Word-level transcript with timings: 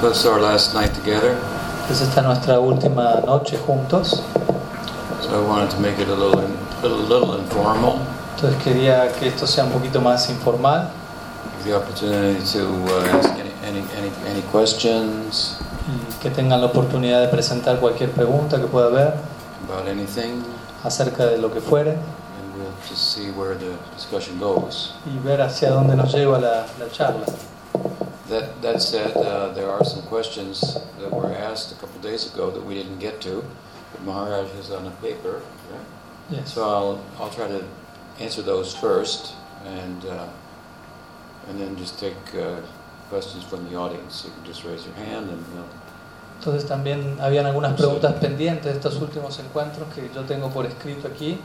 So 0.00 0.08
it's 0.10 0.24
our 0.26 0.40
last 0.40 0.74
night 0.74 0.94
together. 0.94 1.36
Es 1.90 2.00
esta 2.00 2.22
nuestra 2.22 2.60
última 2.60 3.20
noche 3.26 3.58
juntos. 3.58 4.22
So 5.20 5.34
I 5.34 5.46
wanted 5.46 5.70
to 5.70 5.80
make 5.80 5.98
it 5.98 6.08
a 6.08 6.14
little, 6.14 6.40
little, 6.82 6.98
little 6.98 7.38
informal. 7.38 7.98
Entonces 8.36 8.62
quería 8.62 9.12
que 9.18 9.28
esto 9.28 9.46
sea 9.46 9.64
un 9.64 9.72
poquito 9.72 10.00
más 10.00 10.30
informal 10.30 10.90
the 11.64 11.74
opportunity 11.76 12.40
to 12.52 12.64
uh, 12.64 13.18
ask 13.18 13.30
any, 13.30 13.52
any, 13.64 13.82
any, 13.96 14.10
any 14.26 14.42
questions 14.52 15.56
y 15.88 16.22
que 16.22 16.30
tengan 16.30 16.60
la 16.60 16.68
oportunidad 16.68 17.20
de 17.20 17.28
presentar 17.28 17.80
cualquier 17.80 18.10
pregunta 18.10 18.58
que 18.60 18.66
pueda 18.66 18.86
haber 18.86 19.14
about 19.66 19.88
anything, 19.88 20.42
acerca 20.84 21.26
de 21.26 21.38
lo 21.38 21.50
que 21.52 21.60
fuere 21.60 21.90
and 21.90 22.54
we'll 22.56 22.72
just 22.88 23.12
see 23.12 23.30
where 23.32 23.56
the 23.56 23.72
discussion 23.96 24.38
goes. 24.38 24.94
y 25.04 25.18
ver 25.26 25.42
hacia 25.42 25.70
dónde 25.70 25.96
nos 25.96 26.12
lleva 26.12 26.38
la, 26.38 26.66
la 26.78 26.90
charla. 26.92 27.26
That, 28.28 28.60
that 28.60 28.82
said, 28.82 29.16
uh, 29.16 29.54
there 29.54 29.70
are 29.70 29.82
some 29.84 30.02
questions 30.02 30.76
that 31.00 31.10
were 31.10 31.32
asked 31.32 31.72
a 31.72 31.76
couple 31.76 31.98
days 32.00 32.32
ago 32.32 32.50
that 32.50 32.62
we 32.62 32.74
didn't 32.74 32.98
get 32.98 33.22
to, 33.22 33.42
but 33.92 34.02
Maharaj 34.02 34.50
has 34.52 34.70
on 34.70 34.86
a 34.86 34.90
paper. 35.02 35.40
Right? 35.72 35.86
Yes. 36.30 36.52
So 36.52 36.68
I'll, 36.68 37.04
I'll 37.18 37.30
try 37.30 37.48
to 37.48 37.64
answer 38.20 38.42
those 38.42 38.76
first, 38.76 39.34
and 39.64 40.04
uh, 40.04 40.28
and 41.48 41.58
then 41.58 41.76
just 41.76 41.98
take 41.98 42.16
uh, 42.34 42.60
questions 43.08 43.44
from 43.44 43.64
the 43.70 43.76
audience. 43.76 44.24
You 44.26 44.32
can 44.32 44.44
just 44.44 44.62
raise 44.64 44.84
your 44.84 44.94
hand, 44.96 45.30
and 45.30 45.42
we'll 45.54 45.64
Entonces 46.38 46.66
también 46.66 47.18
habían 47.20 47.46
algunas 47.46 47.72
preguntas 47.72 48.14
pendientes 48.20 48.64
de 48.64 48.72
estos 48.72 49.00
últimos 49.00 49.38
encuentros 49.40 49.92
que 49.92 50.08
yo 50.14 50.22
tengo 50.22 50.50
por 50.50 50.66
escrito 50.66 51.08
aquí. 51.08 51.40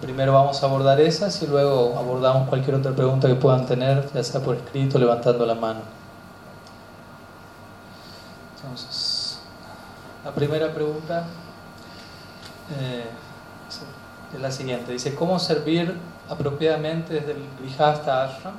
Primero 0.00 0.32
vamos 0.32 0.60
a 0.62 0.66
abordar 0.66 1.00
esas 1.00 1.40
y 1.42 1.46
luego 1.46 1.96
abordamos 1.96 2.48
cualquier 2.48 2.74
otra 2.74 2.92
pregunta 2.92 3.28
que 3.28 3.36
puedan 3.36 3.64
tener, 3.64 4.10
ya 4.12 4.24
sea 4.24 4.40
por 4.40 4.56
escrito, 4.56 4.98
levantando 4.98 5.46
la 5.46 5.54
mano. 5.54 5.82
Entonces, 8.64 9.38
la 10.24 10.32
primera 10.32 10.72
pregunta 10.72 11.26
eh, 12.78 13.04
es 14.34 14.40
la 14.40 14.50
siguiente. 14.50 14.92
Dice, 14.92 15.14
¿cómo 15.14 15.38
servir 15.38 15.94
apropiadamente 16.28 17.14
desde 17.14 17.32
el 17.32 17.42
Grihastha 17.60 18.24
Ashram, 18.24 18.54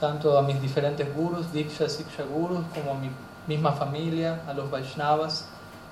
tanto 0.00 0.38
a 0.38 0.42
mis 0.42 0.60
diferentes 0.60 1.14
gurus, 1.14 1.52
Diksha, 1.52 1.88
Siksha 1.88 2.24
gurus, 2.24 2.64
como 2.74 2.92
a 2.92 2.94
mi 2.94 3.10
misma 3.46 3.72
familia, 3.72 4.42
a 4.48 4.54
los 4.54 4.70
Vaishnavas, 4.70 5.46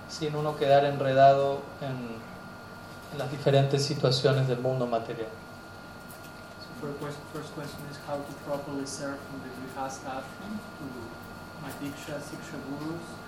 sin 0.09 0.35
uno 0.35 0.57
quedar 0.57 0.85
enredado 0.85 1.61
en, 1.81 2.17
en 3.13 3.19
las 3.19 3.31
diferentes 3.31 3.85
situaciones 3.85 4.49
del 4.49 4.59
mundo 4.59 4.87
material? 4.87 5.29
First 6.81 7.55
question 7.55 7.81
is 7.91 7.97
how 8.07 8.17
to 8.17 8.33
properly 8.45 8.85
serve 8.85 9.17
from 9.17 9.41
the 9.41 9.51
Grihastha 9.57 10.21
ashram 10.21 10.59
to 10.79 10.85
my 11.63 11.71
Diksha, 11.81 12.21
Siksha 12.21 12.59
gurus, 12.69 13.24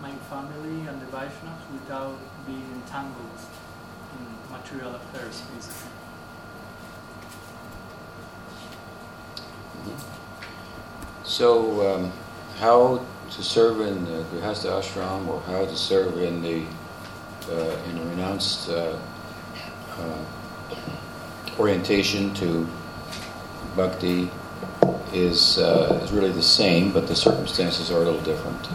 my 0.00 0.12
family 0.30 0.86
and 0.86 1.00
the 1.00 1.06
Vaishnavas 1.06 1.72
without 1.72 2.18
being 2.46 2.68
entangled 2.74 3.40
in 4.18 4.52
material 4.52 4.94
affairs 4.94 5.42
basically. 5.54 5.90
So, 11.24 11.94
um, 11.94 12.12
how 12.58 13.04
to 13.30 13.42
serve 13.42 13.80
in 13.80 14.04
the 14.04 14.22
Grihastha 14.24 14.80
ashram, 14.80 15.28
or 15.28 15.40
how 15.42 15.64
to 15.64 15.76
serve 15.76 16.20
in 16.20 16.40
the 16.40 16.64
uh, 17.50 17.76
in 17.90 17.98
a 17.98 18.04
renounced 18.06 18.68
uh, 18.68 18.98
uh, 19.98 20.24
orientation 21.58 22.34
to 22.34 22.66
bhakti 23.76 24.30
is 25.12 25.58
uh, 25.58 26.00
is 26.02 26.12
really 26.12 26.32
the 26.32 26.42
same, 26.42 26.92
but 26.92 27.06
the 27.06 27.16
circumstances 27.16 27.90
are 27.90 28.02
a 28.02 28.04
little 28.04 28.22
different. 28.22 28.68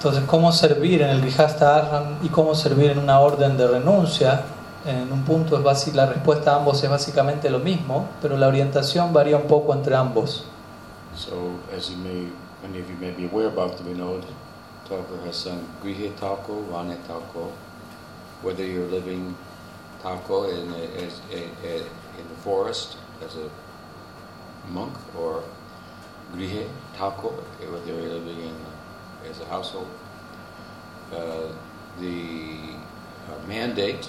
Entonces, 0.00 0.24
¿cómo 0.26 0.50
servir 0.50 1.02
en 1.02 1.10
el 1.10 1.20
Grihastha 1.20 1.76
Ashram 1.76 2.04
y 2.22 2.30
cómo 2.30 2.54
servir 2.54 2.92
en 2.92 3.00
una 3.00 3.20
orden 3.20 3.58
de 3.58 3.68
renuncia? 3.68 4.44
En 4.86 5.12
un 5.12 5.24
punto 5.24 5.58
es 5.58 5.62
basi- 5.62 5.92
la 5.92 6.06
respuesta 6.06 6.54
a 6.54 6.56
ambos 6.56 6.82
es 6.82 6.88
básicamente 6.88 7.50
lo 7.50 7.58
mismo, 7.58 8.08
pero 8.22 8.38
la 8.38 8.48
orientación 8.48 9.12
varía 9.12 9.36
un 9.36 9.42
poco 9.42 9.74
entre 9.74 9.94
ambos. 9.94 10.44
So, 11.14 11.50
as 11.76 11.90
you 11.90 11.98
may, 11.98 12.32
many 12.62 12.80
of 12.80 12.88
you 12.88 12.96
may 12.98 13.10
be 13.10 13.28
aware, 13.30 13.50
Bhakti 13.50 13.84
Vinod 13.84 14.22
Thakur 14.88 15.18
has 15.26 15.36
sung 15.36 15.58
Grihe 15.84 16.12
Tako, 16.18 16.64
Vane 16.72 16.96
Tako, 17.06 17.50
whether 18.42 18.64
you're 18.64 18.90
living 18.90 19.34
Tako 20.02 20.44
in, 20.48 20.72
in 21.30 22.24
the 22.26 22.40
forest 22.42 22.96
as 23.22 23.36
a 23.36 23.50
monk 24.72 24.94
or 25.14 25.42
Grihe 26.34 26.64
Tako, 26.96 27.34
whether 27.70 27.92
you're 27.92 28.14
living 28.14 28.40
in, 28.48 28.54
as 29.30 29.40
a 29.40 29.46
household. 29.46 29.86
Uh, 31.12 31.52
the 32.00 32.76
uh, 33.28 33.48
mandate 33.48 34.08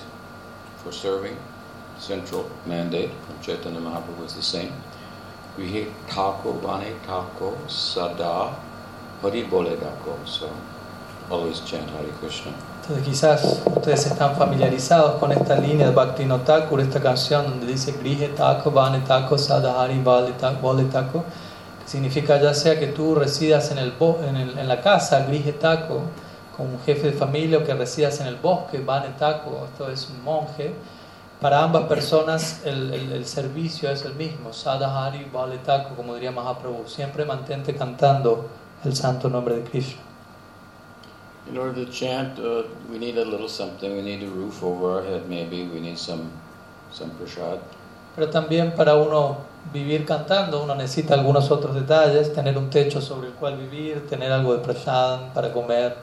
for 0.83 0.91
serving, 0.91 1.35
central 1.99 2.49
mandate 2.65 3.09
from 3.25 3.39
Chaitanya 3.41 3.79
Mahaprabhu 3.79 4.25
is 4.25 4.33
the 4.35 4.41
same. 4.41 4.71
Grihe 5.57 5.87
Tako, 6.07 6.53
bane 6.61 6.93
Tako, 7.05 7.57
Sada, 7.67 8.55
Hari 9.21 9.43
Bole 9.43 9.75
Tako. 9.77 10.17
So 10.25 10.49
always 11.29 11.59
chant 11.61 11.89
Hare 11.89 12.09
Krishna. 12.19 12.53
Entonces, 12.81 13.05
quizás 13.07 13.61
ustedes 13.65 14.05
están 14.07 14.35
familiarizados 14.35 15.19
con 15.19 15.31
esta 15.31 15.55
línea 15.55 15.87
de 15.89 15.93
Bhakti 15.93 16.25
no 16.25 16.39
Thakur, 16.41 16.79
esta 16.81 16.99
canción 16.99 17.45
donde 17.45 17.67
dice 17.67 17.91
Grihe 17.93 18.29
Tako, 18.29 18.71
Vane 18.71 19.01
Tako, 19.07 19.37
Sadahari 19.37 20.01
Vale 20.03 20.31
Ta- 20.33 20.51
Vole 20.59 20.85
Tako, 20.85 21.23
significa 21.91 22.39
ya 22.41 22.53
sea 22.53 22.79
que 22.79 22.87
tú 22.87 23.15
residas 23.15 23.69
en, 23.71 23.77
el, 23.77 23.93
en, 24.29 24.35
el- 24.37 24.57
en 24.57 24.67
la 24.67 24.79
casa, 24.81 25.25
Grihe 25.25 25.51
Tako, 25.53 26.01
como 26.55 26.69
un 26.75 26.79
jefe 26.85 27.07
de 27.11 27.13
familia, 27.13 27.57
o 27.57 27.63
que 27.65 27.73
residas 27.73 28.21
en 28.21 28.27
el 28.27 28.37
bosque, 28.37 28.79
Vane 28.79 29.09
Tako, 29.19 29.65
esto 29.65 29.89
es 29.91 30.09
un 30.09 30.23
monje. 30.23 30.73
Para 31.41 31.63
ambas 31.63 31.83
personas 31.87 32.61
el, 32.65 32.93
el- 32.93 33.25
servicio 33.25 33.89
es 33.89 34.05
el 34.05 34.13
mismo, 34.15 34.53
Sadahari 34.53 35.25
Vale 35.33 35.57
Tako, 35.57 35.95
como 35.95 36.13
diría 36.15 36.31
Mahaprabhu. 36.31 36.87
Siempre 36.87 37.25
mantente 37.25 37.75
cantando 37.75 38.47
el 38.85 38.95
santo 38.95 39.27
nombre 39.29 39.55
de 39.55 39.63
Krishna. 39.63 40.01
In 41.49 41.57
order 41.57 41.83
to 41.85 41.91
chant, 41.91 42.37
uh, 42.39 42.63
we 42.89 42.97
need 42.99 43.17
a 43.17 43.25
little 43.25 43.49
something. 43.49 43.91
We 43.95 44.01
need 44.03 44.23
a 44.23 44.29
roof 44.29 44.63
over 44.63 44.99
our 44.99 45.03
head, 45.03 45.27
maybe. 45.27 45.63
We 45.73 45.81
need 45.81 45.97
some, 45.97 46.29
some 46.93 47.11
prasad. 47.17 47.57
Pero 48.15 48.29
también 48.29 48.73
para 48.75 48.95
uno 48.95 49.37
vivir 49.73 50.05
cantando, 50.05 50.63
uno 50.63 50.75
necesita 50.75 51.13
algunos 51.13 51.49
otros 51.51 51.75
detalles, 51.75 52.33
tener 52.33 52.57
un 52.57 52.69
techo 52.69 53.01
sobre 53.01 53.27
el 53.27 53.33
cual 53.33 53.57
vivir, 53.57 54.07
tener 54.07 54.31
algo 54.31 54.53
de 54.53 54.59
prashadam 54.59 55.33
para 55.33 55.51
comer. 55.51 55.95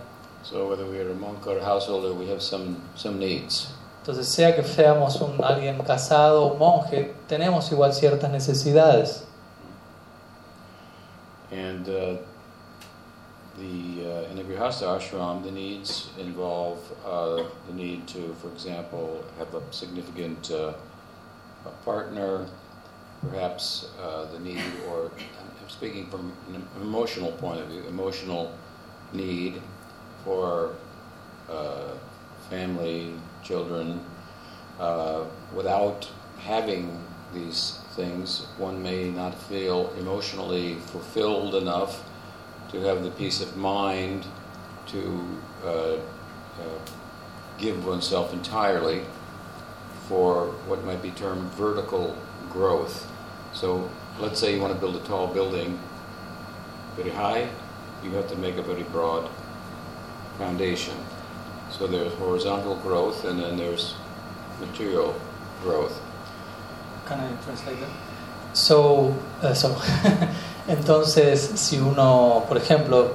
So 0.43 0.69
whether 0.69 0.87
we 0.87 0.99
are 0.99 1.11
a 1.11 1.15
monk 1.15 1.47
or 1.47 1.59
a 1.59 1.65
householder, 1.65 2.13
we 2.13 2.31
have 2.31 2.41
some, 2.41 2.77
some 2.95 3.19
needs. 3.19 3.75
Entonces, 4.01 4.27
sea 4.29 4.55
que 4.55 4.63
seamos 4.63 5.21
un, 5.21 5.45
alguien 5.45 5.77
casado 5.79 6.47
o 6.47 6.55
monje, 6.55 7.15
tenemos 7.27 7.71
igual 7.71 7.93
ciertas 7.93 8.31
necesidades. 8.31 9.25
And 11.51 11.89
uh, 11.89 12.17
the 13.59 14.07
uh, 14.07 14.31
in 14.31 14.37
the 14.37 14.45
Grihastha 14.45 14.99
ashram, 14.99 15.43
the 15.43 15.51
needs 15.51 16.11
involve 16.19 16.79
uh, 17.05 17.43
the 17.67 17.75
need 17.75 18.07
to, 18.09 18.35
for 18.41 18.49
example, 18.49 19.25
have 19.39 19.55
a 19.55 19.63
significant 19.71 20.51
uh, 20.51 20.73
a 21.67 21.71
partner, 21.85 22.47
perhaps 23.31 23.89
uh, 24.01 24.27
the 24.33 24.39
need, 24.39 24.63
or 24.89 25.11
I'm 25.17 25.69
speaking 25.69 26.09
from 26.11 26.33
an 26.55 26.65
emotional 26.81 27.33
point 27.33 27.61
of 27.61 27.69
view, 27.69 27.83
emotional 27.89 28.57
need 29.13 29.61
for 30.25 30.75
uh, 31.49 31.93
family, 32.51 33.15
children. 33.43 34.05
Uh, 34.79 35.25
without 35.55 36.09
having 36.39 37.05
these 37.35 37.81
things, 37.95 38.47
one 38.59 38.83
may 38.83 39.11
not 39.11 39.35
feel 39.35 39.93
emotionally 39.99 40.77
fulfilled 40.87 41.55
enough 41.55 42.05
to 42.71 42.81
have 42.81 43.03
the 43.03 43.11
peace 43.11 43.41
of 43.41 43.57
mind 43.57 44.27
to 44.87 45.39
uh, 45.65 45.69
uh, 45.69 45.99
give 47.59 47.87
oneself 47.87 48.33
entirely 48.33 49.03
for 50.09 50.47
what 50.67 50.85
might 50.85 51.03
be 51.03 51.11
termed 51.11 51.51
vertical 51.53 52.17
growth. 52.51 53.08
So, 53.53 53.91
let's 54.21 54.39
say 54.39 54.55
you 54.55 54.61
want 54.61 54.75
to 54.75 54.79
build 54.79 54.97
a 54.97 55.07
tall 55.07 55.27
building 55.29 55.79
very 56.97 57.11
high, 57.11 57.49
you 58.05 58.11
have 58.13 58.29
to 58.29 58.37
make 58.37 58.57
a 58.57 58.63
very 58.63 58.85
broad 58.85 59.29
foundation. 60.39 60.95
So, 61.71 61.87
there's 61.87 62.13
horizontal 62.15 62.77
growth 62.77 63.25
and 63.25 63.41
then 63.41 63.57
there's 63.57 63.95
material 64.61 65.15
growth. 65.63 66.01
Can 67.07 67.21
I 67.21 67.45
translate 67.45 67.81
that? 67.81 67.91
So, 68.53 69.15
eh, 69.43 69.55
so. 69.55 69.77
Entonces, 70.69 71.53
si 71.55 71.79
uno, 71.79 72.45
por 72.47 72.59
ejemplo, 72.59 73.13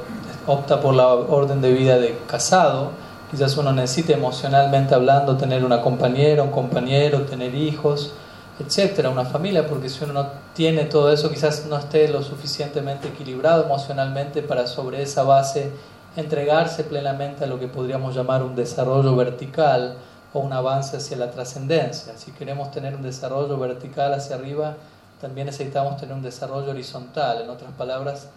opta 0.48 0.82
por 0.82 0.96
la 0.96 1.14
orden 1.14 1.62
de 1.62 1.72
vida 1.72 2.00
de 2.00 2.18
casado, 2.28 2.92
quizás 3.30 3.56
uno 3.58 3.72
necesite 3.72 4.14
emocionalmente 4.14 4.96
hablando 4.96 5.38
tener 5.38 5.64
una 5.64 5.82
compañera, 5.82 6.42
un 6.42 6.52
compañero, 6.52 7.22
tener 7.24 7.54
hijos, 7.54 8.14
etcétera, 8.60 9.10
una 9.10 9.26
familia, 9.26 9.68
porque 9.68 9.90
si 9.90 10.04
uno 10.04 10.14
no 10.14 10.28
tiene 10.54 10.86
todo 10.86 11.12
eso, 11.12 11.30
quizás 11.30 11.66
no 11.66 11.78
esté 11.78 12.08
lo 12.08 12.22
suficientemente 12.22 13.08
equilibrado 13.08 13.66
emocionalmente 13.66 14.44
para 14.44 14.68
sobre 14.68 15.02
esa 15.02 15.24
base 15.24 15.72
entregarse 16.16 16.84
plenamente 16.84 17.44
a 17.44 17.48
lo 17.48 17.60
que 17.60 17.68
podríamos 17.68 18.16
llamar 18.16 18.44
un 18.44 18.56
desarrollo 18.56 19.16
vertical 19.16 19.96
o 20.34 20.40
un 20.40 20.54
avance 20.54 20.98
hacia 20.98 21.18
la 21.18 21.32
trascendencia. 21.32 22.16
Si 22.18 22.32
queremos 22.32 22.72
tener 22.72 22.96
un 22.96 23.02
desarrollo 23.02 23.58
vertical 23.58 24.14
hacia 24.14 24.36
arriba, 24.36 24.76
también 25.20 25.48
necesitamos 25.48 25.98
tener 25.98 26.16
un 26.16 26.22
desarrollo 26.22 26.72
horizontal, 26.72 27.42
en 27.42 27.50
otras 27.50 27.72
palabras, 27.72 28.28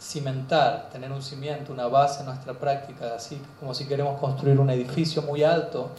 cimentar, 0.00 0.88
tener 0.90 1.10
un 1.12 1.22
cimiento, 1.22 1.72
una 1.72 1.88
base 1.88 2.20
en 2.20 2.26
nuestra 2.26 2.54
práctica, 2.54 3.14
así 3.14 3.42
como 3.58 3.74
si 3.74 3.86
queremos 3.86 4.18
construir 4.18 4.58
un 4.60 4.70
edificio 4.70 5.22
muy 5.22 5.42
alto, 5.42 5.90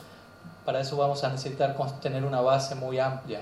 para 0.66 0.80
eso 0.80 0.98
vamos 0.98 1.24
a 1.24 1.30
necesitar 1.30 1.76
tener 2.02 2.24
una 2.24 2.42
base 2.42 2.76
muy 2.76 3.00
amplia. 3.00 3.42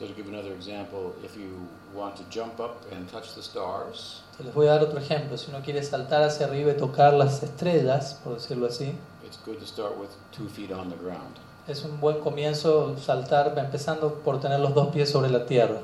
So 0.00 0.06
to 0.06 0.14
give 0.14 0.28
another 0.28 0.54
example, 0.54 1.14
if 1.22 1.36
you 1.36 1.68
want 1.92 2.16
to 2.16 2.24
jump 2.30 2.58
up 2.58 2.90
and 2.90 3.06
touch 3.10 3.34
the 3.34 3.42
stars, 3.42 4.22
les 4.42 4.50
voy 4.54 4.66
a 4.66 4.70
dar 4.70 4.84
otro 4.84 4.98
ejemplo. 4.98 5.36
Si 5.36 5.50
uno 5.50 5.60
quiere 5.62 5.82
saltar 5.82 6.22
hacia 6.22 6.46
arriba 6.46 6.72
y 6.72 6.78
tocar 6.78 7.12
las 7.12 7.42
estrellas, 7.42 8.18
por 8.24 8.36
decirlo 8.36 8.66
así, 8.66 8.94
it's 9.26 9.36
good 9.44 9.58
to 9.58 9.66
start 9.66 9.98
with 9.98 10.08
two 10.32 10.48
feet 10.48 10.72
on 10.72 10.88
the 10.88 10.96
ground. 10.96 11.36
es 11.68 11.84
un 11.84 12.00
buen 12.00 12.18
comienzo 12.20 12.96
saltar 12.96 13.52
empezando 13.58 14.14
por 14.24 14.40
tener 14.40 14.60
los 14.60 14.74
dos 14.74 14.88
pies 14.88 15.10
sobre 15.10 15.28
la 15.28 15.44
tierra. 15.44 15.82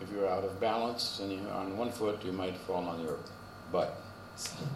If 0.00 0.12
you're 0.12 0.28
out 0.28 0.44
of 0.44 0.60
balance 0.60 1.20
and 1.20 1.32
you're 1.32 1.52
on 1.52 1.76
one 1.76 1.90
foot, 1.90 2.22
you 2.24 2.32
might 2.32 2.56
fall 2.68 2.86
on 2.86 3.02
your 3.02 3.16
butt. 3.72 3.88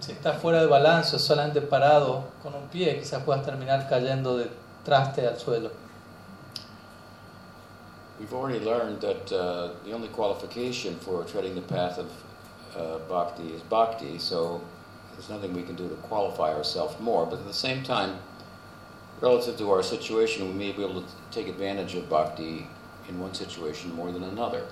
Si 0.00 0.11
estás 0.11 0.43
fuera 0.43 0.61
de 0.61 0.67
balance 0.67 1.15
o 1.15 1.21
solamente 1.21 1.61
parado 1.61 2.25
con 2.43 2.56
un 2.56 2.67
pie, 2.67 2.99
quizás 2.99 3.23
puedas 3.23 3.44
terminar 3.44 3.89
cayendo 3.89 4.37
de 4.37 4.50
traste 4.85 5.29
al 5.29 5.39
suelo. 5.39 5.71
We've 8.23 8.35
already 8.35 8.61
learned 8.61 9.01
that 9.01 9.33
uh, 9.33 9.71
the 9.85 9.91
only 9.91 10.07
qualification 10.07 10.95
for 11.01 11.25
treading 11.25 11.57
the 11.57 11.63
path 11.63 11.99
of 11.99 12.09
uh, 12.77 12.99
bhakti 13.09 13.49
is 13.53 13.63
bhakti, 13.63 14.17
so 14.17 14.63
there's 15.13 15.29
nothing 15.29 15.53
we 15.53 15.65
can 15.65 15.75
do 15.75 15.89
to 15.89 15.97
qualify 16.07 16.55
ourselves 16.55 16.95
more. 17.01 17.27
But 17.27 17.41
at 17.41 17.49
the 17.49 17.53
same 17.53 17.83
time, 17.83 18.19
relative 19.21 19.59
to 19.59 19.73
our 19.73 19.83
situation, 19.83 20.47
we 20.47 20.55
may 20.55 20.71
be 20.71 20.85
able 20.85 21.03
to 21.03 21.07
take 21.33 21.49
advantage 21.49 21.97
of 21.97 22.09
bhakti 22.09 22.69
in 23.09 23.19
one 23.19 23.35
situation 23.35 23.93
more 23.93 24.13
than 24.13 24.23
another. 24.23 24.63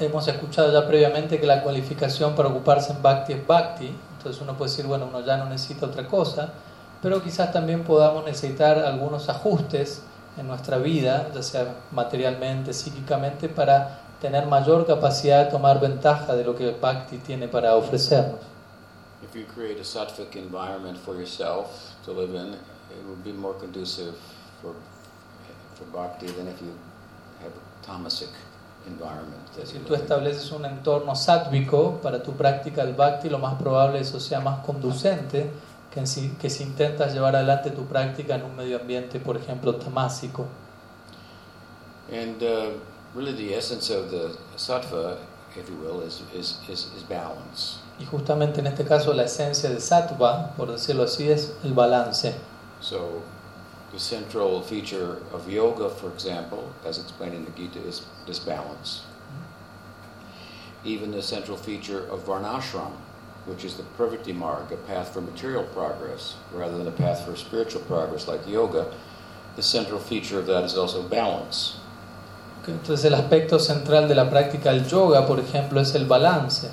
Hemos 0.00 0.26
escuchado 0.26 0.72
ya 0.72 0.88
previamente 0.88 1.38
que 1.38 1.46
la 1.46 1.62
cualificación 1.62 2.34
para 2.34 2.48
ocuparse 2.48 2.92
en 2.94 3.02
Bhakti 3.02 3.34
es 3.34 3.46
Bhakti, 3.46 3.94
entonces 4.16 4.40
uno 4.40 4.56
puede 4.56 4.70
decir, 4.70 4.86
bueno, 4.86 5.06
uno 5.06 5.20
ya 5.20 5.36
no 5.36 5.44
necesita 5.44 5.84
otra 5.84 6.08
cosa, 6.08 6.54
pero 7.02 7.22
quizás 7.22 7.52
también 7.52 7.84
podamos 7.84 8.24
necesitar 8.24 8.78
algunos 8.78 9.28
ajustes 9.28 10.00
en 10.36 10.46
nuestra 10.46 10.78
vida, 10.78 11.30
ya 11.34 11.42
sea 11.42 11.74
materialmente, 11.92 12.72
psíquicamente, 12.72 13.48
para 13.48 14.00
tener 14.20 14.46
mayor 14.46 14.86
capacidad 14.86 15.44
de 15.44 15.50
tomar 15.50 15.80
ventaja 15.80 16.34
de 16.34 16.44
lo 16.44 16.54
que 16.54 16.72
Bhakti 16.72 17.18
tiene 17.18 17.48
para 17.48 17.74
ofrecernos. 17.74 18.40
If 19.22 19.34
you 19.34 19.46
create 19.46 19.80
a 19.80 19.84
sattvic 19.84 20.36
environment 20.36 20.98
for 20.98 21.16
yourself 21.16 21.94
to 22.04 22.12
live 22.12 22.34
in, 22.34 22.54
it 22.54 23.04
will 23.06 23.16
be 23.24 23.32
more 23.32 23.54
conducive 23.58 24.14
for, 24.60 24.74
for 25.74 25.84
bhakti 25.92 26.26
than 26.26 26.48
if 26.48 26.60
you 26.60 26.72
have 27.42 27.52
a 27.52 27.86
tamasic 27.86 28.28
environment. 28.86 29.42
Si 29.64 29.78
tú 29.80 29.94
estableces 29.94 30.52
un 30.52 30.64
entorno 30.64 31.16
sátvico 31.16 31.98
para 32.02 32.22
tu 32.22 32.32
práctica 32.32 32.84
del 32.84 32.94
Bhakti, 32.94 33.28
lo 33.28 33.38
más 33.38 33.54
probable 33.54 34.00
es 34.00 34.10
que 34.10 34.18
eso 34.18 34.28
sea 34.28 34.40
más 34.40 34.64
conducente 34.64 35.50
que, 35.96 36.06
si, 36.06 36.28
que 36.38 36.50
si 36.50 36.62
intentas 36.62 37.14
llevar 37.14 37.34
adelante 37.34 37.70
tu 37.70 37.86
práctica 37.86 38.34
en 38.34 38.44
un 38.44 38.54
medio 38.54 38.78
ambiente, 38.78 39.18
por 39.18 39.36
ejemplo, 39.38 39.76
tamásico. 39.76 40.46
And 42.12 42.42
uh, 42.42 42.72
really, 43.14 43.32
the 43.32 43.54
essence 43.54 43.90
of 43.90 44.10
the 44.10 44.36
sattva, 44.56 45.16
if 45.56 45.68
you 45.70 45.76
will, 45.76 46.02
is, 46.02 46.22
is, 46.34 46.60
is, 46.68 46.92
is 46.94 47.02
balance. 47.02 47.78
Y 47.98 48.04
justamente 48.04 48.60
en 48.60 48.66
este 48.66 48.84
caso 48.84 49.14
la 49.14 49.24
esencia 49.24 49.70
de 49.70 49.80
sattva, 49.80 50.54
por 50.54 50.70
decirlo 50.70 51.04
así, 51.04 51.30
es 51.30 51.54
el 51.64 51.72
balance. 51.72 52.34
So, 52.82 53.22
the 53.90 53.98
central 53.98 54.60
feature 54.60 55.22
of 55.32 55.48
yoga, 55.48 55.88
for 55.88 56.12
example, 56.12 56.74
as 56.84 56.98
explained 56.98 57.34
in 57.34 57.46
the 57.46 57.52
Gita, 57.52 57.80
is 57.88 58.02
this 58.26 58.38
balance. 58.38 59.04
Even 60.84 61.10
the 61.10 61.22
central 61.22 61.56
feature 61.56 62.06
of 62.10 62.26
Varnashram, 62.26 62.92
which 63.46 63.64
is 63.64 63.76
the 63.76 63.84
Pravritti 63.96 64.34
Marg, 64.34 64.72
a 64.72 64.76
path 64.76 65.12
for 65.14 65.20
material 65.20 65.62
progress 65.62 66.36
rather 66.52 66.76
than 66.76 66.88
a 66.88 66.92
path 66.92 67.24
for 67.24 67.36
spiritual 67.36 67.80
progress 67.82 68.28
like 68.28 68.46
yoga, 68.46 68.86
the 69.54 69.62
central 69.62 69.98
feature 69.98 70.38
of 70.38 70.46
that 70.46 70.64
is 70.64 70.76
also 70.76 71.02
balance. 71.02 71.78
Entonces 72.66 73.04
el 73.04 73.14
aspecto 73.14 73.60
central 73.60 74.08
de 74.08 74.14
la 74.16 74.28
práctica 74.28 74.72
del 74.72 74.86
yoga, 74.86 75.26
por 75.26 75.38
ejemplo, 75.38 75.80
es 75.80 75.94
el 75.94 76.06
balance. 76.06 76.70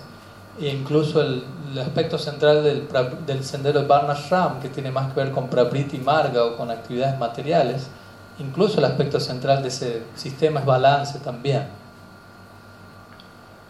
E 0.60 0.70
incluso 0.70 1.22
el, 1.22 1.44
el 1.72 1.80
aspecto 1.80 2.18
central 2.18 2.64
del, 2.64 2.88
del 3.26 3.44
sendero 3.44 3.82
de 3.82 3.88
Varnashram, 3.88 4.60
que 4.60 4.70
tiene 4.70 4.92
más 4.92 5.14
que 5.14 5.20
ver 5.20 5.32
con 5.32 5.48
Prabriti 5.48 6.00
Marga 6.00 6.44
o 6.46 6.58
con 6.58 6.72
actividades 6.72 7.20
materiales, 7.20 7.88
incluso 8.40 8.80
el 8.80 8.86
aspecto 8.86 9.20
central 9.20 9.62
de 9.62 9.70
ese 9.70 10.04
sistema 10.16 10.60
es 10.60 10.66
balance 10.66 11.20
también. 11.20 11.83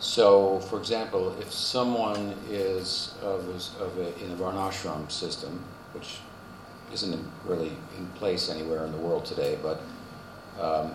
So, 0.04 0.60
for 0.60 0.80
example, 0.80 1.34
if 1.40 1.54
someone 1.54 2.36
is 2.50 3.16
of, 3.22 3.48
of 3.80 3.98
a, 3.98 4.22
in 4.22 4.32
a 4.32 4.36
varnashram 4.36 5.10
system, 5.10 5.64
which 5.94 6.18
isn't 6.92 7.26
really 7.46 7.72
in 7.98 8.08
place 8.16 8.50
anywhere 8.50 8.86
in 8.86 8.92
the 8.92 8.98
world 8.98 9.24
today, 9.24 9.58
but 9.64 9.82
um, 10.60 10.92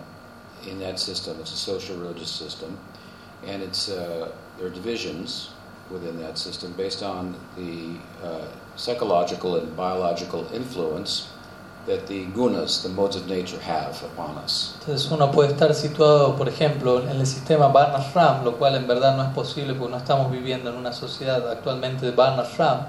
in 0.69 0.79
that 0.81 1.01
system, 1.01 1.41
it's 1.41 1.55
a 1.55 1.57
social 1.57 1.97
religious 1.97 2.31
system, 2.31 2.79
and 3.47 3.63
it's 3.63 3.89
uh, 3.89 4.31
there 4.59 4.67
are 4.67 4.71
divisions 4.71 5.53
within 5.91 6.21
that 6.21 6.37
system 6.37 6.73
based 6.73 7.03
on 7.03 7.35
the 7.57 7.97
uh, 8.23 8.47
psychological 8.77 9.57
and 9.57 9.75
biological 9.75 10.47
influence 10.53 11.31
that 11.89 12.07
the 12.07 12.27
gunas, 12.27 12.83
the 12.83 12.89
modes 12.89 13.17
of 13.17 13.27
nature, 13.27 13.59
have 13.61 14.01
upon 14.05 14.39
us. 14.39 14.77
Entonces 14.81 15.11
uno 15.11 15.31
puede 15.33 15.51
estar 15.51 15.75
situado, 15.75 16.37
por 16.37 16.49
ejemplo, 16.49 17.01
en 17.01 17.21
el 17.21 17.27
sistema 17.27 17.69
Varnashram, 17.69 18.45
lo 18.45 18.57
cual 18.57 18.77
en 18.77 18.87
verdad 18.87 19.17
no 19.17 19.25
es 19.25 19.31
posible 19.31 19.75
porque 19.75 19.91
no 19.91 19.99
estamos 19.99 20.31
viviendo 20.31 20.71
en 20.71 20.77
una 20.77 20.93
sociedad 20.93 21.51
actualmente 21.51 22.07
de 22.07 22.13
Varnashram, 22.13 22.87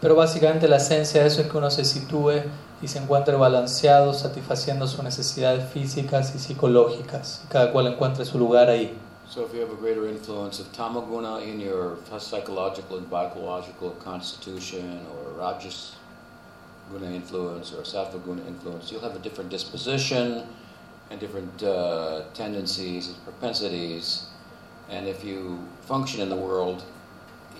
pero 0.00 0.14
básicamente 0.14 0.68
la 0.68 0.76
esencia 0.76 1.22
de 1.22 1.28
eso 1.28 1.40
es 1.40 1.48
que 1.48 1.56
uno 1.56 1.70
se 1.70 1.84
sitúe 1.84 2.42
y 2.82 2.88
se 2.88 2.98
encuentre 2.98 3.34
balanceado, 3.34 4.12
satisfaciendo 4.12 4.86
sus 4.86 5.02
necesidades 5.02 5.68
físicas 5.70 6.34
y 6.34 6.38
psicológicas, 6.38 7.42
y 7.44 7.48
cada 7.48 7.72
cual 7.72 7.86
encuentre 7.86 8.24
su 8.24 8.38
lugar 8.38 8.68
ahí. 8.68 8.96
So 9.26 9.42
if 9.42 9.54
you 9.54 9.62
have 9.62 9.72
a 9.72 9.80
greater 9.80 10.06
influence 10.06 10.60
of 10.60 10.70
tamaguna 10.76 11.42
in 11.42 11.58
your 11.58 11.96
psychological 12.18 12.98
and 12.98 13.08
biological 13.08 13.92
constitution, 14.04 15.00
or 15.10 15.32
rajas 15.38 15.96
guna 16.90 17.10
influence, 17.10 17.72
or 17.72 17.82
sattva 17.82 18.22
guna 18.24 18.42
influence, 18.46 18.90
you'll 18.90 19.00
have 19.00 19.16
a 19.16 19.20
different 19.20 19.50
disposition 19.50 20.46
and 21.10 21.20
different 21.20 21.62
uh, 21.62 22.22
tendencies 22.34 23.08
and 23.08 23.24
propensities. 23.24 24.26
And 24.90 25.06
if 25.06 25.24
you 25.24 25.58
function 25.82 26.20
in 26.20 26.28
the 26.28 26.36
world 26.36 26.84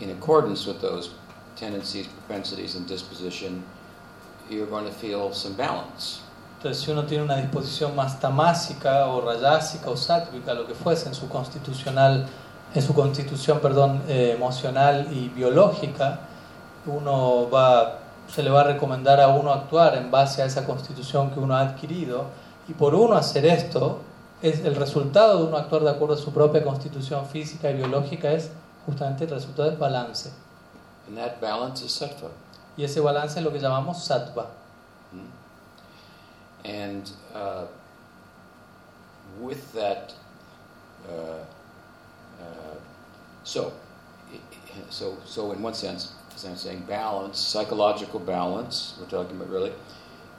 in 0.01 0.11
accordance 0.11 0.67
with 0.67 0.81
those 0.81 1.11
tendencies, 1.57 2.07
propensities, 2.07 2.75
and 2.75 2.87
disposition, 2.87 3.63
you're 4.51 4.67
going 4.67 4.85
to 4.85 4.93
feel 4.93 5.33
some 5.33 5.55
balance. 5.55 6.21
Entonces, 6.59 6.83
si 6.83 6.91
uno 6.91 7.05
tiene 7.05 7.25
una 7.25 7.37
disposición 7.37 7.95
más 7.95 8.19
tamásica 8.21 9.07
o 9.07 9.21
rayásica 9.21 9.91
o 9.91 9.97
sátvica, 9.97 10.55
lo 10.55 10.67
que 10.67 10.75
fuese 10.75 11.09
en 11.09 11.15
su 11.15 11.29
constitucional, 11.29 12.27
en 12.75 12.83
su 12.83 12.95
constitución, 12.95 13.61
perdón, 13.61 14.03
eh, 14.09 14.33
emocional 14.35 15.09
y 15.13 15.29
biológica, 15.29 16.21
uno 16.87 17.49
va, 17.51 18.01
se 18.29 18.43
le 18.43 18.51
va 18.51 18.63
a 18.63 18.65
recomendar 18.65 19.21
a 19.21 19.29
uno 19.29 19.53
actuar 19.53 19.97
en 19.97 20.11
base 20.11 20.43
a 20.43 20.47
esa 20.47 20.67
constitución 20.67 21.31
que 21.31 21.41
uno 21.41 21.55
ha 21.55 21.61
adquirido 21.61 22.27
y 22.69 22.75
por 22.75 22.95
uno 22.95 23.15
hacer 23.17 23.45
esto, 23.47 24.01
es 24.43 24.61
el 24.61 24.75
resultado 24.75 25.39
de 25.39 25.45
uno 25.45 25.57
actuar 25.57 25.83
de 25.83 25.91
acuerdo 25.91 26.15
a 26.15 26.19
su 26.19 26.33
propia 26.33 26.65
constitución 26.65 27.27
física 27.27 27.71
y 27.71 27.75
biológica 27.75 28.33
es 28.33 28.51
justamente 28.87 29.25
el 29.25 29.31
resultado 29.31 29.71
del 29.71 29.79
balance. 29.79 30.31
And 31.07 31.17
that 31.19 31.41
balance 31.41 31.85
is 31.85 31.93
sattva. 31.93 32.31
Y 32.77 32.85
ese 32.85 33.01
balance 33.01 33.39
es 33.39 33.45
lo 33.45 33.53
que 33.53 33.59
llamamos 33.59 34.05
sattva. 34.05 34.49
Mm. 35.13 36.67
And 36.67 37.11
uh, 37.35 37.67
with 39.41 39.73
that, 39.75 40.15
uh, 41.09 41.45
uh, 42.41 42.77
so, 43.45 43.73
so, 44.89 45.17
so 45.25 45.53
in 45.53 45.63
one 45.63 45.75
sense, 45.75 46.13
as 46.35 46.45
I'm 46.45 46.57
saying, 46.57 46.85
balance, 46.89 47.39
psychological 47.39 48.21
balance, 48.21 48.95
we're 48.99 49.07
talking 49.07 49.37
about 49.37 49.51
really, 49.51 49.73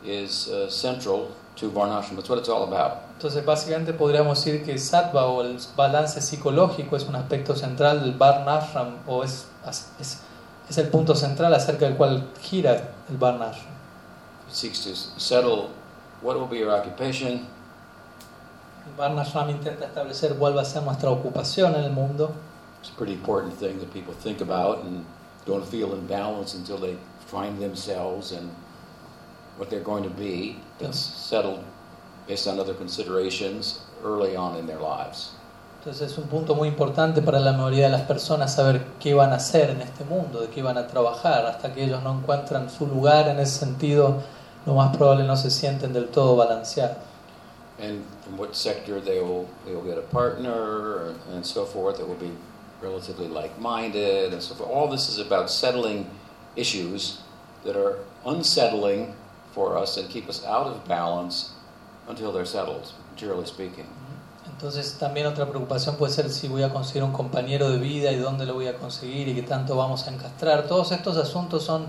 is 0.03 0.49
uh, 0.49 0.69
central 0.69 1.31
to 1.55 1.69
Varnashram. 1.69 2.15
That's 2.15 2.29
what 2.29 2.39
it's 2.39 2.49
all 2.49 2.63
about. 2.63 3.03
Entonces, 3.17 3.45
básicamente 3.45 3.93
podríamos 3.93 4.43
decir 4.43 4.63
que 4.65 4.77
sattva 4.77 5.25
o 5.25 5.41
el 5.41 5.57
balance 5.75 6.19
psicológico 6.21 6.97
es 6.97 7.05
un 7.05 7.15
aspecto 7.15 7.55
central 7.55 8.01
del 8.01 8.13
Varnashram 8.13 8.99
o 9.07 9.23
es, 9.23 9.47
es, 9.99 10.21
es 10.69 10.77
el 10.77 10.89
punto 10.89 11.15
central 11.15 11.53
acerca 11.53 11.85
del 11.85 11.95
cual 11.95 12.27
gira 12.41 12.93
el 13.09 13.17
Varnashram. 13.17 13.73
It 14.47 14.53
seeks 14.53 14.83
to 14.83 14.95
settle 15.19 15.69
what 16.21 16.37
will 16.37 16.47
be 16.47 16.57
your 16.57 16.71
occupation, 16.71 17.47
El 18.85 18.95
Varnashram 18.97 19.49
intenta 19.49 19.85
establecer 19.85 20.35
cuál 20.35 20.55
va 20.55 20.61
a 20.61 20.65
ser 20.65 20.83
nuestra 20.83 21.09
ocupación 21.09 21.73
en 21.75 21.85
el 21.85 21.91
mundo. 21.91 22.33
It's 22.81 22.91
a 22.91 22.97
pretty 22.97 23.13
important 23.13 23.53
thing 23.57 23.79
that 23.79 23.91
people 23.91 24.13
think 24.13 24.41
about 24.41 24.85
and 24.85 25.05
don't 25.45 25.65
feel 25.65 25.93
in 25.93 26.07
balance 26.07 26.55
until 26.55 26.77
they 26.77 26.97
find 27.27 27.59
themselves 27.59 28.31
and 28.31 28.49
what 29.57 29.69
they're 29.69 29.83
going 29.83 30.03
to 30.03 30.09
be. 30.09 30.57
It's 30.79 30.99
settled 30.99 31.63
based 32.27 32.47
on 32.47 32.59
other 32.59 32.73
considerations 32.73 33.81
early 34.03 34.35
on 34.35 34.57
in 34.57 34.67
their 34.67 34.79
lives. 34.79 35.31
Entonces 35.79 36.11
es 36.11 36.17
un 36.17 36.27
punto 36.27 36.55
muy 36.55 36.67
importante 36.67 37.21
para 37.21 37.39
la 37.39 37.53
mayoría 37.53 37.85
de 37.85 37.91
las 37.91 38.01
personas 38.01 38.55
saber 38.55 38.83
qué 38.99 39.13
van 39.13 39.31
a 39.31 39.35
hacer 39.35 39.69
en 39.69 39.81
este 39.81 40.03
mundo, 40.03 40.41
de 40.41 40.47
qué 40.47 40.63
van 40.63 40.79
a 40.79 40.87
trabajar, 40.87 41.45
hasta 41.45 41.73
que 41.73 41.83
ellos 41.83 42.01
no 42.01 42.17
encuentran 42.17 42.71
su 42.71 42.87
lugar 42.87 43.27
en 43.27 43.39
ese 43.39 43.59
sentido, 43.59 44.23
lo 44.65 44.73
más 44.73 44.97
probable 44.97 45.25
no 45.25 45.37
se 45.37 45.51
sienten 45.51 45.93
del 45.93 46.07
todo 46.07 46.35
balanceados. 46.35 46.97
and 47.79 48.03
from 48.21 48.37
what 48.37 48.55
sector 48.55 49.01
they 49.01 49.19
will 49.19 49.49
they 49.65 49.73
will 49.73 49.83
get 49.83 49.97
a 49.97 50.01
partner 50.01 51.13
and 51.31 51.45
so 51.45 51.65
forth 51.65 51.97
that 51.97 52.07
will 52.07 52.15
be 52.15 52.31
relatively 52.81 53.27
like-minded 53.27 54.33
and 54.33 54.41
so 54.41 54.55
forth. 54.55 54.69
All 54.69 54.87
this 54.89 55.09
is 55.09 55.19
about 55.19 55.49
settling 55.49 56.09
issues 56.55 57.21
that 57.63 57.75
are 57.75 57.99
unsettling 58.25 59.13
for 59.53 59.77
us 59.77 59.97
and 59.97 60.09
keep 60.09 60.27
us 60.29 60.45
out 60.45 60.67
of 60.67 60.85
balance 60.87 61.53
until 62.07 62.31
they're 62.31 62.45
settled, 62.45 62.91
materially 63.11 63.45
speaking. 63.45 63.85
Entonces 64.47 64.97
también 64.97 65.25
otra 65.27 65.49
preocupación 65.49 65.97
puede 65.97 66.13
ser 66.13 66.29
si 66.29 66.47
voy 66.47 66.63
a 66.63 66.69
conseguir 66.69 67.03
un 67.03 67.11
compañero 67.11 67.69
de 67.69 67.77
vida 67.77 68.11
y 68.11 68.15
dónde 68.15 68.45
lo 68.45 68.53
voy 68.53 68.67
a 68.67 68.77
conseguir 68.77 69.27
y 69.27 69.35
qué 69.35 69.41
tanto 69.41 69.75
vamos 69.75 70.07
a 70.07 70.11
encastrar. 70.11 70.67
Todos 70.67 70.91
estos 70.91 71.17
asuntos 71.17 71.63
son 71.63 71.87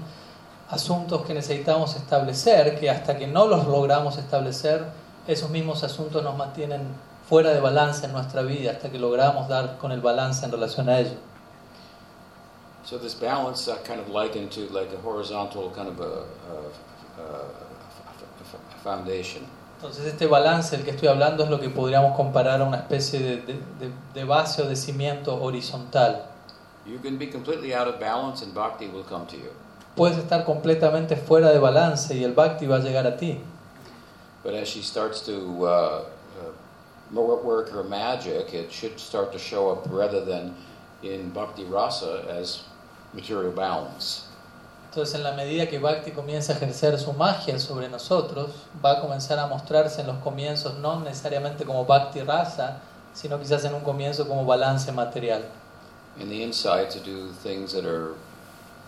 asuntos 0.69 1.23
que 1.25 1.35
necesitamos 1.35 1.95
establecer, 1.95 2.79
que 2.81 2.91
hasta 2.91 3.17
que 3.17 3.27
no 3.27 3.47
los 3.47 3.67
logramos 3.67 4.19
establecer, 4.19 4.85
esos 5.29 5.51
mismos 5.51 5.85
asuntos 5.85 6.23
nos 6.23 6.37
mantienen 6.37 6.89
fuera 7.29 7.51
de 7.51 7.61
balance 7.61 8.05
en 8.07 8.13
nuestra 8.13 8.43
vida, 8.43 8.73
hasta 8.73 8.91
que 8.91 8.99
logramos 8.99 9.49
dar 9.49 9.79
con 9.79 9.93
el 9.93 10.01
balance 10.01 10.45
en 10.45 10.53
relación 10.53 10.89
a 10.89 10.99
ello. 11.01 11.17
So 12.85 12.99
this 12.99 13.15
balance 13.15 13.69
kind 13.85 14.01
of 14.01 14.09
likened 14.09 14.53
to 14.53 14.73
like 14.73 14.93
a 14.95 15.01
horizontal 15.05 15.73
kind 15.75 15.89
of 15.89 15.99
a, 16.01 16.05
a, 16.05 17.21
a, 17.21 17.37
a 18.77 18.79
foundation. 18.85 19.43
Entonces 19.77 20.07
este 20.07 20.27
balance 20.27 20.81
que 20.83 20.91
estoy 20.91 21.09
hablando 21.09 21.45
es 21.45 21.51
lo 21.51 21.61
que 21.61 21.69
podríamos 21.69 22.17
comparar 22.17 22.63
a 22.63 22.65
una 22.65 22.79
especie 22.79 23.19
de, 23.21 23.61
de, 24.15 24.25
base 24.25 24.63
o 24.63 24.69
de 24.69 24.77
cimiento 24.77 25.43
horizontal. 25.43 26.27
You 26.87 26.99
can 27.03 27.19
be 27.19 27.29
completely 27.29 27.75
out 27.75 27.89
of 27.89 27.99
balance 27.99 28.45
and 28.45 28.55
bhakti 28.55 28.87
will 28.87 29.05
come 29.05 29.27
to 29.27 29.37
you. 29.37 29.51
Puedes 29.97 30.17
estar 30.19 30.45
completamente 30.45 31.17
fuera 31.17 31.51
de 31.51 31.59
balance 31.59 32.15
y 32.15 32.23
el 32.23 32.33
bhakti 32.33 32.67
va 32.67 32.77
a 32.77 32.81
llegar 32.81 33.07
a 33.07 33.17
ti. 33.17 33.41
But 34.45 34.55
as 34.55 34.69
she 34.69 34.81
starts 34.81 35.23
to 35.27 35.67
uh, 35.67 36.05
work 37.13 37.71
her 37.71 37.85
magic, 37.85 38.55
it 38.55 38.73
should 38.73 38.99
start 38.99 39.33
to 39.33 39.39
show 39.39 39.71
up 39.71 39.87
rather 39.89 40.25
than 40.25 40.55
in 41.03 41.31
bhakti 41.31 41.65
rasa 41.65 42.25
as 42.29 42.65
material 43.13 43.53
balance. 43.53 44.29
Entonces 44.91 45.15
en 45.17 45.25
la 45.25 45.33
medida 45.33 45.69
que 45.69 45.79
Bhakti 45.79 46.11
comienza 46.13 46.55
a 46.55 46.57
ejercer 46.57 46.99
su 46.99 47.13
magia 47.13 47.59
sobre 47.59 47.87
nosotros, 47.89 48.51
va 48.83 48.93
a 48.93 49.01
comenzar 49.03 49.39
a 49.39 49.47
mostrarse 49.47 50.01
en 50.01 50.07
los 50.07 50.17
comienzos 50.23 50.79
no 50.79 51.01
necesariamente 51.01 51.67
como 51.67 51.85
Bhakti 51.85 52.23
rasa, 52.23 52.81
sino 53.13 53.39
quizás 53.39 53.63
en 53.67 53.75
un 53.75 53.83
comienzo 53.83 54.27
como 54.27 54.47
balance 54.47 54.91
material. 54.91 55.45
And 56.19 56.31
the 56.31 56.43
insight 56.43 56.89
to 56.93 57.01
do 57.01 57.31
things 57.43 57.75
that 57.75 57.85
are 57.85 58.15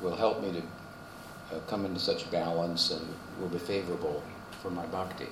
will 0.01 0.17
help 0.17 0.41
me 0.41 0.51
to 0.53 0.63
uh, 1.55 1.61
come 1.69 1.85
into 1.85 2.01
such 2.01 2.31
balance 2.31 2.91
and 2.91 3.07
will 3.39 3.51
be 3.51 3.59
favorable 3.59 4.23
for 4.63 4.71
my 4.71 4.87
bhakti. 4.87 5.27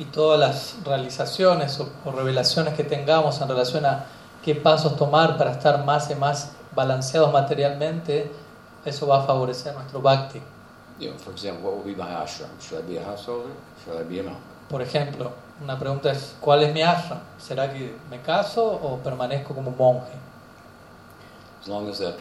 Y 0.00 0.06
todas 0.06 0.40
las 0.40 0.76
realizaciones 0.82 1.78
o, 1.78 1.88
o 2.04 2.10
revelaciones 2.10 2.74
que 2.74 2.84
tengamos 2.84 3.40
en 3.40 3.48
relación 3.48 3.84
a 3.84 4.06
qué 4.42 4.54
pasos 4.54 4.96
tomar 4.96 5.36
para 5.36 5.52
estar 5.52 5.84
más 5.84 6.10
y 6.10 6.14
más 6.14 6.52
balanceados 6.74 7.32
materialmente, 7.32 8.32
eso 8.84 9.06
va 9.06 9.22
a 9.22 9.26
favorecer 9.26 9.74
nuestro 9.74 10.00
Bhakti. 10.00 10.40
Por 14.68 14.82
ejemplo, 14.82 15.32
una 15.62 15.78
pregunta 15.78 16.10
es, 16.12 16.34
¿cuál 16.40 16.62
es 16.62 16.72
mi 16.72 16.82
ashram? 16.82 17.20
¿Será 17.38 17.72
que 17.72 17.94
me 18.10 18.20
caso 18.22 18.64
o 18.64 18.98
permanezco 18.98 19.54
como 19.54 19.70
monje? 19.70 20.12
As 21.60 21.68
long 21.68 21.88
as 21.90 21.98
that 21.98 22.16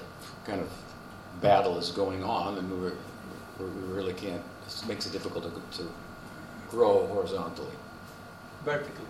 kind 0.45 0.59
of 0.59 0.67
battle 1.41 1.77
is 1.79 1.91
going 1.91 2.23
on, 2.23 2.57
and 2.57 2.69
we, 2.71 2.91
we 3.57 3.95
really 3.95 4.13
can't. 4.13 4.41
It 4.67 4.87
makes 4.87 5.05
it 5.05 5.13
difficult 5.13 5.45
to, 5.45 5.49
to 5.77 5.89
grow 6.71 7.07
horizontally, 7.13 7.67
Vertically. 8.65 9.05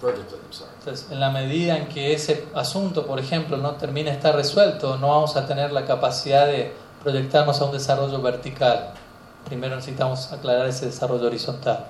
vertically. 0.00 0.38
I'm 0.44 0.52
sorry. 0.52 0.70
Entonces, 0.80 1.10
en 1.10 1.20
la 1.20 1.30
medida 1.30 1.76
en 1.76 1.88
que 1.88 2.12
ese 2.12 2.46
asunto, 2.54 3.06
por 3.06 3.18
ejemplo, 3.18 3.56
no 3.56 3.74
termine 3.76 4.10
de 4.10 4.16
estar 4.16 4.34
resuelto, 4.34 4.96
no 4.98 5.08
vamos 5.08 5.36
a 5.36 5.46
tener 5.46 5.72
la 5.72 5.84
capacidad 5.84 6.46
de 6.46 6.72
proyectarnos 7.02 7.60
a 7.60 7.64
un 7.66 7.72
desarrollo 7.72 8.20
vertical. 8.22 8.94
Primero 9.44 9.76
necesitamos 9.76 10.32
aclarar 10.32 10.66
ese 10.68 10.86
desarrollo 10.86 11.26
horizontal. 11.26 11.86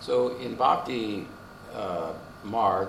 So 0.00 0.36
in 0.40 0.56
Bhakti 0.56 1.26
uh, 1.74 2.12
Marg 2.44 2.88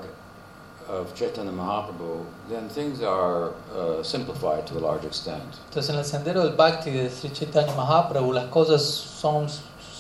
of 0.90 1.14
Chaitanya 1.16 1.52
Mahaprabhu, 1.52 2.26
then 2.50 2.68
things 2.70 3.02
are 3.02 3.52
uh, 3.76 4.04
simplified 4.04 4.66
to 4.68 4.78
a 4.78 4.82
large 4.82 5.06
extent. 5.06 5.44
Entonces, 5.70 5.90
en 5.90 5.98
el 5.98 6.06
sendero 6.06 6.44
del 6.44 6.56
Bhakti 6.56 6.92
de 6.92 7.10
Sri 7.10 7.30
Chaitanya 7.32 7.74
Mahaprabhu, 7.76 8.34
las 8.34 8.48
cosas 8.48 8.84
son 8.84 9.48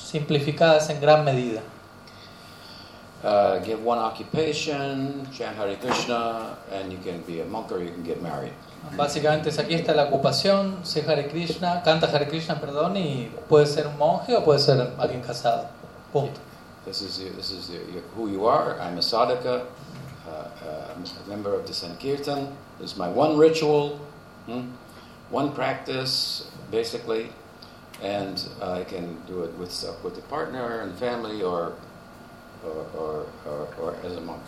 simplificadas 0.05 0.89
en 0.89 1.01
gran 1.01 1.25
medida. 1.25 1.61
Uh, 3.23 3.57
give 3.65 3.83
one 3.83 3.97
occupation, 3.97 5.27
chant 5.33 5.57
Hare 5.57 5.75
Krishna, 5.77 6.57
and 6.71 6.91
you 6.91 6.99
can 6.99 7.21
be 7.25 7.41
a 7.41 7.45
monk 7.45 7.71
or 7.71 7.81
you 7.81 7.89
can 7.89 8.03
get 8.03 8.21
married. 8.21 8.53
Básicamente, 8.95 9.49
es 9.49 9.57
aquí 9.57 9.73
está 9.73 9.95
la 9.95 10.03
ocupación, 10.03 10.85
sé 10.85 11.03
Hare 11.07 11.27
Krishna, 11.27 11.81
canta 11.81 12.05
Hare 12.05 12.27
Krishna, 12.27 12.61
perdón, 12.61 12.95
y 12.97 13.31
puede 13.49 13.65
ser 13.65 13.87
un 13.87 13.97
monje 13.97 14.35
o 14.35 14.43
puede 14.43 14.59
ser 14.59 14.93
alguien 14.99 15.21
casado. 15.21 15.69
Punto. 16.13 16.39
This 16.85 17.01
is 17.01 17.17
this 17.35 17.49
is 17.49 17.71
who 18.15 18.29
you 18.29 18.45
are. 18.45 18.79
I'm 18.79 18.99
a 18.99 19.01
sadhaka, 19.01 19.65
uh, 20.27 20.29
uh, 20.29 20.93
I'm 20.93 21.03
a 21.03 21.27
member 21.27 21.55
of 21.55 21.65
the 21.65 21.73
Sankirtan. 21.73 22.55
This 22.79 22.91
is 22.91 22.97
my 22.97 23.09
one 23.09 23.39
ritual, 23.39 23.97
hmm, 24.45 24.69
one 25.31 25.51
practice, 25.51 26.51
basically, 26.69 27.31
and 28.03 28.37
I 28.61 28.83
can 28.83 29.17
do 29.27 29.43
it 29.43 29.51
with 29.57 29.71
with 30.03 30.17
a 30.17 30.21
partner 30.29 30.81
and 30.81 30.97
family 30.97 31.41
or 31.43 31.73
or, 32.63 32.85
or, 32.97 33.25
or, 33.45 33.67
or 33.81 33.95
as 34.05 34.17
a 34.17 34.21
monk. 34.21 34.41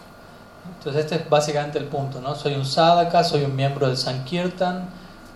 Entonces 0.80 1.06
este 1.06 1.16
es 1.16 1.30
básicamente 1.30 1.78
el 1.78 1.86
punto, 1.86 2.20
¿no? 2.20 2.36
Soy 2.36 2.56
un 2.56 2.66
sadhaka, 2.66 3.24
soy 3.24 3.44
un 3.44 3.56
miembro 3.56 3.88
del 3.88 3.96
Sankirtan, 3.96 4.90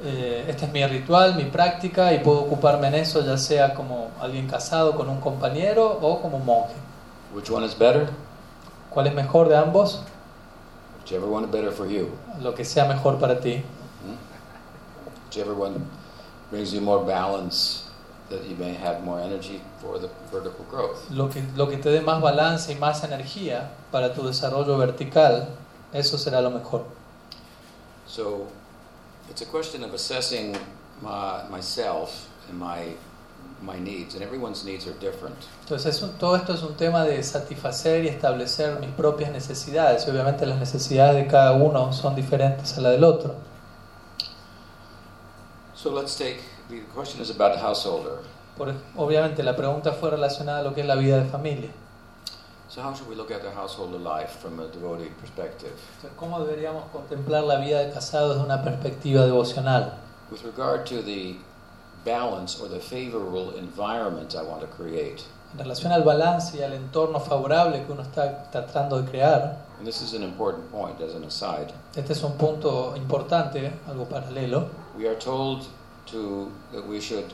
eh, 0.03 0.45
este 0.49 0.65
es 0.65 0.71
mi 0.71 0.85
ritual, 0.85 1.35
mi 1.35 1.45
práctica 1.45 2.13
y 2.13 2.19
puedo 2.19 2.41
ocuparme 2.41 2.87
en 2.87 2.95
eso 2.95 3.21
ya 3.21 3.37
sea 3.37 3.73
como 3.73 4.11
alguien 4.19 4.47
casado 4.47 4.95
con 4.95 5.07
un 5.09 5.21
compañero 5.21 5.99
o 6.01 6.21
como 6.21 6.37
un 6.37 6.45
monje. 6.45 6.73
Which 7.33 7.49
one 7.49 7.65
is 7.65 7.77
better? 7.77 8.09
¿Cuál 8.89 9.07
es 9.07 9.13
mejor 9.13 9.47
de 9.47 9.55
ambos? 9.55 10.01
Whichever 10.99 11.29
one 11.29 11.45
is 11.45 11.51
better 11.51 11.71
for 11.71 11.87
you. 11.87 12.09
Lo 12.41 12.53
que 12.53 12.65
sea 12.65 12.85
mejor 12.85 13.19
para 13.19 13.39
ti. 13.39 13.63
Hmm? 14.03 14.17
Whichever 15.27 15.53
one 15.53 15.85
brings 16.49 16.73
you 16.73 16.81
more 16.81 17.05
balance, 17.05 17.85
that 18.31 18.43
you 18.49 18.55
may 18.55 18.73
have 18.73 19.03
more 19.03 19.19
energy 19.19 19.61
for 19.79 19.99
the 19.99 20.09
vertical 20.31 20.65
growth. 20.69 21.09
Lo 21.11 21.29
que, 21.29 21.43
lo 21.55 21.67
que 21.67 21.77
te 21.77 21.89
dé 21.89 22.01
más 22.01 22.21
balance 22.21 22.71
y 22.71 22.75
más 22.75 23.03
energía 23.03 23.71
para 23.91 24.13
tu 24.13 24.23
desarrollo 24.23 24.77
vertical, 24.77 25.47
eso 25.93 26.17
será 26.17 26.41
lo 26.41 26.49
mejor. 26.49 26.85
So 28.07 28.47
it's 29.29 29.41
a 29.41 29.45
question 29.45 29.83
of 29.83 29.93
assessing 29.93 30.57
my, 31.01 31.43
myself 31.49 32.27
and 32.49 32.59
my, 32.59 32.95
my 33.61 33.79
needs, 33.79 34.15
and 34.15 34.23
everyone's 34.23 34.65
needs 34.65 34.87
are 34.87 34.97
different. 34.99 35.37
Entonces 35.63 36.03
todo 36.19 36.35
esto 36.35 36.53
es 36.53 36.63
un 36.63 36.75
tema 36.75 37.05
de 37.05 37.21
satisfacer 37.23 38.03
y 38.05 38.07
establecer 38.07 38.79
mis 38.79 38.91
propias 38.91 39.31
necesidades. 39.31 40.07
Obviamente 40.07 40.45
las 40.45 40.59
necesidades 40.59 41.15
de 41.15 41.27
cada 41.27 41.53
uno 41.53 41.93
son 41.93 42.15
diferentes 42.15 42.77
a 42.77 42.81
la 42.81 42.89
del 42.89 43.03
otro. 43.03 43.35
So 45.75 45.89
let's 45.89 46.15
take 46.15 46.50
the 46.79 46.93
question 46.93 47.21
is 47.21 47.29
about 47.29 47.53
the 47.53 47.59
householder. 47.59 48.19
Por- 48.57 48.73
obviamente 48.97 49.43
la 49.43 49.55
pregunta 49.55 49.91
fue 49.93 50.09
relacionada 50.11 50.59
a 50.59 50.63
lo 50.63 50.73
que 50.73 50.81
es 50.81 50.87
la 50.87 50.95
vida 50.95 51.17
de 51.17 51.25
familia. 51.29 51.71
So 52.69 52.81
how 52.81 52.93
should 52.93 53.09
we 53.09 53.15
look 53.15 53.31
at 53.31 53.41
the 53.41 53.51
householder 53.51 53.99
life 53.99 54.39
from 54.41 54.59
a 54.59 54.67
devotee 54.67 55.09
perspective? 55.19 55.73
Entonces, 55.97 56.11
¿cómo 56.17 56.39
deberíamos 56.39 56.85
contemplar 56.93 57.43
la 57.43 57.57
vida 57.57 57.79
de 57.79 57.91
casado 57.91 58.29
desde 58.29 58.43
una 58.45 58.63
perspectiva 58.63 59.25
devocional? 59.25 59.93
With 60.31 60.43
regard 60.43 60.85
to 60.85 61.01
the 61.03 61.35
balance 62.05 62.57
or 62.61 62.69
the 62.69 62.79
favorable 62.79 63.53
environment 63.57 64.33
I 64.35 64.43
want 64.43 64.61
to 64.61 64.67
create, 64.67 65.23
En 65.53 65.59
relación 65.59 65.91
al 65.91 66.03
balance 66.03 66.57
y 66.57 66.63
al 66.63 66.71
entorno 66.71 67.19
favorable 67.19 67.83
que 67.85 67.91
uno 67.91 68.03
está 68.03 68.49
tratando 68.51 69.01
de 69.01 69.09
crear, 69.11 69.57
and 69.77 69.85
this 69.85 70.01
is 70.01 70.13
an 70.13 70.23
important 70.23 70.71
point 70.71 71.01
as 71.01 71.13
an 71.13 71.25
aside, 71.25 71.73
este 71.93 72.13
es 72.13 72.23
un 72.23 72.37
punto 72.37 72.93
importante, 72.95 73.73
algo 73.89 74.05
paralelo. 74.05 74.67
we 74.97 75.05
are 75.09 75.17
told 75.19 75.63
to 76.11 76.49
that 76.73 76.85
we 76.87 76.99
should 76.99 77.33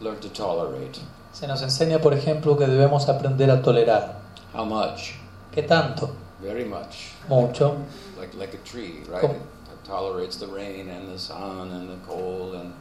learn 0.00 0.18
to 0.20 0.28
tolerate. 0.28 1.00
Se 1.32 1.46
nos 1.46 1.62
enseña, 1.62 2.00
por 2.00 2.12
ejemplo, 2.14 2.56
que 2.56 2.66
debemos 2.66 3.08
aprender 3.08 3.50
a 3.50 3.62
tolerar. 3.62 4.16
How 4.54 4.64
much? 4.64 5.12
¿Qué 5.52 5.62
tanto? 5.62 6.10
Very 6.40 6.64
much. 6.64 7.12
Mucho. 7.28 7.76
Like 8.18 8.34
like 8.36 8.54
a 8.56 8.64
tree, 8.64 9.04
right? 9.08 9.20
Como- 9.20 9.34
It 9.34 9.86
tolerates 9.86 10.38
the 10.38 10.46
rain 10.46 10.88
and 10.88 11.08
the 11.12 11.18
sun 11.18 11.70
and 11.72 11.88
the 11.90 11.98
cold 12.06 12.54
and 12.54 12.72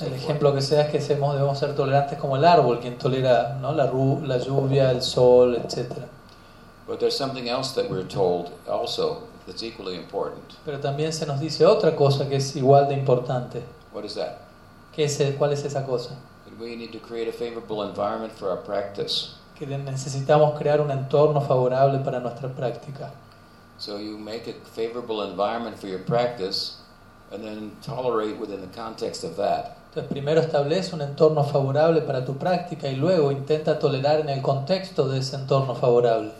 El 0.00 0.12
ejemplo 0.12 0.52
que 0.52 0.60
se 0.60 0.74
da 0.76 0.82
es 0.82 0.90
que 0.90 1.00
seamos- 1.00 1.34
debemos 1.34 1.58
ser 1.58 1.74
tolerantes 1.74 2.18
como 2.18 2.36
el 2.36 2.44
árbol, 2.44 2.80
quien 2.80 2.98
tolera 2.98 3.56
¿no? 3.62 3.72
la, 3.72 3.84
la 3.86 4.38
lluvia, 4.38 4.90
el 4.90 5.00
sol, 5.00 5.54
etc. 5.56 5.92
But 6.86 6.98
there's 6.98 7.16
something 7.16 7.48
else 7.48 7.72
that 7.80 7.90
we're 7.90 8.06
told 8.06 8.50
also 8.68 9.22
that's 9.46 9.62
equally 9.62 9.94
important. 9.96 10.54
Pero 10.64 10.80
también 10.80 11.12
se 11.12 11.24
nos 11.24 11.40
dice 11.40 11.64
otra 11.64 11.96
cosa 11.96 12.28
que 12.28 12.36
es 12.36 12.54
igual 12.56 12.88
de 12.88 12.94
importante. 12.94 13.62
What 13.92 14.04
is 14.04 14.14
that? 14.14 14.38
¿Qué 14.96 15.04
es, 15.04 15.22
¿Cuál 15.36 15.52
es 15.52 15.62
esa 15.62 15.84
cosa? 15.84 16.16
That 16.46 16.58
we 16.58 16.74
need 16.74 16.90
to 16.92 16.98
create 16.98 17.28
a 17.28 17.32
favorable 17.32 17.82
environment 17.82 18.32
for 18.32 18.48
our 18.48 18.56
practice. 18.56 19.34
Que 19.54 19.66
necesitamos 19.66 20.58
crear 20.58 20.80
un 20.80 20.90
entorno 20.90 21.42
favorable 21.42 21.98
para 21.98 22.18
nuestra 22.18 22.48
práctica. 22.48 23.12
So 23.76 23.98
you 23.98 24.16
make 24.16 24.48
a 24.48 24.54
favorable 24.74 25.22
environment 25.22 25.78
for 25.78 25.86
your 25.86 25.98
practice 25.98 26.78
and 27.30 27.44
then 27.44 27.72
tolerate 27.82 28.38
within 28.38 28.62
the 28.62 28.74
context 28.74 29.22
of 29.22 29.36
that. 29.36 29.76
Entonces 29.90 30.08
primero 30.08 30.40
establece 30.40 30.94
un 30.94 31.02
entorno 31.02 31.44
favorable 31.44 32.00
para 32.00 32.24
tu 32.24 32.38
práctica 32.38 32.88
y 32.88 32.96
luego 32.96 33.30
intenta 33.30 33.78
tolerar 33.78 34.20
en 34.20 34.30
el 34.30 34.40
contexto 34.40 35.08
de 35.08 35.18
ese 35.18 35.36
entorno 35.36 35.74
favorable. 35.74 36.32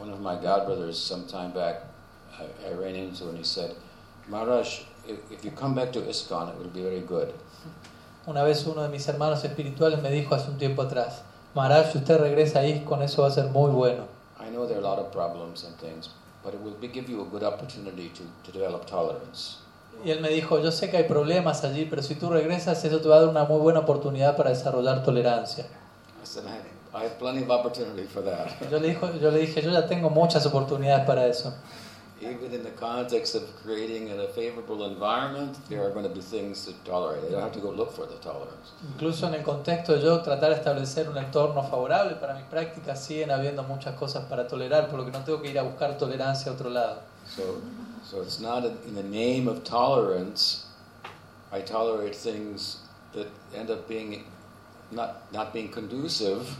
One 0.00 0.12
of 0.12 0.18
my 0.18 0.34
godbrothers, 0.34 0.94
some 0.94 1.28
time 1.28 1.52
back, 1.52 1.84
I, 2.40 2.70
I 2.70 2.74
ran 2.74 2.96
into 2.96 3.28
and 3.28 3.38
he 3.38 3.44
said, 3.44 3.76
Maharaj, 4.28 4.80
if, 5.06 5.18
if 5.30 5.44
you 5.44 5.52
come 5.52 5.76
back 5.76 5.92
to 5.92 6.00
ISKCON, 6.00 6.48
it 6.48 6.58
will 6.58 6.70
be 6.70 6.82
very 6.82 7.02
good. 7.02 7.32
Una 8.28 8.42
vez 8.42 8.66
uno 8.66 8.82
de 8.82 8.90
mis 8.90 9.08
hermanos 9.08 9.42
espirituales 9.42 10.02
me 10.02 10.10
dijo 10.10 10.34
hace 10.34 10.50
un 10.50 10.58
tiempo 10.58 10.82
atrás, 10.82 11.22
Maharaj, 11.54 11.92
si 11.92 11.96
usted 11.96 12.18
regresa 12.18 12.58
ahí, 12.58 12.80
con 12.80 13.00
eso 13.02 13.22
va 13.22 13.28
a 13.28 13.30
ser 13.30 13.46
muy 13.46 13.70
bueno. 13.70 14.04
I 14.38 14.50
know 14.50 14.66
there 14.66 14.78
are 14.78 14.86
a 14.86 14.96
lot 14.96 14.98
of 14.98 15.10
problems 15.10 15.64
and 15.64 15.74
things, 15.78 16.10
but 16.44 16.52
it 16.52 16.60
will 16.60 16.76
give 16.78 17.10
you 17.10 17.22
a 17.22 17.24
good 17.24 17.42
opportunity 17.42 18.10
to, 18.10 18.24
to 18.44 18.52
develop 18.52 18.84
tolerance. 18.84 19.60
Y 20.04 20.10
él 20.10 20.20
me 20.20 20.28
dijo, 20.28 20.58
yo 20.58 20.70
sé 20.70 20.90
que 20.90 20.98
hay 20.98 21.04
problemas 21.04 21.64
allí, 21.64 21.86
pero 21.86 22.02
si 22.02 22.16
tú 22.16 22.28
regresas, 22.28 22.84
eso 22.84 23.00
te 23.00 23.08
va 23.08 23.16
a 23.16 23.20
dar 23.20 23.30
una 23.30 23.44
muy 23.44 23.60
buena 23.60 23.80
oportunidad 23.80 24.36
para 24.36 24.50
desarrollar 24.50 25.02
tolerancia. 25.02 25.64
I 25.64 26.26
said, 26.26 26.44
I 26.44 26.50
have, 26.50 26.66
I 26.92 27.06
have 27.06 27.18
plenty 27.18 27.42
of 27.42 27.48
opportunity 27.48 28.04
for 28.04 28.22
that. 28.22 28.48
Yo 28.70 28.78
le, 28.78 28.88
dijo, 28.88 29.10
yo 29.18 29.30
le 29.30 29.38
dije, 29.38 29.62
yo 29.62 29.70
ya 29.70 29.86
tengo 29.86 30.10
muchas 30.10 30.44
oportunidades 30.44 31.06
para 31.06 31.26
eso. 31.26 31.54
Even 32.20 32.52
in 32.52 32.64
the 32.64 32.72
context 32.72 33.36
of 33.36 33.44
creating 33.62 34.10
a 34.10 34.26
favorable 34.28 34.84
environment, 34.86 35.56
there 35.68 35.84
are 35.84 35.90
going 35.90 36.02
to 36.02 36.12
be 36.12 36.20
things 36.20 36.64
to 36.64 36.72
tolerate. 36.84 37.22
I 37.28 37.30
don't 37.30 37.42
have 37.42 37.52
to 37.52 37.60
go 37.60 37.70
look 37.70 37.92
for 37.92 38.06
the 38.06 38.16
tolerance. 38.16 38.72
Incluso 38.92 39.28
en 39.28 39.34
el 39.34 39.44
contexto 39.44 39.94
de 39.94 40.02
yo 40.02 40.20
tratar 40.22 40.50
de 40.50 40.56
establecer 40.56 41.08
un 41.08 41.16
entorno 41.16 41.62
favorable 41.62 42.16
para 42.16 42.34
mis 42.34 42.44
prácticas, 42.44 43.04
siguen 43.04 43.30
habiendo 43.30 43.62
muchas 43.62 43.94
cosas 43.94 44.24
para 44.24 44.48
tolerar, 44.48 44.88
por 44.88 44.98
lo 44.98 45.04
que 45.04 45.12
no 45.12 45.22
tengo 45.24 45.40
que 45.40 45.50
ir 45.50 45.58
a 45.58 45.62
buscar 45.62 45.96
tolerancia 45.96 46.50
a 46.50 46.54
otro 46.54 46.70
lado. 46.70 47.02
So, 47.24 47.60
so 48.02 48.20
it's 48.22 48.40
not 48.40 48.64
in 48.64 48.94
the 48.96 49.02
name 49.02 49.46
of 49.46 49.62
tolerance. 49.62 50.66
I 51.52 51.60
tolerate 51.60 52.16
things 52.16 52.78
that 53.12 53.28
end 53.54 53.70
up 53.70 53.86
being 53.86 54.24
not 54.90 55.32
not 55.32 55.52
being 55.52 55.68
conducive 55.68 56.56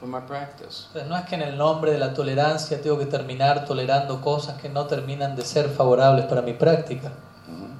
for 0.00 0.08
my 0.08 0.20
practice. 0.20 0.86
Entonces 0.88 1.08
no 1.08 1.16
es 1.16 1.26
que 1.26 1.34
en 1.34 1.42
el 1.42 1.58
nombre 1.58 1.92
de 1.92 1.98
la 1.98 2.14
tolerancia 2.14 2.80
tengo 2.80 2.98
que 2.98 3.06
terminar 3.06 3.66
tolerando 3.66 4.20
cosas 4.20 4.60
que 4.60 4.68
no 4.70 4.86
terminan 4.86 5.36
de 5.36 5.44
ser 5.44 5.68
favorables 5.68 6.24
para 6.24 6.40
mi 6.40 6.54
práctica. 6.54 7.12
Mhm. 7.46 7.76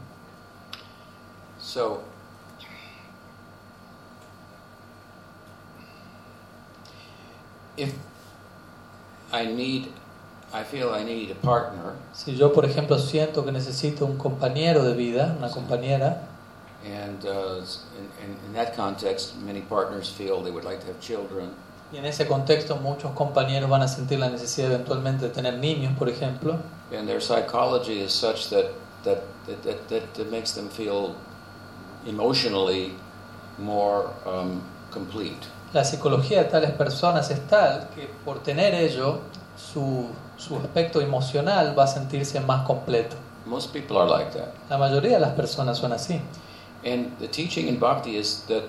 So, 1.59 2.03
if 7.77 7.95
I 9.33 9.47
need, 9.47 9.87
I 10.53 10.65
feel 10.65 10.91
I 10.95 11.05
need 11.05 11.31
a 11.31 11.35
partner, 11.41 11.95
Si 12.13 12.37
yo, 12.37 12.53
por 12.53 12.65
ejemplo, 12.65 12.99
siento 12.99 13.45
que 13.45 13.53
necesito 13.53 14.05
un 14.05 14.19
compañero 14.19 14.83
de 14.85 14.95
vida, 14.95 15.35
una 15.39 15.51
compañera, 15.51 16.23
and 16.85 17.25
uh, 17.25 17.63
in, 17.97 18.25
in, 18.25 18.37
in 18.47 18.53
that 18.55 18.75
context, 18.75 19.37
many 19.37 19.61
partners 19.61 20.09
feel 20.09 20.43
they 20.43 20.51
would 20.51 20.65
like 20.65 20.81
to 20.81 20.87
have 20.87 21.01
children. 21.01 21.55
Y 21.93 21.97
en 21.97 22.05
ese 22.05 22.27
contexto 22.27 22.77
muchos 22.77 23.13
compañeros 23.13 23.69
van 23.69 23.83
a 23.83 23.89
sentir 23.89 24.19
la 24.19 24.29
necesidad 24.31 24.71
eventualmente 24.73 25.27
de 25.27 25.31
tener 25.31 25.55
niños, 25.55 25.93
por 25.99 26.09
ejemplo, 26.09 26.57
And 26.97 27.07
their 27.07 27.21
psychology 27.21 28.01
is 28.01 28.13
such 28.13 28.49
that 28.51 28.67
that 29.05 29.23
that, 29.47 29.63
that, 29.63 29.89
that, 29.89 30.15
that 30.15 30.31
makes 30.31 30.53
them 30.53 30.69
feel 30.69 31.15
emotionally 32.07 32.95
more 33.59 34.09
um, 34.27 34.63
complete. 34.91 35.47
la 35.73 35.85
psicología 35.85 36.43
de 36.43 36.51
tales 36.51 36.73
personas 36.73 37.31
es 37.31 37.47
tal 37.47 37.89
que 37.95 38.09
por 38.25 38.41
tener 38.43 38.75
ello, 38.75 39.21
su, 39.57 40.09
su 40.37 40.57
aspecto 40.57 41.01
emocional 41.01 41.79
va 41.79 41.85
a 41.85 41.87
sentirse 41.87 42.41
más 42.41 42.67
completo. 42.67 43.17
Most 43.47 43.73
people 43.73 43.97
are 43.99 44.09
like 44.09 44.33
that. 44.37 44.49
La 44.69 44.79
mayoría 44.79 45.15
de 45.15 45.21
las 45.21 45.33
personas 45.35 45.79
son 45.79 45.93
así. 45.93 46.21
And 46.85 47.17
the 47.19 47.29
teaching 47.29 47.69
in 47.69 47.79
bhakti 47.79 48.17
is 48.17 48.45
that 48.49 48.65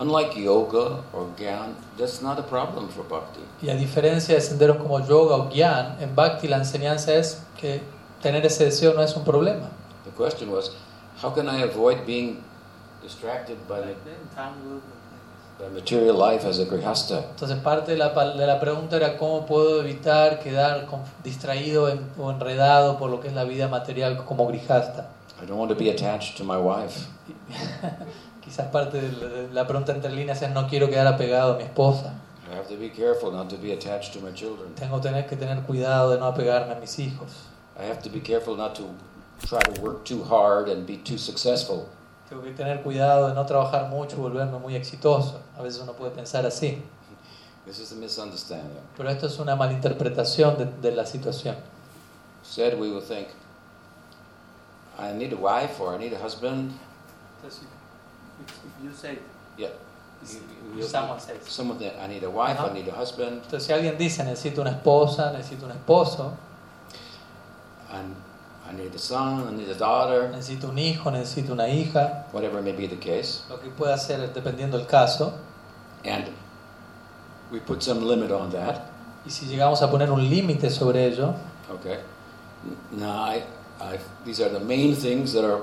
unlike 0.00 0.36
yoga 0.36 1.02
or 1.12 1.26
gyan, 1.36 1.74
that's 1.98 2.22
not 2.22 2.38
a 2.38 2.42
problem 2.42 2.88
for 2.88 3.02
bhakti. 3.04 3.40
Y 3.62 3.70
a 3.70 3.74
diferencia 3.74 4.34
de 4.34 4.40
senderos 4.40 4.76
como 4.78 5.00
yoga 5.06 5.36
o 5.36 5.48
gyan, 5.50 5.96
en 6.00 6.14
Bhakti 6.14 6.48
la 6.48 6.58
enseñanza 6.58 7.12
es 7.14 7.42
que 7.60 7.80
tener 8.22 8.44
ese 8.46 8.64
deseo 8.64 8.94
no 8.94 9.02
es 9.02 9.14
un 9.16 9.24
problema. 9.24 9.68
The 10.04 10.10
question 10.10 10.50
was, 10.50 10.70
how 11.22 11.30
can 11.34 11.48
I 11.48 11.62
avoid 11.62 12.06
being 12.06 12.42
distracted 13.02 13.56
by, 13.68 13.80
the 13.80 13.94
by 15.58 15.68
material 15.74 16.16
life 16.16 16.44
as 16.46 16.58
a 16.60 16.64
grihasta? 16.64 17.24
Entonces 17.30 17.58
parte 17.58 17.92
de 17.92 17.98
la, 17.98 18.10
de 18.10 18.46
la 18.46 18.60
pregunta 18.60 18.96
era 18.96 19.16
cómo 19.18 19.44
puedo 19.46 19.80
evitar 19.80 20.38
quedar 20.40 20.86
con- 20.86 21.02
distraído 21.24 21.88
en- 21.88 22.06
o 22.18 22.30
enredado 22.30 22.96
por 22.98 23.10
lo 23.10 23.20
que 23.20 23.28
es 23.28 23.34
la 23.34 23.44
vida 23.44 23.66
material 23.68 24.24
como 24.24 24.46
grijasta. 24.46 25.10
I 25.42 25.46
don't 25.46 25.58
want 25.58 25.70
to 25.70 25.76
be 25.76 25.90
attached 25.90 26.36
to 26.38 26.44
my 26.44 26.56
wife. 26.56 27.06
Quizás 28.48 28.68
parte 28.68 28.98
de 28.98 29.52
la, 29.52 29.66
pregunta 29.66 29.92
entre 29.92 30.10
líneas 30.10 30.40
es 30.40 30.50
no 30.52 30.66
quiero 30.66 30.88
quedar 30.88 31.06
apegado 31.06 31.52
a 31.52 31.56
mi 31.58 31.64
esposa. 31.64 32.14
I 32.50 32.56
have 32.56 32.66
to 32.68 32.78
be 32.78 32.88
careful 32.88 33.30
not 33.30 33.50
to 33.50 33.58
be 33.58 33.74
attached 33.74 34.14
to 34.14 34.20
my 34.20 34.32
children. 34.32 34.74
Tengo 34.74 35.02
tener 35.02 35.26
que 35.26 35.36
tener 35.36 35.60
cuidado 35.64 36.12
de 36.12 36.18
no 36.18 36.24
apegarme 36.24 36.72
a 36.72 36.80
mis 36.80 36.98
hijos. 36.98 37.28
I 37.78 37.84
have 37.84 38.00
to 38.00 38.08
be 38.08 38.20
careful 38.20 38.56
not 38.56 38.74
to 38.76 38.84
try 39.46 39.60
to 39.60 39.82
work 39.82 40.06
too 40.06 40.24
hard 40.24 40.70
and 40.70 40.86
be 40.86 40.96
too 40.96 41.18
successful. 41.18 41.88
Tengo 42.30 42.42
que 42.42 42.52
tener 42.52 42.82
cuidado 42.82 43.28
de 43.28 43.34
no 43.34 43.44
trabajar 43.44 43.90
mucho 43.90 44.16
y 44.16 44.20
volverme 44.20 44.58
muy 44.58 44.74
exitoso. 44.74 45.42
A 45.58 45.60
veces 45.60 45.82
uno 45.82 45.92
puede 45.92 46.12
pensar 46.12 46.46
así. 46.46 46.82
This 47.66 47.80
is 47.80 47.92
a 47.92 47.96
misunderstanding. 47.96 48.80
Pero 48.96 49.10
esto 49.10 49.26
es 49.26 49.38
una 49.38 49.56
malinterpretación 49.56 50.56
de, 50.56 50.64
de 50.80 50.96
la 50.96 51.04
situación. 51.04 51.54
Instead, 52.42 52.80
we 52.80 52.90
will 52.90 53.02
think, 53.02 53.28
I 54.98 55.12
need 55.12 55.34
a 55.34 55.36
wife 55.36 55.78
or 55.78 55.94
I 55.94 55.98
need 55.98 56.14
a 56.14 56.18
husband. 56.18 56.72
You 58.82 58.92
say, 58.92 59.18
Yeah. 59.56 59.68
if 60.22 60.34
You- 60.34 60.80
you- 60.80 60.82
someone 60.86 61.18
says, 61.20 61.36
Someone 61.46 61.78
that 61.80 61.94
I 62.02 62.06
need 62.08 62.22
a 62.24 62.30
wife, 62.30 62.58
I 62.60 62.72
need 62.72 62.88
a 62.88 62.92
husband, 62.96 63.42
Entonces 63.44 63.64
si 63.66 63.72
alguien 63.72 63.96
dice 63.98 64.22
necesito 64.24 64.60
una 64.60 64.70
esposa, 64.70 65.32
necesito 65.32 65.64
un 65.66 65.72
esposo, 65.72 66.32
and 67.90 68.14
I 68.68 68.72
need 68.74 68.94
a 68.94 68.98
son, 68.98 69.48
I 69.48 69.56
need 69.56 69.68
a 69.70 69.74
daughter, 69.74 70.28
necesito 70.30 70.68
un 70.68 70.78
hijo, 70.78 71.10
necesito 71.10 71.52
una 71.52 71.68
hija, 71.68 72.26
whatever 72.32 72.60
may 72.62 72.72
be 72.72 72.86
the 72.86 72.98
case, 72.98 73.42
lo 73.48 73.58
que 73.58 73.70
pueda 73.70 73.96
ser 73.98 74.32
dependiendo 74.32 74.76
del 74.78 74.86
caso. 74.86 75.32
and 76.04 76.28
we 77.50 77.58
put 77.58 77.82
some 77.82 78.02
limit 78.06 78.30
on 78.30 78.50
that. 78.50 78.82
Y 79.26 79.30
si 79.30 79.46
llegamos 79.46 79.82
a 79.82 79.90
poner 79.90 80.10
un 80.10 80.28
límite 80.28 80.70
sobre 80.70 81.06
ello, 81.06 81.34
Okay. 81.70 81.98
Now, 82.92 83.24
I, 83.24 83.42
I, 83.80 83.98
these 84.24 84.40
are 84.40 84.48
the 84.48 84.60
main 84.60 84.94
things 84.96 85.32
that 85.34 85.44
are 85.44 85.62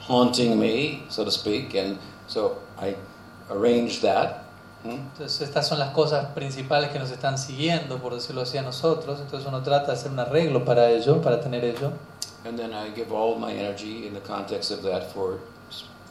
haunting 0.00 0.58
me, 0.58 1.04
so 1.08 1.24
to 1.24 1.30
speak, 1.30 1.74
and 1.74 1.98
so 2.30 2.58
I 2.78 2.96
arranged 3.50 4.02
that. 4.02 4.44
Hmm? 4.82 4.92
entonces 5.12 5.42
estas 5.42 5.68
son 5.68 5.78
las 5.78 5.90
cosas 5.90 6.32
principales 6.32 6.90
que 6.90 6.98
nos 6.98 7.10
están 7.10 7.36
siguiendo, 7.36 7.98
por 7.98 8.14
decirlo 8.14 8.40
así, 8.42 8.56
a 8.56 8.62
nosotros. 8.62 9.20
Entonces 9.20 9.46
uno 9.46 9.62
trata 9.62 9.88
de 9.88 9.92
hacer 9.92 10.10
un 10.10 10.20
arreglo 10.20 10.64
para 10.64 10.88
ello, 10.88 11.20
para 11.20 11.40
tener 11.40 11.64
ello. 11.64 11.92
And 12.46 12.58
then 12.58 12.72
I 12.72 12.90
give 12.94 13.12
all 13.12 13.38
my 13.38 13.52
energy 13.52 14.06
in 14.06 14.14
the 14.14 14.20
context 14.20 14.70
of 14.70 14.82
that 14.84 15.12
for, 15.12 15.40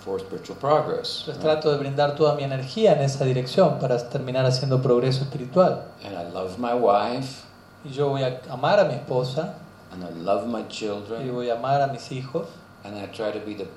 for 0.06 0.20
spiritual 0.20 0.60
progress. 0.60 1.22
Entonces 1.22 1.42
trato 1.42 1.72
de 1.72 1.78
brindar 1.80 2.16
toda 2.16 2.36
mi 2.36 2.44
energía 2.44 2.94
en 2.94 3.02
esa 3.02 3.26
dirección 3.26 3.80
para 3.80 3.98
terminar 4.10 4.46
haciendo 4.46 4.80
progreso 4.84 5.24
espiritual. 5.24 5.86
And 6.06 6.14
I 6.14 6.32
love 6.32 6.60
my 6.60 6.74
wife, 6.74 7.44
Y 7.84 7.90
yo 7.92 8.10
voy 8.10 8.24
a 8.24 8.42
amar 8.50 8.80
a 8.80 8.84
mi 8.84 8.94
esposa, 8.94 9.56
and 9.92 10.04
I 10.04 10.12
love 10.22 10.46
my 10.46 10.62
y 10.62 10.68
children, 10.68 11.34
voy 11.34 11.50
a 11.50 11.56
amar 11.56 11.82
a 11.82 11.88
mis 11.88 12.12
hijos, 12.12 12.46
and 12.84 12.96
I 12.96 13.08
try 13.08 13.32
to 13.32 13.40
be 13.40 13.56
the, 13.56 13.68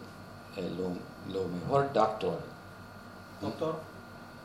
el 0.58 0.98
lo, 1.30 1.44
mejor 1.44 1.92
doctor 1.92 2.52
doctor, 3.42 3.74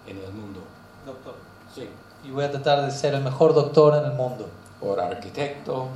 en 0.08 0.18
el 0.18 0.32
mundo. 0.34 0.62
doctor. 1.06 1.36
Sí. 1.74 1.88
y 2.24 2.32
voy 2.32 2.44
a 2.44 2.52
tratar 2.52 2.86
de 2.86 2.92
ser 2.92 3.14
el 3.14 3.22
mejor 3.22 3.54
doctor 3.54 3.96
en 3.96 4.06
el 4.06 4.14
mundo. 4.14 4.50
Por 4.80 5.00
arquitecto, 5.00 5.76
o 5.76 5.90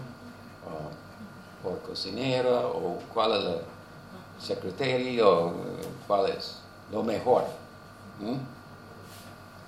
por 1.64 1.80
cocinero, 1.82 2.72
o 2.72 3.00
cuál 3.14 3.34
es 3.34 3.46
el 3.46 3.62
secretario, 4.40 5.48
o 5.48 5.54
cuál 6.08 6.28
es 6.30 6.60
lo 6.92 7.04
mejor. 7.04 7.44
Hmm? 8.20 8.38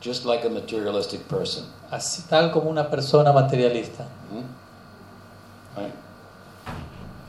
Just 0.03 0.25
like 0.25 0.45
a 0.45 0.49
materialistic 0.49 1.21
person. 1.27 1.65
Así 1.89 2.23
tal 2.23 2.51
como 2.51 2.69
una 2.69 2.89
persona 2.89 3.31
materialista. 3.31 4.05
Hmm? 4.29 4.43
I, 5.79 5.91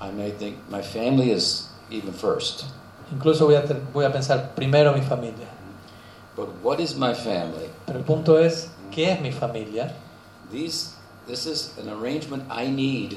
I 0.00 0.10
may 0.10 0.30
think 0.32 0.58
my 0.68 0.82
family 0.82 1.30
is 1.30 1.68
even 1.90 2.12
first. 2.12 2.64
Incluso 3.12 3.46
voy 3.46 3.54
a, 3.56 3.64
voy 3.92 4.04
a 4.04 4.12
pensar 4.12 4.54
primero 4.54 4.92
mi 4.92 5.02
familia. 5.02 5.46
But 6.36 6.48
what 6.62 6.80
is 6.80 6.96
my 6.96 7.14
family? 7.14 7.70
Pero 7.86 7.98
el 7.98 8.04
punto 8.04 8.38
es, 8.38 8.70
¿qué 8.90 9.12
es 9.12 9.20
mi 9.20 9.30
familia? 9.30 9.94
These, 10.50 10.94
this 11.26 11.46
is 11.46 11.78
an 11.78 11.88
arrangement 11.88 12.44
I 12.50 12.68
need 12.70 13.16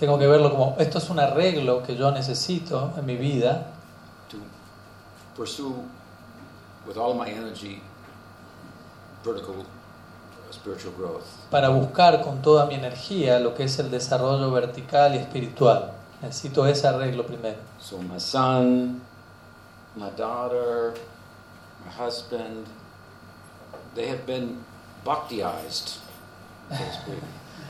Tengo 0.00 0.18
que 0.18 0.26
verlo 0.26 0.50
como, 0.50 0.76
esto 0.78 0.96
es 0.96 1.10
un 1.10 1.20
arreglo 1.20 1.82
que 1.82 1.94
yo 1.94 2.10
necesito 2.10 2.94
en 2.96 3.04
mi 3.04 3.16
vida 3.16 3.66
to 4.30 4.38
pursue 5.36 5.74
with 6.86 6.96
all 6.96 7.14
my 7.14 7.28
energy 7.28 7.82
vertical 9.22 9.66
spiritual 10.50 10.94
growth. 10.96 11.24
para 11.50 11.68
buscar 11.68 12.22
con 12.22 12.40
toda 12.40 12.64
mi 12.64 12.76
energía 12.76 13.38
lo 13.40 13.54
que 13.54 13.64
es 13.64 13.78
el 13.78 13.90
desarrollo 13.90 14.50
vertical 14.50 15.14
y 15.14 15.18
espiritual. 15.18 15.92
Necesito 16.22 16.66
ese 16.66 16.86
arreglo 16.86 17.26
primero. 17.26 17.58
So 17.78 17.98
my 17.98 18.18
son, 18.18 19.02
my 19.96 20.10
daughter, 20.10 20.94
my 21.84 21.90
husband, 21.90 22.66
they 23.94 24.06
have 24.06 24.26
been 24.26 24.64
bhaktiized, 25.04 25.98
so. 26.68 27.12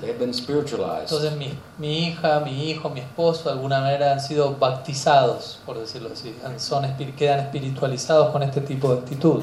They 0.01 0.07
have 0.07 0.19
been 0.19 0.33
spiritualized. 0.33 1.13
Entonces 1.13 1.37
mi, 1.37 1.59
mi 1.79 2.09
hija, 2.09 2.41
mi 2.41 2.71
hijo, 2.71 2.89
mi 2.89 3.01
esposo 3.01 3.45
de 3.45 3.51
alguna 3.51 3.81
manera 3.81 4.13
han 4.13 4.21
sido 4.21 4.57
bautizados, 4.57 5.59
por 5.67 5.79
decirlo 5.79 6.11
así, 6.11 6.35
son, 6.57 6.87
quedan 7.17 7.41
espiritualizados 7.41 8.33
con 8.33 8.43
este 8.43 8.63
tipo 8.63 8.95
de 8.95 9.01
actitud. 9.01 9.43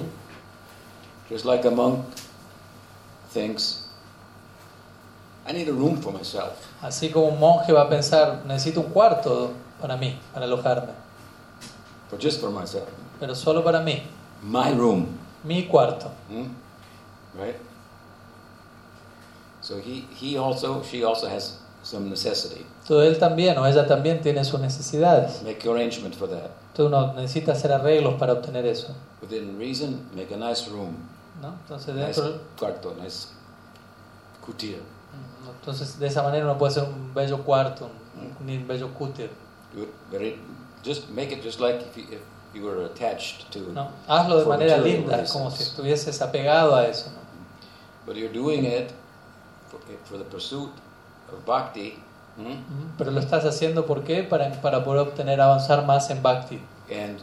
Just 1.29 1.45
like 1.45 1.67
a 1.67 1.71
monk 1.71 2.05
thinks, 3.31 3.87
I 5.47 5.53
need 5.53 5.69
a 5.69 5.73
room 5.73 6.01
for 6.01 6.11
myself. 6.11 6.53
Así 6.81 7.11
como 7.11 7.27
un 7.27 7.39
monje 7.39 7.71
va 7.71 7.83
a 7.83 7.89
pensar, 7.89 8.43
necesito 8.45 8.81
un 8.81 8.87
cuarto 8.91 9.51
para 9.79 9.95
mí, 9.95 10.19
para 10.33 10.45
alojarme, 10.45 10.93
But 12.09 12.19
just 12.21 12.39
for 12.39 12.49
myself. 12.49 12.87
pero 13.19 13.35
solo 13.35 13.63
para 13.63 13.81
mí, 13.81 14.01
My 14.41 14.73
room. 14.73 15.07
mi 15.43 15.67
cuarto. 15.67 16.11
Hmm? 16.29 16.47
Right? 17.39 17.55
So 19.61 19.79
he, 19.79 20.05
he 20.15 20.37
also, 20.37 20.81
she 20.83 21.03
also 21.03 21.27
has 21.27 21.59
some 21.83 22.09
necessity. 22.09 22.65
Entonces 22.83 23.13
él 23.13 23.19
también 23.19 23.57
o 23.57 23.65
ella 23.65 23.85
también 23.85 24.21
tiene 24.21 24.43
sus 24.45 24.59
necesidades. 24.59 25.41
Make 25.43 25.67
arrangement 25.67 26.15
for 26.15 26.29
that. 26.29 26.51
Entonces 26.71 26.85
uno 26.85 27.13
necesita 27.13 27.51
hacer 27.53 27.71
arreglos 27.71 28.15
para 28.15 28.33
obtener 28.33 28.65
eso. 28.65 28.93
Within 29.21 29.57
reason, 29.59 30.07
make 30.15 30.33
a 30.33 30.37
nice 30.37 30.69
room. 30.69 30.95
¿no? 31.41 31.53
Entonces, 31.63 31.93
Nice 31.95 32.21
dentro, 32.21 32.41
cuarto, 32.57 32.95
nice 33.01 33.27
kutir. 34.45 34.81
entonces 35.59 35.99
de 35.99 36.07
esa 36.07 36.23
manera 36.23 36.45
uno 36.45 36.57
puede 36.57 36.71
hacer 36.71 36.83
un 36.83 37.13
bello 37.13 37.43
cuarto, 37.43 37.89
un, 38.39 38.49
un 38.49 38.67
bello 38.67 38.89
it 39.19 39.31
very, 40.11 40.39
just 40.87 41.09
make 41.09 41.31
it 41.31 41.43
just 41.43 41.59
like 41.59 41.81
if 41.81 41.97
you, 41.97 42.05
if 42.11 42.21
you 42.53 42.63
were 42.63 42.85
attached 42.85 43.51
to 43.51 43.59
¿no? 43.73 43.91
Hazlo 44.07 44.39
de 44.39 44.45
manera 44.45 44.77
linda, 44.77 45.17
reasons. 45.17 45.31
como 45.31 45.49
si 45.51 45.63
estuvieses 45.63 46.21
apegado 46.21 46.75
a 46.75 46.87
eso. 46.87 47.09
¿no? 47.09 47.19
But 48.05 48.15
you're 48.15 48.33
doing 48.33 48.65
it 48.65 48.93
for, 49.67 49.79
for 50.05 50.17
the 50.17 50.23
pursuit 50.23 50.71
of 51.31 51.45
bhakti, 51.45 51.99
hmm? 52.37 52.45
Ujú. 52.45 52.97
Pero 52.97 53.11
lo 53.11 53.19
estás 53.19 53.43
haciendo 53.43 53.85
¿por 53.85 54.03
qué? 54.03 54.23
Para, 54.23 54.49
para 54.61 54.83
poder 54.83 55.01
obtener, 55.01 55.41
avanzar 55.41 55.85
más 55.85 56.09
en 56.09 56.21
Bhakti. 56.23 56.61
and 56.89 57.21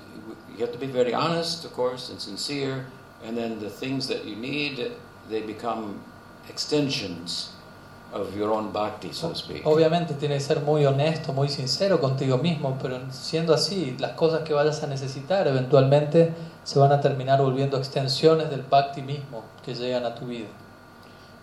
you 0.55 0.61
have 0.61 0.73
to 0.73 0.79
be 0.79 0.87
very 0.87 1.15
honest, 1.15 1.65
of 1.65 1.73
course, 1.73 2.11
and 2.11 2.21
sincere. 2.21 2.87
And 3.25 3.37
then 3.37 3.59
the 3.59 3.71
things 3.71 4.07
that 4.09 4.25
you 4.27 4.37
need, 4.37 4.93
they 5.31 5.41
become 5.41 6.01
extensions 6.51 7.51
of 8.15 8.35
your 8.37 8.51
own 8.51 8.73
bhakti, 8.73 9.13
so 9.13 9.31
to 9.31 9.35
speak. 9.35 9.67
Obviamente 9.67 10.15
tiene 10.15 10.37
que 10.37 10.41
ser 10.41 10.61
muy 10.61 10.87
honesto, 10.87 11.33
muy 11.33 11.49
sincero 11.49 12.01
contigo 12.01 12.39
mismo, 12.39 12.79
pero 12.81 13.01
siendo 13.11 13.53
así, 13.53 13.97
las 13.99 14.13
cosas 14.13 14.43
que 14.43 14.55
vayas 14.55 14.83
a 14.83 14.87
necesitar 14.87 15.47
eventualmente 15.49 16.33
se 16.63 16.79
van 16.79 16.93
a 16.93 17.01
terminar 17.01 17.43
volviendo 17.43 17.77
extensiones 17.77 18.51
del 18.51 18.63
Bhakti 18.63 19.03
mismo 19.03 19.43
que 19.65 19.75
llegan 19.75 20.05
a 20.05 20.15
tu 20.15 20.27
vida. 20.27 20.47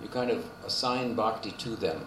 You 0.02 0.10
kind 0.10 0.32
of 0.32 0.40
assign 0.66 1.16
bhakti 1.16 1.52
to 1.52 1.76
them. 1.76 1.98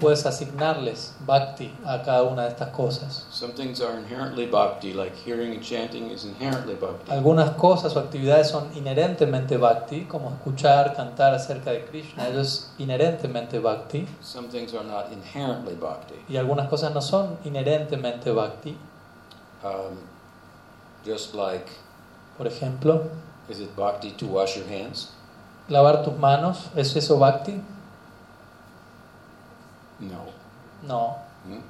Puedes 0.00 0.26
asignarles 0.26 1.14
Bhakti 1.24 1.72
a 1.86 2.02
cada 2.02 2.24
una 2.24 2.42
de 2.42 2.48
estas 2.48 2.70
cosas. 2.70 3.26
Some 3.30 3.52
things 3.54 3.80
are 3.80 3.96
inherently 3.96 4.46
bhakti, 4.46 4.92
like 4.92 5.14
hearing 5.24 5.52
and 5.52 5.62
chanting 5.62 6.10
is 6.10 6.24
inherently 6.24 6.74
bhakti. 6.74 7.12
Algunas 7.12 7.50
cosas 7.50 7.94
o 7.94 8.00
actividades 8.00 8.48
son 8.50 8.68
inherentemente 8.74 9.56
Bhakti, 9.56 10.06
como 10.06 10.30
escuchar, 10.30 10.94
cantar 10.96 11.32
acerca 11.32 11.70
de 11.70 11.84
Krishna, 11.84 12.26
eso 12.28 12.40
es 12.40 12.70
inherentemente 12.78 13.60
Bhakti. 13.60 14.08
Some 14.20 14.48
things 14.48 14.74
are 14.74 14.84
not 14.84 15.12
inherently 15.12 15.74
bhakti. 15.76 16.16
Y 16.28 16.36
algunas 16.38 16.68
cosas 16.68 16.92
no 16.92 17.00
son 17.00 17.38
inherentemente 17.44 18.32
Bhakti. 18.32 18.76
Um, 19.62 19.98
just 21.06 21.34
like, 21.34 21.70
Por 22.36 22.48
ejemplo, 22.48 23.04
is 23.48 23.60
it 23.60 23.74
bhakti 23.76 24.10
to 24.10 24.26
wash 24.26 24.56
your 24.56 24.66
hands? 24.66 25.10
lavar 25.68 26.02
tus 26.04 26.14
manos, 26.18 26.70
¿es 26.76 26.94
eso 26.96 27.16
Bhakti? 27.18 27.62
No. 30.08 30.24
No. 30.82 31.16
Hmm? 31.46 31.60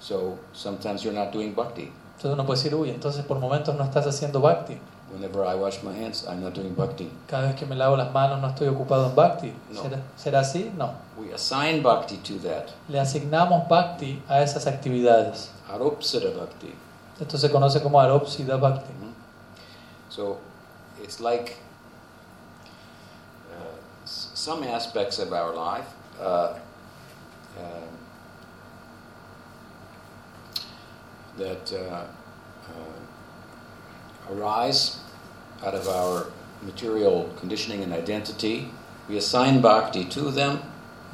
So 0.00 0.38
sometimes 0.52 1.04
you're 1.04 1.18
not 1.18 1.32
doing 1.32 1.54
bhakti. 1.54 1.92
Entonces 2.16 2.32
uno 2.34 2.46
puede 2.46 2.58
decir, 2.62 2.74
uy, 2.74 2.90
entonces 2.90 3.24
por 3.24 3.38
momentos 3.38 3.74
no 3.74 3.84
estás 3.84 4.06
haciendo 4.06 4.40
Bhakti. 4.40 4.78
Whenever 5.12 5.44
I 5.44 5.54
wash 5.54 5.82
my 5.82 5.92
hands, 5.92 6.24
I'm 6.26 6.40
not 6.42 6.54
doing 6.54 6.74
bhakti. 6.74 7.10
Cada 7.26 7.48
vez 7.48 7.56
que 7.56 7.66
me 7.66 7.76
lavo 7.76 7.96
las 7.96 8.12
manos 8.12 8.40
no 8.40 8.48
estoy 8.48 8.68
ocupado 8.68 9.08
en 9.08 9.14
Bhakti. 9.14 9.52
No. 9.70 9.82
¿Será, 9.82 9.98
será 10.16 10.40
así? 10.40 10.72
No. 10.76 10.94
We 11.18 11.34
assign 11.34 11.82
bhakti 11.82 12.16
to 12.18 12.34
that. 12.48 12.70
Le 12.88 12.98
asignamos 12.98 13.68
Bhakti 13.68 14.22
a 14.28 14.40
esas 14.40 14.66
actividades. 14.66 15.50
Aropsita 15.68 16.30
bhakti. 16.30 16.74
Esto 17.20 17.36
se 17.36 17.50
conoce 17.50 17.82
como 17.82 18.00
Aropsida 18.00 18.56
Bhakti. 18.56 18.92
Mhm. 18.92 19.12
So 20.08 20.38
it's 21.02 21.20
like 21.20 21.56
uh, 23.50 23.76
some 24.04 24.64
aspects 24.64 25.18
of 25.18 25.32
our 25.32 25.54
life 25.54 25.88
uh, 26.20 26.54
that 31.38 31.72
uh, 31.72 32.04
uh, 32.68 34.34
arise 34.34 35.00
out 35.64 35.74
of 35.74 35.88
our 35.88 36.26
material 36.62 37.32
conditioning 37.38 37.82
and 37.82 37.92
identity. 37.92 38.70
We 39.08 39.16
assign 39.16 39.60
bhakti 39.60 40.04
to 40.06 40.30
them. 40.30 40.60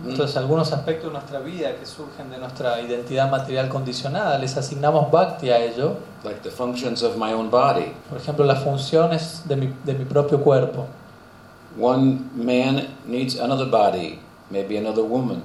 Mm. 0.03 0.11
Entonces, 0.11 0.37
algunos 0.37 0.73
aspectos 0.73 1.07
de 1.07 1.19
nuestra 1.19 1.41
vida 1.41 1.77
que 1.77 1.87
surgen 1.87 2.31
de 2.31 2.39
nuestra 2.39 2.81
identidad 2.81 3.31
material 3.31 3.69
condicionada, 3.69 4.39
les 4.39 4.57
asignamos 4.57 5.11
bhakti 5.11 5.51
a 5.51 5.59
ello. 5.59 5.97
like 6.25 6.43
the 6.43 6.51
functions 6.51 7.03
of 7.03 7.17
my 7.17 7.33
own 7.33 7.51
body. 7.51 7.95
Por 8.09 8.19
ejemplo, 8.19 8.45
las 8.45 8.63
funciones 8.63 9.43
de 9.47 9.57
mi, 9.57 9.73
de 9.85 9.95
mi 9.95 10.05
propio 10.05 10.39
cuerpo. 10.39 10.87
One 11.77 12.31
man 12.35 12.89
needs 13.07 13.39
another 13.39 13.67
body, 13.67 14.21
maybe 14.51 14.77
another 14.77 15.05
woman. 15.05 15.43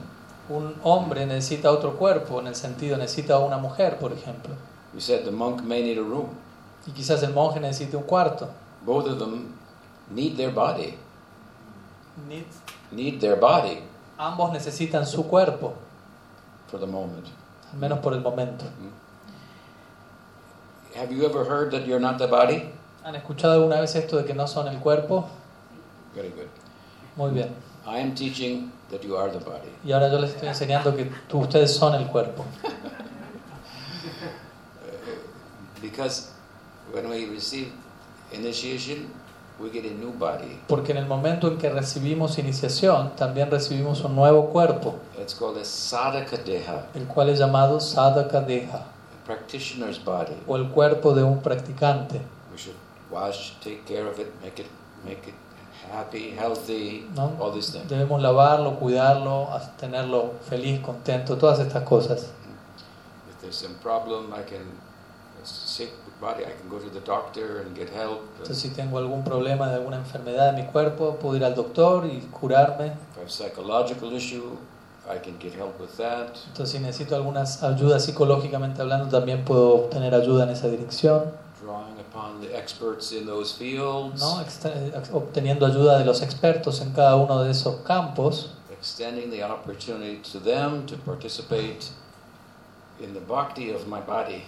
Un 0.53 0.75
hombre 0.83 1.25
necesita 1.25 1.71
otro 1.71 1.97
cuerpo, 1.97 2.39
en 2.39 2.47
el 2.47 2.55
sentido 2.55 2.95
necesita 2.97 3.39
una 3.39 3.57
mujer, 3.57 3.97
por 3.97 4.11
ejemplo. 4.13 4.53
We 4.93 5.01
said 5.01 5.23
the 5.25 5.31
monk 5.31 5.61
may 5.63 5.81
need 5.81 5.97
a 5.97 6.01
room. 6.01 6.27
Y 6.85 6.91
quizás 6.91 7.23
el 7.23 7.33
monje 7.33 7.59
necesite 7.59 7.97
un 7.97 8.03
cuarto. 8.03 8.49
Both 8.85 9.07
of 9.07 9.17
them 9.19 9.55
need 10.11 10.35
their 10.37 10.51
body, 10.53 10.95
Need- 12.27 12.45
need 12.91 13.19
their 13.19 13.35
body 13.39 13.79
Ambos 14.17 14.51
necesitan 14.51 15.07
su 15.07 15.23
cuerpo, 15.27 15.73
for 16.69 16.79
the 16.79 16.85
moment. 16.85 17.25
al 17.71 17.79
menos 17.79 17.99
por 17.99 18.13
el 18.13 18.21
momento. 18.21 18.65
Have 20.95 21.11
you 21.11 21.25
ever 21.25 21.43
heard 21.45 21.71
that 21.71 21.87
you're 21.87 21.99
not 21.99 22.19
the 22.19 22.27
body? 22.27 22.69
¿Han 23.03 23.15
escuchado 23.15 23.53
alguna 23.53 23.81
vez 23.81 23.95
esto 23.95 24.17
de 24.17 24.25
que 24.25 24.33
no 24.35 24.45
son 24.47 24.67
el 24.67 24.77
cuerpo? 24.79 25.25
Very 26.13 26.29
good. 26.29 26.47
Muy 27.15 27.31
bien. 27.31 27.49
I 27.87 27.99
am 27.99 28.13
teaching 28.13 28.71
that 28.93 29.03
you 29.03 29.17
are 29.17 29.29
the 29.31 29.39
body. 29.39 29.69
Y 29.83 29.91
ahora 29.91 30.09
yo 30.09 30.19
les 30.19 30.29
estoy 30.31 30.47
enseñando 30.47 30.95
que 30.95 31.11
tú- 31.27 31.39
ustedes 31.39 31.75
son 31.75 31.95
el 31.95 32.07
cuerpo. 32.07 32.45
Because 35.81 36.31
when 36.93 37.09
we 37.09 37.25
receive 37.25 37.71
initiation, 38.31 39.11
we 39.59 39.69
get 39.69 39.85
a 39.85 39.93
new 39.93 40.11
body. 40.11 40.59
Porque 40.67 40.91
en 40.91 40.97
el 40.97 41.05
momento 41.05 41.47
en 41.47 41.57
que 41.57 41.69
recibimos 41.69 42.37
iniciación, 42.39 43.15
también 43.15 43.51
recibimos 43.51 44.01
un 44.03 44.15
nuevo 44.15 44.49
cuerpo, 44.49 44.95
It's 45.19 45.33
called 45.35 45.57
a 45.57 45.65
sadhaka 45.65 46.37
deha, 46.37 46.87
el 46.95 47.05
cual 47.05 47.29
es 47.29 47.39
llamado 47.39 47.79
sadhaka 47.79 48.41
deha, 48.41 48.77
a 48.77 49.25
practitioner's 49.25 50.03
body. 50.03 50.35
o 50.47 50.55
el 50.55 50.69
cuerpo 50.69 51.13
de 51.13 51.23
un 51.23 51.41
practicante. 51.41 52.21
We 52.51 52.57
should 52.57 52.75
wash, 53.11 53.51
take 53.61 53.83
care 53.85 54.07
of 54.07 54.19
it, 54.19 54.27
make 54.41 54.59
it, 54.61 54.67
make 55.05 55.27
it 55.27 55.35
happy, 55.93 56.31
healthy, 56.31 57.07
¿no? 57.15 57.35
all 57.39 57.53
these 57.53 57.71
things. 57.71 57.87
Debemos 57.87 58.21
lavarlo, 58.21 58.79
cuidarlo, 58.79 59.49
tenerlo 59.79 60.33
feliz, 60.49 60.81
contento, 60.81 61.37
todas 61.37 61.59
estas 61.59 61.83
cosas. 61.83 62.31
If 63.29 63.41
there's 63.41 63.55
some 63.55 63.75
problem, 63.75 64.33
I 64.33 64.43
can, 64.43 64.63
a 65.41 65.45
sick 65.45 65.91
body, 66.19 66.43
I 66.43 66.53
can 66.53 66.69
go 66.69 66.79
to 66.79 66.89
the 66.89 67.01
doctor 67.01 67.61
and 67.61 67.75
get 67.75 67.89
help. 67.89 68.21
Entonces, 68.37 68.57
si 68.57 68.69
tengo 68.69 68.97
algún 68.97 69.23
problema 69.23 69.69
de 69.69 69.75
alguna 69.75 69.97
enfermedad 69.97 70.49
en 70.49 70.55
mi 70.55 70.71
cuerpo, 70.71 71.17
puedo 71.17 71.35
ir 71.35 71.43
al 71.43 71.55
doctor 71.55 72.05
y 72.05 72.21
curarme. 72.31 72.87
If 72.87 73.17
I 73.17 73.21
have 73.21 73.29
psychological 73.29 74.13
issue, 74.13 74.57
I 75.05 75.19
can 75.19 75.37
get 75.39 75.53
help 75.53 75.79
with 75.79 75.97
that. 75.97 76.35
Entonces, 76.47 76.71
si 76.71 76.79
necesito 76.79 77.15
alguna 77.15 77.43
ayuda 77.61 77.99
psicológicamente 77.99 78.81
hablando, 78.81 79.09
también 79.09 79.43
puedo 79.43 79.75
obtener 79.75 80.15
ayuda 80.15 80.45
en 80.45 80.51
esa 80.51 80.67
dirección. 80.69 81.25
Drawing 81.61 81.92
upon 82.13 82.41
the 82.41 82.55
experts 82.55 83.11
in 83.11 83.25
those 83.25 83.51
fields, 83.51 84.21
obteniendo 85.11 85.65
ayuda 85.65 85.97
de 85.97 86.05
los 86.05 86.21
expertos 86.21 86.81
en 86.81 86.91
cada 86.93 87.15
uno 87.15 87.43
de 87.43 87.51
esos 87.51 87.77
campos, 87.83 88.51
extending 88.71 89.31
the 89.31 89.43
opportunity 89.43 90.17
to 90.17 90.39
them 90.39 90.85
to 90.85 90.95
participate 90.97 91.89
in 93.01 93.13
the 93.13 93.19
bhakti 93.19 93.71
of 93.71 93.87
my 93.87 93.99
body. 93.99 94.43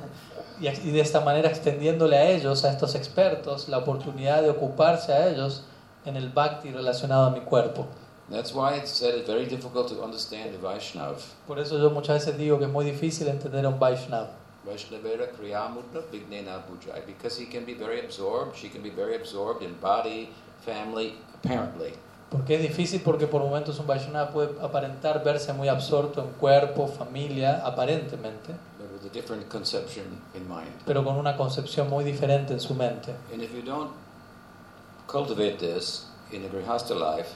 y, 0.60 0.68
ex- 0.68 0.84
y 0.84 0.90
de 0.92 1.00
esta 1.00 1.20
manera 1.20 1.48
extendiéndole 1.48 2.16
a 2.16 2.30
ellos, 2.30 2.64
a 2.64 2.70
estos 2.70 2.94
expertos, 2.94 3.68
la 3.68 3.78
oportunidad 3.78 4.42
de 4.42 4.50
ocuparse 4.50 5.12
a 5.12 5.28
ellos 5.28 5.62
en 6.04 6.16
el 6.16 6.28
bhakti 6.28 6.70
relacionado 6.70 7.26
a 7.26 7.30
mi 7.30 7.40
cuerpo. 7.40 7.86
That's 8.30 8.52
why 8.54 8.76
it's 8.76 8.90
said 8.90 9.14
it's 9.14 9.26
very 9.26 9.46
difficult 9.46 9.88
to 9.88 10.02
understand 10.04 10.52
the 10.52 10.58
Vaishnav. 10.58 11.16
Por 11.46 11.58
eso 11.58 11.78
yo 11.78 11.90
muchas 11.90 12.26
veces 12.26 12.36
digo 12.38 12.58
que 12.58 12.66
es 12.66 12.70
muy 12.70 12.84
difícil 12.84 13.26
entender 13.26 13.64
a 13.64 13.70
un 13.70 13.78
Vaishnava. 13.78 14.28
Vaishnavera 14.66 15.30
Kriyamudra 15.32 16.02
Vignena 16.12 16.62
Bhujai, 16.66 17.04
because 17.06 17.38
he 17.38 17.46
can 17.46 17.64
be 17.64 17.74
very 17.74 18.00
absorbed, 18.00 18.56
she 18.56 18.68
can 18.68 18.82
be 18.82 18.90
very 18.90 19.14
absorbed 19.16 19.62
in 19.62 19.74
body, 19.80 20.30
family, 20.64 21.14
apparently. 21.34 21.94
Porque 22.30 22.56
es 22.56 22.62
difícil 22.62 23.00
porque 23.02 23.26
por 23.26 23.40
momentos 23.40 23.78
un 23.78 23.86
Vaishnava 23.86 24.30
puede 24.30 24.60
aparentar 24.60 25.24
verse 25.24 25.50
muy 25.54 25.68
absorto 25.68 26.20
en 26.22 26.28
cuerpo, 26.38 26.86
familia, 26.86 27.62
aparentemente, 27.64 28.54
but 28.78 28.92
with 28.92 29.10
a 29.10 29.14
different 29.14 29.48
conception 29.48 30.04
in 30.34 30.46
mind. 30.46 30.68
pero 30.84 31.02
con 31.02 31.16
una 31.16 31.36
concepción 31.38 31.88
muy 31.88 32.04
diferente 32.04 32.52
en 32.52 32.60
su 32.60 32.74
mente. 32.74 33.14
And 33.32 33.42
if 33.42 33.54
you 33.54 33.62
don't 33.62 33.92
cultivate 35.06 35.58
this 35.58 36.04
in 36.30 36.42
the 36.42 36.48
Grihastha 36.48 36.94
life, 36.94 37.30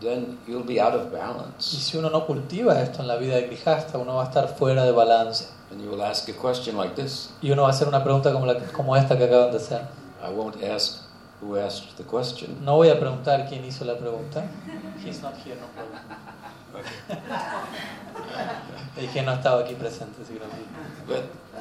then 0.00 0.38
you'll 0.46 0.64
be 0.66 0.80
out 0.80 0.94
of 0.94 1.06
Y 1.12 1.16
balance. 1.16 1.76
si 1.76 1.96
uno 1.96 2.10
no 2.10 2.26
cultiva 2.26 2.80
esto 2.80 3.00
en 3.02 3.08
la 3.08 3.16
vida 3.16 3.36
de 3.36 3.46
Grijasta, 3.46 3.98
uno 3.98 4.14
va 4.16 4.24
a 4.24 4.26
estar 4.26 4.48
fuera 4.56 4.84
de 4.84 4.92
balance. 4.92 5.48
And 5.70 5.82
you 5.82 5.90
will 5.90 6.02
ask 6.02 6.28
a 6.28 6.32
question 6.32 6.76
like 6.76 6.94
this. 6.94 7.30
Y 7.42 7.50
uno 7.50 7.62
va 7.62 7.68
a 7.68 7.70
hacer 7.72 7.88
una 7.88 8.02
pregunta 8.02 8.32
como, 8.32 8.46
la, 8.46 8.58
como 8.72 8.96
esta 8.96 9.16
que 9.18 9.24
acaban 9.24 9.50
de 9.50 9.58
hacer. 9.58 9.82
I 10.22 10.30
won't 10.32 10.62
ask 10.62 11.02
who 11.40 11.56
asked 11.56 11.96
the 11.96 12.04
question. 12.04 12.64
No 12.64 12.76
voy 12.76 12.88
a 12.90 12.98
preguntar 12.98 13.46
quién 13.48 13.64
hizo 13.64 13.84
la 13.84 13.96
pregunta. 13.96 14.44
He's 15.04 15.20
not 15.22 15.34
here, 15.44 15.56
no 15.56 15.66
problem. 15.68 16.00
Le 18.96 19.02
dije 19.06 19.22
no 19.22 19.32
estaba 19.32 19.60
aquí 19.60 19.74
presente, 19.74 20.22
vi. 20.28 20.38
But 21.06 21.24
uh, 21.54 21.60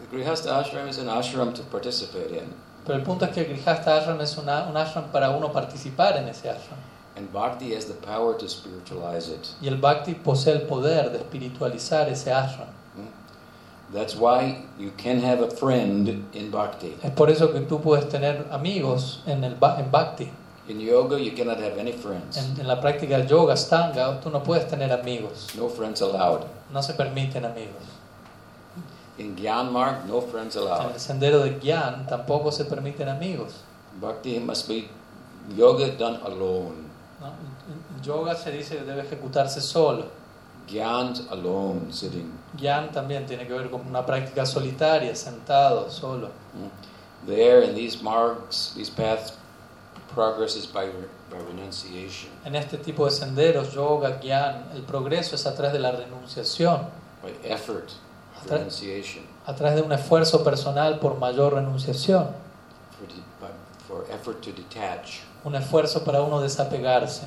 the 0.00 0.16
Grihastha 0.16 0.58
ashram 0.58 0.88
is 0.88 0.98
an 0.98 1.08
ashram 1.08 1.54
to 1.54 1.62
participate 1.64 2.30
in. 2.30 2.52
Pero 2.84 2.98
el 2.98 3.04
punto 3.04 3.24
es 3.24 3.30
que 3.32 3.40
el 3.40 3.46
Grijasta 3.46 3.96
Ashram 3.96 4.20
es 4.20 4.36
una, 4.36 4.66
un 4.66 4.76
ashram 4.76 5.10
para 5.10 5.30
uno 5.30 5.50
participar 5.50 6.18
en 6.18 6.28
ese 6.28 6.50
ashram. 6.50 6.78
And 7.16 7.32
bhakti 7.32 7.74
has 7.74 7.84
the 7.86 7.94
power 7.94 8.36
to 8.36 8.48
spiritualize 8.48 9.28
it. 9.28 9.48
Y 9.62 9.68
el 9.68 9.76
Bhakti 9.76 10.14
posee 10.14 10.52
el 10.52 10.62
poder 10.62 11.10
de 11.12 11.18
espiritualizar 11.18 12.08
ese 12.08 12.32
ashram. 12.32 12.68
That's 13.92 14.16
why 14.16 14.64
you 14.78 14.90
can 14.96 15.20
have 15.20 15.40
a 15.40 15.48
friend 15.50 16.08
in 16.32 16.50
bhakti. 16.50 16.96
Es 17.04 17.12
por 17.12 17.30
eso 17.30 17.52
que 17.52 17.60
tú 17.60 17.80
puedes 17.80 18.08
tener 18.08 18.44
amigos 18.50 19.20
en, 19.26 19.44
el, 19.44 19.52
en 19.52 19.90
Bhakti. 19.92 20.28
In 20.66 20.80
yoga, 20.80 21.20
you 21.20 21.32
cannot 21.36 21.58
have 21.58 21.78
any 21.78 21.92
friends. 21.92 22.36
En, 22.38 22.58
en 22.58 22.66
la 22.66 22.80
práctica 22.80 23.18
del 23.18 23.28
yoga, 23.28 23.54
stanga, 23.56 24.20
tú 24.20 24.30
no 24.30 24.42
puedes 24.42 24.66
tener 24.66 24.90
amigos. 24.90 25.54
No 25.56 25.68
friends 25.68 26.00
allowed. 26.02 26.46
No 26.72 26.82
se 26.82 26.94
permiten 26.94 27.44
amigos. 27.44 27.84
In 29.18 29.36
Gyan 29.36 29.70
Marg, 29.72 30.06
no 30.08 30.20
friends 30.22 30.56
En 30.56 30.62
allowed. 30.62 30.94
el 30.94 30.98
sendero 31.00 31.40
de 31.44 31.60
Gyan 31.60 32.06
tampoco 32.08 32.50
se 32.50 32.64
permiten 32.64 33.08
amigos. 33.08 33.60
Bhakti 34.00 34.40
must 34.40 34.66
be 34.66 34.88
yoga 35.54 35.88
done 35.96 36.18
alone. 36.24 36.83
Yoga 38.02 38.34
se 38.36 38.50
dice 38.50 38.76
que 38.78 38.84
debe 38.84 39.02
ejecutarse 39.02 39.60
solo. 39.60 40.06
Gyan's 40.66 41.26
alone, 41.30 41.92
sitting. 41.92 42.32
Gyan 42.56 42.90
también 42.90 43.26
tiene 43.26 43.46
que 43.46 43.52
ver 43.52 43.68
con 43.70 43.86
una 43.86 44.04
práctica 44.06 44.46
solitaria, 44.46 45.14
sentado, 45.14 45.90
solo. 45.90 46.28
Mm. 46.54 47.26
There, 47.26 47.64
in 47.64 47.74
these 47.74 48.02
margs, 48.02 48.72
these 48.74 48.90
paths, 48.90 49.34
progress 50.14 50.56
is 50.56 50.66
by, 50.66 50.86
by 51.30 51.38
renunciation, 51.48 52.30
En 52.44 52.54
este 52.54 52.78
tipo 52.78 53.04
de 53.04 53.10
senderos, 53.10 53.72
yoga, 53.74 54.20
Gyan, 54.20 54.70
el 54.74 54.82
progreso 54.82 55.34
es 55.34 55.46
a 55.46 55.54
través 55.54 55.72
de 55.72 55.80
la 55.80 55.90
renunciación, 55.92 56.82
by 57.22 57.32
effort, 57.42 57.88
Tra- 58.46 58.58
renunciation, 58.58 59.24
a 59.46 59.54
través 59.54 59.76
de 59.76 59.82
un 59.82 59.92
esfuerzo 59.92 60.42
personal 60.44 60.98
por 60.98 61.18
mayor 61.18 61.54
renunciación, 61.54 62.28
for, 62.98 63.08
de- 63.08 63.14
by- 63.40 63.50
for 63.88 64.06
effort 64.14 64.40
to 64.42 64.52
detach. 64.52 65.22
Un 65.44 65.54
esfuerzo 65.54 66.04
para 66.04 66.22
uno 66.22 66.40
desapegarse. 66.40 67.26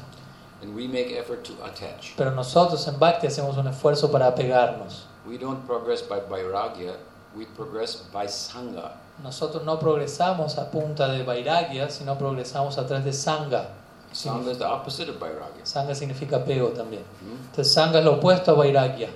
And 0.62 0.76
we 0.76 0.88
make 0.88 1.12
effort 1.18 1.44
to 1.44 1.54
attach. 1.64 2.16
Pero 2.18 2.32
nosotros 2.32 2.88
en 2.88 2.98
Bhakti 2.98 3.28
hacemos 3.28 3.58
un 3.58 3.68
esfuerzo 3.68 4.12
para 4.12 4.28
apegarnos. 4.28 5.06
We 5.28 5.38
don't 5.38 5.66
progress 5.68 6.02
by 6.02 6.22
vairagya, 6.22 6.96
we 7.36 7.46
progress 7.46 8.04
by 8.12 8.28
sangha. 8.28 8.94
Nosotros 9.24 9.64
no 9.64 9.78
progresamos 9.80 10.58
a 10.58 10.70
punta 10.72 11.08
de 11.10 11.24
vairagya, 11.24 11.90
sino 11.90 12.18
progresamos 12.18 12.78
a 12.78 12.88
través 12.88 13.06
de 13.06 13.14
sangha. 13.14 13.68
Sangha 14.12 14.52
is 14.52 14.58
the 14.58 14.66
opposite 14.66 15.10
of 15.10 15.20
vairagya. 15.20 15.64
Sangha 15.64 15.94
significa 15.94 16.38
apego 16.38 16.70
también. 16.70 17.04
Hmm? 17.22 17.38
Entonces 17.52 17.72
sangha 17.74 18.00
es 18.00 18.06
lo 18.06 18.14
opuesto 18.20 18.52
a 18.52 18.56
vairagya. 18.56 19.10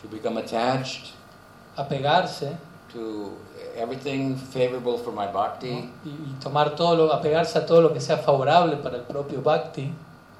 To 0.00 0.08
become 0.08 0.38
attached 0.38 1.12
Apegarse 1.76 2.56
to 2.92 3.32
everything 3.80 4.36
favorable 4.36 4.98
for 4.98 5.12
my 5.12 5.26
bhakti 5.26 5.90
y, 6.04 6.40
tomar 6.40 6.74
todo 6.76 6.96
lo, 6.96 7.12
apegarse 7.12 7.58
a 7.58 7.66
todo 7.66 7.80
lo 7.80 7.92
que 7.92 8.00
sea 8.00 8.18
favorable 8.18 8.76
para 8.76 8.96
el 8.96 9.02
propio 9.02 9.40
Bhakti 9.42 9.92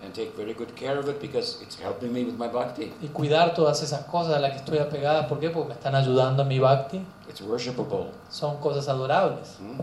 and 0.02 0.14
take 0.14 0.34
very 0.36 0.54
good 0.54 0.74
care 0.74 0.98
of 0.98 1.08
it 1.08 1.20
because 1.20 1.60
it's 1.62 1.76
helping 1.76 2.12
me 2.12 2.24
with 2.24 2.38
my 2.38 2.48
bhakti. 2.48 2.92
y 3.02 3.08
cuidar 3.08 3.54
todas 3.54 3.82
esas 3.82 4.04
cosas 4.06 4.36
a 4.36 4.40
las 4.40 4.52
que 4.52 4.58
estoy 4.58 4.78
apegada. 4.78 5.28
¿Por 5.28 5.38
qué? 5.40 5.50
Porque 5.50 5.68
me 5.68 5.74
están 5.74 5.94
ayudando 5.94 6.42
en 6.42 6.48
mi 6.48 6.58
Bhakti. 6.58 7.04
It's 7.28 7.42
worshipable. 7.42 8.10
Son 8.30 8.56
cosas 8.58 8.88
adorables. 8.88 9.56
Hmm? 9.58 9.80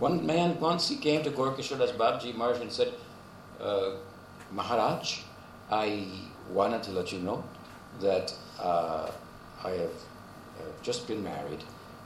One 0.00 0.26
man 0.26 0.56
once 0.60 0.88
he 0.88 0.96
came 0.96 1.22
to 1.22 1.30
Gorkishoras 1.30 1.92
Babji 1.96 2.34
Maharaj 2.34 2.60
and 2.62 2.72
said, 2.72 2.92
uh, 3.60 3.96
Maharaj, 4.50 5.20
I 5.70 6.06
wanted 6.52 6.82
to 6.84 6.92
let 6.92 7.12
you 7.12 7.20
know 7.20 7.44
that 8.00 8.34
uh, 8.58 9.10
I 9.62 9.70
have 9.70 9.96
uh, 10.58 10.62
just 10.82 11.06
been 11.06 11.22
married 11.22 11.62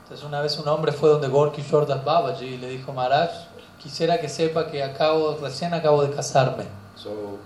Entonces 0.09 0.25
una 0.25 0.41
vez 0.41 0.57
un 0.57 0.67
hombre 0.67 0.91
fue 0.91 1.07
donde 1.07 1.27
Gorky 1.27 1.61
Shordas 1.61 2.03
Babaji 2.03 2.43
y 2.43 2.57
le 2.57 2.69
dijo, 2.69 2.91
Maharaj, 2.91 3.29
quisiera 3.77 4.19
que 4.19 4.27
sepa 4.27 4.65
que 4.65 4.81
acabo, 4.81 5.37
recién 5.39 5.71
acabo 5.75 6.01
de 6.01 6.09
casarme. 6.09 6.63
So 6.95 7.37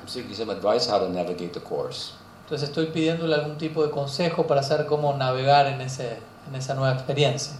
I'm 0.00 0.08
seeking 0.08 0.34
some 0.34 0.50
advice 0.50 0.90
how 0.90 0.98
to 0.98 1.08
navigate 1.08 1.52
the 1.52 1.60
course. 1.60 2.14
Entonces 2.42 2.68
estoy 2.68 2.86
pidiéndole 2.86 3.36
algún 3.36 3.58
tipo 3.58 3.84
de 3.84 3.92
consejo 3.92 4.44
para 4.44 4.64
saber 4.64 4.86
cómo 4.86 5.14
navegar 5.14 5.68
en, 5.68 5.80
ese, 5.82 6.18
en 6.48 6.56
esa 6.56 6.74
nueva 6.74 6.94
experiencia. 6.94 7.54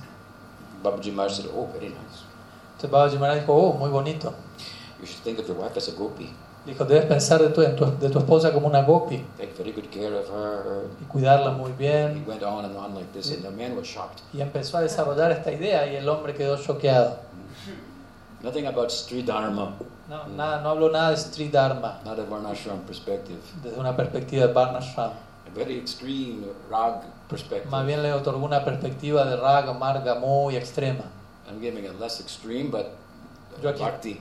Babaji 0.82 1.12
Maharaj 1.12 1.36
said, 1.36 1.46
Oh, 1.54 1.68
very 1.72 1.90
nice. 1.90 2.24
Entonces 2.72 2.90
Babaji 2.90 3.18
Maharaj 3.18 3.38
dijo, 3.42 3.54
oh, 3.54 3.74
muy 3.74 3.90
bonito. 3.90 4.34
You 4.98 5.06
should 5.06 5.22
think 5.22 5.38
of 5.38 5.46
your 5.46 5.56
wife 5.56 5.76
as 5.76 5.86
a 5.86 5.92
gopi. 5.92 6.34
Dijo, 6.66 6.84
debes 6.86 7.04
pensar 7.04 7.42
de 7.42 7.48
tu, 7.50 7.62
tu- 7.76 7.98
de 7.98 8.08
tu 8.08 8.18
esposa 8.18 8.50
como 8.52 8.66
una 8.68 8.82
gopi 8.84 9.18
Take 9.36 9.52
very 9.58 9.72
good 9.72 9.84
care 9.92 10.16
of 10.18 10.28
her. 10.30 10.84
y 11.00 11.04
cuidarla 11.04 11.50
muy 11.50 11.70
He 11.72 11.74
bien. 11.74 12.24
went 12.26 12.42
on 12.42 12.64
and 12.64 12.74
on 12.76 12.94
like 12.94 13.12
this, 13.12 13.30
and 13.32 13.42
the 13.42 13.50
man 13.50 13.76
was 13.76 13.86
shocked. 13.86 14.20
Y 14.32 14.40
empezó 14.40 14.78
a 14.78 14.80
desarrollar 14.80 15.30
esta 15.32 15.52
idea 15.52 15.86
y 15.86 15.96
el 15.96 16.08
hombre 16.08 16.34
quedó 16.34 16.56
choqueado. 16.56 17.18
Nothing 18.42 18.66
about 18.66 18.90
Sri 18.90 19.22
Dharma, 19.22 19.74
No, 20.08 20.26
nada, 20.28 20.60
no 20.60 20.70
habló 20.70 20.90
nada 20.90 21.10
de 21.10 21.16
Sri 21.16 21.48
Dharma 21.48 22.00
not 22.04 22.18
a 22.18 22.24
Varnashram 22.24 22.80
perspective. 22.86 23.38
desde 23.62 23.78
una 23.78 23.96
perspectiva 23.96 24.46
de 24.46 24.52
Varnashram. 24.52 25.10
A 25.10 25.54
very 25.54 25.78
extreme 25.78 26.46
rag 26.70 27.02
perspective. 27.28 27.70
Más 27.70 27.86
bien 27.86 28.02
le 28.02 28.12
otorgó 28.12 28.44
una 28.44 28.64
perspectiva 28.64 29.24
de 29.24 29.36
raga, 29.36 29.72
marga 29.72 30.14
muy 30.16 30.56
extrema. 30.56 31.04
I'm 31.48 31.60
giving 31.60 31.86
a 31.86 31.92
less 31.98 32.20
extreme, 32.20 32.70
but 32.70 32.86
Yo 33.62 33.68
aquí- 33.70 33.80
bhakti 33.82 34.20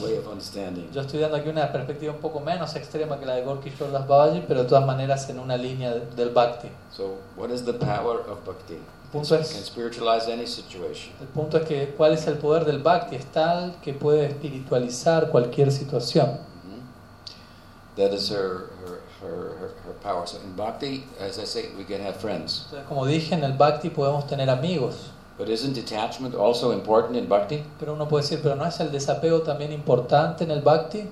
way 0.00 0.16
of 0.18 0.26
understanding. 0.28 0.88
Yo 0.92 1.00
estoy 1.00 1.20
dando 1.20 1.36
aquí 1.36 1.48
una 1.48 1.70
perspectiva 1.72 2.12
un 2.12 2.20
poco 2.20 2.40
menos 2.40 2.74
extrema 2.76 3.18
que 3.18 3.26
la 3.26 3.34
de 3.34 3.42
Gorky 3.42 3.70
Shordas 3.70 4.06
Babaji, 4.06 4.44
pero 4.46 4.62
de 4.62 4.68
todas 4.68 4.86
maneras 4.86 5.28
en 5.28 5.38
una 5.38 5.56
línea 5.56 5.92
de- 5.92 6.06
del 6.14 6.30
Bhakti. 6.30 6.68
So, 6.96 7.16
what 7.36 7.50
is 7.50 7.64
the 7.64 7.72
power 7.74 8.20
of 8.30 8.44
bhakti? 8.46 8.78
Punto 9.12 9.34
It 9.34 9.40
es- 9.40 9.52
can 9.54 9.64
spiritualize 9.64 10.32
any 10.32 10.46
situation. 10.46 11.12
El 11.20 11.26
punto 11.26 11.56
es 11.58 11.64
que 11.66 11.94
cuál 11.96 12.12
es 12.12 12.26
el 12.28 12.38
poder 12.38 12.64
del 12.64 12.78
Bhakti, 12.78 13.16
es 13.16 13.26
tal 13.32 13.74
que 13.82 13.92
puede 13.92 14.26
espiritualizar 14.26 15.30
cualquier 15.30 15.72
situación. 15.72 16.38
Mhm. 16.64 17.96
That 17.96 18.12
is 18.12 18.30
her, 18.30 18.68
her, 18.84 19.00
her, 19.20 19.56
her, 19.60 19.70
her 19.84 19.94
power. 20.02 20.26
So, 20.28 20.38
in 20.44 20.54
bhakti, 20.56 21.04
as 21.20 21.38
I 21.38 21.44
say, 21.46 21.72
we 21.76 21.84
can 21.84 22.00
have 22.06 22.14
friends. 22.20 22.66
Como 22.88 23.04
dije, 23.04 23.34
en 23.34 23.42
el 23.42 23.54
Bhakti 23.54 23.90
podemos 23.90 24.26
tener 24.28 24.48
amigos, 24.48 25.10
But 25.40 25.48
isn't 25.48 25.72
detachment 25.72 26.34
also 26.34 26.70
important 26.72 27.16
in 27.16 27.26
bhakti? 27.26 27.64
pero 27.78 27.94
uno 27.94 28.06
puede 28.06 28.24
decir, 28.24 28.40
pero 28.42 28.56
¿no 28.56 28.66
es 28.66 28.78
el 28.78 28.92
desapego 28.92 29.40
también 29.40 29.72
importante 29.72 30.44
en 30.44 30.50
el 30.50 30.60
Bhakti? 30.60 31.08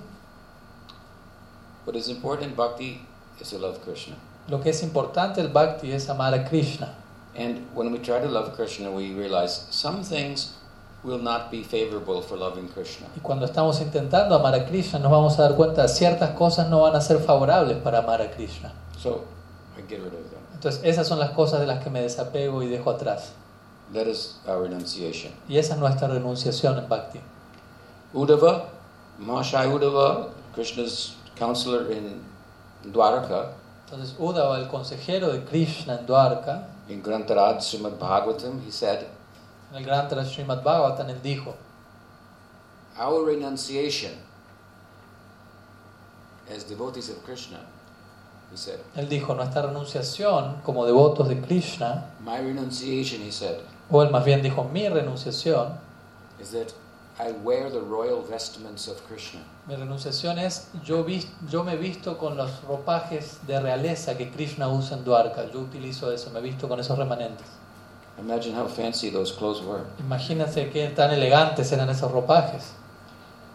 What 1.86 1.96
is 1.96 2.10
important 2.10 2.50
in 2.50 2.54
bhakti 2.54 3.00
is 3.40 3.48
to 3.48 3.58
love 3.58 3.80
Krishna. 3.82 4.16
Lo 4.48 4.60
que 4.60 4.68
es 4.68 4.82
importante 4.82 5.40
el 5.40 5.48
Bhakti 5.48 5.92
es 5.92 6.10
amar 6.10 6.34
a 6.34 6.44
Krishna. 6.44 6.94
And 7.34 7.68
when 7.74 7.90
we 7.90 8.00
try 8.00 8.20
to 8.20 8.28
love 8.28 8.54
Krishna, 8.54 8.90
we 8.90 9.14
realize 9.14 9.66
some 9.70 10.04
things 10.04 10.58
will 11.02 11.22
not 11.22 11.50
be 11.50 11.62
favorable 11.62 12.20
for 12.20 12.36
loving 12.36 12.68
Krishna. 12.68 13.06
Y 13.16 13.20
cuando 13.20 13.46
estamos 13.46 13.80
intentando 13.80 14.34
amar 14.34 14.54
a 14.54 14.66
Krishna 14.66 14.98
nos 14.98 15.10
vamos 15.10 15.38
a 15.38 15.44
dar 15.44 15.54
cuenta 15.56 15.84
de 15.84 15.88
ciertas 15.88 16.32
cosas 16.32 16.68
no 16.68 16.82
van 16.82 16.94
a 16.94 17.00
ser 17.00 17.20
favorables 17.20 17.78
para 17.78 18.00
amar 18.00 18.20
a 18.20 18.30
Krishna. 18.30 18.74
So, 18.98 19.24
I 19.78 19.80
get 19.88 20.00
rid 20.00 20.12
of 20.12 20.30
them. 20.30 20.40
Entonces 20.52 20.82
esas 20.84 21.08
son 21.08 21.18
las 21.18 21.30
cosas 21.30 21.60
de 21.60 21.66
las 21.66 21.82
que 21.82 21.88
me 21.88 22.02
desapego 22.02 22.62
y 22.62 22.68
dejo 22.68 22.90
atrás. 22.90 23.32
That 23.92 24.06
is 24.06 24.38
our 24.46 24.62
renunciation. 24.62 25.32
Y 25.48 25.56
esa 25.56 25.74
es 25.74 25.80
nuestra 25.80 26.08
renunciación 26.08 26.78
en 26.78 26.88
Bhakti. 26.88 27.20
Uddhava, 28.12 28.68
Mahashaya 29.18 29.72
Uddhava, 29.72 30.30
Krishna's 30.54 31.16
counselor 31.36 31.90
in 31.90 32.22
Dwaraka, 32.84 33.54
Entonces 33.90 34.14
Uddhava, 34.18 34.58
el 34.58 34.68
consejero 34.68 35.32
de 35.32 35.44
Krishna 35.44 35.98
en 35.98 36.06
Dwarka, 36.06 36.68
in 36.88 37.02
Grantaraj 37.02 37.62
Srimad 37.62 37.98
Bhagavatam, 37.98 38.62
he 38.64 38.70
said, 38.70 39.06
en 39.72 39.78
el 39.78 39.84
gran 39.84 40.08
Srimad 40.08 40.62
Bhagavatam, 40.62 41.08
él 41.08 41.22
dijo, 41.22 41.54
Our 42.98 43.24
renunciation 43.24 44.12
as 46.50 46.64
devotees 46.64 47.08
of 47.08 47.22
Krishna, 47.24 47.60
he 48.50 48.56
said, 48.56 48.80
él 48.96 49.08
dijo, 49.08 49.34
nuestra 49.34 49.62
renunciación 49.62 50.62
como 50.64 50.84
devotos 50.84 51.28
de 51.28 51.40
Krishna, 51.40 52.10
My 52.20 52.40
renunciation, 52.40 53.22
he 53.22 53.30
said, 53.30 53.60
o 53.90 54.02
él 54.02 54.10
más 54.10 54.24
bien 54.24 54.42
dijo, 54.42 54.64
mi 54.64 54.88
renunciación, 54.88 55.78
is 56.40 56.50
that 56.52 56.68
I 57.20 57.32
wear 57.42 57.68
the 57.70 57.80
royal 57.80 58.22
vestments 58.22 58.86
of 58.88 59.00
Krishna. 59.08 59.40
mi 59.66 59.74
renunciación 59.74 60.38
es, 60.38 60.68
yo, 60.84 61.02
vis- 61.04 61.26
yo 61.50 61.64
me 61.64 61.76
visto 61.76 62.16
con 62.16 62.36
los 62.36 62.62
ropajes 62.62 63.38
de 63.46 63.58
realeza 63.60 64.16
que 64.16 64.30
Krishna 64.30 64.68
usa 64.68 64.96
en 64.96 65.04
Dwarka, 65.04 65.50
yo 65.52 65.60
utilizo 65.60 66.12
eso, 66.12 66.30
me 66.30 66.40
visto 66.40 66.68
con 66.68 66.78
esos 66.80 66.96
remanentes. 66.98 67.46
Imagine 68.20 68.54
how 68.56 68.66
fancy 68.68 69.10
those 69.10 69.32
clothes 69.32 69.62
were. 69.64 69.84
Imagínense 70.00 70.70
qué 70.70 70.88
tan 70.88 71.10
elegantes 71.12 71.70
eran 71.72 71.88
esos 71.90 72.10
ropajes. 72.10 72.72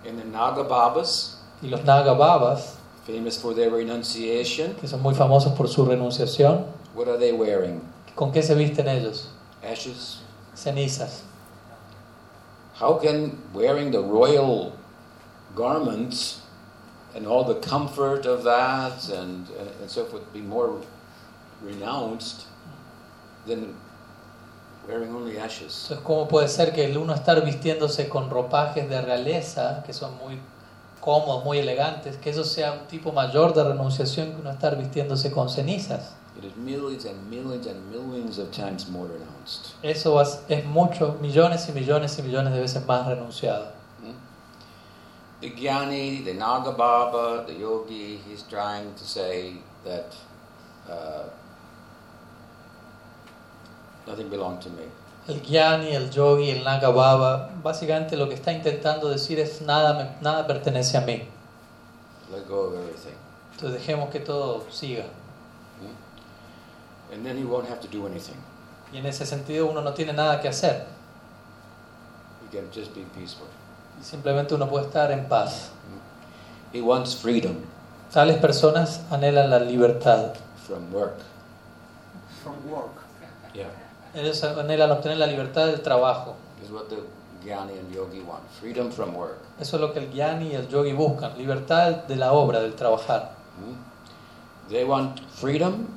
And 0.08 0.18
the 0.20 0.26
Naga 0.26 0.64
Babas, 0.64 1.38
Y 1.62 1.68
los 1.70 1.84
Naga 1.86 2.14
Babas, 2.14 2.76
famous 3.08 3.38
for 3.38 3.54
their 3.56 3.72
renunciation, 3.72 4.74
que 4.76 4.88
son 4.88 5.02
muy 5.02 5.14
famosos 5.16 5.54
por 5.54 5.68
su 5.70 5.86
renunciación, 5.86 6.66
what 6.96 7.08
are 7.08 7.18
they 7.18 7.32
wearing? 7.32 7.82
¿con 8.16 8.32
qué 8.32 8.42
se 8.44 8.56
visten 8.56 8.88
ellos? 8.90 9.30
Ashes. 9.64 10.20
Cenizas. 10.64 11.24
How 12.80 12.98
can 12.98 13.38
wearing 13.54 13.92
the 13.92 14.00
royal 14.00 14.74
garments 15.56 16.42
and 17.16 17.28
all 17.28 17.44
the 17.44 17.60
comfort 17.60 18.26
of 18.26 18.44
that 18.44 19.10
and, 19.10 19.48
and, 19.60 19.70
and 19.82 19.90
so 19.90 20.06
forth 20.06 20.24
be 20.34 20.42
more 20.42 20.82
renounced 21.62 22.48
than 23.46 23.76
wearing 24.88 25.14
only 25.14 25.38
ashes? 25.38 25.88
Entonces, 25.90 26.04
¿cómo 26.04 26.28
puede 26.28 26.48
ser 26.48 26.74
que 26.74 26.86
el 26.86 26.98
uno 26.98 27.14
estar 27.14 27.44
vistiéndose 27.44 28.10
con 28.10 28.30
ropajes 28.30 28.90
de 28.90 29.02
realeza, 29.02 29.84
que 29.86 29.94
son 29.94 30.18
muy 30.18 30.40
cómodos, 31.00 31.44
muy 31.44 31.60
elegantes, 31.60 32.18
que 32.18 32.30
eso 32.30 32.44
sea 32.44 32.72
un 32.72 32.88
tipo 32.88 33.12
mayor 33.12 33.54
de 33.54 33.64
renunciación 33.64 34.32
que 34.32 34.42
uno 34.42 34.52
estar 34.52 34.78
vistiéndose 34.78 35.32
con 35.32 35.50
cenizas? 35.50 36.14
It 36.38 36.44
is 36.46 36.56
millions 36.56 37.06
and 37.06 37.30
millions 37.30 37.68
and 37.68 37.92
millions 37.92 38.40
of 38.40 38.52
times 38.52 38.90
more 38.90 39.06
renounced. 39.08 39.76
Eso 39.84 40.20
es, 40.20 40.40
mucho, 40.66 41.18
millones 41.22 41.68
y 41.70 41.74
millones 41.74 42.18
y 42.18 42.24
millones 42.24 42.54
de 42.54 42.60
veces 42.60 42.86
más 42.88 43.06
renunciado. 43.08 43.68
Hmm? 44.02 44.14
The 45.42 45.52
Jnani, 45.52 46.24
the 46.26 46.34
Naga 46.34 46.72
Baba, 46.72 47.46
the 47.46 47.54
Yogi, 47.54 48.18
he's 48.18 48.44
trying 48.44 48.94
to 48.96 49.04
say 49.06 49.58
that 49.86 50.16
uh, 50.90 51.24
nothing 54.08 54.30
belonged 54.30 54.62
to 54.62 54.70
me. 54.72 54.84
El 55.28 55.36
Gyani, 55.40 55.94
el 55.94 56.10
Yogi, 56.10 56.52
el 56.52 56.64
Naga 56.66 56.90
Baba, 56.92 57.50
básicamente 57.64 58.18
lo 58.18 58.28
que 58.28 58.36
está 58.36 58.52
intentando 58.52 59.08
decir 59.10 59.40
es 59.40 59.62
nada, 59.62 59.94
me- 59.94 60.16
nada 60.22 60.46
pertenece 60.46 60.98
a 60.98 61.02
mí. 61.02 61.24
Let 62.32 62.48
go 62.50 62.68
of 62.68 62.74
everything. 62.74 63.14
Entonces 63.54 63.80
dejemos 63.80 64.10
que 64.10 64.20
todo 64.20 64.66
siga. 64.70 65.06
And 67.14 67.24
then 67.26 67.38
he 67.38 67.44
won't 67.44 67.68
have 67.70 67.80
to 67.82 67.88
do 67.88 68.08
anything. 68.08 68.38
Y 68.92 68.98
en 68.98 69.06
ese 69.06 69.26
sentido 69.26 69.68
uno 69.70 69.82
no 69.82 69.94
tiene 69.94 70.14
nada 70.14 70.42
que 70.42 70.50
hacer. 70.50 70.86
He 72.44 72.56
can 72.58 72.72
just 72.72 72.94
be 72.96 73.04
peaceful. 73.16 73.48
Y 74.00 74.04
simplemente 74.04 74.56
uno 74.56 74.68
puede 74.68 74.86
estar 74.88 75.12
en 75.12 75.28
paz. 75.28 75.70
He 76.74 76.82
wants 76.82 77.16
freedom 77.16 77.58
Tales 78.12 78.38
personas 78.38 79.02
anhelan 79.12 79.50
la 79.50 79.60
libertad. 79.60 80.34
from 80.68 80.92
work. 80.92 81.18
From 82.44 82.56
work. 82.70 83.04
Yeah. 83.54 83.70
Ellos 84.14 84.44
anhelan 84.44 84.92
obtener 84.92 85.18
la 85.18 85.26
libertad 85.28 85.68
del 85.68 85.82
trabajo. 85.82 86.36
Is 86.64 86.70
what 86.70 86.90
the 86.90 86.98
Jnani 87.44 87.80
and 87.80 87.94
Yogi 87.94 88.22
want. 88.22 88.44
Freedom 88.60 88.92
from 88.92 89.16
work. 89.16 89.40
Eso 89.60 89.78
es 89.78 89.82
lo 89.82 89.94
que 89.94 90.00
el 90.00 90.12
Gyani 90.12 90.52
y 90.52 90.56
el 90.56 90.68
Yogi 90.68 90.94
buscan. 90.94 91.38
Libertad 91.38 92.04
de 92.08 92.16
la 92.16 92.34
obra, 92.34 92.60
del 92.60 92.74
trabajar. 92.76 93.32
Hmm? 93.58 93.76
They 94.70 94.84
want 94.84 95.20
freedom 95.32 95.88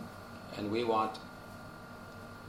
and 0.58 0.70
we 0.70 0.84
want 0.84 1.12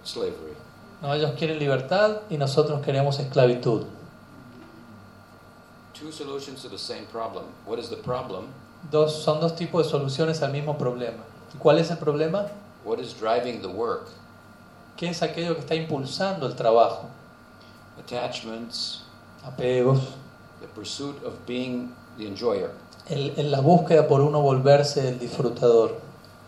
slavery. 0.03 0.55
No, 1.01 1.13
ellos 1.13 1.31
quieren 1.37 1.59
libertad 1.59 2.21
y 2.29 2.37
nosotros 2.37 2.81
queremos 2.83 3.19
esclavitud. 3.19 3.85
Two 5.93 6.11
solutions 6.11 6.61
to 6.61 6.69
the 6.69 6.77
same 6.77 7.05
problem. 7.11 7.45
What 7.65 7.79
is 7.79 7.89
the 7.89 7.97
problem? 7.97 8.49
Dos, 8.91 9.23
son 9.23 9.39
dos 9.39 9.55
tipos 9.55 9.85
de 9.85 9.89
soluciones 9.89 10.41
al 10.41 10.51
mismo 10.51 10.77
problema. 10.77 11.23
¿Y 11.53 11.57
cuál 11.57 11.79
es 11.79 11.89
el 11.91 11.97
problema? 11.97 12.47
What 12.83 12.99
is 12.99 13.13
driving 13.13 13.61
the 13.61 13.67
work? 13.67 14.07
¿Qué 14.95 15.09
es 15.09 15.21
aquello 15.21 15.55
que 15.55 15.61
está 15.61 15.75
impulsando 15.75 16.47
el 16.47 16.55
trabajo? 16.55 17.09
Attachments, 17.99 19.01
Apegos, 19.43 20.13
the 20.61 20.67
pursuit 20.67 21.23
of 21.23 21.45
being 21.45 21.93
the 22.17 22.27
enjoyer, 22.27 22.71
el, 23.09 23.51
la 23.51 23.61
búsqueda 23.61 24.07
por 24.07 24.21
uno 24.21 24.41
volverse 24.41 25.07
el 25.07 25.19
disfrutador, 25.19 25.99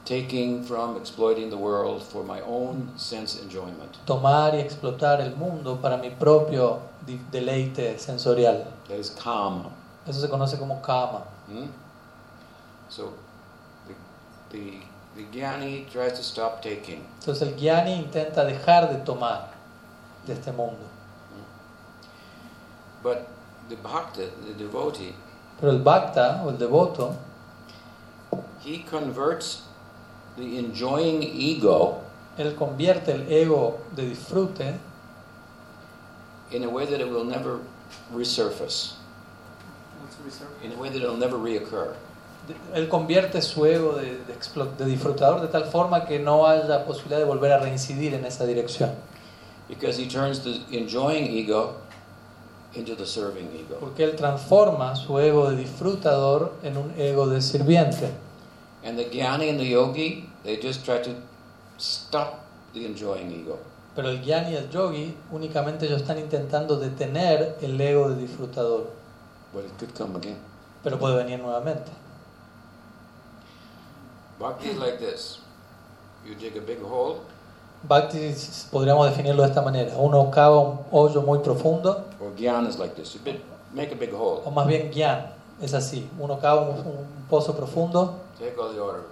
taking 0.10 0.64
from 0.64 0.98
exploiting 0.98 1.52
the 1.52 1.58
world 1.58 2.02
for 2.02 2.24
my 2.24 2.42
own 2.42 2.92
sense 2.98 3.40
enjoyment. 3.44 3.96
tomar 4.06 4.56
y 4.56 4.60
explotar 4.60 5.22
el 5.22 5.36
mundo 5.36 5.80
para 5.80 5.98
mi 5.98 6.10
propio 6.10 6.82
deleite 7.32 8.00
sensorial. 8.00 8.66
That 8.88 8.98
is 8.98 9.12
kama. 9.12 9.70
Eso 10.08 10.20
se 10.20 10.28
conoce 10.28 10.58
como 10.58 10.82
kama. 10.82 11.22
Hmm? 11.48 11.68
So 12.90 13.14
the, 13.88 13.94
the, 14.50 14.80
the 15.16 15.24
jnani 15.32 15.88
tries 15.92 16.14
to 16.14 16.24
stop 16.24 16.64
taking. 16.64 17.06
Entonces 17.20 17.44
el 17.44 17.54
Gyani 17.54 18.04
intenta 18.04 18.44
dejar 18.46 18.90
de 18.90 19.06
tomar 19.06 19.50
de 20.26 20.34
este 20.34 20.52
mundo. 20.52 20.90
But 23.04 23.30
the 23.70 23.76
bhakta, 23.76 24.28
the 24.46 24.54
devotee, 24.58 25.14
Pero 25.60 25.72
el 25.72 25.80
Bhakta 25.84 26.42
o 26.44 26.50
el 26.50 26.58
devoto, 26.58 27.16
he 28.62 28.80
converts 28.80 29.69
the 30.40 30.58
enjoying 30.58 31.22
ego 31.24 32.02
él 32.38 32.56
convierte 32.56 33.12
el 33.12 33.32
ego 33.32 33.80
de 33.96 34.08
disfrute 34.08 34.80
in 36.52 36.64
a 36.64 36.70
way 36.70 36.86
that 36.86 37.00
it 37.00 37.10
will 37.10 37.26
never 37.26 37.60
resurface, 38.14 38.94
What's 40.02 40.42
in 40.64 40.72
a 40.72 40.78
way 40.78 40.90
that 40.90 41.02
it 41.02 41.08
will 41.08 41.18
never 41.18 41.38
reoccur. 41.38 41.96
Él 42.74 42.88
convierte 42.90 43.42
su 43.42 43.66
ego 43.66 43.94
de, 43.94 44.18
de 44.26 44.76
de 44.78 44.86
disfrutador 44.86 45.42
de 45.42 45.50
tal 45.50 45.66
forma 45.66 46.06
que 46.06 46.18
no 46.18 46.48
haya 46.48 46.86
posibilidad 46.86 47.20
de 47.20 47.26
volver 47.26 47.52
a 47.52 47.60
reincidir 47.60 48.14
en 48.14 48.26
esa 48.26 48.46
dirección. 48.46 48.96
Because 49.68 50.00
he 50.00 50.08
turns 50.08 50.40
the 50.40 50.62
enjoying 50.76 51.28
ego 51.28 51.76
into 52.74 52.96
the 52.96 53.06
serving 53.06 53.50
ego. 53.54 53.78
Porque 53.80 54.04
él 54.04 54.16
transforma 54.16 54.96
su 54.96 55.20
ego 55.20 55.52
de 55.52 55.58
disfrutador 55.58 56.54
en 56.64 56.78
un 56.78 56.94
ego 56.98 57.28
de 57.28 57.42
sirviente. 57.42 58.10
And 58.84 58.98
the 58.98 59.06
jnani 59.06 59.50
and 59.50 59.60
the 59.60 59.66
yogi, 59.66 60.29
they 60.44 60.58
just 60.58 60.86
try 60.86 61.02
to 61.02 61.12
stop 61.78 62.46
the 62.74 62.86
enjoying 62.86 63.32
ego. 63.32 63.58
Pero 63.96 64.10
el 64.10 64.22
Gyani 64.22 64.52
y 64.52 64.56
el 64.56 64.70
Yogi 64.70 65.18
únicamente 65.32 65.86
ellos 65.86 66.02
están 66.02 66.20
intentando 66.20 66.78
detener 66.78 67.58
el 67.62 67.80
ego 67.82 68.10
de 68.10 68.16
disfrutador. 68.16 68.88
But 69.54 69.66
it 69.66 69.78
could 69.80 69.94
come 69.94 70.16
again. 70.18 70.38
Pero 70.84 70.98
puede 71.00 71.16
venir 71.18 71.40
nuevamente. 71.40 71.92
Bhakti 74.40 74.70
is 74.70 74.78
like 74.78 75.00
this. 75.00 75.40
You 76.26 76.36
dig 76.36 76.56
a 76.58 76.62
big 76.62 76.82
hole, 76.82 77.20
Bhakti 77.84 78.34
podríamos 78.72 79.10
definirlo 79.10 79.44
de 79.44 79.50
esta 79.50 79.62
manera. 79.62 79.96
Uno 79.98 80.30
cava 80.32 80.60
un 80.60 80.80
hoyo 80.92 81.22
muy 81.22 81.40
profundo, 81.40 82.06
or 82.20 82.36
gyan 82.36 82.68
is 82.68 82.78
like 82.78 82.96
this. 82.96 83.14
You 83.14 83.22
big, 83.24 83.42
make 83.74 83.92
a 83.94 83.96
big 83.96 84.14
hole. 84.14 84.42
o 84.46 84.52
más 84.52 84.68
bien 84.68 84.92
Gyan 84.92 85.32
es 85.62 85.74
así. 85.74 86.10
Uno 86.20 86.40
cava 86.40 86.62
un, 86.62 86.78
un 86.78 87.26
pozo 87.30 87.56
profundo, 87.56 88.16
Take 88.38 88.56
all 88.58 88.76
your 88.76 89.06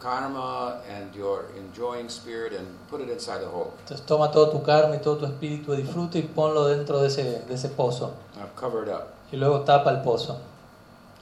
karma 0.00 0.80
and 0.88 1.14
your 1.14 1.46
enjoying 1.56 2.08
spirit 2.08 2.52
and 2.52 2.66
put 2.88 3.00
it 3.00 3.08
inside 3.10 3.40
the 3.40 3.46
hole. 3.48 3.72
entonces 3.80 4.04
toma 4.06 4.30
todo 4.30 4.50
tu 4.50 4.62
karma 4.62 4.94
y 4.94 4.98
todo 5.00 5.16
tu 5.18 5.26
espíritu 5.26 5.72
de 5.72 5.78
disfrute 5.82 6.18
y 6.18 6.22
ponlo 6.22 6.66
dentro 6.66 7.00
de 7.00 7.08
ese, 7.08 7.40
de 7.46 7.54
ese 7.54 7.68
pozo. 7.68 8.12
Now 8.36 8.46
cover 8.54 8.84
it 8.86 8.92
up. 8.94 9.08
Y 9.32 9.36
luego 9.36 9.60
tapa 9.62 9.90
el 9.90 10.02
pozo. 10.02 10.38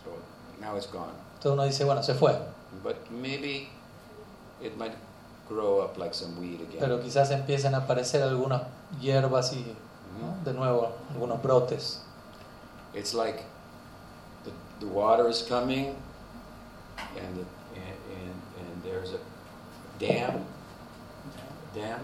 So 0.05 0.11
now 0.61 0.77
it's 0.77 0.87
gone. 0.91 1.13
Entonces 1.37 1.53
uno 1.53 1.65
dice, 1.65 1.85
bueno, 1.85 2.03
se 2.03 2.15
fue. 2.15 2.33
But 2.83 2.97
maybe 3.11 3.69
it 4.63 4.77
might 4.77 4.93
grow 5.49 5.81
up 5.81 5.97
like 5.97 6.15
some 6.15 6.39
weed 6.39 6.61
again. 6.61 6.81
Pero 6.81 7.01
quizás 7.01 7.31
empiecen 7.31 7.75
a 7.75 7.79
aparecer 7.79 8.23
algunas 8.23 8.63
hierbas 9.01 9.53
y 9.53 9.59
Mhm. 10.17 10.21
¿no? 10.23 10.45
de 10.45 10.53
nuevo 10.55 10.93
algunos 11.13 11.43
brotes. 11.43 12.01
It's 12.95 13.13
like 13.15 13.43
the, 14.45 14.53
the 14.81 14.87
water 14.87 15.29
is 15.29 15.43
coming, 15.43 15.95
and, 17.17 17.37
the, 17.37 17.45
there's 18.87 19.13
a 19.13 19.21
dam, 19.99 20.45
dam, 21.75 22.01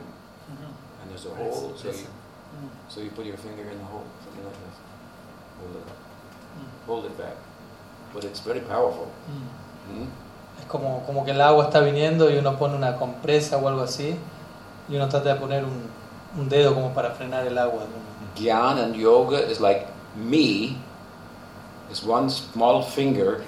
Mhm. 0.51 0.71
and 1.01 1.11
there's 1.11 1.27
a 1.27 1.35
hole. 1.35 1.73
So 1.77 1.89
you, 1.89 2.07
So 2.89 3.01
you 3.01 3.11
put 3.11 3.25
your 3.25 3.39
finger 3.39 3.63
in 3.63 3.79
the 3.79 3.85
hole, 3.85 4.05
something 4.25 4.45
like 4.45 4.59
this. 4.67 4.77
Hold 5.59 5.77
it 5.77 5.89
up. 5.89 5.97
Mm. 6.59 6.87
Hold 6.87 7.05
it 7.07 7.17
back. 7.17 7.37
But 8.13 8.25
it's 8.25 8.41
very 8.41 8.61
powerful. 8.61 9.07
Mm. 9.29 9.49
Hmm? 9.89 10.09
Es 10.61 10.67
como, 10.67 11.03
como 11.07 11.25
que 11.25 11.31
el 11.31 11.41
agua 11.41 11.65
está 11.65 11.81
viniendo 11.81 12.29
y 12.31 12.37
uno 12.37 12.59
pone 12.59 12.75
una 12.77 12.97
compresa 12.99 13.57
o 13.57 13.67
algo 13.69 13.81
así 13.83 14.17
y 14.89 14.97
uno 14.97 15.09
trata 15.09 15.33
de 15.35 15.41
poner 15.41 15.65
un, 15.65 15.89
un 16.39 16.49
dedo 16.51 16.75
como 16.75 16.93
para 16.93 17.13
frenar 17.13 17.47
el 17.47 17.57
agua. 17.57 17.85
Gyan 18.37 18.79
and 18.79 18.95
yoga 18.97 19.41
is 19.51 19.59
like 19.61 19.87
me 20.15 20.77
is 21.91 22.03
one 22.05 22.29
small 22.29 22.83
finger 22.83 23.43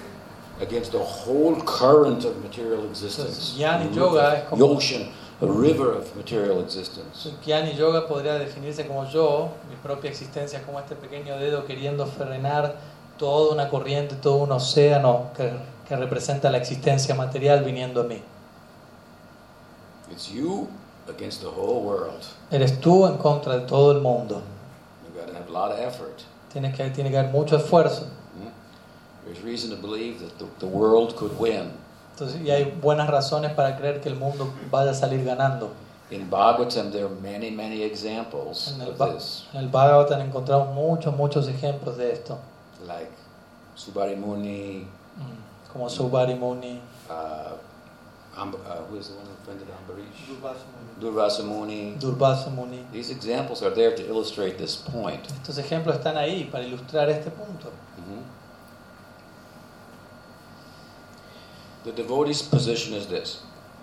against 0.61 0.93
the 0.93 0.99
whole 0.99 1.57
current 1.65 2.25
of 2.25 2.37
material 2.43 2.85
existence. 2.85 3.29
Entonces, 3.29 3.55
Gyan 3.57 3.83
y 3.83 3.89
A 3.89 3.91
yoga 3.93 4.35
es 4.39 4.45
como- 4.45 4.67
the 4.67 4.73
ocean, 4.73 5.11
a 5.41 5.47
river 5.47 5.97
of 5.97 6.15
material 6.17 6.61
existence. 6.61 7.29
Y 7.45 7.77
yoga 7.77 8.07
podría 8.07 8.35
definirse 8.35 8.87
como 8.87 9.05
yo, 9.09 9.49
mi 9.69 9.77
propia 9.77 10.11
existencia, 10.11 10.63
como 10.63 10.79
este 10.79 10.95
pequeño 10.95 11.37
dedo 11.39 11.65
queriendo 11.65 12.07
frenar 12.07 12.77
toda 13.19 13.53
una 13.53 13.69
corriente, 13.69 14.15
todo 14.17 14.37
un 14.37 14.53
océano 14.53 15.31
que, 15.37 15.53
que 15.89 15.97
representa 15.97 16.51
la 16.51 16.59
existencia 16.59 17.15
material 17.15 17.65
viniendo 17.65 18.01
a 18.01 18.05
mí. 18.05 18.23
It's 20.11 20.29
you 20.29 20.69
against 21.09 21.41
the 21.41 21.49
whole 21.49 21.83
world. 21.83 22.23
Eres 22.51 22.81
tú 22.81 23.07
en 23.07 23.17
contra 23.19 23.59
de 23.59 23.67
todo 23.67 23.93
el 23.93 24.01
mundo. 24.01 24.43
You've 25.05 25.19
got 25.19 25.29
to 25.31 25.37
have 25.37 25.49
a 25.49 25.53
lot 25.53 25.73
of 25.73 25.79
effort. 25.81 26.23
Tienes 26.53 26.75
que, 26.77 26.89
tiene 26.91 27.11
que 27.11 27.19
haber 27.19 27.33
mucho 27.33 27.57
esfuerzo. 27.57 28.07
There's 29.27 29.41
reason 29.43 29.71
to 29.71 29.77
believe 29.77 30.21
that 30.21 30.39
the, 30.39 30.47
the 30.59 30.67
world 30.67 31.17
could 31.17 31.39
win. 31.39 31.73
Entonces, 32.15 32.41
y 32.43 32.51
hay 32.51 32.65
buenas 32.81 33.09
razones 33.09 33.53
para 33.55 33.77
creer 33.77 34.01
que 34.01 34.09
el 34.09 34.17
mundo 34.17 34.53
vaya 34.71 34.91
a 34.91 34.95
salir 34.95 35.25
ganando. 35.25 35.71
In 36.11 36.29
Bhagavatam, 36.31 36.93
there 36.93 37.07
are 37.07 37.15
many, 37.23 37.51
many 37.51 37.83
examples 37.83 38.73
En 38.75 38.83
el, 38.83 38.91
of 38.91 38.99
Ba- 38.99 39.15
this, 39.15 39.45
en 39.55 39.61
el 39.65 39.69
Bhagavatam 39.71 40.21
encontramos 40.21 40.75
muchos, 40.75 41.17
muchos 41.17 41.49
ejemplos 41.49 41.97
de 41.97 42.13
esto. 42.13 42.39
like 42.87 43.11
Subari 43.77 44.15
Muni, 44.17 44.87
Mm, 45.17 45.73
Como 45.73 45.89
Subari 45.89 46.35
Muni, 46.39 46.81
uh, 47.09 47.53
Amb- 48.37 48.55
uh, 48.55 48.83
who 48.91 48.97
is 48.99 49.09
the 49.09 49.15
one 49.15 49.27
who 49.27 49.33
offended 49.43 49.67
Ambarish? 49.69 50.29
Durvasa 51.01 51.43
Muni. 51.45 51.95
Durvasa 51.99 52.51
Muni. 52.55 52.85
These 52.93 53.11
examples 53.11 53.63
are 53.63 53.71
there 53.75 53.95
to 53.97 54.03
illustrate 54.07 54.59
this 54.59 54.77
point. 54.77 55.25
Estos 55.29 55.57
ejemplos 55.59 55.97
están 55.97 56.17
ahí 56.17 56.45
para 56.51 56.65
ilustrar 56.65 57.09
este 57.11 57.31
punto. 57.31 57.71
The 61.85 61.93
devotee's 61.93 62.43
position 62.43 62.95
is 62.95 63.07
this: 63.09 63.41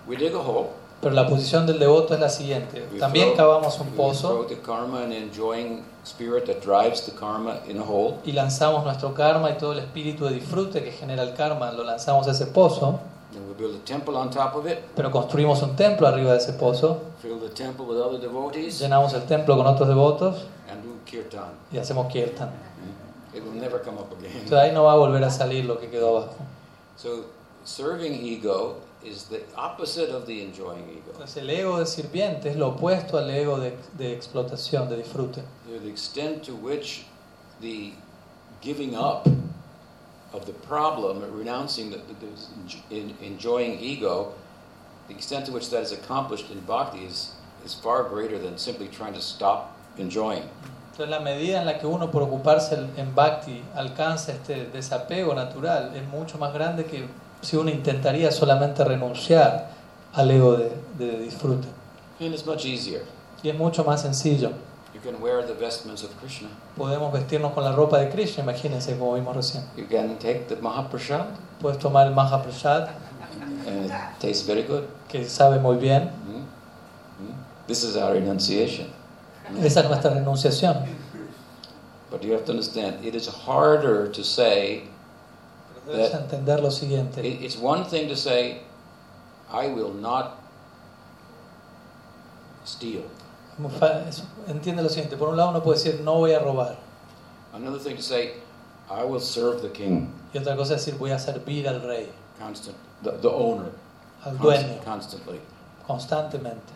we 0.07 0.15
dig 0.17 0.33
a 0.33 0.39
hole, 0.39 0.69
Pero 1.01 1.13
la 1.15 1.27
posición 1.27 1.65
del 1.65 1.79
devoto 1.79 2.13
es 2.13 2.19
la 2.19 2.29
siguiente. 2.29 2.87
we 2.91 2.99
También 2.99 3.29
throw- 3.29 3.37
cavamos 3.37 3.79
un 3.79 3.87
pozo 3.89 4.29
throw 4.29 4.45
the 4.47 4.57
karma 4.61 5.03
and 5.03 5.13
enjoying 5.13 5.83
spirit 6.03 6.45
that 6.45 6.61
drives 6.61 7.01
the 7.05 7.11
karma 7.11 7.59
in 7.67 7.77
a 7.79 7.83
hole, 7.83 8.15
y 8.25 8.31
lanzamos 8.33 8.83
nuestro 8.83 9.13
karma 9.13 9.49
y 9.51 9.57
todo 9.57 9.73
el 9.73 9.79
espíritu 9.79 10.25
de 10.25 10.33
disfrute 10.35 10.83
que 10.83 10.91
genera 10.91 11.23
el 11.23 11.33
karma, 11.33 11.71
lo 11.71 11.83
lanzamos 11.83 12.27
a 12.27 12.31
ese 12.31 12.47
pozo, 12.47 12.99
and 13.35 13.47
we 13.47 13.53
build 13.55 13.75
a 13.75 13.85
temple 13.85 14.15
on 14.15 14.29
top 14.29 14.55
of 14.55 14.67
it, 14.67 14.79
pero 14.95 15.09
construimos 15.11 15.61
un 15.61 15.75
templo 15.75 16.07
arriba 16.07 16.31
de 16.31 16.37
ese 16.39 16.53
pozo, 16.53 16.99
fill 17.21 17.39
the 17.39 17.49
temple 17.49 17.85
with 17.85 17.97
other 17.99 18.19
devotees, 18.19 18.79
llenamos 18.79 19.13
el 19.13 19.23
templo 19.25 19.55
con 19.57 19.65
otros 19.67 19.87
devotos 19.87 20.45
and 20.71 20.83
do 20.83 20.89
kirtan. 21.05 21.51
y 21.71 21.77
hacemos 21.77 22.07
kirtan. 22.11 22.49
It 23.33 23.43
will 23.43 23.59
never 23.59 23.79
come 23.81 23.97
up 23.99 24.11
again. 24.17 24.31
Entonces 24.33 24.57
ahí 24.57 24.71
no 24.73 24.83
va 24.83 24.93
a 24.93 24.97
volver 24.97 25.23
a 25.23 25.29
salir 25.29 25.65
lo 25.65 25.79
que 25.79 25.87
quedó 25.89 26.17
abajo. 26.17 26.35
So, 26.97 27.25
serving 27.63 28.13
ego 28.13 28.75
is 29.03 29.23
the 29.25 29.41
opposite 29.55 30.09
of 30.09 30.25
the 30.25 30.41
enjoying 30.43 30.87
ego. 30.89 31.11
Entonces 31.13 31.37
el 31.37 31.49
ego 31.49 31.79
de 31.79 31.85
sirviente 31.85 32.49
es 32.49 32.55
lo 32.55 32.75
opuesto 32.75 33.17
al 33.17 33.29
ego 33.29 33.59
de, 33.59 33.77
de 33.97 34.11
explotación, 34.13 34.89
de 34.89 34.97
disfrute. 34.97 35.41
To 35.67 35.79
the 35.79 35.89
extent 35.89 36.43
to 36.43 36.53
which 36.55 37.05
the 37.61 37.93
giving 38.61 38.95
up 38.95 39.27
of 40.33 40.45
the 40.45 40.53
problem, 40.53 41.21
renouncing 41.35 41.89
the, 41.89 41.97
the, 41.97 42.13
the 42.89 42.95
en- 42.95 43.15
enjoying 43.21 43.79
ego, 43.79 44.33
the 45.07 45.13
extent 45.13 45.45
to 45.47 45.51
which 45.51 45.69
that 45.71 45.81
is 45.81 45.91
accomplished 45.91 46.49
in 46.51 46.59
bhakti 46.61 47.05
is, 47.05 47.33
is 47.65 47.73
far 47.73 48.03
greater 48.03 48.37
than 48.37 48.57
simply 48.57 48.87
trying 48.87 49.13
to 49.13 49.21
stop 49.21 49.75
enjoying. 49.97 50.43
Entonces 50.91 51.09
la 51.09 51.19
medida 51.19 51.59
en 51.59 51.65
la 51.65 51.79
que 51.79 51.87
uno 51.87 52.11
por 52.11 52.21
ocuparse 52.21 52.75
en 52.97 53.15
bhakti 53.15 53.63
alcanza 53.75 54.33
este 54.33 54.65
desapego 54.71 55.33
natural 55.33 55.93
es 55.95 56.07
mucho 56.07 56.37
más 56.37 56.53
grande 56.53 56.85
que 56.85 57.07
si 57.41 57.57
uno 57.57 57.69
intentaría 57.69 58.31
solamente 58.31 58.83
renunciar 58.83 59.69
al 60.13 60.29
ego 60.31 60.57
de, 60.57 60.71
de 60.97 61.19
disfrute. 61.19 61.67
And 62.19 62.33
it's 62.33 62.45
much 62.45 62.65
easier. 62.65 63.03
Y 63.43 63.49
es 63.49 63.57
mucho 63.57 63.83
más 63.83 64.01
sencillo. 64.01 64.51
You 64.93 64.99
can 64.99 65.21
wear 65.21 65.41
the 65.45 65.53
vestments 65.53 66.03
of 66.03 66.11
Krishna. 66.19 66.49
Podemos 66.77 67.11
vestirnos 67.13 67.53
con 67.53 67.63
la 67.63 67.71
ropa 67.71 67.97
de 67.97 68.09
Krishna, 68.09 68.43
imagínense 68.43 68.97
como 68.97 69.15
vimos 69.15 69.35
recién. 69.35 69.63
You 69.75 69.87
can 69.87 70.17
take 70.19 70.45
the 70.47 70.57
Mahaprasad, 70.57 71.25
Puedes 71.61 71.79
tomar 71.79 72.07
el 72.07 72.13
Mahaprasad, 72.13 72.89
and 73.67 73.85
it 73.85 73.91
tastes 74.19 74.45
very 74.45 74.63
good. 74.63 74.83
que 75.07 75.25
sabe 75.27 75.59
muy 75.59 75.77
bien. 75.77 76.09
Hmm? 76.09 76.41
Hmm? 77.19 77.33
This 77.67 77.83
is 77.83 77.95
our 77.95 78.13
renunciation. 78.13 78.87
Esa 79.63 79.81
es 79.81 79.87
nuestra 79.87 80.11
renunciación. 80.13 80.85
But 82.11 82.23
you 82.23 82.33
have 82.33 82.43
to 82.45 82.51
understand, 82.51 83.03
it 83.05 83.15
is 83.15 83.27
harder 83.27 84.11
to 84.11 84.23
say, 84.23 84.83
debes 85.91 86.13
entender 86.13 86.59
lo 86.61 86.71
siguiente. 86.71 87.21
it- 87.25 87.41
it's 87.41 87.57
one 87.57 87.83
thing 87.85 88.07
to 88.09 88.15
say, 88.15 88.61
I 89.51 89.67
will 89.67 89.93
not 89.93 90.37
steal. 92.65 93.03
Entiende 94.47 94.81
lo 94.81 94.89
siguiente. 94.89 95.17
Por 95.17 95.29
un 95.29 95.37
lado 95.37 95.49
uno 95.51 95.61
puede 95.63 95.77
decir 95.77 96.01
no 96.01 96.15
voy 96.19 96.33
a 96.33 96.39
robar. 96.39 96.77
Another 97.53 97.79
thing 97.79 97.95
to 97.95 98.01
say, 98.01 98.35
I 98.89 99.03
will 99.03 99.19
serve 99.21 99.61
the 99.61 99.69
king, 99.71 100.07
Y 100.33 100.37
otra 100.39 100.55
cosa 100.55 100.75
es 100.75 100.85
decir 100.85 100.97
voy 100.97 101.11
a 101.11 101.19
servir 101.19 101.67
al 101.67 101.81
rey, 101.81 102.09
constant, 102.39 102.75
the, 103.03 103.11
the 103.21 103.27
owner, 103.27 103.71
al 104.23 104.37
dueño, 104.37 104.81
constantly. 104.85 105.39
constantemente. 105.85 106.71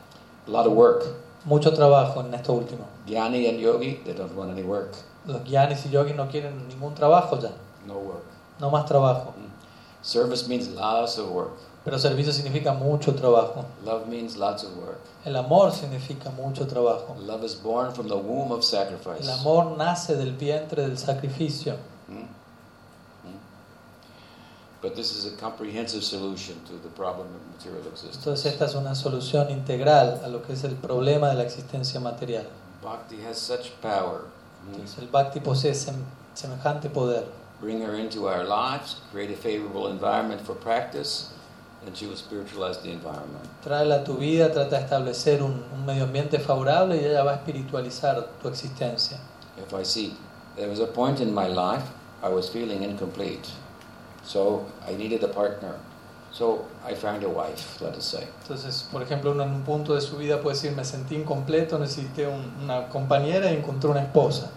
A 0.48 0.52
lot 0.52 0.68
of 0.68 0.74
work. 0.74 1.04
Mucho 1.46 1.72
trabajo 1.74 2.22
en 2.22 2.34
esto 2.34 2.54
último. 2.54 2.86
Jnani 3.08 3.48
and 3.48 3.60
yogi, 3.60 4.02
they 4.04 4.14
don't 4.14 4.36
want 4.36 4.52
any 4.52 4.64
work. 4.64 4.94
Los 5.26 5.44
gyanis 5.44 5.86
y 5.86 5.90
yogis 5.92 6.16
no 6.16 6.28
quieren 6.28 6.68
ningún 6.68 6.94
trabajo 6.94 7.40
ya. 7.40 7.52
No 7.88 7.96
work. 7.96 8.24
No 8.60 8.70
más 8.70 8.86
trabajo. 8.86 9.34
Service 10.02 10.48
means 10.48 10.68
lots 10.70 11.18
of 11.18 11.30
work. 11.32 11.52
Pero 11.84 12.00
servicio 12.00 12.32
significa 12.34 12.74
mucho 12.74 13.14
trabajo. 13.14 13.66
Love 13.84 14.08
means 14.08 14.38
lots 14.38 14.64
of 14.64 14.76
work. 14.78 15.00
El 15.24 15.36
amor 15.36 15.72
significa 15.72 16.32
mucho 16.32 16.66
trabajo. 16.66 17.16
Love 17.20 17.44
is 17.46 17.56
born 17.56 17.92
from 17.94 18.08
the 18.08 18.16
womb 18.16 18.52
of 18.52 18.64
sacrifice. 18.64 19.22
El 19.22 19.30
amor 19.40 19.76
nace 19.78 20.16
del 20.16 20.34
vientre 20.36 20.84
del 20.88 20.98
sacrificio. 20.98 21.76
Hmm? 22.08 22.22
Hmm? 23.24 23.38
But 24.82 24.96
this 24.96 25.12
is 25.16 25.26
a 25.32 25.36
comprehensive 25.38 26.04
solution 26.04 26.56
to 26.68 26.74
the 26.82 26.90
problem 26.96 27.28
of 27.28 27.42
material 27.56 27.82
existence. 27.92 28.18
Entonces 28.18 28.46
esta 28.54 28.66
es 28.66 28.76
una 28.76 28.96
solución 28.96 29.50
integral 29.52 30.22
a 30.24 30.28
lo 30.28 30.42
que 30.44 30.54
es 30.54 30.64
el 30.64 30.76
problema 30.76 31.30
de 31.30 31.36
la 31.36 31.44
existencia 31.44 32.00
material. 32.00 32.46
Bhakti 32.84 33.18
has 33.28 33.38
such 33.38 33.72
power. 33.82 34.22
Hmm? 34.64 34.74
Entonces 34.74 34.98
el 35.00 35.08
bhakti 35.08 35.40
posee 35.40 35.72
sem- 35.74 36.04
semejante 36.34 36.90
poder. 36.90 37.26
Bring 37.62 37.82
her 37.82 37.96
into 37.96 38.28
our 38.28 38.44
lives, 38.44 38.98
create 39.12 39.32
a 39.32 39.36
favorable 39.38 39.88
environment 39.88 40.42
for 40.42 40.54
practice, 40.56 41.32
and 41.86 41.96
she 41.96 42.06
will 42.06 42.18
spiritualize 42.18 42.80
the 42.82 42.92
environment. 42.92 43.46
Tráela 43.64 44.02
a 44.02 44.04
tu 44.04 44.18
vida, 44.18 44.50
trata 44.52 44.72
de 44.78 44.86
establecer 44.86 45.42
un, 45.42 45.64
un 45.74 45.86
medio 45.86 46.04
ambiente 46.04 46.40
favorable 46.40 46.96
y 46.98 47.06
ella 47.06 47.24
va 47.24 47.32
a 47.32 47.36
espiritualizar 47.36 48.28
tu 48.42 48.50
existencia. 48.50 49.18
If 49.58 49.74
I 49.74 49.84
see, 49.84 50.14
there 50.58 50.68
was 50.68 50.80
a 50.80 50.88
point 50.88 51.22
in 51.22 51.34
my 51.34 51.48
life 51.48 51.84
I 52.22 52.30
was 52.30 52.50
feeling 52.50 52.84
incomplete, 52.84 53.48
so 54.24 54.66
I 54.88 54.96
needed 54.96 55.24
a 55.24 55.28
partner. 55.30 55.76
So 56.32 56.66
I 56.86 56.94
found 56.96 57.24
a 57.24 57.30
wife, 57.30 57.80
let 57.82 57.96
us 57.96 58.04
say. 58.06 58.28
Entonces, 58.44 58.84
por 58.92 59.02
ejemplo, 59.02 59.32
uno 59.32 59.44
en 59.44 59.52
un 59.52 59.62
punto 59.64 59.94
de 59.96 60.02
su 60.02 60.18
vida 60.18 60.42
puede 60.42 60.56
decir, 60.56 60.74
me 60.76 60.84
sentí 60.84 61.16
incompleto, 61.16 61.80
necesité 61.80 62.28
un- 62.28 62.52
una 62.64 62.90
compañera 62.90 63.50
y 63.50 63.56
encontré 63.56 63.90
una 63.90 64.02
esposa. 64.02 64.50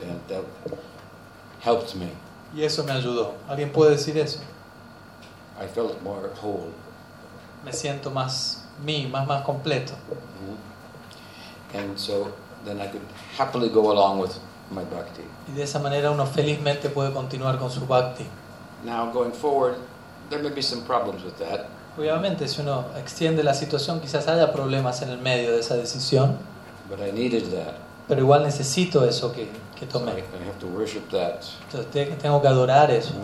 And 0.00 0.20
that 0.28 0.44
helped 1.60 1.96
me. 1.96 2.10
Y 2.54 2.62
eso 2.62 2.84
me 2.84 2.92
ayudó. 2.92 3.34
¿Alguien 3.48 3.70
puede 3.72 3.92
decir 3.92 4.16
eso? 4.18 4.38
I 5.60 5.66
felt 5.66 6.00
more 6.02 6.28
whole. 6.42 6.70
Me 7.64 7.72
siento 7.72 8.10
más 8.10 8.64
mí, 8.84 9.06
más, 9.10 9.26
más 9.26 9.42
completo. 9.44 9.92
And 11.74 11.98
so 11.98 12.32
then 12.64 12.80
I 12.80 12.86
could 12.86 13.02
happily 13.36 13.68
go 13.68 13.90
along 13.90 14.20
with 14.20 14.32
my 14.70 14.84
bhakti. 14.84 15.22
Y 15.48 15.56
de 15.56 15.62
esa 15.64 15.78
manera 15.80 16.10
uno 16.10 16.26
felizmente 16.26 16.88
puede 16.88 17.12
continuar 17.12 17.58
con 17.58 17.70
su 17.70 17.80
bhakti. 17.86 18.26
Now, 18.84 19.10
going 19.12 19.32
forward, 19.32 19.76
there 20.30 20.42
may 20.42 20.50
be 20.52 20.62
some 20.62 20.82
problems 20.84 21.24
with 21.24 21.36
that. 21.38 21.66
Obviamente, 21.98 22.46
si 22.48 22.60
uno 22.60 22.84
extiende 22.96 23.42
la 23.42 23.54
situación, 23.54 24.00
quizás 24.00 24.26
haya 24.28 24.52
problemas 24.52 25.00
en 25.02 25.10
el 25.10 25.18
medio 25.18 25.52
de 25.52 25.60
esa 25.60 25.76
decisión, 25.76 26.36
But 26.88 27.00
I 27.00 27.12
needed 27.12 27.50
that. 27.52 27.74
pero 28.08 28.20
igual 28.20 28.42
necesito 28.42 29.04
eso 29.04 29.32
que, 29.32 29.48
que 29.76 29.90
So 29.90 30.06
I, 30.06 30.20
have 30.44 30.58
to 30.60 30.66
worship 30.66 31.08
that. 31.10 31.44
Entonces 31.70 32.18
tengo 32.20 32.40
que 32.40 32.48
adorar 32.48 32.90
eso. 32.90 33.14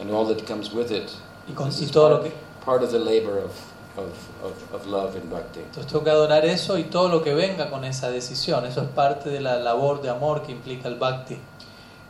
And 0.00 0.10
all 0.10 0.26
that 0.26 0.46
comes 0.46 0.72
with 0.72 0.90
it 0.90 1.10
Y, 1.48 1.54
con, 1.54 1.70
todo 1.70 2.08
lo 2.08 2.16
part, 2.20 2.24
que, 2.24 2.32
part 2.64 2.82
of 2.82 2.90
the 2.92 2.98
labor 2.98 3.38
of 3.38 3.52
of, 3.96 4.12
of, 4.42 4.74
of 4.74 4.86
love 4.86 5.16
and 5.16 5.30
bhakti. 5.30 5.60
Entonces 5.60 5.86
tengo 5.86 6.04
que 6.04 6.10
adorar 6.10 6.44
eso 6.44 6.78
y 6.78 6.84
todo 6.84 7.08
lo 7.08 7.22
que 7.22 7.34
venga 7.34 7.70
con 7.70 7.84
esa 7.84 8.10
decisión. 8.10 8.64
Eso 8.64 8.82
es 8.82 8.88
parte 8.88 9.28
de 9.28 9.40
la 9.40 9.56
labor 9.56 10.00
de 10.00 10.10
amor 10.10 10.42
que 10.42 10.52
implica 10.52 10.88
el 10.88 10.96
bhakti. 10.96 11.38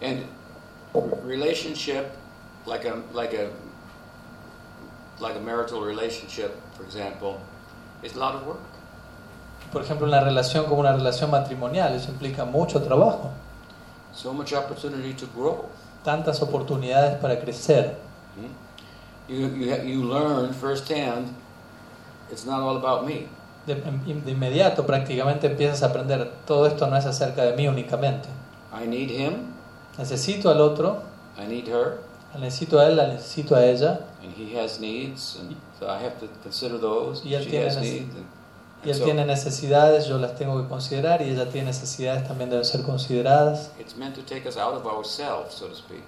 And 0.01 0.25
relationship, 1.25 2.07
like 2.67 2.85
a 2.85 3.03
like 3.13 3.35
a 3.35 3.51
like 5.21 5.37
a 5.37 5.41
marital 5.41 5.83
relationship, 5.83 6.53
for 6.77 6.85
example, 6.85 7.41
is 8.03 8.15
a 8.15 8.19
lot 8.19 8.35
of 8.35 8.47
work. 8.47 8.61
Por 9.73 9.83
ejemplo, 9.83 10.07
una 10.07 10.21
relación 10.21 10.67
como 10.67 10.81
una 10.81 10.93
relación 10.93 11.31
matrimonial, 11.31 11.95
eso 11.95 12.11
implica 12.11 12.45
mucho 12.45 12.83
trabajo, 12.83 13.31
So 14.13 14.33
much 14.33 14.53
opportunity 14.53 15.15
to 15.15 15.27
grow. 15.35 15.69
tantas 16.05 16.43
oportunidades 16.43 17.19
para 17.21 17.41
crecer. 17.41 17.97
Hmm? 18.37 19.33
You 19.33 19.49
you 19.49 19.75
you 19.85 20.05
learn 20.05 20.53
firsthand. 20.53 21.29
It's 22.31 22.45
not 22.45 22.61
all 22.61 22.77
about 22.77 23.07
me. 23.07 23.29
De, 23.67 23.75
de 23.75 24.31
inmediato 24.33 24.85
prácticamente 24.85 25.47
empiezas 25.47 25.83
a 25.85 25.87
aprender, 25.87 26.33
todo 26.47 26.67
esto 26.67 26.89
no 26.89 26.97
es 26.97 27.07
acerca 27.07 27.45
de 27.45 27.57
mí 27.57 27.69
únicamente. 27.69 28.29
I 28.73 28.87
need 28.89 29.11
him. 29.11 29.53
Necesito 29.97 30.51
al 30.51 30.61
otro, 30.61 31.03
I 31.39 31.47
need 31.47 31.69
her, 31.69 32.01
la 32.35 32.41
necesito 32.41 32.81
a 32.81 32.89
él, 32.89 32.97
la 32.97 33.07
necesito 33.07 33.55
a 33.55 33.65
ella, 33.65 34.01
and 34.23 34.35
he 34.35 34.59
has 34.59 34.81
needs, 34.81 35.39
and 35.39 35.55
so 35.79 35.87
I 35.87 36.03
have 36.03 36.19
to 36.19 36.27
consider 36.43 36.79
those. 36.79 37.23
Y 37.25 37.35
él 37.35 37.45
she 37.45 37.51
tiene 37.51 37.67
has 37.67 37.77
needs. 37.77 38.17
And, 38.17 38.27
y 38.85 38.91
él 38.91 38.97
so 38.97 39.05
tiene 39.05 39.25
necesidades, 39.25 40.07
yo 40.07 40.19
las 40.19 40.35
tengo 40.37 40.61
que 40.61 40.69
considerar, 40.69 41.23
y 41.23 41.31
ella 41.31 41.49
tiene 41.49 41.69
necesidades, 41.69 42.27
también 42.27 42.51
deben 42.51 42.65
ser 42.65 42.83
consideradas. 42.83 43.71
it's 43.79 43.97
meant 43.97 44.15
to 44.15 44.23
take 44.23 44.49
us 44.49 44.57
out 44.57 44.75
of 44.75 44.87
ourselves, 44.87 45.55
so 45.55 45.69
to 45.69 45.75
speak. 45.75 46.03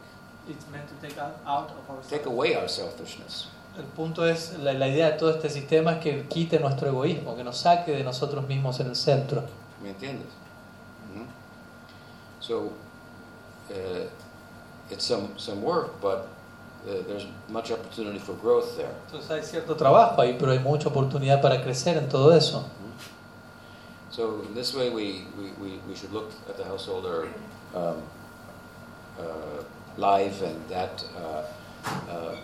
It's 0.49 0.67
meant 0.71 0.87
to 0.89 0.95
take 1.07 1.19
out, 1.19 1.37
out 1.47 1.71
of 1.71 1.89
ourselves. 1.89 2.09
Take 2.09 2.27
away 2.27 2.55
our 2.57 2.69
selfishness. 2.69 3.49
El 3.77 3.85
punto 3.85 4.25
es, 4.27 4.57
la, 4.59 4.73
la 4.73 4.87
idea 4.89 5.11
de 5.11 5.19
todo 5.19 5.31
este 5.31 5.49
sistema 5.49 5.93
es 5.95 5.99
que 5.99 6.27
quite 6.29 6.61
nuestro 6.61 6.89
egoísmo, 6.89 7.35
que 7.37 7.43
nos 7.43 7.57
saque 7.57 7.93
de 7.93 8.05
nosotros 8.05 8.47
mismos 8.47 8.79
en 8.81 8.89
el 8.89 8.97
centro. 8.97 9.43
¿Me 9.83 9.91
entiendes? 9.91 10.29
Mhm. 11.13 11.27
So, 12.41 12.73
uh, 13.71 14.07
it's 14.91 15.05
some, 15.05 15.29
some 15.37 15.63
work, 15.63 16.01
but 16.01 16.29
there's 16.85 17.27
much 17.49 17.71
opportunity 17.71 18.19
for 18.19 18.35
growth 18.35 18.77
there. 18.77 18.93
Entonces 19.07 19.31
hay 19.31 19.43
cierto 19.43 19.75
trabajo 19.75 20.21
ahí, 20.21 20.37
pero 20.39 20.53
hay 20.53 20.59
mucha 20.59 20.89
oportunidad 20.89 21.41
para 21.41 21.63
crecer 21.63 21.97
en 21.97 22.09
todo 22.09 22.33
eso. 22.35 22.65
So, 24.11 24.43
in 24.47 24.55
this 24.55 24.73
way, 24.75 24.91
we, 24.91 25.27
we, 25.37 25.81
we, 25.89 25.95
should 25.97 26.13
look 26.13 26.31
at 26.49 26.57
the 26.57 26.63
householder 26.63 27.27
um, 27.75 27.97
uh, 29.19 29.65
life 29.97 30.41
and 30.41 30.57
that 30.69 31.05
uh, 31.17 31.43
uh, 32.09 32.37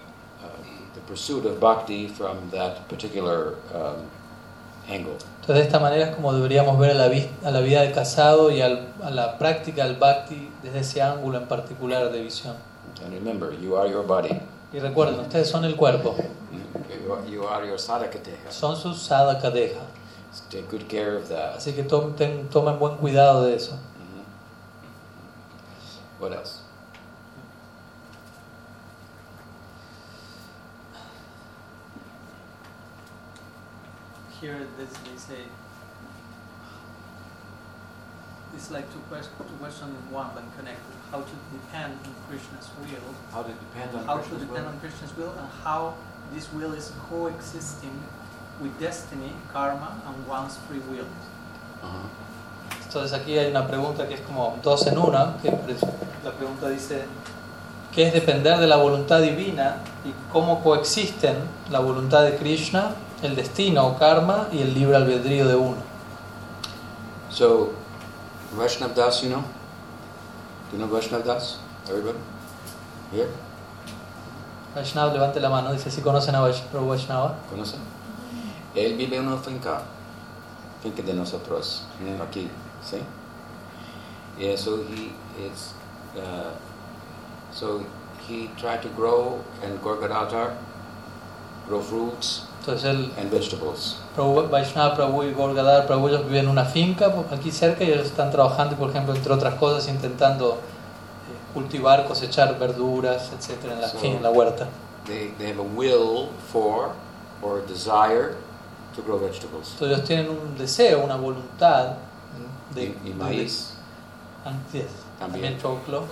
uh, 0.43 0.49
the 0.95 1.01
pursuit 1.07 1.47
of 1.47 1.61
bhakti 1.61 2.09
from 2.09 2.51
that 2.51 2.89
particular 2.89 3.55
um, 3.73 4.11
angle. 4.89 5.17
Entonces 5.41 5.55
de 5.57 5.63
esta 5.63 5.79
manera 5.79 6.09
es 6.09 6.17
como 6.17 6.33
deberíamos 6.33 6.77
ver 6.79 6.91
a 6.91 6.95
la, 6.95 7.05
a 7.05 7.51
la 7.51 7.61
vida 7.61 7.83
del 7.83 7.93
casado 7.93 8.51
y 8.51 8.61
al- 8.63 8.89
a 9.03 9.11
la 9.11 9.39
práctica 9.39 9.85
del 9.85 9.97
bhakti 9.97 10.51
desde 10.63 10.81
ese 10.81 11.03
ángulo 11.03 11.39
en 11.39 11.47
particular 11.47 12.11
de 12.11 12.21
visión. 12.21 12.57
And 13.05 13.15
remember, 13.15 13.53
you 13.55 13.77
are 13.77 13.87
your 13.89 14.03
body. 14.03 14.41
Y 14.73 14.79
recuerden, 14.81 15.19
ustedes 15.21 15.49
son 15.51 15.65
el 15.65 15.75
cuerpo, 15.77 16.15
You 17.03 17.13
are, 17.13 17.27
you 17.27 17.45
are 17.47 17.67
your 17.67 17.79
sadhakateha. 17.79 18.51
son 18.51 18.77
su 18.77 18.91
sadhakadeha. 18.95 19.81
Take 20.51 20.69
good 20.71 20.89
care 20.89 21.17
of 21.17 21.29
that. 21.29 21.57
Así 21.59 21.73
que 21.75 21.83
to- 21.83 22.15
ten- 22.17 22.49
tomen 22.51 22.79
buen 22.79 22.97
cuidado 22.99 23.47
de 23.47 23.55
eso. 23.57 23.73
Mhm. 23.73 24.25
What 26.21 26.33
else? 26.33 26.61
Here 34.41 34.67
this, 34.79 34.89
they 34.91 35.17
say 35.19 35.41
it's 38.55 38.71
like 38.71 38.91
two 38.93 39.01
questions, 39.09 39.37
two 39.39 39.57
questions 39.59 39.91
in 39.95 40.11
one, 40.11 40.31
but 40.35 40.45
connected. 40.57 40.90
How 41.11 41.19
to 41.21 41.37
depend 41.53 41.95
on 42.07 42.15
Krishna's 42.29 42.69
will, 42.79 43.15
How 43.33 43.43
to 43.43 43.51
depend 43.53 43.95
on 43.97 44.07
how 44.07 44.15
to 44.15 44.21
Krishna's 44.23 44.43
depend 44.43 44.65
will? 44.65 44.73
on 44.73 44.81
Krishna's 44.81 45.17
will, 45.17 45.33
and 45.39 45.49
how 45.65 45.95
this 46.33 46.47
will 46.53 46.73
is 46.75 46.93
coexisting 47.09 47.97
with 48.63 48.79
destiny, 48.79 49.33
karma, 49.53 50.01
and 50.07 50.15
one's 50.29 50.57
free 50.69 50.79
will. 50.91 51.07
Uh-huh. 51.83 52.07
Entonces 52.87 53.13
aquí 53.13 53.39
hay 53.39 53.51
una 53.51 53.67
pregunta 53.67 54.07
que 54.07 54.15
es 54.15 54.21
como 54.21 54.57
dos 54.63 54.87
en 54.87 54.99
una, 54.99 55.37
que 55.43 55.51
la 56.25 56.33
pregunta 56.33 56.69
dice, 56.69 57.05
¿qué 57.93 58.07
es 58.09 58.13
depender 58.13 58.59
de 58.59 58.67
la 58.67 58.77
voluntad 58.77 59.21
divina 59.21 59.77
y 60.05 60.13
cómo 60.33 60.63
coexisten 60.63 61.37
la 61.71 61.81
voluntad 61.81 62.23
de 62.25 62.37
Krishna, 62.37 62.95
el 63.23 63.35
destino 63.37 63.87
o 63.87 63.99
karma 63.99 64.49
y 64.53 64.61
el 64.63 64.75
libre 64.75 64.97
albedrío 64.97 65.47
de 65.47 65.55
uno? 65.57 65.77
So, 67.31 67.73
Vaishnav 68.57 68.95
Das, 68.95 69.23
you 69.23 69.29
know? 69.31 69.45
Do 70.71 70.77
you 70.77 70.87
know 70.87 70.89
Vaishnav 70.89 71.25
Das? 71.25 71.59
Everybody? 71.89 72.19
Here? 73.11 73.29
Vaishnava, 74.73 75.13
levante 75.13 75.41
la 75.41 75.49
mano, 75.49 75.73
dice 75.73 75.91
si 75.91 76.01
conocen 76.01 76.37
a 76.37 76.49
Prabhu 76.71 76.89
Vaishnava. 76.91 77.35
¿Conocen? 77.51 77.81
Él 78.77 78.97
vive 78.97 79.17
en 79.17 79.27
una 79.27 79.37
finca, 79.37 79.83
finca 80.81 81.03
de 81.03 81.13
nosotros, 81.13 81.87
aquí, 82.23 82.49
¿sí? 82.85 83.03
Yeah, 84.39 84.55
so 84.55 84.85
he 84.85 85.13
is, 85.45 85.75
uh, 86.17 86.53
so 87.51 87.85
he 88.29 88.49
tried 88.57 88.81
to 88.83 88.89
grow 88.91 89.43
in 89.65 89.77
Gorgadatar, 89.79 90.57
grow 91.67 91.81
fruits 91.83 92.47
Entonces 92.61 92.85
él, 92.91 93.11
and 93.19 93.31
vegetables. 93.31 93.97
Prabhu 94.15 94.49
Vaishnava, 94.51 94.95
Prabhu 94.95 95.23
y 95.25 95.33
Gorgadar, 95.33 95.87
Prabhu 95.87 96.09
ellos 96.09 96.25
viven 96.27 96.45
en 96.45 96.49
una 96.51 96.65
finca 96.67 97.13
por 97.15 97.25
aquí 97.33 97.51
cerca 97.51 97.83
y 97.85 97.91
ellos 97.93 98.07
están 98.07 98.31
trabajando, 98.31 98.77
por 98.77 98.91
ejemplo, 98.91 99.15
entre 99.15 99.33
otras 99.33 99.55
cosas, 99.55 99.89
intentando 99.89 100.55
eh, 100.55 101.55
cultivar, 101.55 102.07
cosechar 102.07 102.59
verduras, 102.59 103.31
etcétera, 103.37 103.75
en 103.75 103.81
la, 103.81 103.89
So- 103.89 103.99
en 104.05 104.23
la 104.23 104.31
huerta. 104.31 104.69
They, 105.07 105.35
they 105.39 105.49
have 105.51 105.59
a 105.59 105.63
will 105.63 106.29
for 106.53 106.91
or 107.43 107.61
a 107.61 107.67
desire 107.67 108.35
to 108.95 109.03
grow 109.07 109.19
vegetables. 109.19 109.71
Entonces 109.73 109.97
ellos 109.97 110.05
tienen 110.07 110.29
un 110.29 110.59
deseo, 110.59 111.03
una 111.03 111.17
voluntad 111.17 111.95
de, 112.75 112.83
y, 112.85 113.01
y 113.05 113.09
de- 113.09 113.15
maíz. 113.15 113.73
Así 114.45 114.79
es, 114.81 114.87
También. 115.19 115.59
también 115.59 115.59
choclo. 115.59 116.05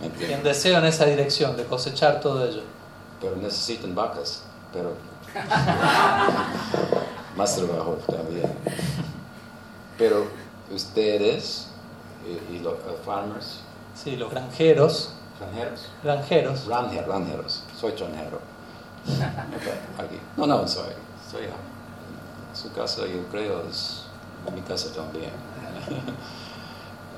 ¿me 0.00 0.26
Y 0.28 0.34
un 0.34 0.42
deseo 0.42 0.78
en 0.78 0.84
esa 0.86 1.04
dirección, 1.06 1.56
de 1.56 1.64
cosechar 1.64 2.20
todo 2.20 2.44
ello. 2.44 2.62
Pero 3.20 3.36
necesitan 3.36 3.94
vacas, 3.94 4.42
pero 4.76 4.92
más 7.36 7.56
trabajo 7.56 7.98
también. 8.06 8.52
Pero 9.96 10.26
ustedes 10.70 11.68
y, 12.26 12.56
y 12.56 12.58
los 12.60 12.74
uh, 12.74 13.02
farmers, 13.04 13.60
Sí, 13.94 14.16
los 14.16 14.30
granjeros, 14.30 15.14
granjeros, 15.40 15.88
granjeros, 16.04 16.66
Ranje- 16.68 17.06
granjeros, 17.06 17.62
soy 17.80 17.92
granjero. 17.92 18.40
Ok, 19.06 20.04
aquí. 20.04 20.20
No, 20.36 20.46
no, 20.46 20.68
soy, 20.68 20.90
soy 21.30 21.44
su 22.52 22.70
casa 22.72 23.02
yo 23.06 23.22
creo 23.30 23.62
es 23.68 24.02
mi 24.54 24.60
casa 24.62 24.92
también. 24.94 25.30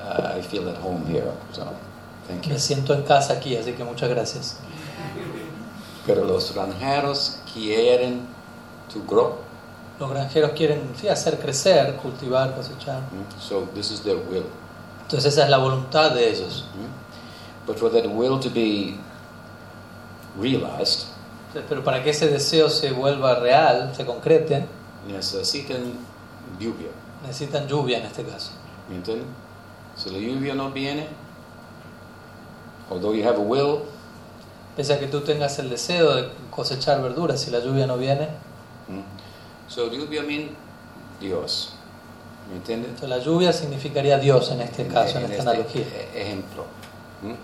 Uh, 0.01 0.35
I 0.39 0.43
feel 0.43 0.69
at 0.69 0.77
home 0.81 1.05
here, 1.07 1.33
so 1.53 1.65
thank 2.29 2.45
you. 2.47 2.53
me 2.53 2.59
siento 2.61 2.95
en 2.95 3.03
casa 3.03 3.33
aquí, 3.33 3.57
así 3.57 3.73
que 3.73 3.83
muchas 3.83 4.09
gracias. 4.09 4.59
Pero 6.09 6.25
los 6.25 6.53
granjeros 6.53 7.39
quieren 7.53 8.27
to 8.93 9.01
grow. 9.07 9.37
Los 10.01 10.11
granjeros 10.11 10.53
quieren 10.53 10.93
sí, 11.01 11.09
hacer 11.09 11.39
crecer, 11.39 11.97
cultivar, 11.97 12.55
cosechar. 12.57 13.01
Mm, 13.03 13.41
So 13.41 13.69
this 13.75 13.91
is 13.91 14.01
their 14.03 14.17
will. 14.17 14.45
Entonces 15.03 15.33
esa 15.35 15.45
es 15.45 15.51
la 15.51 15.59
voluntad 15.59 16.13
de 16.15 16.29
ellos. 16.31 16.65
Mm. 16.75 17.67
But 17.67 17.77
for 17.79 17.91
that 17.93 18.07
will 18.07 18.41
to 18.41 18.49
be 18.51 18.97
realized, 20.41 21.09
pero 21.69 21.83
para 21.85 22.03
que 22.03 22.11
ese 22.11 22.29
deseo 22.29 22.69
se 22.71 22.93
vuelva 22.93 23.35
real, 23.41 23.93
se 23.95 24.05
concrete, 24.07 24.67
necesitan 25.07 25.93
lluvia. 26.59 26.89
necesitan 27.23 27.67
lluvia 27.67 27.99
en 27.99 28.07
este 28.07 28.23
caso. 28.25 28.53
¿Me 28.89 28.97
entienden? 28.97 29.27
Si 29.97 30.09
la 30.11 30.19
lluvia 30.19 30.55
no 30.55 30.71
viene, 30.71 31.09
although 32.91 33.13
you 33.15 33.27
have 33.27 33.37
a 33.37 33.41
will, 33.43 33.83
Pese 34.79 34.93
a 34.95 35.01
que 35.01 35.09
tú 35.09 35.23
tengas 35.23 35.59
el 35.59 35.71
deseo 35.71 36.15
de 36.15 36.29
cosechar 36.53 37.03
verduras, 37.03 37.41
si 37.41 37.51
la 37.51 37.59
lluvia 37.59 37.85
no 37.89 37.97
viene, 37.99 38.29
mm, 38.87 39.01
so 39.69 39.91
lluvia 39.91 40.23
means 40.23 40.53
Dios. 41.21 41.73
¿Me 42.49 42.57
entienden? 42.59 42.91
entonces 42.91 43.09
la 43.11 43.19
lluvia 43.19 43.53
significaría 43.53 44.19
Dios 44.19 44.53
en 44.53 44.61
este 44.61 44.87
caso, 44.87 45.19
en 45.19 45.25
esta 45.25 45.37
este 45.39 45.51
analogía. 45.51 45.83
e- 45.83 46.23
ejemplo. 46.23 46.65
¿Mm? 47.23 47.35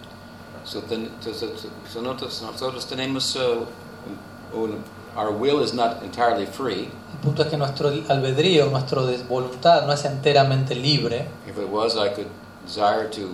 So, 0.65 0.81
ten- 0.83 1.11
so- 1.21 1.35
so- 1.35 1.49
so 1.93 2.01
nosotros, 2.01 2.41
nosotros 2.41 2.87
tenemos, 2.87 3.35
uh, 3.35 4.57
un- 4.57 4.79
our 5.17 5.31
will 5.33 5.61
is 5.61 5.75
not 5.75 6.05
entirely 6.05 6.47
free. 6.47 6.89
El 7.15 7.19
punto 7.21 7.43
es 7.43 7.49
que 7.49 7.57
nuestro 7.57 7.89
albedrío, 8.09 8.67
nuestra 8.71 9.03
voluntad 9.29 9.85
no 9.87 9.93
es 9.93 10.05
enteramente 10.05 10.75
libre, 10.77 11.27
If 11.51 11.59
it 11.59 11.69
was, 11.69 11.97
I 11.97 12.11
could 12.15 12.29
desire 12.65 13.09
to 13.11 13.33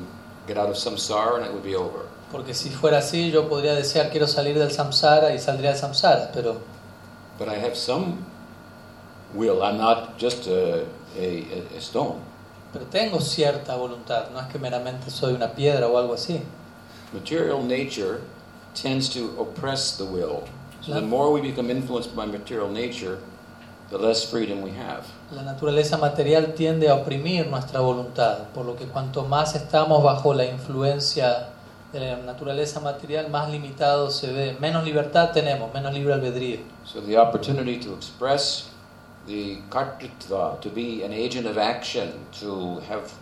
get 0.49 0.57
out 0.57 0.71
of 0.71 0.77
samsara 0.77 1.37
and 1.37 1.45
it 1.45 1.53
would 1.53 1.65
be 1.65 1.77
over. 1.77 2.09
Porque 2.31 2.55
si 2.55 2.71
fuera 2.71 2.99
así 2.99 3.31
yo 3.31 3.49
podría 3.49 3.75
desear 3.75 4.11
quiero 4.11 4.27
salir 4.27 4.59
del 4.59 4.71
samsara 4.71 5.35
y 5.35 5.39
saldría 5.39 5.71
del 5.71 5.79
samsara, 5.79 6.31
pero 6.33 6.59
But 7.39 7.49
I 7.49 7.57
have 7.57 7.75
some 7.75 8.19
will. 9.35 9.63
I'm 9.63 9.79
not 9.79 10.19
just 10.19 10.47
a, 10.47 10.85
a, 11.19 11.77
a 11.77 11.81
stone. 11.81 12.21
Pero 12.73 12.85
tengo 12.85 13.19
cierta 13.21 13.77
voluntad, 13.77 14.31
no 14.31 14.41
es 14.41 14.47
que 14.49 14.59
meramente 14.59 15.11
soy 15.11 15.33
una 15.33 15.55
piedra 15.55 15.89
o 15.89 15.97
algo 15.97 16.15
así. 16.15 16.43
Material 17.13 17.67
nature 17.67 18.21
tends 18.75 19.09
to 19.09 19.35
oppress 19.41 19.97
the 19.97 20.05
will. 20.05 20.43
So 20.83 20.95
the 20.95 21.01
more 21.01 21.33
we 21.33 21.41
become 21.41 21.71
influenced 21.71 22.15
by 22.15 22.27
material 22.27 22.69
nature, 22.71 23.19
the 23.91 23.99
less 23.99 24.25
freedom 24.25 24.63
we 24.63 24.71
have. 24.71 25.05
La 25.33 25.43
naturaleza 25.43 25.97
material 25.97 26.55
tiende 26.55 26.89
a 26.89 26.95
oprimir 26.95 27.49
nuestra 27.49 27.81
voluntad, 27.81 28.49
por 28.55 28.65
lo 28.65 28.77
que 28.77 28.87
cuanto 28.87 29.25
más 29.25 29.55
estamos 29.55 30.03
bajo 30.03 30.33
la 30.33 30.45
influencia 30.45 31.49
de 31.93 32.01
la 32.01 32.17
naturaleza 32.19 32.81
material, 32.81 33.31
más 33.31 33.51
limitado 33.51 34.11
se 34.11 34.33
ve, 34.33 34.57
menos 34.61 34.85
libertad 34.85 35.33
tenemos, 35.33 35.73
menos 35.75 35.93
libre 35.93 36.15
albedrío. 36.15 36.61
So 36.85 37.01
the 37.01 37.17
opportunity 37.19 37.79
to 37.81 37.95
express 37.95 38.71
the 39.27 39.59
kartritva, 39.71 40.61
to 40.61 40.71
be 40.71 41.03
an 41.05 41.13
agent 41.13 41.47
of 41.47 41.59
action, 41.59 42.13
to 42.41 42.81
have 42.89 43.13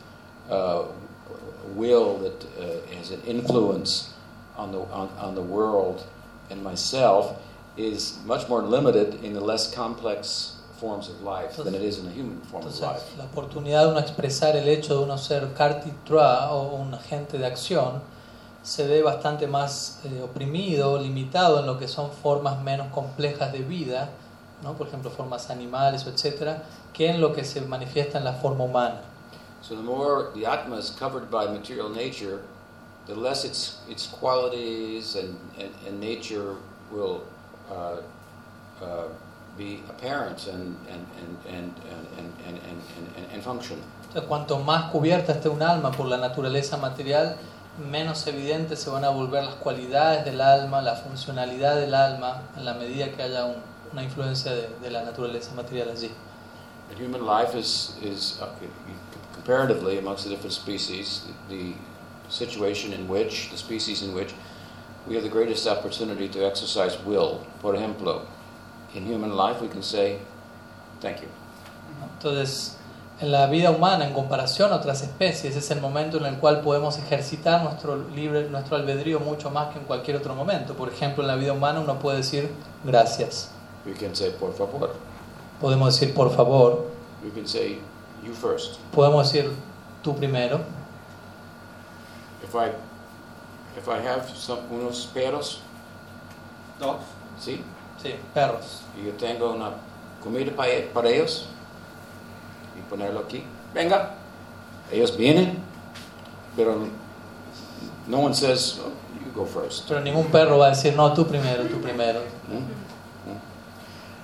uh, 0.51 0.85
will 1.75 2.19
that 2.19 2.45
uh, 2.59 2.97
has 2.97 3.11
an 3.11 3.21
influence 3.27 4.12
on 4.57 4.73
the 4.73 4.79
on, 4.93 5.09
on 5.19 5.35
the 5.35 5.43
world 5.43 6.05
and 6.51 6.62
myself, 6.62 7.37
is 7.77 8.19
much 8.27 8.49
more 8.49 8.62
limited 8.62 9.23
in 9.25 9.33
the 9.33 9.41
less 9.41 9.73
complex 9.75 10.57
forms 10.81 11.09
of 11.09 11.21
life 11.23 11.57
than 11.57 11.75
it 11.75 11.83
is 11.83 11.99
in 11.99 12.05
the 12.05 12.12
human 12.12 12.41
form 12.43 12.64
of 12.64 12.73
Entonces, 12.73 12.83
life. 12.83 13.03
la 13.19 13.25
oportunidad 13.25 13.85
de 13.85 13.91
uno 13.91 14.01
expresar 14.01 14.57
el 14.57 14.69
hecho 14.69 14.99
de 14.99 15.05
uno 15.05 15.19
ser 15.19 15.53
kartitra 15.55 16.51
o 16.53 16.77
un 16.77 16.95
agente 16.95 17.37
de 17.39 17.47
acción 17.47 18.01
se 18.63 18.87
ve 18.87 19.03
bastante 19.03 19.47
más 19.47 20.01
eh, 20.05 20.23
oprimido, 20.23 20.99
limitado 20.99 21.61
en 21.61 21.67
lo 21.67 21.79
que 21.79 21.89
son 21.89 22.11
formas 22.11 22.63
menos 22.63 22.89
complejas 22.89 23.53
de 23.53 23.61
vida, 23.61 24.11
¿no? 24.63 24.75
por 24.75 24.89
ejemplo 24.89 25.11
formas 25.11 25.51
animales, 25.51 26.07
etcétera, 26.07 26.65
que 26.93 27.09
en 27.09 27.21
lo 27.21 27.33
que 27.33 27.45
se 27.45 27.61
manifiesta 27.61 28.19
en 28.19 28.25
la 28.25 28.35
forma 28.35 28.65
humana. 28.65 29.01
So 29.61 29.75
the 29.75 29.83
more 29.83 30.31
the 30.35 30.47
atma 30.47 30.79
is 30.79 30.91
covered 30.91 31.31
by 31.31 31.47
material 31.49 31.89
nature, 31.89 32.43
the 33.07 33.15
less 33.15 33.45
its 33.45 33.81
its 33.89 34.07
qualities 34.07 35.17
and 35.17 35.37
and, 35.59 35.75
and 35.87 36.01
nature 36.01 36.55
will 36.93 37.25
uh, 37.69 37.97
uh, 38.81 39.09
be 39.57 39.83
apparent 39.89 40.47
and 40.47 40.77
and 43.33 43.43
functional. 43.43 43.83
Cuanto 44.29 44.59
más 44.59 44.91
cubierta 44.91 45.33
esté 45.33 45.49
un 45.49 45.63
alma 45.63 45.91
por 45.91 46.07
la 46.07 46.17
naturaleza 46.17 46.77
material 46.77 47.37
menos 47.79 48.26
evidentes 48.26 48.81
se 48.81 48.91
van 48.91 49.05
a 49.05 49.11
volver 49.11 49.45
las 49.45 49.55
cualidades 49.57 50.24
del 50.24 50.41
alma, 50.41 50.83
la 50.83 50.97
funcionalidad 50.97 51.76
del 51.76 51.95
alma, 51.95 52.43
en 52.57 52.64
la 52.64 52.74
medida 52.74 53.11
que 53.12 53.22
haya 53.22 53.45
un- 53.45 53.62
una 53.93 54.03
influencia 54.03 54.53
de, 54.53 54.68
de 54.83 54.91
la 54.91 55.03
naturaleza 55.03 55.53
material 55.55 55.89
allí. 55.91 56.11
And 56.91 56.99
human 57.01 57.24
life 57.26 57.55
is 57.59 57.97
is 58.03 58.39
uh, 58.43 58.47
comparatively 59.35 59.99
amongst 59.99 60.24
the 60.24 60.31
different 60.31 60.53
species 60.53 61.22
the, 61.49 61.55
the 61.55 61.74
situation 62.31 62.93
in 62.93 63.07
which 63.09 63.51
the 63.51 63.57
species 63.59 64.03
in 64.03 64.14
which 64.14 64.35
we 65.07 65.14
have 65.14 65.22
the 65.22 65.31
greatest 65.31 65.66
opportunity 65.66 66.29
to 66.29 66.45
exercise 66.47 66.99
will. 67.07 67.41
Por 67.62 67.74
ejemplo, 67.74 68.22
in 68.95 69.07
human 69.07 69.37
life 69.37 69.61
we 69.62 69.68
can 69.68 69.83
say, 69.83 70.18
"Thank 71.01 71.20
you." 71.22 71.29
Entonces, 72.18 72.78
en 73.21 73.33
la 73.33 73.47
vida 73.47 73.71
humana, 73.73 74.07
en 74.07 74.12
comparación 74.14 74.73
a 74.73 74.77
otras 74.77 75.03
especies, 75.03 75.57
es 75.57 75.71
el 75.73 75.81
momento 75.81 76.19
en 76.19 76.27
el 76.27 76.39
cual 76.39 76.61
podemos 76.61 76.99
ejercitar 76.99 77.62
nuestro, 77.64 77.97
libre, 78.11 78.49
nuestro 78.49 78.77
albedrío 78.77 79.19
mucho 79.19 79.51
más 79.51 79.73
que 79.73 79.81
en 79.81 79.85
cualquier 79.87 80.16
otro 80.19 80.35
momento. 80.35 80.75
Por 80.75 80.89
ejemplo, 80.89 81.23
en 81.25 81.29
la 81.29 81.35
vida 81.37 81.53
humana 81.53 81.81
uno 81.81 81.99
puede 81.99 82.19
decir 82.19 82.51
gracias. 82.85 83.51
We 83.85 83.95
can 83.95 84.14
say 84.14 84.31
"Por 84.39 84.55
favor." 84.55 84.95
Podemos 85.61 85.95
decir 85.99 86.14
por 86.14 86.31
favor. 86.35 86.87
We 87.25 87.31
can 87.31 87.49
say 87.49 87.81
"You 88.25 88.33
first." 88.35 88.77
Podemos 88.95 89.33
decir 89.33 89.51
tú 90.03 90.14
primero. 90.14 90.61
If 92.45 92.55
I 92.55 92.71
if 93.79 93.89
I 93.89 94.07
have 94.07 94.29
some 94.35 94.61
unos 94.71 95.07
perros, 95.12 95.61
Dogs. 96.79 97.03
sí, 97.41 97.62
Sí, 98.01 98.14
perros. 98.33 98.83
y 98.97 99.07
yo 99.07 99.12
tengo 99.14 99.53
una 99.53 99.71
comida 100.23 100.53
para, 100.55 100.71
para 100.95 101.09
ellos 101.11 101.49
y 102.79 102.91
ponerlo 102.91 103.20
aquí, 103.20 103.45
venga, 103.74 104.14
ellos 104.91 105.16
vienen, 105.16 105.59
pero 106.57 106.87
no 108.07 108.18
one 108.20 108.35
says 108.35 108.81
oh, 108.85 108.93
you 109.24 109.33
go 109.35 109.45
first. 109.45 109.89
Pero 109.89 110.01
ningún 110.01 110.26
perro 110.26 110.59
va 110.59 110.66
a 110.66 110.70
decir 110.70 110.95
no, 110.95 111.12
tú 111.12 111.26
primero, 111.26 111.64
tú 111.64 111.81
primero. 111.81 112.20
Mm? 112.49 112.57
Mm. 112.57 113.39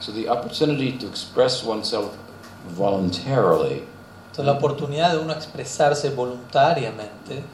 So 0.01 0.13
the 0.13 0.29
opportunity 0.29 0.93
to 0.93 1.07
express 1.07 1.65
oneself 1.65 2.17
voluntarily 2.77 3.85
Entonces, 4.35 4.47
la 4.47 4.59
oportunidad 4.59 5.13
de 5.13 5.19
uno 5.19 5.33
expresarse 5.33 6.11
voluntariamente 6.11 7.45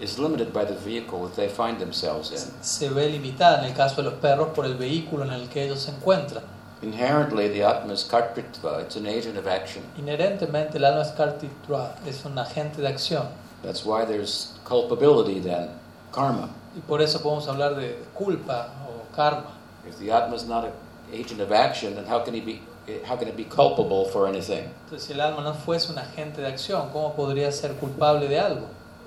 is 0.00 0.18
limited 0.18 0.52
by 0.54 0.64
the 0.64 0.74
vehicle 0.74 1.20
that 1.26 1.36
they 1.36 1.48
find 1.48 1.78
themselves 1.78 2.30
in. 2.30 2.38
se 2.62 2.88
ve 2.88 3.10
limitada 3.10 3.58
en 3.58 3.66
el 3.66 3.74
caso 3.74 3.96
de 3.96 4.04
los 4.04 4.14
perros 4.14 4.48
por 4.54 4.64
el 4.64 4.74
vehículo 4.74 5.24
en 5.24 5.32
el 5.32 5.48
que 5.48 5.64
ellos 5.64 5.80
se 5.80 5.90
encuentran. 5.90 6.42
Inherently, 6.84 7.48
the 7.48 7.62
Atma 7.62 7.94
is 7.94 8.04
kartritva, 8.04 8.82
it's 8.82 8.96
an 8.96 9.06
agent 9.06 9.38
of 9.38 9.46
action. 9.46 9.82
Inherentemente, 9.96 10.74
el 10.74 10.84
alma 10.84 11.00
es 11.00 11.12
kartitra, 11.12 11.96
es 12.06 12.26
un 12.26 12.36
agente 12.36 12.76
de 12.76 12.88
acción. 12.88 13.26
That's 13.62 13.86
why 13.86 14.04
there's 14.04 14.52
culpability 14.64 15.40
then, 15.40 15.70
karma. 16.12 16.50
Y 16.76 16.82
por 16.86 17.00
eso 17.00 17.20
podemos 17.20 17.48
hablar 17.48 17.76
de 17.76 17.96
culpa 18.14 18.68
o 18.86 19.06
karma. 19.16 19.52
If 19.88 19.98
the 19.98 20.10
Atma 20.10 20.34
is 20.34 20.46
not 20.46 20.66
an 20.66 20.72
agent 21.10 21.40
of 21.40 21.52
action, 21.52 21.94
then 21.94 22.04
how 22.04 22.20
can 22.22 22.34
he 22.34 22.40
be? 22.40 22.60
How 23.06 23.16
can 23.16 23.28
it 23.28 23.36
be 23.36 23.44
culpable 23.44 24.04
for 24.10 24.26
anything? 24.28 24.68
Entonces, 24.84 25.06
si 25.06 25.14
el 25.14 25.22
alma 25.22 25.42
no 25.42 25.54
fuese 25.54 25.90
un 25.90 25.98
agente 25.98 26.42
de 26.42 26.48
acción, 26.48 26.90
¿cómo 26.92 27.14
podría 27.14 27.50
ser 27.50 27.72
culpable 27.76 28.28
de 28.28 28.38
algo? 28.38 28.66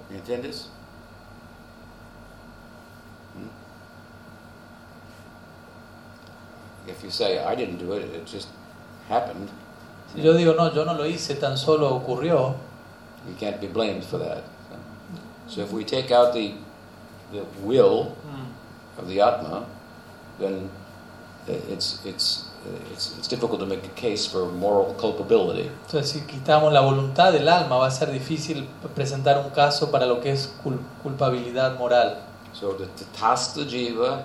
¿Me 0.09 0.17
entiendes? 0.17 0.69
If 6.87 7.03
you 7.03 7.09
say 7.11 7.39
I 7.39 7.55
didn't 7.55 7.77
do 7.79 7.93
it, 7.93 8.03
it 8.13 8.25
just 8.25 8.47
happened, 9.09 9.49
Si 10.13 10.21
yo 10.21 10.33
digo, 10.33 10.55
no, 10.55 10.71
yo 10.73 10.85
no 10.85 10.93
lo 10.93 11.03
hice, 11.03 11.35
tan 11.39 11.57
solo 11.57 11.89
ocurrió, 11.99 12.55
you 13.27 13.35
can't 13.39 13.59
be 13.59 13.67
blamed 13.67 14.03
for 14.05 14.17
that. 14.19 14.43
So 15.47 15.61
if 15.61 15.71
we 15.71 15.83
take 15.83 16.11
out 16.11 16.33
the 16.33 16.53
the 17.31 17.43
will 17.61 18.15
of 18.97 19.07
the 19.07 19.19
Atma, 19.21 19.65
then 20.39 20.69
it's 21.47 21.99
it's 22.05 22.45
it's, 22.91 23.15
it's 23.17 23.27
difficult 23.27 23.59
to 23.61 23.65
make 23.65 23.83
a 23.85 23.89
case 23.95 24.25
for 24.25 24.45
moral 24.45 24.93
culpability. 24.99 25.69
entonces 25.85 26.09
si 26.11 26.21
quitamos 26.21 26.71
la 26.73 26.81
voluntad 26.81 27.31
del 27.31 27.47
alma, 27.47 27.77
va 27.77 27.87
a 27.87 27.91
ser 27.91 28.11
difícil 28.11 28.67
presentar 28.95 29.37
un 29.37 29.51
caso 29.51 29.89
para 29.91 30.05
lo 30.05 30.19
que 30.19 30.31
es 30.31 30.49
cul- 30.63 30.79
culpabilidad 31.03 31.77
moral. 31.77 32.17
So 32.53 32.73
the 32.73 32.87
Tatasta 32.87 33.63
Jiva 33.65 34.23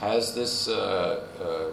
has 0.00 0.34
this 0.34 0.68
uh, 0.68 1.20
uh, 1.40 1.70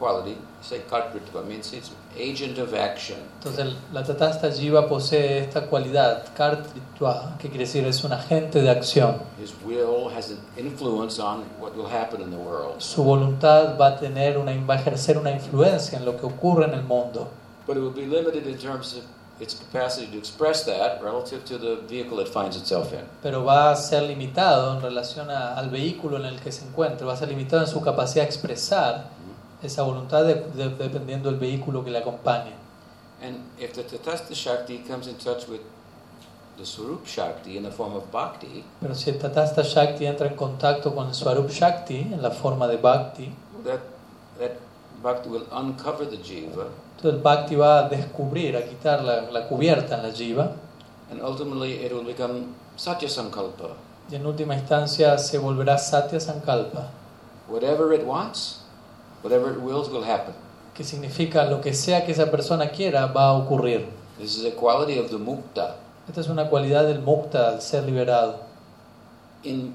quality. 0.00 0.36
Say 0.62 0.80
Kartritva 0.90 1.44
means 1.46 1.72
it's 1.72 1.90
agent 2.18 2.58
of 2.58 2.74
action. 2.74 3.16
Entonces, 3.38 3.74
la 3.92 4.02
Tatasta 4.02 4.50
Jiva 4.50 4.88
posee 4.88 5.38
esta 5.40 5.66
cualidad, 5.66 6.24
kartritva, 6.36 7.36
que 7.38 7.48
quiere 7.48 7.64
decir 7.66 7.84
es 7.86 8.02
un 8.04 8.12
agente 8.12 8.60
de 8.62 8.70
acción. 8.70 9.16
His 9.40 9.52
will 9.64 10.08
has 10.14 10.30
an 10.30 10.38
influence 10.56 11.20
on 11.20 11.44
what 11.60 11.74
will 11.76 11.86
happen 11.86 12.20
in 12.20 12.30
the 12.30 12.36
world. 12.36 12.80
Su 12.80 13.04
voluntad 13.04 13.78
va 13.78 13.88
a 13.88 13.96
tener 13.98 14.38
una, 14.38 14.52
va 14.66 14.74
a 14.74 14.78
ejercer 14.78 15.18
una 15.18 15.30
influencia 15.30 15.98
en 15.98 16.04
lo 16.04 16.16
que 16.18 16.26
ocurre 16.26 16.64
en 16.66 16.74
el 16.74 16.82
mundo, 16.82 17.28
But 17.66 17.76
it 17.76 17.82
will 17.82 17.92
be 17.94 18.06
limited 18.06 18.46
in 18.46 18.56
terms 18.58 18.94
of 18.96 19.04
its 19.40 19.54
capacity 19.54 20.06
to 20.08 20.18
express 20.18 20.64
that 20.66 21.00
relative 21.02 21.44
to 21.46 21.56
the 21.58 21.76
vehicle 21.88 22.20
it 22.20 22.28
finds 22.28 22.56
itself 22.56 22.92
in. 22.92 23.00
pero 23.22 23.44
va 23.44 23.70
a 23.70 23.76
ser 23.76 24.02
limitado 24.02 24.74
en 24.74 24.82
relación 24.82 25.30
a- 25.30 25.54
al 25.54 25.70
vehículo 25.70 26.16
en 26.18 26.26
el 26.26 26.40
que 26.40 26.52
se 26.52 26.64
encuentra, 26.66 27.06
va 27.06 27.14
a 27.14 27.16
ser 27.16 27.28
limitado 27.28 27.62
en 27.62 27.68
su 27.68 27.80
capacidad 27.80 28.24
de 28.24 28.28
expresar 28.28 29.04
esa 29.62 29.82
voluntad 29.82 30.24
de- 30.24 30.34
de- 30.54 30.70
dependiendo 30.70 31.30
del 31.30 31.38
vehículo 31.38 31.84
que 31.84 31.90
acompañe. 31.96 32.52
And 33.22 33.36
if 33.58 33.72
the 33.74 33.82
Tatasta 33.82 34.34
Shakti 34.34 34.78
comes 34.78 35.06
in 35.06 35.14
touch 35.16 35.46
with 35.48 35.60
the 36.56 36.64
Swarup 36.64 37.06
Shakti 37.06 37.56
in 37.56 37.64
the 37.64 37.70
form 37.70 37.94
of 37.94 38.04
Bhakti, 38.10 38.64
Pero 38.80 38.94
si 38.94 39.10
el 39.10 39.18
Tatasta 39.18 39.62
Shakti 39.62 40.06
entra 40.06 40.26
en 40.26 40.34
contacto 40.36 40.94
con 40.94 41.08
el 41.08 41.14
Swarup 41.14 41.50
Shakti 41.50 41.98
en 42.12 42.22
la 42.22 42.30
forma 42.30 42.66
de 42.66 42.76
Bhakti, 42.78 43.32
that, 43.64 43.80
that 44.38 44.52
Bhakti 45.02 45.28
will 45.28 45.46
uncover 45.52 46.06
the 46.08 46.16
Jiva 46.18 46.66
entonces 46.96 47.14
el 47.16 47.22
Bhakti 47.22 47.56
va 47.56 47.86
a 47.86 47.88
descubrir, 47.88 48.56
a 48.56 48.62
quitar 48.66 49.02
la, 49.02 49.22
la 49.30 49.46
cubierta 49.48 49.96
en 49.96 50.02
la 50.02 50.10
Jiva 50.12 50.52
and 51.10 51.20
ultimately 51.22 51.72
it 51.84 51.92
will 51.92 52.04
become 52.04 52.54
Satya 52.76 53.08
Sankalpa. 53.08 53.74
y 54.10 54.14
en 54.16 54.26
última 54.26 54.54
instancia 54.54 55.16
se 55.18 55.38
volverá 55.38 55.76
Satya 55.78 56.20
Sankalpa, 56.20 56.88
Whatever 57.48 57.92
it 57.94 58.04
wants, 58.06 58.59
Whatever 59.22 59.52
it 59.52 59.60
wills 59.60 59.90
will 59.90 60.04
happen. 60.04 60.34
Que 60.74 60.84
significa 60.84 61.44
lo 61.44 61.60
que 61.60 61.74
sea 61.74 62.04
que 62.04 62.12
esa 62.12 62.30
persona 62.30 62.70
quiera 62.70 63.06
va 63.06 63.28
a 63.28 63.32
ocurrir. 63.32 63.86
This 64.18 64.36
is 64.36 64.44
a 64.44 64.54
quality 64.54 64.98
of 64.98 65.10
the 65.10 65.18
mukta. 65.18 65.76
Esta 66.08 66.20
es 66.20 66.28
una 66.28 66.48
cualidad 66.48 66.84
del 66.84 67.00
mukta, 67.02 67.48
al 67.48 67.60
ser 67.60 67.84
liberado. 67.84 68.40
In, 69.44 69.74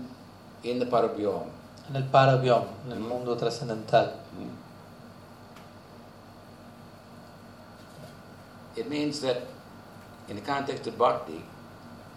in 0.64 0.80
the 0.80 0.86
parabhyom. 0.86 1.44
En 1.90 1.96
el 1.96 2.04
parabhyom, 2.04 2.64
en 2.86 2.92
el 2.92 3.00
mm. 3.00 3.08
mundo 3.08 3.36
trascendental. 3.36 4.14
Mm. 4.38 4.66
It 8.78 8.90
means 8.90 9.22
that 9.22 9.38
in 10.28 10.36
the 10.36 10.42
context 10.42 10.88
of 10.88 10.98
bhakti, 10.98 11.42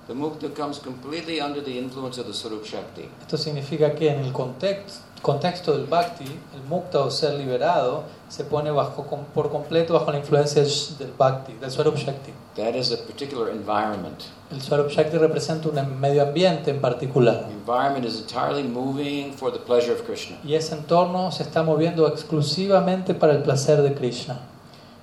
the 0.06 0.14
mukta 0.14 0.54
comes 0.54 0.78
completely 0.78 1.40
under 1.40 1.60
the 1.60 1.78
influence 1.78 2.18
of 2.18 2.26
the 2.26 2.32
Surup 2.32 2.64
Shakti. 2.64 3.08
Esto 3.20 3.36
significa 3.36 3.94
que 3.94 4.10
en 4.10 4.24
el 4.24 4.32
contexto 4.32 5.02
contexto 5.22 5.72
del 5.72 5.86
bhakti, 5.86 6.24
el 6.24 6.62
mukta 6.68 7.00
o 7.00 7.10
ser 7.10 7.34
liberado 7.34 8.04
se 8.28 8.44
pone 8.44 8.70
bajo, 8.70 9.04
por 9.34 9.50
completo 9.50 9.94
bajo 9.94 10.10
la 10.12 10.18
influencia 10.18 10.62
del 10.62 11.12
bhakti, 11.16 11.54
del 11.54 11.70
Swarup 11.70 11.96
Shakti. 11.96 12.32
That 12.56 12.74
is 12.74 12.92
a 12.92 12.96
particular 12.96 13.50
environment. 13.50 14.24
El 14.50 14.60
Swarup 14.60 14.90
Shakti 14.90 15.16
representa 15.18 15.68
un 15.68 16.00
medio 16.00 16.22
ambiente 16.22 16.70
en 16.70 16.80
particular. 16.80 17.46
The 17.46 17.52
environment 17.52 18.04
is 18.04 18.20
entirely 18.20 18.62
moving 18.62 19.32
for 19.32 19.52
the 19.52 19.58
pleasure 19.58 19.92
of 19.92 20.02
Krishna. 20.02 20.38
Y 20.44 20.54
ese 20.54 20.74
entorno 20.74 21.32
se 21.32 21.42
está 21.42 21.62
moviendo 21.62 22.06
exclusivamente 22.08 23.14
para 23.14 23.32
el 23.32 23.42
placer 23.42 23.82
de 23.82 23.94
Krishna. 23.94 24.38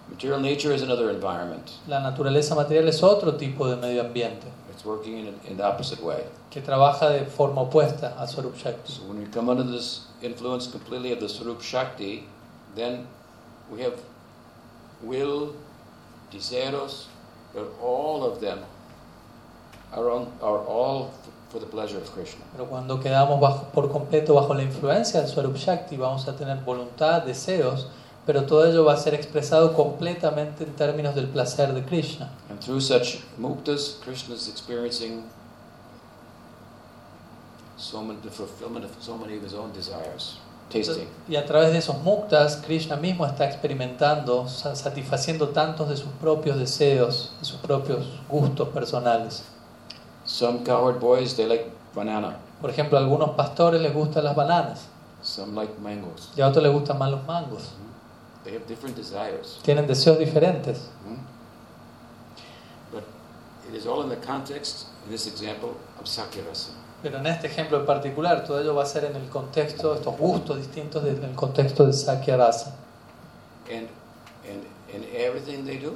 Material 0.09 0.41
nature 0.41 0.73
is 0.73 0.81
another 0.81 1.09
environment. 1.09 1.69
La 1.87 1.99
naturaleza 1.99 2.55
material 2.55 2.87
es 2.87 3.03
otro 3.03 3.35
tipo 3.35 3.67
de 3.67 3.75
medio 3.75 4.01
ambiente 4.01 4.47
working 4.85 5.27
in, 5.27 5.39
in 5.47 5.57
the 5.57 5.65
opposite 5.65 6.01
way. 6.01 6.23
que 6.55 6.61
trabaja 6.61 7.09
de 7.09 7.25
forma 7.25 7.61
opuesta 7.61 8.15
al 8.17 8.27
Swarup 8.29 8.55
Shakti. 8.55 8.93
So 8.93 9.03
when 9.03 9.19
we 9.19 9.25
come 9.25 9.49
under 9.49 9.63
this 9.63 10.07
influence 10.21 10.67
completely 10.67 11.11
of 11.11 11.19
the 11.19 11.25
Sarup 11.27 11.61
Shakti, 11.61 12.23
then 12.75 13.07
we 13.69 13.81
have 13.81 13.99
will, 15.01 15.53
deseos, 16.31 17.07
but 17.53 17.67
all 17.81 18.23
of 18.23 18.39
them 18.39 18.59
are, 19.91 20.09
on, 20.09 20.31
are 20.41 20.59
all 20.59 21.13
for 21.49 21.59
the 21.59 21.65
pleasure 21.65 21.97
of 21.97 22.09
Krishna. 22.13 22.45
Pero 22.53 22.67
cuando 22.67 23.01
quedamos 23.01 23.41
bajo, 23.41 23.71
por 23.73 23.89
completo 23.89 24.35
bajo 24.35 24.53
la 24.53 24.63
influencia 24.63 25.19
del 25.19 25.29
Swarup 25.29 25.57
Shakti, 25.57 25.97
vamos 25.97 26.25
a 26.29 26.37
tener 26.37 26.63
voluntad, 26.63 27.23
deseos, 27.23 27.87
pero 28.25 28.43
todo 28.45 28.65
ello 28.65 28.83
va 28.85 28.93
a 28.93 28.97
ser 28.97 29.13
expresado 29.13 29.73
completamente 29.73 30.63
en 30.63 30.73
términos 30.75 31.13
del 31.15 31.27
placer 31.27 31.73
de 31.73 31.83
Krishna. 31.83 32.29
And 32.49 32.59
through 32.59 32.81
such 32.81 33.19
muktas, 33.37 33.99
Krishna 34.03 34.35
is 34.35 34.47
experiencing 34.47 35.23
so 37.77 38.01
many, 38.01 38.19
the 38.21 38.29
fulfillment 38.31 38.85
of 38.85 38.91
so 38.99 39.17
many 39.17 39.35
of 39.37 39.43
his 39.43 39.53
own 39.53 39.71
desires, 39.73 40.37
tasting. 40.69 41.07
Y 41.27 41.35
a 41.35 41.45
través 41.45 41.71
de 41.71 41.77
esos 41.79 41.97
muktas, 42.03 42.57
Krishna 42.65 42.95
mismo 42.95 43.25
está 43.25 43.45
experimentando, 43.45 44.47
sa- 44.47 44.75
satisfaciendo 44.75 45.49
tantos 45.49 45.89
de 45.89 45.97
sus 45.97 46.09
propios 46.21 46.57
deseos, 46.57 47.33
de 47.39 47.45
sus 47.45 47.57
propios 47.57 48.05
gustos 48.29 48.69
personales. 48.69 49.43
Some 50.25 50.63
cowherd 50.63 50.99
boys, 50.99 51.35
they 51.35 51.45
like 51.45 51.69
banana. 51.93 52.37
Por 52.61 52.69
ejemplo, 52.69 52.97
a 52.97 53.01
algunos 53.01 53.31
pastores 53.31 53.81
les 53.81 53.93
gustan 53.93 54.23
las 54.23 54.35
bananas 54.35 54.87
Some 55.21 55.53
like 55.53 55.73
mangoes. 55.79 56.29
y 56.35 56.41
a 56.41 56.47
otros 56.47 56.63
les 56.63 56.71
gustan 56.73 56.97
más 56.97 57.11
los 57.11 57.23
mangos. 57.25 57.73
They 58.45 58.53
have 58.53 58.65
different 58.67 58.95
desires. 58.95 59.59
Tienen 59.63 59.87
deseos 59.87 60.17
diferentes. 60.19 60.77
Hmm? 61.03 61.15
But 62.93 63.03
it 63.67 63.75
is 63.75 63.85
all 63.87 64.03
in 64.03 64.09
the 64.09 64.17
context, 64.17 64.87
in 65.05 65.11
this 65.11 65.27
example, 65.27 65.71
of 65.99 66.05
Sakyarasa. 66.05 66.69
Pero 67.01 67.17
en 67.19 67.25
este 67.27 67.47
ejemplo 67.47 67.79
en 67.79 67.85
particular, 67.85 68.45
todo 68.45 68.59
ello 68.59 68.73
va 68.75 68.83
a 68.83 68.85
ser 68.85 69.05
en 69.05 69.15
el 69.15 69.29
contexto, 69.29 69.93
estos 69.95 70.17
gustos 70.17 70.57
distintos 70.57 71.03
del 71.03 71.23
el 71.23 71.35
contexto 71.35 71.85
de 71.85 71.93
Sakya 71.93 72.37
Rasa. 72.37 72.75
And, 73.69 73.87
and, 74.49 74.63
and 74.93 75.03
everything 75.15 75.65
they 75.65 75.77
do 75.77 75.93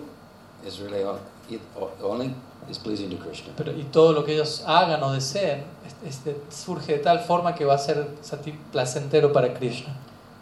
is 0.65 0.79
really 0.79 1.03
all, 1.03 1.19
it 1.49 1.61
only 2.03 2.35
is 2.69 2.77
pleasing 2.77 3.09
to 3.09 3.15
Krishna. 3.17 3.53
Pero, 3.57 3.71
y 3.71 3.83
todo 3.91 4.11
lo 4.13 4.23
que 4.23 4.33
ellos 4.33 4.63
hagan 4.67 5.01
o 5.01 5.11
deseen 5.13 5.63
es- 6.03 6.17
es 6.17 6.23
de- 6.25 6.39
surge 6.51 6.93
de 6.93 6.99
tal 6.99 7.19
forma 7.21 7.55
que 7.55 7.65
va 7.65 7.75
a 7.75 7.79
ser 7.79 8.07
placentero 8.71 9.31
para 9.33 9.53
Krishna. 9.53 9.95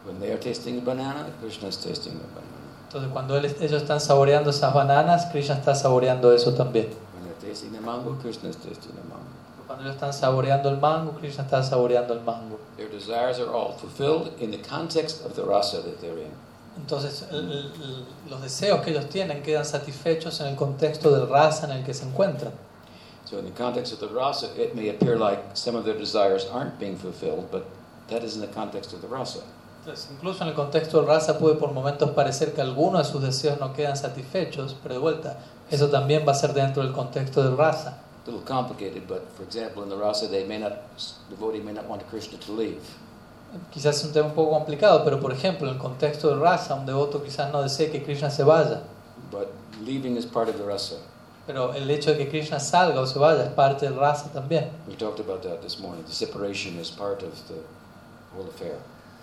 When 0.07 0.19
they 0.21 0.31
are 0.31 0.39
tasting 0.39 0.77
a 0.77 0.81
banana, 0.81 1.27
Krishna 1.41 1.67
is 1.67 1.77
tasting 1.77 2.13
the 2.13 2.25
banana. 2.33 2.47
Entonces, 2.87 3.11
cuando 3.11 3.35
él- 3.37 3.55
ellos 3.59 3.81
están 3.83 3.99
saboreando 3.99 4.49
esas 4.49 4.73
bananas, 4.73 5.25
Krishna 5.31 5.55
está 5.55 5.75
saboreando 5.75 6.33
eso 6.33 6.53
también. 6.53 6.87
When 7.13 7.25
they're 7.25 7.49
tasting 7.49 7.73
the 7.73 7.81
mango, 7.81 8.17
Krishna 8.21 8.49
is 8.49 8.55
tasting 8.55 8.93
the 8.95 9.01
mango. 9.03 9.27
Cuando 9.67 9.83
ellos 9.83 9.95
están 9.95 10.13
saboreando 10.13 10.69
el 10.69 10.77
mango, 10.77 11.11
Krishna 11.19 11.43
está 11.43 11.61
saboreando 11.61 12.13
el 12.13 12.21
mango. 12.21 12.57
Their 12.77 12.89
desires 12.89 13.39
are 13.39 13.49
all 13.53 13.73
fulfilled 13.73 14.31
in 14.41 14.51
the 14.51 14.61
context 14.61 15.25
of 15.25 15.33
the 15.35 15.43
rasa 15.43 15.81
that 15.81 15.99
they're 15.99 16.17
in. 16.17 16.31
Entonces, 16.77 17.25
el- 17.31 17.51
el- 17.51 18.05
los 18.29 18.41
deseos 18.41 18.81
que 18.81 18.91
ellos 18.91 19.09
tienen 19.09 19.41
quedan 19.43 19.65
satisfechos 19.65 20.39
en 20.39 20.47
el 20.47 20.55
contexto 20.55 21.11
del 21.11 21.27
rasa 21.27 21.65
en 21.65 21.71
el 21.71 21.83
que 21.83 21.93
se 21.93 22.05
encuentran. 22.05 22.53
So, 23.25 23.39
in 23.39 23.45
the 23.45 23.51
context 23.51 23.91
of 23.91 23.99
the 23.99 24.07
rasa, 24.07 24.47
it 24.55 24.73
may 24.73 24.87
appear 24.89 25.17
like 25.17 25.41
some 25.53 25.77
of 25.77 25.83
their 25.83 25.97
desires 25.97 26.47
aren't 26.53 26.79
being 26.79 26.95
fulfilled, 26.95 27.51
but 27.51 27.63
that 28.09 28.23
is 28.23 28.35
in 28.35 28.41
the 28.41 28.47
context 28.47 28.93
of 28.93 29.01
the 29.01 29.07
rasa. 29.07 29.39
Entonces, 29.88 30.09
incluso 30.11 30.43
en 30.43 30.49
el 30.49 30.53
contexto 30.53 30.97
del 30.97 31.07
rasa 31.07 31.39
puede 31.39 31.55
por 31.55 31.71
momentos 31.71 32.09
parecer 32.11 32.51
que 32.53 32.59
algunos 32.59 33.07
de 33.07 33.13
sus 33.13 33.21
deseos 33.21 33.57
no 33.57 33.71
quedan 33.71 33.95
satisfechos, 33.95 34.75
pero 34.83 34.95
de 34.95 34.99
vuelta, 34.99 35.38
eso 35.71 35.88
también 35.88 36.25
va 36.27 36.33
a 36.33 36.35
ser 36.35 36.53
dentro 36.53 36.83
del 36.83 36.91
contexto 36.91 37.41
del 37.41 37.55
rasa. 37.55 37.97
A 38.25 38.29
little 38.29 38.43
complicated, 38.45 39.07
but 39.07 39.21
for 39.38 39.45
example, 39.45 39.83
in 39.83 39.89
the 39.89 39.95
rasa, 39.95 40.27
they 40.27 40.43
may 40.43 40.59
not, 40.59 40.73
the 41.29 41.35
devotee 41.38 41.61
may 41.61 41.71
not 41.71 41.88
want 41.88 42.03
Krishna 42.09 42.38
to 42.38 42.51
leave. 42.51 42.81
Quizás 43.71 43.95
es 43.95 44.03
un 44.03 44.11
tema 44.11 44.27
un 44.27 44.33
poco 44.33 44.51
complicado, 44.51 45.05
pero 45.05 45.21
por 45.21 45.31
ejemplo, 45.31 45.69
en 45.69 45.75
el 45.75 45.79
contexto 45.79 46.27
del 46.31 46.41
rasa, 46.41 46.75
un 46.75 46.85
devoto 46.85 47.23
quizás 47.23 47.49
no 47.53 47.61
desee 47.61 47.89
que 47.89 48.03
Krishna 48.03 48.29
se 48.29 48.43
vaya, 48.43 48.81
But 49.31 49.47
leaving 49.85 50.17
is 50.17 50.25
part 50.25 50.49
of 50.49 50.57
the 50.57 50.65
rasa. 50.65 50.95
pero 51.45 51.73
el 51.73 51.89
hecho 51.89 52.11
de 52.11 52.17
que 52.17 52.27
Krishna 52.27 52.59
salga 52.59 52.99
o 52.99 53.05
se 53.07 53.17
vaya 53.19 53.45
es 53.45 53.51
parte 53.53 53.85
del 53.85 53.95
rasa 53.95 54.33
también. 54.33 54.69
We 54.85 54.97
talked 54.97 55.21
about 55.21 55.43
that 55.43 55.61
this 55.61 55.79
morning. 55.79 56.03
The 56.03 56.11
separation 56.11 56.77
is 56.77 56.91
part 56.91 57.23
of 57.23 57.31
the 57.47 57.61
whole 58.35 58.49
affair. 58.49 58.75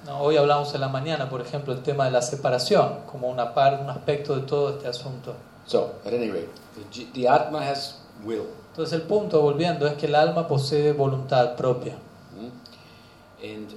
¿No? 0.05 0.21
Hoy 0.21 0.37
hablamos 0.37 0.75
en 0.75 0.81
la 0.81 0.89
mañana, 0.89 1.29
por 1.29 1.41
ejemplo, 1.41 1.73
el 1.73 1.83
tema 1.83 2.05
de 2.07 2.11
la 2.11 2.23
separación, 2.23 3.01
como 3.11 3.29
una 3.29 3.55
parte, 3.55 3.83
un 3.83 3.91
aspecto 3.91 4.37
de 4.37 4.43
todo 4.43 4.71
este 4.71 4.89
asunto. 4.89 5.35
So, 5.67 5.95
at 6.05 6.13
any 6.13 6.31
rate, 6.31 6.49
the, 6.93 7.07
the 7.15 7.29
Atma 7.29 7.61
has 7.61 8.01
will. 8.25 8.47
Entonces 8.71 8.93
el 8.93 9.03
punto, 9.03 9.41
volviendo, 9.41 9.87
es 9.87 9.95
que 9.95 10.07
el 10.07 10.15
alma 10.15 10.47
posee 10.47 10.93
voluntad 10.93 11.57
propia. 11.57 11.95
hmm? 12.35 12.51
And, 13.43 13.69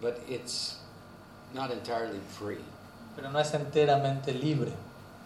but 0.00 0.16
it's 0.28 0.78
not 1.54 1.70
entirely 1.70 2.20
free. 2.38 2.64
pero 3.14 3.30
no 3.30 3.38
es 3.38 3.52
enteramente 3.54 4.32
libre. 4.32 4.72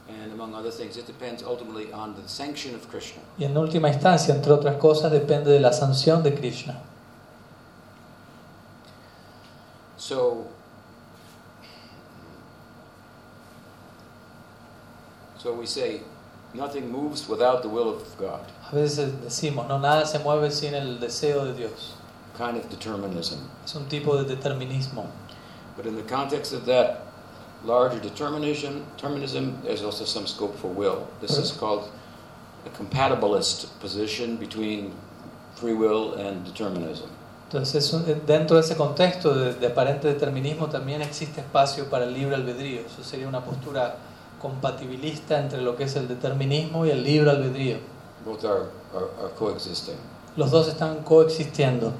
And 0.08 0.32
among 0.32 0.54
other 0.54 0.72
things, 0.72 0.96
it 0.96 1.06
depends 1.06 1.42
ultimately 1.42 1.92
on 1.92 2.14
the 2.14 2.28
sanction 2.28 2.74
of 2.74 2.88
Krishna. 2.88 3.22
Y 3.38 3.44
en 3.44 3.56
última 3.56 3.88
instancia, 3.88 4.34
entre 4.34 4.52
otras 4.52 4.76
cosas, 4.76 5.12
depende 5.12 5.50
de 5.52 5.60
la 5.60 5.72
sanción 5.72 6.22
de 6.22 6.34
Krishna. 6.34 6.80
So, 10.00 10.46
so 15.36 15.52
we 15.52 15.66
say, 15.66 16.00
nothing 16.54 16.90
moves 16.90 17.28
without 17.28 17.62
the 17.62 17.68
will 17.68 17.90
of 17.90 18.16
God, 18.18 18.40
A 18.72 18.74
veces 18.74 19.12
decimos, 19.22 19.68
no, 19.68 19.78
nada 19.78 20.06
se 20.06 20.18
mueve 20.18 20.50
sin 20.50 20.74
el 20.74 20.96
deseo 20.98 21.44
de 21.44 21.52
Dios. 21.52 21.96
kind 22.34 22.56
of 22.56 22.70
determinism. 22.70 23.46
Es 23.62 23.74
un 23.76 23.86
tipo 23.90 24.16
de 24.16 24.34
determinismo. 24.34 25.06
But 25.76 25.84
in 25.84 25.96
the 25.96 26.02
context 26.04 26.54
of 26.54 26.64
that 26.64 27.02
larger 27.62 28.00
determinism, 28.00 28.86
determinism, 28.96 29.60
there's 29.62 29.82
also 29.82 30.06
some 30.06 30.26
scope 30.26 30.56
for 30.58 30.68
will. 30.68 31.06
This 31.20 31.36
is 31.36 31.52
called 31.52 31.90
a 32.64 32.70
compatibilist 32.70 33.68
position 33.80 34.36
between 34.36 34.94
free 35.56 35.74
will 35.74 36.14
and 36.14 36.42
determinism. 36.46 37.10
Entonces, 37.52 37.84
es 37.84 37.92
un- 37.92 38.04
dentro 38.28 38.54
de 38.56 38.62
ese 38.62 38.76
contexto 38.76 39.34
de, 39.34 39.54
de 39.54 39.66
aparente 39.66 40.06
determinismo 40.06 40.68
también 40.68 41.02
existe 41.02 41.40
espacio 41.40 41.86
para 41.90 42.04
el 42.04 42.14
libre 42.14 42.36
albedrío. 42.36 42.82
Eso 42.86 43.02
sería 43.02 43.26
una 43.26 43.40
postura 43.44 43.96
compatibilista 44.40 45.38
entre 45.40 45.60
lo 45.60 45.74
que 45.76 45.84
es 45.84 45.96
el 45.96 46.06
determinismo 46.06 46.86
y 46.86 46.90
el 46.90 47.02
libre 47.02 47.30
albedrío. 47.30 47.78
Both 48.24 48.44
are, 48.44 48.60
are, 48.94 49.06
are 49.24 49.34
coexisting. 49.36 49.96
Los 50.36 50.50
dos 50.52 50.68
están 50.68 50.98
coexistiendo. 51.02 51.92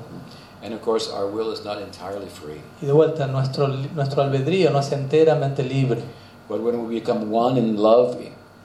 And 0.62 0.72
of 0.74 0.82
course, 0.82 1.11
our 1.11 1.26
will 1.26 1.53
is 1.53 1.64
not 1.64 1.78
entirely 1.80 2.28
free. 2.28 2.61
Y 2.80 2.86
de 2.86 2.92
vuelta, 2.92 3.26
nuestro, 3.26 3.66
nuestro 3.68 4.22
albedrío 4.22 4.70
no 4.70 4.78
es 4.78 4.92
enteramente 4.92 5.62
libre. 5.64 6.01
But 6.48 6.61
when 6.61 6.86
we 6.86 6.94
become 7.01 7.32
one 7.34 7.59
in 7.59 7.76
love 7.82 8.16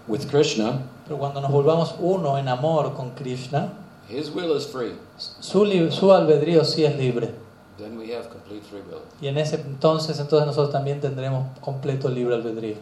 with 0.07 0.27
Krishna, 0.29 0.81
Pero 1.05 1.17
cuando 1.17 1.39
nos 1.41 1.51
volvamos 1.51 1.95
uno 1.99 2.37
en 2.37 2.47
amor 2.47 2.93
con 2.93 3.11
Krishna, 3.11 3.69
his 4.09 4.29
will 4.29 4.55
is 4.55 4.65
free. 4.67 4.93
su, 5.17 5.65
su 5.91 6.13
albedrío 6.13 6.63
sí 6.63 6.85
es 6.85 6.95
libre. 6.95 7.33
Then 7.77 7.97
we 7.97 8.15
have 8.15 8.29
complete 8.29 8.63
free 8.63 8.81
will. 8.81 9.01
Y 9.21 9.27
en 9.27 9.37
ese 9.37 9.55
entonces, 9.57 10.19
entonces 10.19 10.47
nosotros 10.47 10.71
también 10.71 11.01
tendremos 11.01 11.57
completo 11.59 12.07
libre 12.07 12.35
albedrío. 12.35 12.77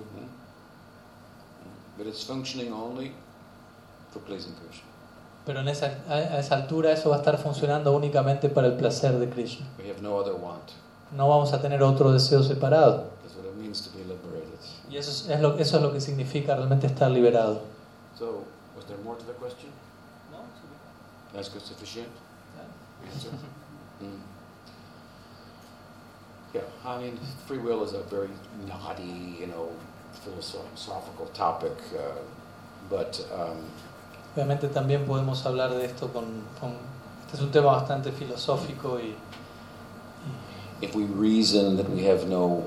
But 1.97 2.07
it's 2.07 2.23
functioning 2.23 2.71
only 2.73 3.13
for 4.11 4.21
pleasing 4.21 4.53
Krishna. 4.53 4.83
Pero 5.45 5.59
en 5.59 5.67
esa, 5.67 5.97
a 6.07 6.13
a 6.13 6.39
esa 6.39 6.55
altura 6.55 6.91
eso 6.91 7.09
va 7.09 7.17
a 7.17 7.19
estar 7.19 7.37
funcionando 7.37 7.91
únicamente 7.91 8.49
para 8.49 8.67
el 8.67 8.73
placer 8.73 9.17
de 9.19 9.29
Krishna. 9.29 9.65
We 9.77 9.89
have 9.89 10.01
no 10.01 10.15
other 10.15 10.33
want. 10.33 10.71
No 11.15 11.27
vamos 11.27 11.53
a 11.53 11.61
tener 11.61 11.83
otro 11.83 12.11
deseo 12.11 12.43
separado. 12.43 13.05
That's 13.21 13.35
what 13.35 13.45
it 13.45 13.55
means 13.55 13.81
to 13.81 13.89
be 13.91 14.03
liberated. 14.03 14.59
Y 14.89 14.97
eso 14.97 15.11
es, 15.11 15.29
es 15.29 15.41
lo, 15.41 15.57
eso 15.57 15.77
es 15.77 15.83
lo 15.83 15.91
que 15.91 16.01
significa 16.01 16.55
realmente 16.55 16.87
estar 16.87 17.11
liberado. 17.11 17.61
So, 18.17 18.43
was 18.75 18.85
there 18.85 18.99
more 19.03 19.17
to 19.17 19.25
the 19.25 19.33
question? 19.33 19.69
That's 21.33 21.49
good, 21.49 21.61
sufficient 21.63 22.07
answer? 23.11 23.29
Mm. 24.01 24.19
Yeah, 26.53 26.61
I 26.85 26.97
mean, 26.99 27.17
free 27.47 27.57
will 27.57 27.83
is 27.83 27.93
a 27.93 28.01
very 28.03 28.29
knotty, 28.67 29.37
you 29.39 29.47
know, 29.47 29.69
philosophical 30.23 31.25
topic. 31.33 31.73
Uh, 31.93 32.21
but 32.89 33.19
um, 33.33 33.57
Obviamente 34.35 34.67
también 34.67 35.05
podemos 35.05 35.45
hablar 35.45 35.71
de 35.71 35.85
esto 35.85 36.07
con, 36.11 36.25
con- 36.59 36.77
Este 37.25 37.37
es 37.37 37.41
un 37.41 37.51
tema 37.51 37.71
bastante 37.71 38.11
filosófico 38.11 38.99
y, 38.99 39.15
y 40.81 40.85
if 40.85 40.95
we 40.95 41.05
reason 41.05 41.77
that 41.77 41.89
we 41.89 42.03
have 42.07 42.27
no 42.27 42.63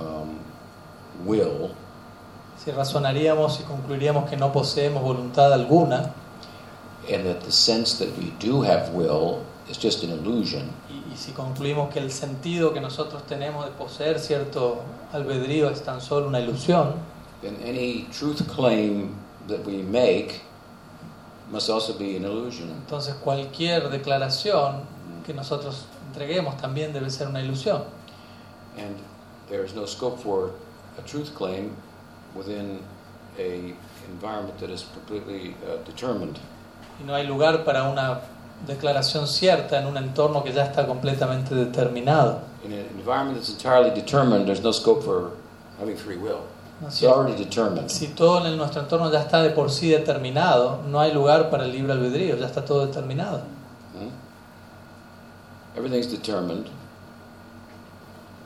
um, 0.00 0.38
will, 1.24 1.70
si 2.62 2.70
razonaríamos 2.72 3.60
y 3.60 3.64
concluiríamos 3.64 4.28
que 4.28 4.36
no 4.36 4.52
poseemos 4.52 5.02
voluntad 5.02 5.52
alguna 5.52 6.12
and 7.10 7.24
that 7.26 7.40
the 7.42 7.52
sense 7.52 7.98
that 7.98 8.16
we 8.18 8.30
do 8.38 8.62
have 8.62 8.90
will 8.90 9.44
is 9.68 9.76
just 9.76 10.02
an 10.04 10.10
illusion, 10.10 10.72
y, 10.88 11.12
y 11.12 11.16
si 11.16 11.32
concluimos 11.32 11.92
que 11.92 12.00
el 12.00 12.10
sentido 12.10 12.72
que 12.72 12.80
nosotros 12.80 13.22
tenemos 13.26 13.64
de 13.64 13.72
poseer 13.72 14.18
cierto 14.18 14.82
albedrío 15.12 15.70
es 15.70 15.82
tan 15.82 16.00
solo 16.00 16.28
una 16.28 16.40
ilusión, 16.40 16.94
then 17.42 17.56
any 17.64 18.06
truth 18.12 18.46
claim 18.48 19.16
that 19.48 19.64
we 19.64 19.82
make 19.82 20.40
must 21.50 21.70
also 21.70 21.92
be 21.96 22.16
an 22.16 22.24
illusion. 22.24 22.70
entonces 22.70 23.14
cualquier 23.16 23.88
declaración 23.90 24.82
que 25.24 25.34
nosotros 25.34 25.86
entreguemos 26.12 26.56
también 26.56 26.92
debe 26.92 27.10
ser 27.10 27.28
una 27.28 27.40
ilusión. 27.40 27.84
And 28.76 28.96
there 29.48 29.64
is 29.64 29.74
no 29.74 29.86
scope 29.86 30.18
for 30.20 30.50
a 30.98 31.02
truth 31.02 31.34
claim 31.34 31.76
within 32.34 32.80
a 33.38 33.74
environment 34.08 34.58
that 34.58 34.70
is 34.70 34.86
completely 34.94 35.54
uh, 35.66 35.82
determined. 35.84 36.38
Y 37.00 37.04
no 37.04 37.14
hay 37.14 37.26
lugar 37.26 37.64
para 37.64 37.84
una 37.84 38.20
declaración 38.66 39.26
cierta 39.26 39.78
en 39.78 39.86
un 39.86 39.96
entorno 39.96 40.42
que 40.42 40.52
ya 40.52 40.64
está 40.64 40.86
completamente 40.86 41.54
determinado. 41.54 42.40
In 42.64 42.72
an 42.72 42.86
environment 42.98 43.36
that's 43.36 43.50
entirely 43.50 43.90
determined, 43.90 44.46
there's 44.46 44.62
no 44.62 44.72
scope 44.72 45.04
for 45.04 45.32
having 45.78 45.96
free 45.96 46.16
will. 46.16 46.40
¿no 46.80 46.88
es 46.88 47.02
It's 47.02 47.04
already 47.04 47.36
determined. 47.36 47.88
Si 47.90 48.08
todo 48.08 48.46
en 48.46 48.56
nuestro 48.56 48.82
entorno 48.82 49.10
ya 49.10 49.20
está 49.20 49.42
de 49.42 49.50
por 49.50 49.70
sí 49.70 49.88
determinado, 49.88 50.82
no 50.88 51.00
hay 51.00 51.12
lugar 51.12 51.50
para 51.50 51.64
el 51.64 51.72
libre 51.72 51.92
albedrío, 51.92 52.36
ya 52.36 52.46
está 52.46 52.64
todo 52.64 52.86
determinado. 52.86 53.42
Hmm? 53.94 54.10
Everything's 55.76 56.10
determined 56.10 56.66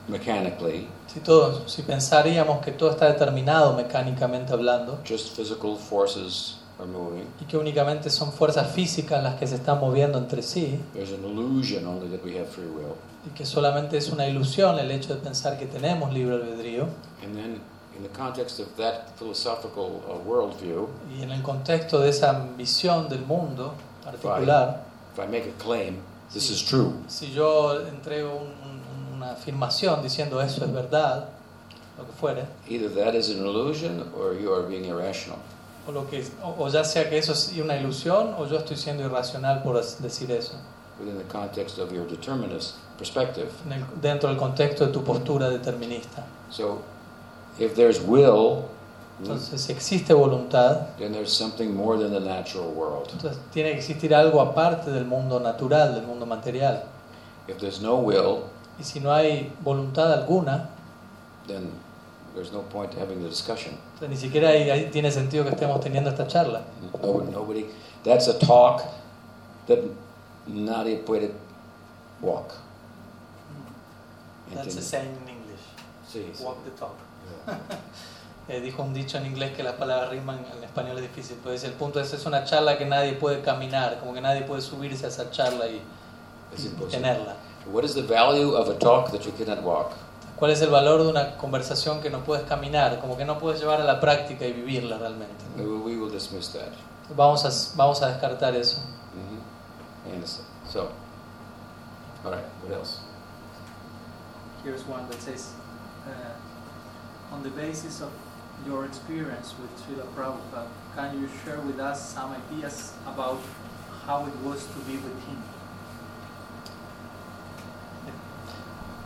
mechanically, 0.07 0.87
Si, 1.07 1.19
todo, 1.19 1.67
si 1.67 1.81
pensaríamos 1.83 2.61
que 2.63 2.71
todo 2.71 2.91
está 2.91 3.07
determinado 3.07 3.73
mecánicamente 3.73 4.53
hablando 4.53 4.99
just 5.07 5.35
physical 5.35 5.77
forces 5.77 6.57
are 6.81 6.89
moving. 6.89 7.25
y 7.39 7.45
que 7.45 7.57
únicamente 7.57 8.09
son 8.09 8.31
fuerzas 8.33 8.71
físicas 8.71 9.21
las 9.23 9.35
que 9.35 9.47
se 9.47 9.55
están 9.55 9.79
moviendo 9.79 10.17
entre 10.17 10.41
sí 10.41 10.79
There's 10.93 11.11
an 11.13 11.23
illusion 11.25 11.85
only 11.87 12.09
that 12.09 12.23
we 12.25 12.37
have 12.37 12.47
free 12.47 12.65
will. 12.67 12.95
y 13.25 13.29
que 13.35 13.45
solamente 13.45 13.97
es 13.97 14.09
una 14.11 14.27
ilusión 14.27 14.79
el 14.79 14.89
hecho 14.91 15.13
de 15.13 15.19
pensar 15.21 15.57
que 15.59 15.65
tenemos 15.67 16.11
libre 16.13 16.35
albedrío 16.35 16.87
And 17.23 17.35
then, 17.35 17.61
in 17.95 18.03
the 18.03 18.09
context 18.17 18.59
of 18.59 18.67
that 18.77 19.09
philosophical 19.17 20.01
uh, 20.07 20.27
worldview, 20.27 20.87
y 21.17 21.21
en 21.23 21.31
el 21.31 21.41
contexto 21.43 21.99
de 21.99 22.09
esa 22.09 22.47
visión 22.57 23.07
del 23.09 23.21
mundo 23.25 23.73
particular, 24.03 24.83
if 25.13 25.19
I 25.19 25.27
make 25.27 25.47
a 25.49 25.63
claim, 25.63 25.97
this 26.33 26.47
Sí. 26.47 26.53
is 26.53 26.65
true, 26.65 26.93
si 27.07 27.31
yo 27.31 27.79
entrego 27.87 28.31
un- 28.37 29.15
una 29.17 29.33
afirmación 29.33 30.01
diciendo 30.01 30.41
eso 30.41 30.65
es 30.65 30.73
verdad, 30.73 31.29
lo 31.97 32.05
que 32.07 32.11
fuere, 32.13 32.45
either 32.67 32.89
that 32.95 33.13
is 33.13 33.29
an 33.29 33.45
illusion 33.45 34.03
or 34.17 34.33
you 34.35 34.51
are 34.51 34.63
being 34.67 34.85
irrational. 34.85 35.37
O, 35.87 35.91
lo 35.91 36.09
que, 36.09 36.23
o, 36.43 36.63
o 36.65 36.67
ya 36.69 36.83
sea 36.83 37.09
que 37.09 37.17
eso 37.17 37.33
es 37.33 37.53
una 37.57 37.75
ilusión 37.77 38.33
o 38.37 38.45
yo 38.47 38.57
estoy 38.57 38.77
siendo 38.77 39.03
irracional 39.03 39.63
por 39.63 39.81
decir 39.83 40.31
eso, 40.31 40.53
within 40.99 41.17
the 41.17 41.23
context 41.27 41.79
of 41.79 41.91
your 41.91 42.07
determinist 42.07 42.75
perspective. 42.97 43.49
el- 43.69 44.01
dentro 44.01 44.29
del 44.29 44.37
contexto 44.37 44.85
de 44.85 44.91
tu 44.91 45.03
postura 45.03 45.49
determinista. 45.49 46.23
So, 46.49 46.79
if 47.59 47.73
there's 47.75 47.99
will, 48.05 48.63
Entonces, 49.19 49.61
si 49.61 49.71
existe 49.71 50.13
voluntad, 50.15 50.87
then 50.97 51.11
there's 51.13 51.31
something 51.31 51.69
more 51.75 51.95
than 51.97 52.11
the 52.11 52.19
natural 52.19 52.69
world. 52.69 53.07
entonces 53.13 53.39
tiene 53.53 53.71
que 53.71 53.77
existir 53.77 54.15
algo 54.15 54.41
aparte 54.41 54.89
del 54.91 55.05
mundo 55.05 55.39
natural, 55.39 55.93
del 55.93 56.05
mundo 56.07 56.25
material. 56.25 56.83
If 57.47 57.57
there's 57.57 57.81
no 57.81 57.95
will, 57.97 58.43
Y 58.79 58.83
si 58.83 58.99
no 58.99 59.11
hay 59.13 59.53
voluntad 59.63 60.11
alguna, 60.11 60.69
then 61.47 61.69
there's 62.35 62.51
no 62.51 62.61
point 62.63 62.93
having 62.93 63.21
the 63.21 63.29
discussion. 63.29 63.77
entonces 63.93 64.09
ni 64.09 64.17
siquiera 64.17 64.49
ahí, 64.49 64.69
ahí 64.69 64.89
tiene 64.91 65.11
sentido 65.11 65.43
que 65.43 65.51
estemos 65.51 65.79
teniendo 65.81 66.09
esta 66.09 66.27
charla. 66.27 66.63
Nobody, 66.93 67.31
nobody 67.31 67.65
that's 68.03 68.27
a 68.27 68.37
talk 68.39 68.83
that 69.67 69.79
nadie 70.47 70.97
puede 70.97 71.31
walk. 72.21 72.53
That's 74.53 74.75
the 74.75 74.81
Entiende? 74.81 74.81
saying 74.81 75.17
in 75.23 75.29
English. 75.29 75.61
Sí, 76.07 76.31
sí. 76.33 76.43
Walk 76.43 76.63
the 76.65 76.71
talk. 76.71 76.95
Yeah. 77.47 77.57
Eh, 78.47 78.59
dijo 78.59 78.81
un 78.81 78.93
dicho 78.93 79.17
en 79.17 79.27
inglés 79.27 79.55
que 79.55 79.63
las 79.63 79.75
palabras 79.75 80.09
riman, 80.09 80.43
en 80.57 80.63
español 80.63 80.97
es 80.97 81.03
difícil, 81.03 81.37
pero 81.41 81.53
dice, 81.53 81.67
el 81.67 81.73
punto 81.73 82.01
es, 82.01 82.11
es 82.11 82.25
una 82.25 82.43
charla 82.43 82.77
que 82.77 82.85
nadie 82.85 83.13
puede 83.13 83.41
caminar, 83.41 83.99
como 83.99 84.13
que 84.13 84.19
nadie 84.19 84.41
puede 84.41 84.61
subirse 84.61 85.05
a 85.05 85.09
esa 85.09 85.29
charla 85.29 85.67
y, 85.67 85.81
tenerla. 86.89 87.37
What 87.71 87.85
is 87.85 87.93
the 87.93 88.01
value 88.01 88.55
of 88.55 88.67
a 88.67 88.73
talk 88.73 89.11
that 89.11 89.21
you 89.21 89.31
cannot 89.37 89.63
walk? 89.63 89.93
¿Cuál 90.41 90.53
es 90.53 90.61
el 90.63 90.71
valor 90.71 91.03
de 91.03 91.09
una 91.09 91.37
conversación 91.37 92.01
que 92.01 92.09
no 92.09 92.23
puedes 92.23 92.45
caminar, 92.45 92.99
como 92.99 93.15
que 93.15 93.25
no 93.25 93.37
puedes 93.37 93.59
llevar 93.59 93.79
a 93.79 93.83
la 93.83 93.99
práctica 93.99 94.43
y 94.43 94.53
vivirla 94.53 94.97
realmente? 94.97 95.45
We 95.55 95.67
will, 95.67 95.83
we 95.83 95.95
will 95.95 96.11
dismiss 96.11 96.51
that. 96.53 96.71
Vamos 97.15 97.45
a, 97.45 97.77
vamos 97.77 98.01
a 98.01 98.07
descartar 98.07 98.55
eso. 98.55 98.81
And 100.11 100.25
so, 100.25 100.41
so, 100.67 100.91
all 102.25 102.31
right. 102.31 102.43
What 102.63 102.73
else? 102.73 103.01
Here's 104.63 104.81
one 104.87 105.07
that 105.09 105.21
says, 105.21 105.53
uh, 106.07 107.35
on 107.35 107.43
the 107.43 107.51
basis 107.51 108.01
of 108.01 108.09
your 108.65 108.85
experience 108.85 109.53
with 109.61 109.69
Srila 109.77 110.07
Prabhupada, 110.15 110.65
can 110.95 111.21
you 111.21 111.29
share 111.45 111.59
with 111.59 111.79
us 111.79 112.15
some 112.15 112.31
ideas 112.31 112.93
about 113.05 113.37
how 114.07 114.25
it 114.25 114.35
was 114.43 114.65
to 114.65 114.79
be 114.87 114.93
with 114.93 115.23
him? 115.27 115.43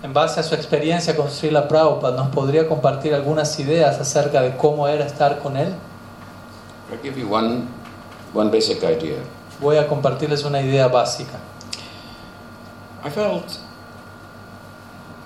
En 0.03 0.13
base 0.13 0.39
a 0.39 0.43
su 0.43 0.53
experiencia 0.53 1.15
con 1.15 1.29
Srila 1.29 1.67
Prabhupada, 1.67 2.15
¿nos 2.15 2.29
podría 2.29 2.67
compartir 2.67 3.13
algunas 3.13 3.59
ideas 3.59 3.99
acerca 3.99 4.41
de 4.41 4.55
cómo 4.55 4.87
era 4.87 5.05
estar 5.05 5.39
con 5.39 5.57
él? 5.57 5.73
I'll 6.91 7.01
give 7.01 7.19
you 7.19 7.27
one, 7.33 7.67
one 8.33 8.51
basic 8.51 8.83
idea. 8.83 9.17
Voy 9.59 9.77
a 9.77 9.87
compartirles 9.87 10.43
una 10.43 10.61
idea 10.61 10.87
básica. 10.87 11.39
I 13.03 13.09
felt, 13.09 13.59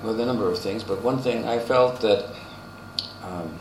well, 0.03 0.20
a 0.20 0.26
number 0.26 0.47
of 0.47 0.59
things, 0.59 0.84
but 0.84 1.03
one 1.03 1.17
thing 1.22 1.45
I 1.45 1.59
felt 1.59 1.99
that 2.01 2.26
um, 3.24 3.51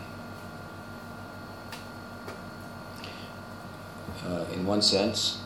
uh, 4.28 4.44
in 4.54 4.66
one 4.66 4.82
sense, 4.82 5.38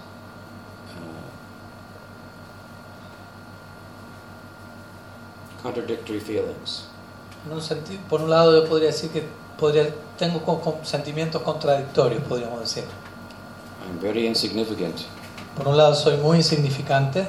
contradictory 5.63 6.21
feelings. 6.21 6.85
En 7.47 7.53
un 7.53 7.61
senti- 7.63 7.99
por 8.09 8.21
un 8.23 8.31
lado, 8.31 8.63
yo 8.63 8.69
podría 8.69 8.89
decir 8.89 9.11
que 9.11 9.25
podría, 9.59 9.89
tengo 10.19 10.41
con- 10.43 10.85
sentimientos 10.85 11.43
contradictorios, 11.43 12.23
podríamos 12.25 12.61
decir. 12.61 12.85
I'm 13.87 13.99
very 14.01 14.27
insignificant. 14.27 14.97
Por 15.57 15.69
un 15.69 15.77
lado, 15.77 15.95
soy 15.95 16.17
muy 16.17 16.39
insignificante 16.39 17.27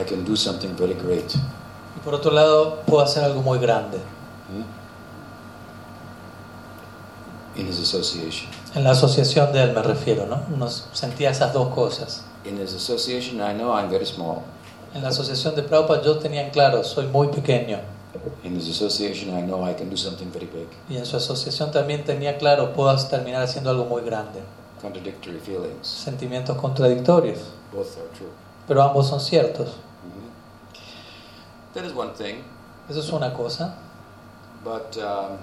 I 0.00 0.04
can 0.04 0.24
do 0.24 0.36
something 0.36 0.74
very 0.76 0.94
great. 0.94 1.34
y 1.34 2.00
por 2.04 2.14
otro 2.14 2.30
lado, 2.30 2.80
puedo 2.86 3.02
hacer 3.02 3.24
algo 3.24 3.42
muy 3.42 3.58
grande. 3.58 3.98
hmm? 4.48 4.64
In 7.60 7.68
his 7.68 7.78
association. 7.80 8.50
En 8.74 8.84
la 8.84 8.90
asociación 8.90 9.50
de 9.52 9.62
él 9.62 9.72
me 9.72 9.82
refiero, 9.82 10.26
¿no? 10.26 10.42
Uno 10.54 10.68
sentía 10.68 11.30
esas 11.30 11.52
dos 11.54 11.74
cosas. 11.74 12.22
In 12.44 12.60
his 12.60 12.74
association, 12.74 13.36
I 13.40 13.54
know 13.54 13.72
I'm 13.74 13.90
very 13.90 14.04
small. 14.04 14.42
En 14.96 15.02
la 15.02 15.08
asociación 15.10 15.54
de 15.54 15.62
Prabhupada 15.62 16.02
yo 16.02 16.18
tenía 16.18 16.40
en 16.42 16.50
claro, 16.50 16.82
soy 16.82 17.06
muy 17.06 17.28
pequeño. 17.28 17.78
In 18.44 18.56
his 18.56 18.68
association, 18.70 19.36
I 19.38 19.42
know 19.42 19.62
I 19.68 19.74
can 19.74 19.90
do 19.90 19.96
something 19.96 20.30
very 20.32 20.46
big. 20.46 20.68
Y 20.88 20.96
en 20.96 21.04
su 21.04 21.18
asociación 21.18 21.70
también 21.70 22.02
tenía 22.02 22.38
claro, 22.38 22.72
puedo 22.72 22.96
terminar 23.08 23.42
haciendo 23.42 23.68
algo 23.70 23.84
muy 23.84 24.02
grande. 24.02 24.40
Contradictory 24.80 25.38
feelings. 25.38 25.86
Sentimientos 25.86 26.56
contradictorios, 26.56 27.40
Both 27.74 27.98
are 27.98 28.08
true. 28.16 28.30
pero 28.66 28.82
ambos 28.82 29.06
son 29.08 29.20
ciertos. 29.20 29.68
Mhm. 29.68 31.74
That 31.74 31.84
is 31.84 31.92
one 31.94 32.12
thing, 32.16 32.42
Eso 32.88 33.00
es 33.00 33.10
una 33.12 33.34
cosa. 33.34 33.74
but 34.64 34.96
um, 34.96 35.36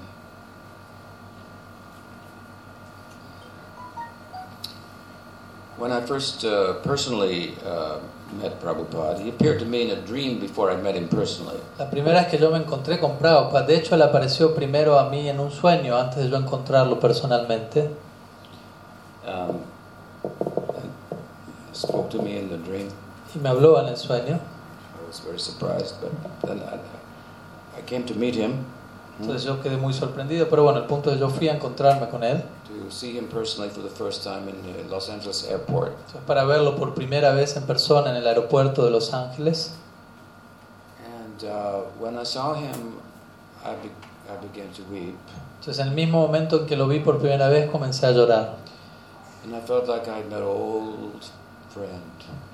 when 5.77 5.91
I 5.91 6.01
first 6.01 6.43
uh, 6.43 6.73
personally 6.83 7.55
uh, 7.65 7.99
met 8.34 8.59
Prabhupada, 8.61 9.19
he 9.19 9.29
appeared 9.29 9.59
to 9.59 9.65
me 9.65 9.84
in 9.84 9.91
a 9.91 10.01
dream 10.01 10.39
before 10.39 10.71
I 10.71 10.75
met 10.75 10.95
him 10.95 11.07
personally. 11.07 11.59
La 11.77 11.89
primera 11.89 12.21
vez 12.21 12.27
que 12.29 12.38
yo 12.38 12.51
me 12.51 12.57
encontré 12.57 12.99
con 12.99 13.17
Prabhupada, 13.17 13.65
de 13.65 13.75
hecho 13.75 13.95
él 13.95 14.01
apareció 14.01 14.53
primero 14.53 14.99
a 14.99 15.09
mí 15.09 15.29
en 15.29 15.39
un 15.39 15.51
sueño 15.51 15.97
antes 15.97 16.23
de 16.23 16.29
yo 16.29 16.38
encontrarlo 16.38 16.99
personalmente. 16.99 17.89
Um, 19.25 19.59
spoke 21.73 22.09
to 22.09 22.21
me 22.21 22.38
in 22.38 22.49
the 22.49 22.57
dream. 22.57 22.89
Y 23.36 23.39
me 23.39 23.49
habló 23.49 23.79
en 23.79 23.88
el 23.88 23.97
sueño. 23.97 24.36
I 24.36 25.07
was 25.07 25.19
very 25.19 25.39
surprised, 25.39 25.95
but 26.01 26.11
then 26.41 26.59
I, 26.59 26.77
I 27.77 27.81
came 27.86 28.05
to 28.05 28.15
meet 28.15 28.36
him, 28.36 28.65
Entonces 29.19 29.43
yo 29.43 29.61
quedé 29.61 29.77
muy 29.77 29.93
sorprendido, 29.93 30.47
pero 30.49 30.63
bueno, 30.63 30.79
el 30.79 30.86
punto 30.86 31.09
es 31.09 31.15
que 31.15 31.21
yo 31.21 31.29
fui 31.29 31.47
a 31.47 31.53
encontrarme 31.53 32.09
con 32.09 32.23
él 32.23 32.41
to 32.84 32.91
see 32.91 33.13
him 33.17 33.27
personally 33.27 33.69
for 33.69 33.81
the 33.81 33.89
first 33.89 34.23
time 34.23 34.47
in 34.49 34.89
Los 34.89 35.09
Angeles 35.09 35.47
airport. 35.49 35.91
para 36.27 36.43
verlo 36.45 36.75
por 36.75 36.93
primera 36.93 37.34
vez 37.34 37.55
en 37.57 37.63
persona 37.63 38.09
en 38.11 38.17
el 38.17 38.27
aeropuerto 38.27 38.84
de 38.86 38.91
Los 38.91 39.13
Ángeles. 39.13 39.71
And 41.05 41.43
uh, 41.43 41.81
when 41.99 42.17
I 42.17 42.23
saw 42.23 42.53
him, 42.53 42.99
I, 43.65 43.75
be- 43.81 43.89
I 44.31 44.36
began 44.41 44.71
to 44.73 44.84
weep. 44.91 45.15
Entonces 45.59 45.79
en 45.79 45.88
el 45.89 45.93
mismo 45.95 46.19
momento 46.25 46.59
en 46.61 46.65
que 46.67 46.75
lo 46.75 46.88
vi 46.88 46.99
por 46.99 47.19
primera 47.19 47.47
vez 47.49 47.69
comencé 47.69 48.05
a 48.05 48.11
llorar. 48.11 48.55
And 49.45 49.55
I 49.55 49.59
felt 49.61 49.88
like 49.88 50.07
I'd 50.09 50.25
met 50.29 50.39
an 50.39 50.43
old 50.47 51.21
friend 51.69 52.01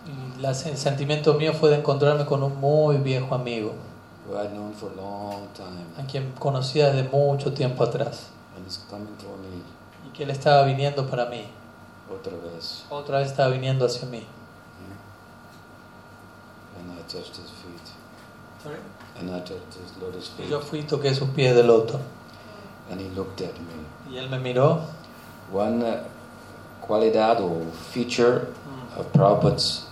Y 0.07 0.41
la- 0.41 0.49
el 0.51 0.55
sentimiento 0.77 1.33
mío 1.35 1.53
fue 1.53 1.69
de 1.69 1.77
encontrarme 1.77 2.25
con 2.25 2.41
un 2.43 2.55
muy 2.59 2.97
viejo 2.97 3.35
amigo, 3.35 3.73
who 4.27 4.35
I'd 4.37 4.51
known 4.51 4.73
for 4.73 4.89
a 4.91 4.95
long 4.95 5.47
time. 5.55 5.85
a 5.97 6.05
quien 6.07 6.31
conocía 6.39 6.91
desde 6.91 7.09
mucho 7.09 7.51
tiempo 7.53 7.83
atrás, 7.83 8.27
And 8.55 8.65
he's 8.65 8.79
coming 8.89 9.07
for 9.17 9.37
me 9.37 9.57
y 9.57 9.63
que 10.19 10.25
él 10.25 10.31
estaba 10.31 10.63
viniendo 10.65 11.07
para 11.09 11.27
mí, 11.27 11.45
otra 12.13 12.33
vez. 12.53 12.83
otra 12.89 13.19
vez 13.19 13.29
estaba 13.29 13.49
viniendo 13.51 13.85
hacia 13.85 14.05
mí. 14.09 14.21
And 16.77 16.91
I 16.91 17.01
touched 17.07 17.37
his 17.37 17.49
feet. 17.51 18.75
And 19.17 19.29
I 19.31 19.39
touched 19.39 19.73
his 19.81 19.97
lotus 20.01 20.31
Y 20.37 20.41
feet. 20.43 20.49
yo 20.49 20.59
fui 20.59 20.79
y 20.79 20.83
toqué 20.83 21.13
sus 21.15 21.29
pies 21.29 21.55
de 21.55 21.63
loto, 21.63 21.99
And 22.91 22.99
he 22.99 23.09
looked 23.15 23.41
at 23.41 23.53
me. 23.59 24.11
y 24.13 24.17
él 24.17 24.29
me 24.29 24.39
miró. 24.39 24.81
One 25.53 25.83
uh, 25.83 26.03
cualidad 26.81 27.39
or 27.41 27.63
feature 27.93 28.47
of 28.97 29.05
Prabhupada's 29.13 29.87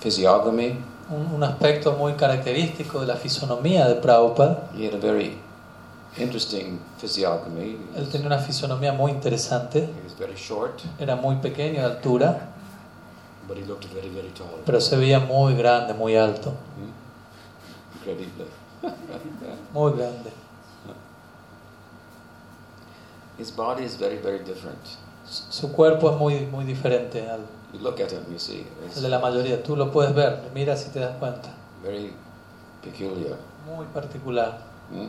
physiognomy, 0.00 0.78
Un, 1.10 1.34
un 1.34 1.42
aspecto 1.42 1.92
muy 1.92 2.14
característico 2.14 3.00
de 3.00 3.06
la 3.08 3.16
fisonomía 3.16 3.86
de 3.88 3.94
Prabhupada. 3.96 4.68
he 4.74 4.84
had 4.86 4.94
a 4.94 4.98
very 4.98 5.38
interesting 6.16 6.80
physiognomy. 6.98 7.78
He 7.94 7.98
Él 8.00 8.08
tenía 8.08 8.26
una 8.26 8.38
fisonomía 8.38 8.92
muy 8.92 9.12
interesante, 9.12 9.80
he 9.84 10.02
was 10.04 10.16
very 10.18 10.34
short, 10.34 10.80
era 10.98 11.16
muy 11.16 11.36
pequeño 11.36 11.80
de 11.80 11.86
altura, 11.86 12.48
but 13.46 13.56
he 13.56 13.64
looked 13.64 13.86
very, 13.92 14.08
very 14.10 14.30
tall. 14.30 14.62
pero 14.64 14.80
se 14.80 14.96
veía 14.96 15.20
muy 15.20 15.54
grande, 15.54 15.94
muy 15.94 16.16
alto, 16.16 16.50
Hmm? 16.50 17.98
Incredibly. 17.98 18.46
muy 19.72 19.92
grande. 19.92 20.30
His 23.38 23.50
body 23.54 23.84
is 23.84 23.96
very, 23.96 24.18
very 24.18 24.40
different. 24.40 24.78
Su 25.24 25.52
su 25.68 25.72
cuerpo 25.72 26.10
es 26.10 26.16
muy, 26.16 26.46
muy 26.46 26.64
diferente 26.64 27.28
al, 27.28 27.40
You 27.72 27.80
look 27.80 28.00
at 28.00 28.10
him, 28.10 28.24
you 28.32 28.38
see, 28.38 28.66
al 28.80 28.86
it's 28.86 29.02
de 29.02 29.08
la 29.08 29.18
mayoría. 29.20 29.62
Tú 29.62 29.76
lo 29.76 29.92
puedes 29.92 30.14
ver, 30.14 30.42
lo 30.42 30.50
miras 30.54 30.86
y 30.86 30.90
te 30.90 31.00
das 31.00 31.16
cuenta. 31.18 31.50
very 31.84 32.12
peculiar. 32.82 33.36
Muy 33.66 33.84
particular. 33.92 34.58
Hmm? 34.90 35.08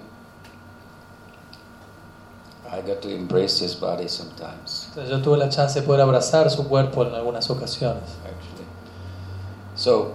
I 2.72 2.82
got 2.82 3.02
to 3.02 3.10
embrace 3.10 3.60
his 3.60 3.74
body 3.74 4.08
sometimes, 4.08 4.88
Entonces 4.90 5.10
yo 5.10 5.22
tuve 5.22 5.38
la 5.38 5.50
chance 5.50 5.80
de 5.80 5.86
poder 5.86 6.02
abrazar 6.02 6.50
su 6.52 6.68
cuerpo 6.68 7.04
en 7.04 7.16
algunas 7.16 7.50
ocasiones. 7.50 8.04
actually. 8.24 8.66
So, 9.76 10.14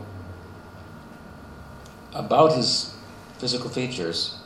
about 2.15 2.53
his 2.53 2.95
physical 3.39 3.69
features, 3.71 4.37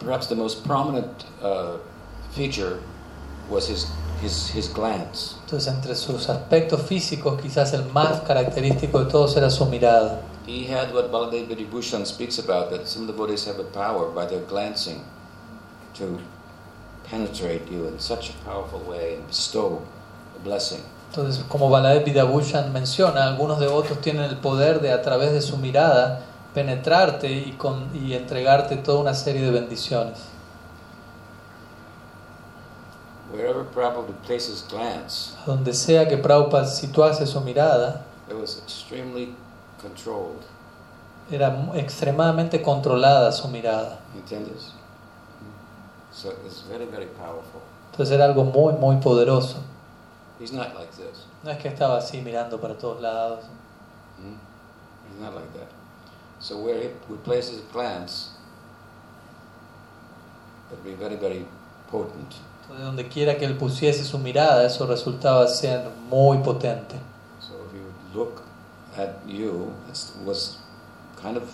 perhaps 0.00 0.26
the 0.26 0.34
most 0.34 0.64
prominent 0.64 1.24
uh, 1.42 1.78
feature 2.32 2.80
was 3.48 3.68
his, 3.68 3.86
his, 4.20 4.48
his 4.50 4.68
glance. 4.68 5.36
Entonces 5.44 5.68
entre 5.72 5.94
sus 5.94 6.28
aspectos 6.28 6.82
físicos 6.82 7.40
quizás 7.40 7.72
el 7.72 7.84
más 7.92 8.20
característico 8.26 9.04
de 9.04 9.10
todos 9.10 9.36
era 9.36 9.50
su 9.50 9.64
mirada. 9.66 10.22
He 10.46 10.64
had 10.64 10.92
what 10.92 11.10
Baladev 11.12 11.70
Bhushan 11.70 12.06
speaks 12.06 12.38
about 12.38 12.70
that 12.70 12.88
some 12.88 13.06
devotees 13.06 13.44
have 13.44 13.58
a 13.60 13.64
power 13.64 14.10
by 14.10 14.26
their 14.26 14.40
glancing 14.40 15.04
to 15.98 16.18
penetrate 17.10 17.70
you 17.70 17.86
in 17.88 17.98
such 17.98 18.30
a 18.30 18.44
powerful 18.44 18.80
way 18.88 19.16
and 19.16 19.26
bestow 19.26 19.80
a 20.38 20.44
blessing. 20.44 20.80
Entonces, 21.10 21.42
como 21.48 21.70
Baladev 21.70 22.04
Vidabhushan 22.04 22.72
menciona, 22.72 23.24
algunos 23.24 23.58
devotos 23.58 24.00
tienen 24.00 24.24
el 24.24 24.36
poder 24.38 24.80
de 24.80 24.92
a 24.92 25.00
través 25.02 25.32
de 25.32 25.40
su 25.40 25.56
mirada 25.56 26.20
penetrarte 26.54 27.30
y, 27.30 27.52
con, 27.52 27.88
y 27.94 28.14
entregarte 28.14 28.76
toda 28.76 29.00
una 29.00 29.14
serie 29.14 29.42
de 29.42 29.50
bendiciones. 29.50 30.18
Wherever 33.32 33.62
Prabhupada 33.62 34.14
placed 34.26 34.48
his 34.48 34.62
glance, 34.62 35.34
A 35.42 35.46
donde 35.46 35.74
sea 35.74 36.08
que 36.08 36.16
Prabhupada 36.16 36.66
situase 36.66 37.26
su 37.26 37.40
mirada, 37.40 38.04
it 38.28 38.34
was 38.34 38.58
extremely 38.58 39.34
controlled. 39.80 40.42
era 41.30 41.70
extremadamente 41.74 42.62
controlada 42.62 43.30
su 43.32 43.48
mirada. 43.48 43.98
¿Entiendes? 44.14 44.72
So 46.12 46.30
it's 46.46 46.62
very, 46.62 46.86
very 46.86 47.06
powerful. 47.06 47.62
Entonces 47.92 48.14
era 48.14 48.24
algo 48.24 48.44
muy, 48.44 48.74
muy 48.74 48.96
poderoso. 48.96 49.58
He's 50.38 50.52
not 50.52 50.74
like 50.74 50.90
this. 50.92 51.26
No 51.42 51.50
es 51.50 51.58
que 51.58 51.68
estaba 51.68 51.98
así 51.98 52.20
mirando 52.20 52.60
para 52.60 52.74
todos 52.74 53.00
lados. 53.00 53.44
Hmm? 54.18 54.36
He's 55.08 55.20
not 55.20 55.34
like 55.34 55.52
that. 55.54 55.68
So 56.40 56.58
where 56.58 56.80
he 56.80 56.90
would 57.08 57.24
place 57.24 57.48
his 57.48 57.60
glance, 57.72 58.30
it 60.70 60.76
would 60.76 60.84
be 60.84 60.94
very, 60.94 61.16
very 61.16 61.46
potent. 61.90 62.36
Entonces, 62.62 62.84
donde 62.84 63.08
quiera 63.08 63.36
que 63.36 63.46
él 63.46 63.56
pusiese 63.56 64.04
su 64.04 64.18
mirada, 64.18 64.64
eso 64.64 64.86
resultaba 64.86 65.48
ser 65.48 65.90
muy 66.08 66.38
potente. 66.38 66.96
So 67.40 67.54
if 67.66 67.72
would 67.72 68.14
look 68.14 68.42
at 68.96 69.26
you, 69.26 69.72
it 69.88 70.12
was 70.24 70.58
kind 71.20 71.36
of. 71.36 71.44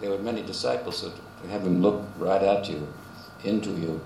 There 0.00 0.10
were 0.10 0.22
many 0.22 0.42
disciples, 0.42 0.98
so 0.98 1.08
to 1.08 1.25
have 1.50 1.62
him 1.62 1.82
look 1.82 2.02
right 2.18 2.42
at 2.42 2.68
you, 2.68 2.86
into 3.44 3.70
you, 3.70 4.00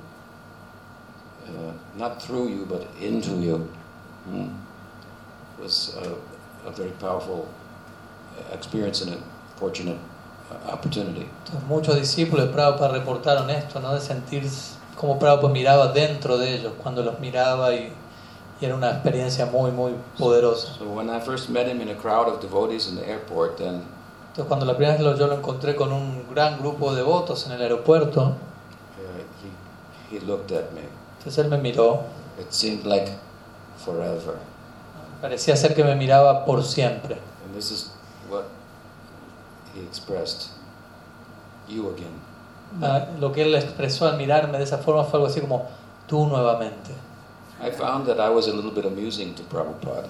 uh, 1.47 1.72
not 1.97 2.22
through 2.22 2.49
you, 2.49 2.66
but 2.66 2.86
into 3.01 3.30
you, 3.30 3.57
hmm, 4.28 4.49
was 5.61 5.97
a, 5.97 6.68
a 6.68 6.70
very 6.70 6.91
powerful 6.93 7.49
experience 8.53 9.03
and 9.03 9.14
a 9.14 9.18
fortunate 9.57 9.99
uh, 10.51 10.70
opportunity. 10.70 11.28
Entonces, 11.45 11.68
muchos 11.68 11.97
discípulos 11.97 12.47
de 12.47 12.53
Prabhupada 12.53 12.93
reportaron 12.93 13.51
esto, 13.51 13.80
¿no? 13.80 13.95
de 13.95 14.01
sentir 14.01 14.45
cómo 14.97 15.18
Prabhupada 15.18 15.53
miraba 15.53 15.93
dentro 15.93 16.38
de 16.38 16.55
ellos, 16.55 16.72
cuando 16.82 17.03
los 17.03 17.20
miraba 17.20 17.74
y, 17.74 17.93
y 18.61 18.64
era 18.64 18.74
una 18.74 18.91
experiencia 18.91 19.47
muy, 19.47 19.70
muy 19.70 19.95
poderosa. 20.18 20.74
So 20.78 20.86
when 20.86 21.11
I 21.11 21.20
first 21.20 21.49
met 21.51 21.66
him 21.66 21.80
in 21.80 21.88
a 21.88 21.95
crowd 21.95 22.28
of 22.28 22.41
devotees 22.41 22.88
in 22.88 22.97
the 22.97 23.07
airport, 23.07 23.59
then 23.59 23.84
Entonces, 24.31 24.45
cuando 24.49 24.64
la 24.66 24.76
primera 24.76 24.95
vez 24.97 25.03
lo- 25.05 25.16
yo 25.16 25.26
lo 25.26 25.35
encontré 25.35 25.74
con 25.76 25.93
un 25.93 26.24
gran 26.33 26.59
grupo 26.59 26.91
de 26.91 26.99
devotos 26.99 27.47
en 27.47 27.53
el 27.53 27.62
aeropuerto, 27.62 28.22
uh, 28.22 30.12
he, 30.12 30.16
he 30.16 30.20
looked 30.20 30.53
at 30.57 30.70
me. 30.72 30.83
entonces 31.18 31.45
él 31.45 31.51
me 31.51 31.59
miró, 31.59 32.03
It 32.41 32.51
seemed 32.51 32.85
like 32.87 33.12
forever. 33.85 34.37
parecía 35.20 35.57
ser 35.57 35.74
que 35.74 35.85
me 35.85 35.95
miraba 35.97 36.45
por 36.45 36.62
siempre. 36.64 37.14
And 37.45 37.55
this 37.55 37.70
is 37.70 37.91
what 38.31 38.45
he 39.74 39.81
expressed. 39.83 40.51
You 41.68 41.91
again. 41.91 42.14
Ah, 42.83 43.07
Lo 43.18 43.33
que 43.33 43.43
él 43.43 43.55
expresó 43.55 44.07
al 44.09 44.16
mirarme 44.16 44.59
de 44.59 44.64
esa 44.64 44.78
forma 44.78 45.05
fue 45.05 45.18
algo 45.18 45.26
así 45.26 45.41
como, 45.41 45.66
tú 46.07 46.26
nuevamente. 46.26 46.91
I 47.62 47.70
found 47.72 48.07
that 48.07 48.16
I 48.18 48.31
was 48.35 48.47
a 48.49 48.53
little 48.53 48.70
bit 48.70 48.87
amusing 48.87 49.35
to 49.35 49.43
Prabhupada. 49.43 50.09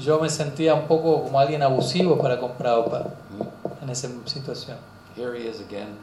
Yo 0.00 0.20
me 0.20 0.28
sentía 0.30 0.74
un 0.74 0.86
poco 0.86 1.24
como 1.24 1.38
alguien 1.40 1.62
abusivo 1.62 2.16
para 2.18 2.38
con 2.38 2.52
Prabhupada 2.52 3.14
Hmm? 3.36 3.82
en 3.82 3.90
esa 3.90 4.08
situación. 4.26 4.76
Here 5.16 5.36
he 5.36 5.48
is 5.48 5.60
again, 5.60 5.96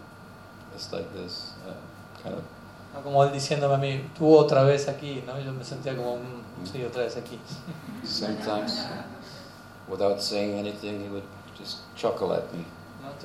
just 0.74 0.92
like 0.92 1.08
this, 1.14 1.54
uh, 1.66 2.22
kind 2.24 2.36
of. 2.36 3.04
Como 3.04 3.24
él 3.24 3.32
diciéndome 3.32 3.76
a 3.76 3.78
mí, 3.78 4.10
tú 4.18 4.36
otra 4.36 4.64
vez 4.64 4.88
aquí, 4.88 5.24
¿no? 5.26 5.40
Yo 5.40 5.54
me 5.54 5.64
sentía 5.64 5.96
como, 5.96 6.18
"Mm, 6.18 6.66
sí, 6.72 6.84
otra 6.84 7.04
vez 7.04 7.16
aquí. 7.16 7.40
Sometimes, 8.04 8.86
without 9.88 10.20
saying 10.20 10.58
anything, 10.60 11.02
he 11.06 11.10
would 11.10 11.24
just 11.58 11.80
chuckle 11.96 12.34
at 12.34 12.44
me. 12.54 12.66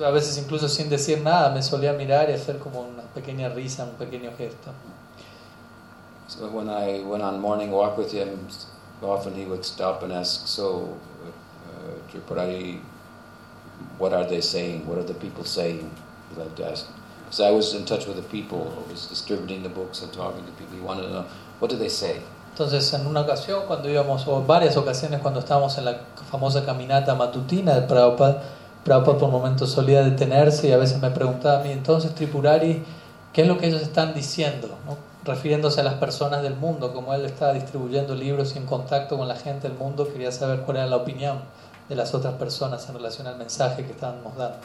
a 0.05 0.11
veces 0.11 0.37
incluso 0.37 0.69
sin 0.69 0.89
decir 0.89 1.21
nada 1.21 1.49
me 1.49 1.61
solía 1.61 1.91
mirar 1.93 2.29
y 2.29 2.33
hacer 2.33 2.57
como 2.59 2.81
una 2.81 3.03
pequeña 3.13 3.49
risa, 3.49 3.83
un 3.83 3.95
pequeño 3.95 4.31
gesto. 4.37 4.71
So 6.27 6.47
when 6.47 6.69
I 6.69 7.03
went 7.03 7.23
on 7.23 7.39
morning 7.41 7.69
walk 7.71 7.97
with 7.97 8.11
him, 8.13 8.47
often 9.03 9.35
he 9.35 9.45
would 9.45 9.63
stop 9.65 10.03
and 10.03 10.11
ask, 10.11 10.47
"So, 10.47 10.97
uh, 11.25 12.11
Tripurari, 12.11 12.81
what 13.97 14.13
are 14.13 14.25
they 14.25 14.41
saying? 14.41 14.87
What 14.87 14.97
are 14.97 15.07
the 15.07 15.13
people 15.13 15.43
saying?" 15.45 15.89
He 16.29 16.39
liked 16.39 16.57
to 16.57 16.71
ask. 16.71 16.85
Because 17.25 17.39
I 17.39 17.51
was 17.51 17.73
in 17.73 17.85
touch 17.85 18.05
with 18.05 18.15
the 18.15 18.29
people, 18.29 18.71
I 18.77 18.91
was 18.91 19.07
distributing 19.07 19.63
the 19.63 19.69
books 19.69 20.01
and 20.03 20.11
talking 20.13 20.45
to 20.45 20.51
people. 20.51 20.75
He 20.75 20.83
wanted 20.83 21.03
to 21.03 21.09
know 21.09 21.25
what 21.59 21.71
do 21.71 21.77
they 21.77 21.89
say. 21.89 22.21
Entonces, 22.53 22.93
en 22.93 23.07
una 23.07 23.21
ocasión, 23.21 23.63
cuando 23.65 23.89
íbamos, 23.89 24.27
o 24.27 24.43
varias 24.43 24.77
ocasiones, 24.77 25.21
cuando 25.21 25.39
estábamos 25.39 25.75
en 25.79 25.85
la 25.85 26.01
famosa 26.29 26.63
caminata 26.63 27.15
matutina 27.15 27.73
de 27.73 27.81
Prabhupada, 27.87 28.43
Prabhupada 28.83 29.17
por 29.17 29.31
momentos 29.31 29.71
solía 29.71 30.03
detenerse 30.03 30.67
y 30.67 30.71
a 30.71 30.77
veces 30.77 31.01
me 31.01 31.09
preguntaba 31.09 31.61
a 31.61 31.63
mí, 31.63 31.71
entonces 31.71 32.13
Tripurari, 32.13 32.83
¿qué 33.33 33.41
es 33.41 33.47
lo 33.47 33.57
que 33.57 33.67
ellos 33.67 33.81
están 33.81 34.13
diciendo? 34.13 34.67
¿no? 34.85 34.97
Refiriéndose 35.25 35.79
a 35.79 35.83
las 35.83 35.93
personas 35.95 36.41
del 36.43 36.55
mundo, 36.55 36.93
como 36.93 37.13
él 37.13 37.23
estaba 37.25 37.53
distribuyendo 37.53 38.13
libros 38.13 38.55
y 38.55 38.57
en 38.57 38.65
contacto 38.65 39.17
con 39.17 39.27
la 39.27 39.35
gente 39.35 39.69
del 39.69 39.77
mundo, 39.77 40.07
quería 40.11 40.31
saber 40.31 40.61
cuál 40.61 40.77
era 40.77 40.87
la 40.87 40.97
opinión 40.97 41.39
de 41.87 41.95
las 41.95 42.13
otras 42.13 42.33
personas 42.33 42.87
en 42.89 42.95
relación 42.95 43.27
al 43.27 43.37
mensaje 43.37 43.85
que 43.85 43.91
estábamos 43.93 44.35
dando. 44.35 44.57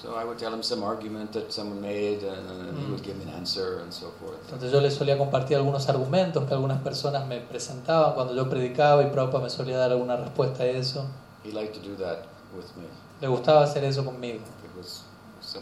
So 0.00 0.10
I 0.20 0.24
would 0.24 0.36
tell 0.38 0.52
him 0.54 0.62
some 0.62 0.84
argument 0.86 1.32
that 1.32 1.50
someone 1.50 1.80
made, 1.80 2.20
and, 2.22 2.48
and 2.48 2.78
he 2.78 2.84
Mm. 2.84 2.90
would 2.92 3.02
give 3.02 3.16
me 3.16 3.24
an 3.24 3.36
answer 3.36 3.80
and 3.82 3.92
so 3.92 4.12
forth. 4.20 4.38
Entonces 4.44 4.70
yo 4.70 4.80
le 4.80 4.92
solía 4.92 5.18
compartir 5.18 5.56
algunos 5.56 5.88
argumentos 5.88 6.44
que 6.44 6.54
algunas 6.54 6.80
personas 6.82 7.26
me 7.26 7.40
presentaban 7.40 8.14
cuando 8.14 8.32
yo 8.34 8.48
predicaba 8.48 9.02
y 9.02 9.06
Prabhupada 9.10 9.42
me 9.44 9.50
solía 9.50 9.76
dar 9.78 9.90
alguna 9.90 10.14
respuesta 10.16 10.62
a 10.62 10.66
eso. 10.66 11.04
He 11.44 11.50
liked 11.52 11.74
to 11.74 11.80
do 11.80 11.96
that 11.96 12.18
with 12.54 12.66
me. 12.76 12.86
Le 13.20 13.26
gustaba 13.26 13.64
hacer 13.64 13.82
eso 13.82 14.04
conmigo. 14.04 14.38
It 14.64 14.76
was 14.76 15.02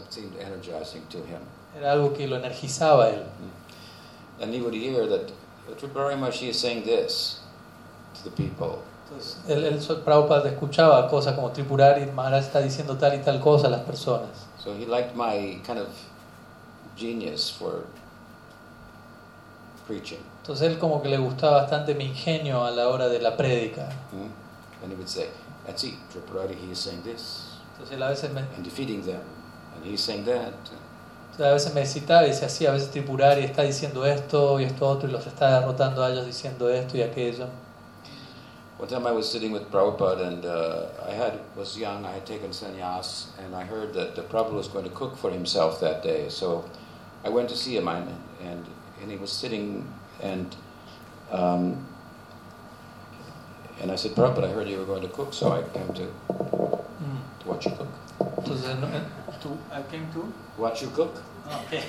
seemed 0.09 0.35
energizing 0.39 1.01
to 1.09 1.17
him. 1.19 1.39
Era 1.75 1.93
algo 1.93 2.13
que 2.13 2.27
lo 2.27 2.35
energizaba 2.35 3.05
a 3.05 3.09
él. 3.09 3.21
And 3.23 3.51
he 4.39 4.61
would 4.61 4.73
hear 4.73 5.07
that 5.07 5.31
Tripurari 5.77 6.15
Maharaj 6.15 6.43
is 6.43 6.59
saying 6.59 6.85
this 6.85 7.39
to 8.15 8.23
the 8.29 8.31
people. 8.35 8.83
Entonces, 9.09 9.37
él 9.47 9.81
so- 9.81 10.03
Prabhupada 10.03 10.49
escuchaba 10.49 11.09
cosas 11.09 11.35
como 11.35 11.51
Tripurari 11.51 12.05
Maharaj 12.11 12.43
está 12.45 12.61
diciendo 12.61 12.97
tal 12.97 13.13
y 13.15 13.19
tal 13.23 13.39
cosa 13.39 13.67
a 13.67 13.69
las 13.69 13.81
personas. 13.81 14.29
So 14.57 14.73
he 14.73 14.85
liked 14.85 15.15
my 15.15 15.59
kind 15.65 15.79
of 15.79 15.87
genius 16.95 17.49
for 17.49 17.85
preaching. 19.87 20.19
Entonces 20.43 20.67
él 20.71 20.79
como 20.79 21.01
que 21.01 21.09
le 21.09 21.17
gustaba 21.17 21.61
bastante 21.61 21.93
mi 21.95 22.05
ingenio 22.05 22.65
a 22.65 22.71
la 22.71 22.87
hora 22.89 23.07
de 23.07 23.19
la 23.19 23.35
prédica. 23.37 23.89
Hmm? 24.11 24.29
And 24.83 24.91
he 24.91 24.95
would 24.95 25.09
say, 25.09 25.27
That's 25.65 25.83
it, 25.83 25.95
Tripurari, 26.11 26.55
he 26.55 26.71
is 26.71 26.79
saying 26.79 27.03
this, 27.03 27.57
Entonces 27.73 27.95
él 27.97 28.03
a 28.03 28.09
veces 28.09 28.31
me, 28.33 28.41
and 28.55 28.63
defeating 28.63 29.05
them, 29.05 29.21
and 29.75 29.85
he's 29.85 30.01
saying 30.01 30.25
that. 30.25 30.53
Entonces, 31.37 31.45
a 31.47 31.53
veces 31.53 31.73
me 31.75 31.85
citaba 31.85 32.25
y 32.25 32.31
decía 32.31 32.69
a 32.69 32.73
veces 32.73 32.89
Tripurari 32.91 33.43
está 33.43 33.61
diciendo 33.63 34.05
esto 34.05 34.59
y 34.59 34.63
esto 34.63 34.87
otro 34.89 35.07
y 35.07 35.11
los 35.11 35.27
está 35.27 35.59
derrotando 35.59 36.03
a 36.03 36.09
ellos 36.09 36.25
diciendo 36.25 36.67
esto 36.69 36.97
y 36.97 37.01
aquello. 37.03 37.47
One 38.79 38.87
time 38.87 39.07
I 39.07 39.11
was 39.11 39.27
sitting 39.31 39.51
with 39.51 39.71
Prabhupada 39.71 40.27
and 40.27 40.45
uh, 40.45 40.85
I 41.07 41.11
had 41.11 41.39
was 41.55 41.77
young, 41.77 42.05
I 42.05 42.11
had 42.13 42.25
taken 42.25 42.51
sannyas, 42.51 43.27
and 43.43 43.55
I 43.55 43.63
heard 43.63 43.93
that 43.93 44.15
the 44.15 44.21
Prabhupada 44.21 44.53
was 44.53 44.67
going 44.67 44.83
to 44.85 44.91
cook 44.91 45.15
for 45.17 45.31
himself 45.31 45.79
that 45.81 46.03
day. 46.03 46.29
So 46.29 46.63
I 47.25 47.29
went 47.29 47.49
to 47.49 47.55
see 47.55 47.75
him, 47.75 47.87
and, 47.87 48.07
and, 48.43 48.65
and 49.01 49.11
he 49.11 49.17
was 49.17 49.31
sitting, 49.31 49.83
and 50.21 50.55
um, 51.31 51.85
and 53.81 53.91
I 53.91 53.95
said, 53.95 54.11
Prabhupada, 54.15 54.45
I 54.49 54.53
heard 54.53 54.67
you 54.67 54.77
were 54.79 54.85
going 54.85 55.01
to 55.03 55.09
cook, 55.09 55.33
so 55.33 55.51
I 55.51 55.61
came 55.77 55.93
to, 55.93 56.07
Mm. 56.97 57.19
to 57.41 57.47
watch 57.47 57.65
you 57.65 57.71
cook. 57.73 57.87
Entonces, 58.37 58.65
en- 58.69 58.83
en- 58.83 59.05
To, 59.47 59.77
I 59.77 59.81
came 59.89 60.07
to? 60.13 60.25
Watch 60.61 60.81
you 60.81 60.89
cook, 60.89 61.11
Okay. 61.47 61.81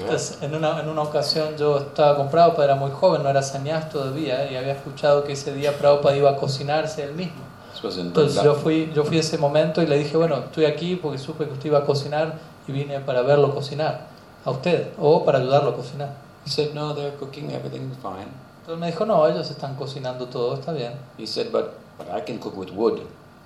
entonces, 0.00 0.42
en 0.42 0.54
una, 0.54 0.78
en 0.80 0.88
una 0.88 1.00
ocasión 1.00 1.56
yo 1.56 1.78
estaba 1.78 2.14
con 2.14 2.28
Prabhupada, 2.28 2.64
era 2.64 2.74
muy 2.74 2.90
joven, 2.90 3.22
no 3.22 3.30
era 3.30 3.42
sannyas 3.42 3.88
todavía, 3.88 4.50
y 4.50 4.56
había 4.56 4.74
escuchado 4.74 5.24
que 5.24 5.32
ese 5.32 5.54
día 5.54 5.78
Prabhupada 5.78 6.14
iba 6.14 6.30
a 6.30 6.36
cocinarse 6.36 7.02
él 7.02 7.14
mismo. 7.14 7.40
Entonces 7.82 8.42
yo 8.42 8.54
fui, 8.54 8.92
yo 8.94 9.04
fui 9.04 9.18
ese 9.18 9.38
momento 9.38 9.80
y 9.82 9.86
le 9.86 9.96
dije, 9.96 10.16
bueno, 10.16 10.36
estoy 10.36 10.66
aquí 10.66 10.96
porque 10.96 11.18
supe 11.18 11.46
que 11.46 11.52
usted 11.52 11.66
iba 11.66 11.78
a 11.78 11.86
cocinar 11.86 12.38
y 12.68 12.72
vine 12.72 13.00
para 13.00 13.22
verlo 13.22 13.54
cocinar, 13.54 14.08
a 14.44 14.50
usted, 14.50 14.88
o 14.98 15.24
para 15.24 15.38
ayudarlo 15.38 15.70
a 15.70 15.76
cocinar. 15.76 16.10
He 16.44 16.50
said, 16.50 16.74
No, 16.74 16.92
they're 16.92 17.16
cooking, 17.18 17.50
everything's 17.52 17.96
fine. 18.02 18.28
Entonces 18.60 18.78
me 18.80 18.86
dijo, 18.88 19.06
no, 19.06 19.26
ellos 19.26 19.50
están 19.50 19.74
cocinando 19.76 20.26
todo, 20.26 20.54
está 20.54 20.72
bien. 20.72 20.92
He 21.18 21.26
said, 21.26 21.50
But, 21.50 21.72
but 21.98 22.08
I 22.08 22.20
can 22.20 22.38
cook 22.38 22.56
with 22.56 22.70
wood. 22.70 23.00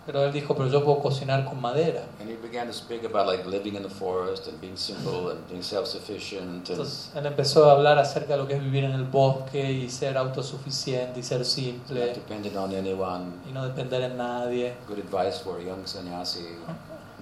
Pero 0.06 0.24
él 0.24 0.32
dijo, 0.32 0.54
pero 0.54 0.68
yo 0.68 0.84
puedo 0.84 1.00
cocinar 1.00 1.44
con 1.44 1.60
madera. 1.60 2.04
And 2.20 2.30
he 2.30 2.36
began 2.36 2.68
to 2.68 2.72
speak 2.72 3.04
about 3.04 3.26
like 3.26 3.44
living 3.44 3.74
in 3.74 3.82
the 3.82 3.90
forest 3.90 4.46
and 4.46 4.60
being 4.60 4.76
simple 4.76 5.32
and 5.32 5.48
being 5.48 5.62
self-sufficient. 5.64 6.42
And 6.42 6.68
Entonces 6.68 7.10
él 7.14 7.26
empezó 7.26 7.68
a 7.68 7.72
hablar 7.72 7.98
acerca 7.98 8.34
de 8.34 8.38
lo 8.38 8.46
que 8.46 8.54
es 8.54 8.62
vivir 8.62 8.84
en 8.84 8.92
el 8.92 9.04
bosque 9.04 9.72
y 9.72 9.90
ser 9.90 10.16
autosuficiente 10.16 11.18
y 11.18 11.22
ser 11.24 11.38
not 11.38 11.46
simple 11.46 12.00
dependent 12.14 12.56
on 12.56 12.72
anyone. 12.72 13.32
y 13.48 13.52
no 13.52 13.66
depender 13.66 14.02
en 14.02 14.16
nadie. 14.16 14.74
Good 14.86 15.00
advice 15.00 15.42
for 15.42 15.58
a 15.58 15.62
young 15.64 15.84
sannyasi. 15.86 16.46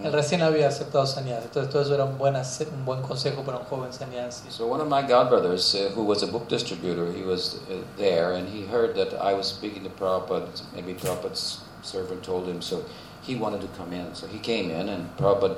Él 0.03 0.13
recién 0.13 0.43
había 0.43 0.67
aceptado 0.67 1.07
sannyas, 1.07 1.45
entonces 1.45 1.71
todo 1.73 1.81
eso 1.81 1.95
era 1.95 2.05
un 2.05 2.19
buen, 2.19 2.35
un 2.35 2.85
buen 2.85 3.01
consejo 3.01 3.43
para 3.43 3.59
un 3.59 3.65
joven 3.65 3.93
sannyasi. 3.93 4.51
So 4.51 4.67
one 4.67 4.83
of 4.83 4.89
my 4.89 5.03
godbrothers, 5.09 5.75
uh, 5.75 5.95
who 5.95 6.03
was 6.03 6.25
a 6.25 6.27
book 6.27 6.49
distributor, 6.49 7.13
he 7.13 7.23
was 7.23 7.61
uh, 7.71 7.77
there, 7.97 8.33
and 8.33 8.49
he 8.49 8.67
heard 8.67 8.97
that 8.97 9.15
I 9.15 9.35
was 9.35 9.47
speaking 9.47 9.85
to 9.85 9.91
Prabhupada. 9.91 10.49
Maybe 10.75 10.95
Prabhupada's 10.95 11.61
servant 11.85 12.23
told 12.23 12.49
him, 12.49 12.61
so 12.63 12.85
he 13.23 13.37
wanted 13.37 13.61
to 13.61 13.69
come 13.77 13.93
in. 13.93 14.15
So 14.15 14.27
he 14.27 14.39
came 14.39 14.71
in, 14.71 14.89
and 14.89 15.17
Prabhupada 15.17 15.57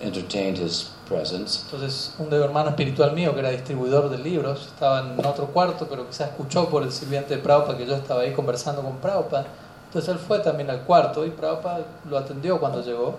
entertained 0.00 0.58
his 0.58 0.90
presence. 1.06 1.64
Entonces, 1.64 2.14
un 2.18 2.32
hermano 2.32 2.70
espiritual 2.70 3.12
mío, 3.14 3.32
que 3.32 3.40
era 3.40 3.50
distribuidor 3.50 4.10
de 4.10 4.18
libros, 4.18 4.66
estaba 4.66 5.00
en 5.00 5.24
otro 5.24 5.46
cuarto, 5.48 5.86
pero 5.88 6.06
quizás 6.06 6.30
escuchó 6.30 6.68
por 6.68 6.82
el 6.82 6.90
sirviente 6.90 7.36
de 7.36 7.42
Prabhupada 7.42 7.76
que 7.76 7.86
yo 7.86 7.94
estaba 7.94 8.22
ahí 8.22 8.32
conversando 8.32 8.82
con 8.82 8.98
Prabhupada. 8.98 9.46
Entonces 9.86 10.08
él 10.08 10.18
fue 10.18 10.38
también 10.38 10.70
al 10.70 10.84
cuarto 10.84 11.26
y 11.26 11.30
Prabhupada 11.30 11.84
lo 12.08 12.16
atendió 12.16 12.58
cuando 12.58 12.82
llegó. 12.82 13.18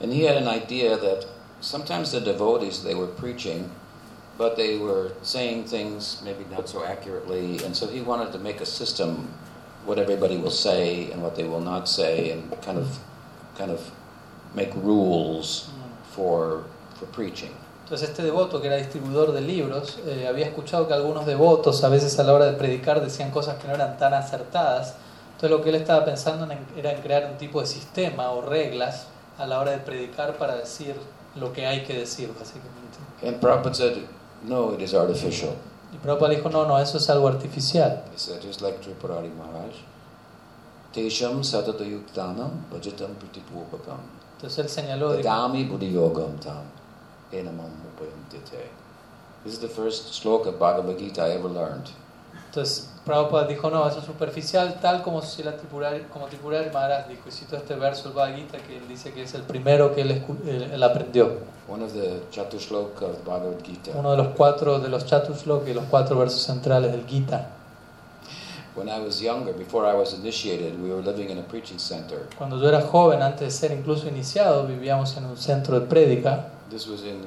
And 0.00 0.12
he 0.12 0.24
had 0.24 0.36
an 0.36 0.48
idea 0.48 0.96
that 0.96 1.26
sometimes 1.60 2.10
the 2.10 2.20
devotees 2.20 2.82
they 2.82 2.94
were 2.94 3.06
preaching, 3.06 3.70
but 4.38 4.56
they 4.56 4.78
were 4.78 5.12
saying 5.22 5.64
things 5.64 6.22
maybe 6.24 6.46
not 6.50 6.68
so 6.68 6.82
accurately, 6.82 7.62
and 7.62 7.76
so 7.76 7.86
he 7.86 8.00
wanted 8.00 8.32
to 8.32 8.38
make 8.38 8.62
a 8.62 8.66
system 8.66 9.28
what 9.86 9.98
everybody 9.98 10.36
will 10.36 10.50
say 10.52 11.10
and 11.12 11.22
what 11.22 11.34
they 11.34 11.44
will 11.44 11.62
not 11.62 11.86
say, 11.86 12.32
and 12.32 12.50
kind 12.64 12.78
of, 12.78 12.86
kind 13.56 13.70
of 13.70 13.80
make 14.54 14.72
rules 14.82 15.68
for 16.14 16.62
for 16.98 17.06
preaching. 17.12 17.50
Entonces 17.84 18.10
este 18.10 18.22
devoto, 18.22 18.60
que 18.60 18.68
era 18.68 18.76
distribuidor 18.76 19.32
de 19.32 19.40
libros, 19.40 19.98
eh, 20.06 20.26
había 20.28 20.46
escuchado 20.46 20.86
que 20.86 20.94
algunos 20.94 21.26
devotos 21.26 21.82
a 21.82 21.88
veces 21.88 22.18
a 22.20 22.22
la 22.22 22.34
hora 22.34 22.44
de 22.46 22.52
predicar 22.52 23.00
decían 23.00 23.30
cosas 23.30 23.56
que 23.58 23.66
no 23.66 23.74
eran 23.74 23.96
tan 23.98 24.14
acertadas. 24.14 24.94
Entonces 25.34 25.50
lo 25.50 25.62
que 25.64 25.70
él 25.70 25.76
estaba 25.76 26.04
pensando 26.04 26.44
en- 26.52 26.58
era 26.76 26.92
en 26.92 27.00
crear 27.00 27.28
un 27.32 27.38
tipo 27.38 27.60
de 27.60 27.66
sistema 27.66 28.30
o 28.30 28.42
reglas 28.42 29.06
a 29.38 29.46
la 29.46 29.58
hora 29.58 29.70
de 29.72 29.78
predicar 29.78 30.36
para 30.36 30.54
decir 30.56 30.94
lo 31.34 31.52
que 31.52 31.66
hay 31.66 31.82
que 31.84 31.94
decir, 31.98 32.28
básicamente. 32.38 32.98
And 33.26 33.40
Prabhupada 33.40 33.74
said, 33.74 33.96
"No, 34.44 34.72
it 34.74 34.80
is 34.82 34.94
artificial." 34.94 35.54
Y 35.92 35.96
Prabhupada 35.98 36.34
dijo, 36.34 36.48
no, 36.48 36.66
no, 36.66 36.78
eso 36.78 36.98
es 36.98 37.10
algo 37.10 37.28
artificial. 37.28 38.04
He 38.12 38.46
just 38.46 38.60
like 38.60 38.80
Tripurari 38.80 39.28
Maharaj, 39.28 39.74
"Tesham 40.94 41.42
satatayuktanam 41.42 42.66
bhajatam 42.70 43.16
pratipupakam 43.16 43.98
Entonces 44.36 44.58
él 44.58 44.68
señaló, 44.68 45.16
dijo, 45.16 45.68
buddhiyogam 45.68 46.38
tam 46.40 46.64
enamam 47.32 47.72
upayantite." 47.88 48.70
This 49.42 49.54
is 49.54 49.58
the 49.60 49.68
first 49.68 50.12
sloka 50.12 50.48
of 50.50 50.58
Bhagavad 50.58 50.98
Gita 50.98 51.22
I 51.22 51.30
ever 51.30 51.48
learned. 51.48 51.90
Entonces 52.50 52.88
Prabhupada 53.04 53.46
dijo, 53.46 53.70
no, 53.70 53.86
eso 53.88 54.00
es 54.00 54.04
superficial, 54.04 54.78
tal 54.82 55.02
como 55.02 55.22
si 55.22 55.42
la 55.44 55.56
Tripurari, 55.56 56.02
como 56.12 56.26
Tripurari 56.26 56.68
Maharaj 56.70 57.06
dijo, 57.06 57.22
y 57.28 57.30
citó 57.30 57.56
este 57.56 57.76
verso 57.76 58.08
del 58.08 58.12
Bhagavad 58.14 58.36
Gita 58.36 58.58
que 58.58 58.76
él 58.76 58.88
dice 58.88 59.12
que 59.12 59.22
es 59.22 59.34
el 59.34 59.42
primero 59.42 59.94
que 59.94 60.00
él, 60.02 60.22
él- 60.72 60.82
aprendió. 60.82 61.38
One 61.68 61.84
of 61.84 61.92
the 61.92 62.20
chatushloka 62.32 63.06
of 63.06 63.24
Bhagavad 63.24 63.62
Gita. 63.64 63.92
Uno 63.94 64.10
de 64.10 64.16
los 64.16 64.28
cuatro, 64.36 64.80
de 64.80 64.88
los 64.88 65.06
Chatusloka 65.06 65.70
y 65.70 65.74
los 65.74 65.84
cuatro 65.84 66.18
versos 66.18 66.42
centrales 66.42 66.90
del 66.90 67.06
Gita. 67.06 67.50
When 68.74 68.88
I 68.88 69.00
was 69.00 69.20
younger, 69.20 69.52
before 69.52 69.86
I 69.88 69.94
was 69.94 70.12
initiated, 70.14 70.80
we 70.82 70.90
were 70.92 71.02
living 71.02 71.30
in 71.30 71.38
a 71.38 71.42
preaching 71.42 71.78
center. 71.78 72.26
Cuando 72.36 72.56
yo 72.60 72.68
era 72.68 72.80
joven, 72.82 73.22
antes 73.22 73.40
de 73.40 73.50
ser 73.50 73.72
incluso 73.76 74.08
iniciado, 74.08 74.66
vivíamos 74.66 75.16
en 75.16 75.24
un 75.26 75.36
centro 75.36 75.78
de 75.78 75.86
prédica. 75.86 76.46
This 76.70 76.86
was 76.88 77.02
in 77.02 77.20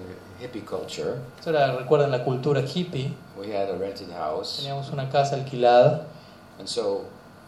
hippie 0.43 0.65
culture. 0.65 1.19
Era, 1.45 1.73
la 2.11 2.23
cultura 2.23 2.61
hippie. 2.61 3.13
We 3.37 3.51
had 3.51 3.69
a 3.69 3.77
rented 3.77 4.11
house, 4.11 4.59
Teníamos 4.59 4.91
una 4.91 5.09
casa 5.09 5.35
alquilada. 5.35 6.05
and 6.59 6.67
so 6.67 7.05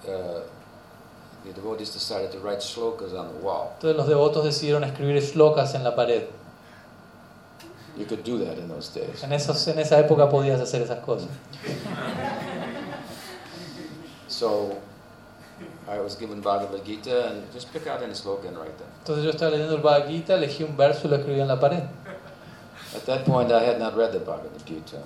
uh, 0.07 0.41
the 1.43 1.53
devotees 1.53 1.91
decided 1.91 2.31
to 2.31 2.39
write 2.39 2.61
on 3.13 3.27
the 3.34 3.39
wall. 3.41 3.76
Todos 3.80 3.95
los 3.95 4.07
devotos 4.07 4.43
decidieron 4.43 4.84
escribir 4.84 5.22
shlokas 5.22 5.76
en 5.76 5.84
la 5.84 5.95
pared. 5.95 6.27
You 7.97 8.05
could 8.05 8.23
do 8.23 8.39
that 8.39 8.57
in 8.57 8.67
those 8.67 8.89
days. 8.89 9.23
En, 9.23 9.31
esos, 9.31 9.67
en 9.67 9.80
esa 9.80 9.99
época 9.99 10.30
podías 10.30 10.59
hacer 10.59 10.81
esas 10.81 10.99
cosas. 10.99 11.30
So 14.27 14.76
I 15.88 15.99
was 15.99 16.15
given 16.15 16.41
Bhagavad 16.41 16.84
Gita 16.84 17.30
and 17.30 17.43
just 17.53 17.72
pick 17.72 17.88
out 17.88 18.01
any 18.01 18.11
and 18.11 18.57
write 18.57 18.77
them. 18.77 18.88
Entonces 19.03 19.23
yo 19.23 19.30
estaba 19.30 19.51
leyendo 19.51 19.76
el 19.76 19.81
Bhagavad 19.81 20.09
Gita, 20.09 20.34
elegí 20.34 20.63
un 20.63 20.76
verso 20.76 21.07
y 21.07 21.11
lo 21.11 21.17
escribí 21.17 21.39
en 21.39 21.47
la 21.47 21.59
pared. 21.59 21.84
At 22.95 23.05
that 23.05 23.26
point, 23.26 23.51
I 23.51 23.63
had 23.63 23.77
not 23.80 23.95
read 23.97 24.11
the 24.13 24.19
Bhagavad 24.19 24.65
Gita. 24.65 24.97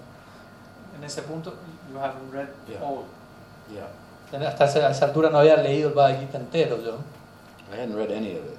En 0.98 1.03
ese 1.03 1.22
punto, 1.24 1.53
you 1.91 1.98
haven't 1.98 2.32
read 2.32 2.48
Yeah. 2.68 2.82
all. 2.84 3.06
Yeah. 3.74 3.88
Hasta 4.48 4.66
esa, 4.66 4.90
esa 4.90 5.06
altura 5.06 5.30
no 5.30 5.40
había 5.40 5.57
leído 5.57 5.90
el 5.90 5.95
Bhagavad 5.95 6.20
Gita 6.20 6.38
entero 6.38 6.78
yo. 6.84 6.98
I 7.72 7.78
hadn't 7.78 7.95
read 7.95 8.11
any 8.11 8.34
of 8.38 8.45
it. 8.45 8.57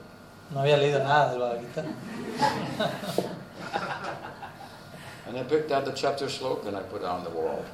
No 0.52 0.60
había 0.60 0.76
leído 0.76 0.98
nada 1.02 1.30
del 1.30 1.38
Bhagavad 1.40 1.60
Gita. 1.60 1.84
And 5.28 5.38
I 5.38 5.42
picked 5.44 5.70
out 5.70 5.84
the 5.84 5.92
chapter 5.92 6.26
sloka 6.26 6.66
and 6.66 6.76
I 6.76 6.80
put 6.82 7.02
it 7.02 7.06
on 7.08 7.22
the 7.24 7.30
wall. 7.30 7.64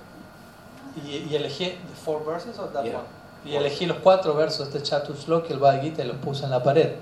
Y, 0.96 1.26
y 1.30 1.34
elegí 1.36 1.76
the 1.88 1.94
four 2.04 2.20
verses 2.24 2.58
of 2.58 2.72
that 2.74 2.84
Yeah. 2.84 2.96
one. 2.98 3.06
Y 3.44 3.54
elegí 3.56 3.86
los 3.86 3.98
cuatro 3.98 4.34
versos 4.34 4.70
de 4.72 4.78
este 4.78 4.90
Chatusloka 4.90 5.48
y 5.48 5.52
el 5.52 5.58
Bhagavad 5.58 5.82
Gita 5.82 6.02
y 6.02 6.06
los 6.08 6.16
puse 6.18 6.44
en 6.44 6.50
la 6.50 6.62
pared. 6.62 6.96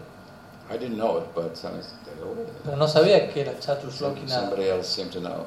I 0.70 0.76
didn't 0.78 0.96
know 0.96 1.18
it, 1.18 1.34
but 1.34 1.56
some- 1.56 1.80
Pero 2.64 2.76
no 2.76 2.88
sabía 2.88 3.28
que 3.30 3.40
era 3.42 3.52
nada. 3.52 3.78
somebody 4.28 4.68
else 4.68 4.88
seemed 4.88 5.12
to 5.12 5.20
know. 5.20 5.44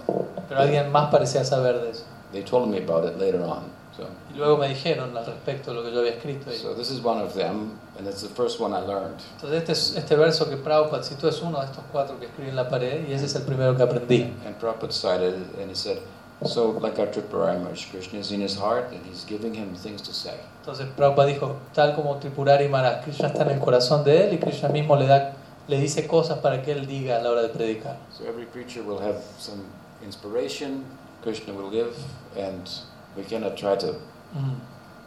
Pero 0.47 0.61
alguien 0.61 0.91
más 0.91 1.09
parecía 1.11 1.43
saber 1.43 1.81
de 1.81 1.91
eso. 1.91 2.03
They 2.31 2.43
told 2.43 2.67
me 2.69 2.77
about 2.77 3.05
it 3.05 3.17
later 3.19 3.41
on. 3.41 3.75
So, 3.95 4.03
Y 4.33 4.37
luego 4.37 4.57
me 4.57 4.67
dijeron 4.69 5.17
al 5.17 5.25
respecto 5.25 5.71
de 5.71 5.77
lo 5.77 5.83
que 5.83 5.91
yo 5.91 5.99
había 6.01 6.11
escrito 6.13 6.49
ahí. 6.51 6.57
so 6.57 6.75
this 6.75 6.91
is 6.91 7.03
one 7.03 7.19
of 7.19 7.33
them, 7.33 7.71
and 7.97 8.07
it's 8.07 8.21
the 8.21 8.29
first 8.29 8.59
one 8.59 8.73
I 8.75 8.85
learned. 8.85 9.17
Entonces 9.35 9.57
este, 9.59 9.71
es- 9.71 9.95
este 9.97 10.15
verso 10.15 10.47
que 10.47 10.55
Prabhupada 10.57 11.01
citó 11.03 11.27
es 11.27 11.41
uno 11.41 11.59
de 11.59 11.65
estos 11.65 11.83
cuatro 11.91 12.19
que 12.19 12.27
escribí 12.27 12.49
en 12.49 12.55
la 12.55 12.69
pared 12.69 13.07
y 13.07 13.13
ese 13.13 13.25
es 13.25 13.35
el 13.35 13.41
primero 13.43 13.75
que 13.75 13.81
aprendí. 13.83 14.31
And 14.45 14.55
Prabhupada 14.59 14.91
cited 14.93 15.33
it, 15.35 15.59
and 15.59 15.71
he 15.71 15.75
said, 15.75 15.97
so 16.45 16.77
like 16.79 16.99
our 17.01 17.07
Tripurari 17.09 17.57
Maharaj, 17.57 17.89
Krishna 17.89 18.19
is 18.19 18.31
in 18.31 18.41
his 18.41 18.55
heart, 18.55 18.91
and 18.91 19.01
he's 19.09 19.25
giving 19.27 19.55
him 19.55 19.73
things 19.75 20.03
to 20.03 20.13
say. 20.13 20.35
Entonces 20.61 20.85
Prabhupada 20.95 21.29
dijo, 21.29 21.55
tal 21.73 21.95
como 21.95 22.17
Tripurari 22.17 22.67
Maharaj, 22.69 23.03
Krishna 23.03 23.29
está 23.29 23.43
en 23.43 23.51
el 23.51 23.59
corazón 23.59 24.03
de 24.03 24.25
él 24.27 24.33
y 24.33 24.37
Krishna 24.37 24.69
mismo 24.69 24.95
le, 24.95 25.07
da, 25.07 25.33
le 25.68 25.80
dice 25.80 26.07
cosas 26.07 26.39
para 26.39 26.61
que 26.61 26.72
él 26.72 26.85
diga 26.88 27.18
a 27.18 27.22
la 27.22 27.31
hora 27.31 27.41
de 27.41 27.49
predicar. 27.49 27.98
So 28.11 28.23
every 28.26 28.45
preacher 28.45 28.81
will 28.84 28.99
have 28.99 29.19
some 29.39 29.61
inspiration 30.06 30.84
Krishna 31.23 31.53
will 31.53 31.69
give, 31.72 31.94
and 32.38 32.69
we 33.18 33.23
cannot 33.23 33.56
try 33.57 33.76
to 33.77 33.95
Mm. 34.35 34.60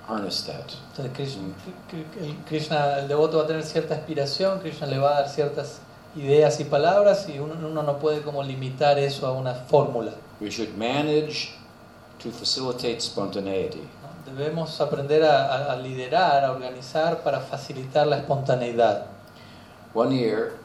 harness 0.07 0.43
that. 0.47 0.73
Entonces 0.91 1.13
Krishna, 1.15 1.43
el, 2.21 2.35
Krishna, 2.47 2.99
el 2.99 3.09
devoto 3.09 3.37
va 3.39 3.45
a 3.45 3.47
tener 3.47 3.63
cierta 3.63 3.95
inspiración, 3.97 4.59
Krishna 4.61 4.87
le 4.87 4.99
va 4.99 5.11
a 5.11 5.21
dar 5.23 5.29
ciertas 5.29 5.79
ideas 6.17 6.59
y 6.59 6.65
palabras 6.65 7.29
y 7.29 7.39
uno, 7.39 7.55
uno 7.55 7.83
no 7.83 7.99
puede 7.99 8.23
como 8.23 8.43
limitar 8.43 8.99
eso 8.99 9.27
a 9.27 9.33
una 9.33 9.55
fórmula. 9.55 10.13
We 10.41 10.51
should 10.51 10.75
manage 10.77 11.53
to 12.23 12.31
facilitate 12.31 13.01
spontaneity. 13.01 13.83
Debemos 14.37 14.81
aprender 14.81 15.23
a 15.25 15.77
liderar, 15.77 16.45
a 16.45 16.53
organizar 16.53 17.23
para 17.23 17.41
facilitar 17.41 18.07
la 18.07 18.17
espontaneidad. 18.19 19.07
One 19.93 20.13
year, 20.13 20.59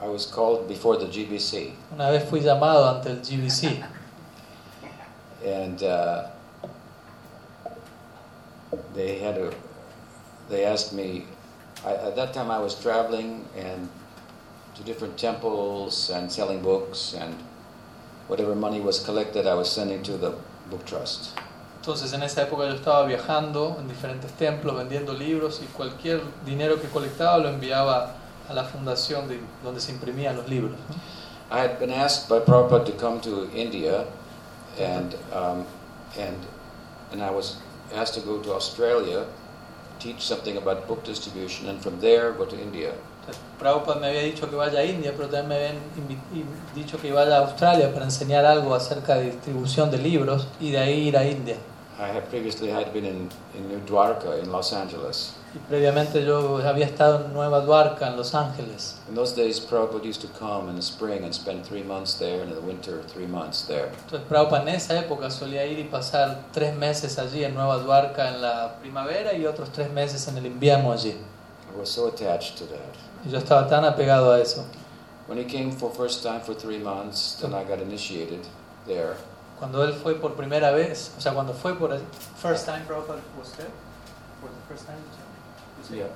I 0.00 0.06
was 0.06 0.26
called 0.26 0.68
before 0.68 0.96
the 0.96 1.06
GBC, 1.06 1.72
Una 1.94 2.10
vez 2.10 2.28
fui 2.28 2.40
llamado 2.40 2.94
ante 2.94 3.10
el 3.10 3.16
GBC 3.16 3.82
and 5.44 5.82
uh, 5.82 6.26
they 8.94 9.18
had 9.18 9.38
a. 9.38 9.52
They 10.48 10.64
asked 10.64 10.92
me. 10.92 11.24
I, 11.84 11.92
at 11.94 12.16
that 12.16 12.34
time, 12.34 12.50
I 12.50 12.58
was 12.58 12.74
traveling 12.74 13.46
and 13.56 13.88
to 14.74 14.82
different 14.82 15.16
temples 15.16 16.10
and 16.10 16.30
selling 16.30 16.60
books, 16.62 17.14
and 17.14 17.34
whatever 18.28 18.54
money 18.54 18.80
was 18.80 19.02
collected, 19.02 19.46
I 19.46 19.54
was 19.54 19.70
sending 19.70 20.02
to 20.04 20.16
the 20.16 20.34
book 20.70 20.84
trust. 20.84 21.32
Entonces 21.80 22.12
en 22.12 22.22
esa 22.22 22.42
época 22.42 22.66
yo 22.68 22.74
estaba 22.74 23.06
viajando 23.06 23.76
en 23.78 23.88
diferentes 23.88 24.30
templos, 24.32 24.76
vendiendo 24.76 25.14
libros 25.14 25.62
y 25.62 25.66
cualquier 25.66 26.20
dinero 26.44 26.78
que 26.78 26.88
colectaba 26.88 27.38
lo 27.38 27.48
enviaba 27.48 28.16
a 28.50 28.54
la 28.54 28.64
fundación 28.64 29.28
de, 29.28 29.38
donde 29.62 29.80
se 29.80 29.92
imprimían 29.92 30.36
los 30.36 30.48
libros. 30.48 30.72
¿no? 30.72 31.56
I 31.56 31.60
had 31.60 31.78
been 31.78 31.90
asked 31.90 32.28
by 32.28 32.38
Prabhupada 32.40 32.84
to 32.86 32.92
come 32.92 33.20
to 33.22 33.48
India, 33.54 34.04
and 34.78 35.14
um, 35.32 35.64
and 36.18 36.36
and 37.12 37.22
I 37.22 37.30
was 37.30 37.56
asked 37.94 38.14
to 38.14 38.20
go 38.20 38.38
to 38.38 38.54
Australia, 38.54 39.24
teach 39.98 40.20
something 40.20 40.56
about 40.56 40.86
book 40.86 41.04
distribution, 41.04 41.68
and 41.68 41.80
from 41.82 42.00
there 42.00 42.32
go 42.32 42.44
to 42.44 42.56
India. 42.56 42.92
Prabhupada 43.58 44.00
me 44.00 44.08
había 44.08 44.22
dicho 44.22 44.48
que 44.48 44.56
vaya 44.56 44.80
a 44.80 44.84
India, 44.84 45.12
pero 45.16 45.28
también 45.28 45.48
me 45.48 45.56
habían 45.56 45.76
dicho 46.74 46.98
que 47.00 47.12
vaya 47.12 47.36
a 47.36 47.40
Australia 47.40 47.92
para 47.92 48.04
enseñar 48.04 48.44
algo 48.44 48.74
acerca 48.74 49.16
de 49.16 49.32
distribución 49.32 49.90
de 49.90 49.98
libros 49.98 50.46
y 50.60 50.70
de 50.70 50.78
ahí 50.78 51.08
ir 51.08 51.16
a 51.16 51.24
India. 51.24 51.56
I 52.00 52.08
had 52.08 52.30
previously 52.30 52.70
had 52.70 52.94
been 52.94 53.04
in, 53.04 53.28
in 53.54 53.68
New 53.68 53.80
Dwarka 53.80 54.42
in 54.42 54.50
Los 54.50 54.72
Angeles. 54.72 55.34
Y 55.52 55.58
previamente 55.68 56.24
yo 56.24 56.58
había 56.62 56.86
estado 56.86 57.26
en 57.26 57.34
Nueva 57.34 57.60
Duarca, 57.60 58.06
en 58.06 58.16
Los 58.16 58.34
Ángeles. 58.34 58.94
In 59.08 59.14
those 59.14 59.34
days, 59.34 59.60
Prabhupada 59.60 60.04
used 60.04 60.22
to 60.22 60.28
come 60.28 60.70
in 60.70 60.76
the 60.76 60.82
spring 60.82 61.24
and 61.24 61.34
spend 61.34 61.66
three 61.66 61.82
months 61.82 62.14
there, 62.14 62.40
and 62.40 62.50
in 62.50 62.54
the 62.54 62.62
winter, 62.62 63.02
three 63.08 63.26
months 63.26 63.66
there. 63.66 63.90
Entonces 64.06 64.26
Prabhupada 64.28 64.62
en 64.62 64.68
esa 64.68 64.98
época 64.98 65.28
solía 65.30 65.66
ir 65.66 65.78
y 65.78 65.84
pasar 65.84 66.44
tres 66.52 66.74
meses 66.74 67.18
allí 67.18 67.44
en 67.44 67.52
Nueva 67.52 67.78
Duarca 67.78 68.28
en 68.28 68.40
la 68.40 68.76
primavera 68.80 69.34
y 69.34 69.44
otros 69.44 69.70
tres 69.70 69.90
meses 69.90 70.26
en 70.28 70.38
el 70.38 70.46
invierno 70.46 70.92
allí. 70.92 71.14
I 71.70 71.78
was 71.78 71.90
so 71.90 72.06
attached 72.06 72.56
to 72.56 72.64
that. 72.64 72.96
Y 73.26 73.30
yo 73.30 73.38
estaba 73.38 73.68
tan 73.68 73.84
apegado 73.84 74.32
a 74.32 74.40
eso. 74.40 74.64
When 75.26 75.36
he 75.36 75.44
came 75.44 75.70
for 75.70 75.90
first 75.90 76.22
time 76.22 76.40
for 76.40 76.54
three 76.54 76.78
months, 76.78 77.36
then 77.42 77.52
I 77.52 77.62
got 77.62 77.80
initiated 77.80 78.46
there. 78.86 79.16
Cuando 79.60 79.84
él 79.84 79.92
fue 79.92 80.14
por 80.14 80.32
primera 80.34 80.72
vez, 80.72 81.12
o 81.16 81.20
sea, 81.20 81.32
cuando 81.34 81.52
fue 81.52 81.74
por 81.78 81.92
el 81.92 82.00
first 82.40 82.64
time 82.66 82.80
Prabhupada 82.86 83.20
was 83.38 83.52
there? 83.52 83.68
For 84.40 84.48
the 84.50 84.74
first 84.74 84.86
time? 84.86 84.98
Yeah. 85.96 86.06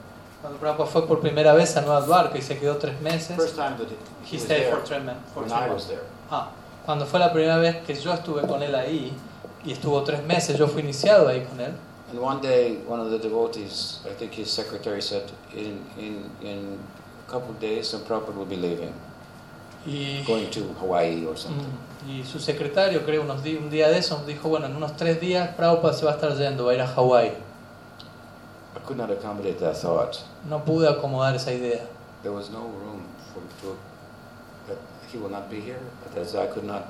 Cuando 0.41 0.59
Prabhupada 0.59 0.91
fue 0.91 1.07
por 1.07 1.21
primera 1.21 1.53
vez 1.55 1.77
a 1.77 1.83
Nueva 1.83 2.01
Duarca 2.01 2.39
y 2.39 2.43
se 2.43 2.59
quedó 2.59 2.77
tres 2.79 2.99
meses, 3.03 3.37
First 3.37 3.55
time 3.57 3.77
that 3.77 3.89
he, 3.89 3.97
he 4.25 4.37
was 4.37 4.45
stayed 4.45 4.63
there, 4.65 4.71
for 4.75 4.83
three, 4.83 5.01
men- 5.01 5.17
for 5.35 5.45
three 5.45 5.69
months. 5.69 5.91
Ah, 6.31 6.49
cuando 6.87 7.05
fue 7.07 7.19
la 7.21 7.33
primera 7.33 7.59
vez 7.59 7.77
que 7.85 7.95
yo 7.95 8.13
estuve 8.15 8.47
con 8.47 8.63
él 8.63 8.75
ahí 8.75 9.13
y 9.65 9.73
estuvo 9.73 10.03
tres 10.05 10.23
meses, 10.25 10.57
yo 10.59 10.67
fui 10.67 10.81
iniciado 10.83 11.29
ahí 11.29 11.45
con 11.45 11.61
él. 11.61 11.75
And 12.11 12.19
one 12.21 12.41
day, 12.41 12.83
one 12.87 13.01
of 13.01 13.11
the 13.11 13.19
devotees, 13.19 14.01
I 14.07 14.15
think 14.15 14.33
his 14.33 14.51
secretary 14.51 15.03
said, 15.03 15.31
in, 15.55 15.85
in, 15.99 16.31
in 16.43 16.79
a 17.27 17.31
couple 17.31 17.51
of 17.51 17.61
days, 17.61 17.89
some 17.89 18.03
Prabhupada 18.05 18.37
will 18.37 18.47
be 18.47 18.57
leaving, 18.57 18.93
Y, 19.87 20.23
going 20.27 20.51
to 20.51 20.61
Hawaii 20.81 21.27
or 21.27 21.37
something. 21.37 21.65
Mm, 21.67 21.94
y 22.07 22.25
su 22.25 22.39
secretario, 22.39 23.05
creo, 23.05 23.23
unos 23.23 23.45
un 23.45 23.71
día 23.71 23.89
de 23.89 23.99
eso, 23.99 24.23
dijo, 24.27 24.49
bueno, 24.49 24.67
en 24.67 24.77
unos 24.77 24.97
tres 24.97 25.21
días 25.21 25.55
Prabhupada 25.57 25.95
se 25.95 26.05
va 26.05 26.13
a 26.13 26.15
estar 26.15 26.37
yendo, 26.37 26.67
va 26.67 26.73
a 26.73 26.75
ir 26.75 26.81
a 26.81 26.87
Hawái. 26.87 27.29
I 27.29 28.81
could 28.87 28.99
not 28.99 29.11
accommodate 29.11 29.59
that 29.61 29.77
thought. 29.77 30.17
No 30.49 30.65
pude 30.65 30.89
acomodar 30.89 31.35
esa 31.35 31.53
idea. 31.53 31.87
There 32.23 32.35
was 32.35 32.51
no 32.51 32.61
room 32.61 33.03
for, 33.61 33.77
he 35.11 35.19
will 35.19 35.31
not 35.31 35.49
be 35.49 35.61
here. 35.61 35.79
That's, 36.15 36.35
I 36.35 36.47
could 36.47 36.65
not 36.65 36.89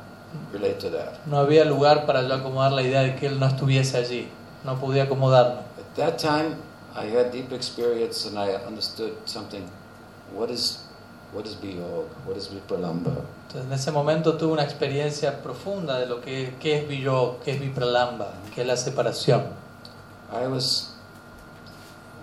relate 0.52 0.80
to 0.80 0.90
that. 0.90 1.26
No 1.26 1.38
había 1.38 1.64
lugar 1.64 2.06
para 2.06 2.22
yo 2.22 2.34
acomodar 2.34 2.72
la 2.72 2.82
idea 2.82 3.02
de 3.02 3.16
que 3.16 3.26
él 3.26 3.38
no 3.38 3.46
estuviese 3.46 3.96
allí. 3.98 4.28
No 4.64 4.76
pude 4.76 5.00
acomodarlo. 5.02 5.60
At 5.78 5.96
that 5.96 6.18
time, 6.18 6.56
I 6.96 7.06
had 7.06 7.30
deep 7.32 7.52
experience 7.52 8.26
and 8.26 8.38
I 8.38 8.54
understood 8.66 9.12
something. 9.26 9.68
What 10.34 10.50
is, 10.50 10.83
what 11.34 11.46
is 11.46 11.56
Biyog? 11.56 12.06
What 12.24 12.36
is 12.36 12.48
Vipralamba? 12.48 13.24
Entonces 13.48 13.66
en 13.66 13.72
ese 13.72 13.90
momento 13.90 14.36
tuve 14.38 14.52
una 14.52 14.62
experiencia 14.62 15.42
profunda 15.42 15.98
de 15.98 16.06
lo 16.06 16.20
que, 16.20 16.54
qué 16.60 16.78
es 16.78 16.88
Villog, 16.88 17.40
qué 17.42 17.52
es 17.52 17.60
Vipralamba, 17.60 18.34
qué 18.54 18.62
es 18.62 18.66
la 18.66 18.76
separación. 18.76 19.42
I 20.32 20.46
was 20.46 20.94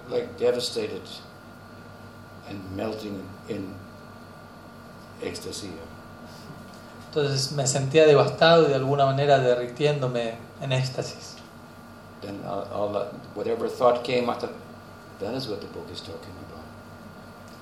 like 0.09 0.37
devastated 0.37 1.01
and 2.49 2.59
melting 2.75 3.21
in 3.49 3.75
ecstasy. 5.21 5.71
Entonces 7.09 7.51
me 7.51 7.67
sentía 7.67 8.05
devastado 8.05 8.65
y 8.65 8.69
de 8.69 8.75
alguna 8.75 9.05
manera 9.05 9.39
derritiéndome 9.39 10.35
en 10.61 10.71
éxtasis. 10.71 11.35
Then 12.21 12.39
all, 12.45 12.65
all 12.73 12.93
that, 12.93 13.13
whatever 13.35 13.67
thought 13.67 14.03
came, 14.03 14.29
I 14.29 14.35
thought, 14.35 14.53
that 15.19 15.33
is 15.33 15.47
what 15.47 15.59
the 15.59 15.67
book 15.67 15.89
is 15.91 15.99
talking 15.99 16.33
about. 16.47 16.63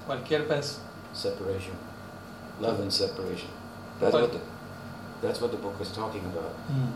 Cualquier 0.06 0.48
pens 0.48 0.80
Separation. 1.20 1.76
Love 2.62 2.80
and 2.82 2.92
separation. 2.92 3.50
That's 4.00 4.14
what 4.14 4.32
the, 4.32 4.40
that's 5.22 5.42
what 5.42 5.52
the 5.52 5.58
book 5.58 5.78
was 5.80 5.90
talking 5.92 6.24
about. 6.32 6.52
Mm, 6.72 6.92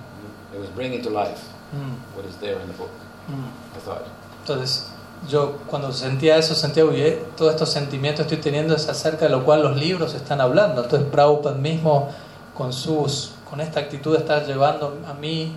It 0.56 0.60
was 0.60 0.70
bringing 0.70 1.02
to 1.02 1.10
life 1.10 1.41
mm, 1.76 1.95
what 2.16 2.26
is 2.26 2.38
there 2.38 2.60
in 2.62 2.68
the 2.68 2.74
book, 2.78 2.91
mm. 3.30 3.48
I 3.76 3.80
thought. 3.80 4.06
Entonces, 4.45 4.88
yo 5.28 5.58
cuando 5.70 5.91
sentía 5.91 6.38
eso, 6.38 6.54
sentía, 6.56 6.86
oye, 6.86 7.22
todos 7.36 7.54
estos 7.54 7.70
sentimientos 7.72 8.28
que 8.28 8.36
estoy 8.36 8.52
teniendo 8.52 8.76
es 8.76 8.88
acerca 8.88 9.26
de 9.26 9.32
lo 9.32 9.44
cual 9.44 9.64
los 9.64 9.76
libros 9.76 10.14
están 10.14 10.40
hablando. 10.41 10.84
Entonces, 10.84 11.10
Prabhupada 11.10 11.56
mismo, 11.56 12.10
con, 12.54 12.72
sus, 12.72 13.34
con 13.50 13.60
esta 13.62 13.80
actitud, 13.82 14.16
está 14.16 14.44
llevando 14.45 15.00
a 15.08 15.14
mí 15.14 15.56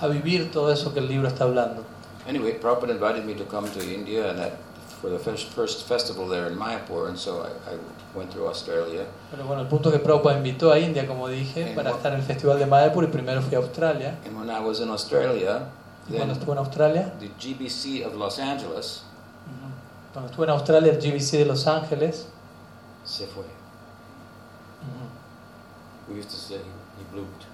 a 0.00 0.06
vivir 0.08 0.50
todo 0.52 0.70
eso 0.72 0.92
que 0.92 1.00
el 1.00 1.08
libro 1.08 1.26
está 1.28 1.44
hablando. 1.44 1.82
Anyway, 2.28 2.58
Prabhupada 2.60 2.92
invited 2.92 3.24
me 3.24 3.34
to 3.34 3.44
come 3.44 3.68
to 3.70 3.80
India 3.82 4.30
and 4.30 4.38
that, 4.38 4.52
for 5.04 5.10
the 5.10 5.18
first, 5.18 5.52
first 5.52 5.86
festival 5.86 6.26
there 6.26 6.46
in 6.46 6.56
Mayapur, 6.56 7.08
and 7.08 7.18
so 7.18 7.42
I, 7.42 7.74
I 7.74 7.76
went 8.14 8.32
through 8.32 8.46
Australia. 8.48 9.04
Pero 9.30 9.44
bueno, 9.44 9.60
el 9.60 9.68
punto 9.68 9.90
que 9.92 9.98
Prabhupada 9.98 10.38
invitó 10.38 10.72
a 10.72 10.78
India, 10.78 11.06
como 11.06 11.28
dije, 11.28 11.74
para 11.74 11.90
estar 11.90 12.14
en 12.14 12.20
el 12.20 12.24
Festival 12.24 12.58
de 12.58 12.64
Mayapur 12.64 13.04
y 13.04 13.08
primero 13.08 13.42
fui 13.42 13.54
a 13.54 13.58
Australia. 13.58 14.16
And 14.24 14.34
when 14.34 14.48
I 14.48 14.60
was 14.60 14.80
in 14.80 14.88
Australia, 14.88 15.68
cuando 16.08 16.18
then 16.18 16.30
estuve 16.30 16.52
en 16.52 16.58
Australia, 16.58 17.12
the 17.20 17.28
GBC 17.38 18.06
of 18.06 18.14
Los 18.14 18.38
Angeles 18.38 19.02
cuando 20.14 20.30
estuve 20.30 20.44
en 20.46 20.50
Australia, 20.50 20.92
el 20.92 20.98
GBC 20.98 21.38
de 21.38 21.44
Los 21.44 21.66
Ángeles, 21.66 22.26
se 23.04 23.26
fue. 23.26 23.44
ujú, 24.80 26.08
We 26.08 26.18
used 26.18 26.30
to 26.30 26.36
say 26.36 26.56
he 26.56 27.04
blooped. 27.12 27.44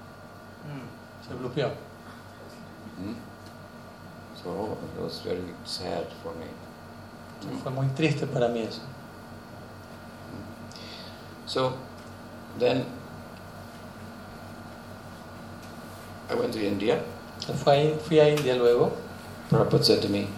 se 1.27 1.35
bloqueó. 1.35 1.71
Hmm? 2.97 3.15
So 4.37 4.79
it 4.97 5.03
was 5.03 5.21
very 5.25 5.43
sad 5.65 6.07
for 6.23 6.33
me. 6.37 6.47
Fue 7.63 7.73
muy 7.73 7.87
triste 7.89 8.27
para 8.27 8.49
mí 8.49 8.61
eso. 8.61 8.81
So 11.47 11.73
then 12.59 12.85
I 16.31 16.35
went 16.35 16.53
to 16.53 16.61
India. 16.61 17.03
Fui 17.65 17.95
fui 18.07 18.21
a 18.21 18.29
India 18.29 18.55
luego. 18.55 18.93
Prabhupada 19.51 19.85
said 19.85 20.03
to 20.03 20.09
me, 20.09 20.29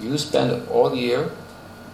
You 0.00 0.18
spend 0.18 0.66
all 0.68 0.94
year 0.94 1.30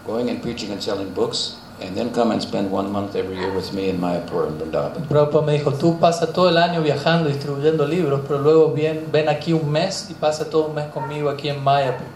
going 0.07 0.29
and 0.29 0.41
preaching 0.41 0.71
and 0.71 0.81
selling 0.81 1.13
books, 1.13 1.57
and 1.81 1.95
then 1.95 2.11
come 2.11 2.31
and 2.31 2.41
spend 2.41 2.71
one 2.71 2.89
month 2.91 3.15
every 3.15 3.35
year 3.35 3.53
with 3.53 3.73
me 3.73 3.89
in 3.89 3.99
Mayapur 3.99 4.47
and 4.47 4.59
Vrindavan. 4.59 5.07
Prabhupada 5.07 5.45
me 5.45 5.59
dijo, 5.59 5.73
tú 5.73 5.99
pasas 5.99 6.33
todo 6.33 6.49
el 6.49 6.57
año 6.57 6.81
viajando, 6.81 7.29
distribuyendo 7.29 7.85
libros, 7.85 8.21
pero 8.27 8.39
luego 8.39 8.73
ven, 8.73 9.09
ven 9.11 9.29
aquí 9.29 9.53
un 9.53 9.69
mes 9.69 10.09
y 10.09 10.13
pasa 10.13 10.49
todo 10.49 10.67
un 10.69 10.75
mes 10.75 10.87
conmigo 10.87 11.29
aquí 11.29 11.49
en 11.49 11.63
Mayapur. 11.63 12.07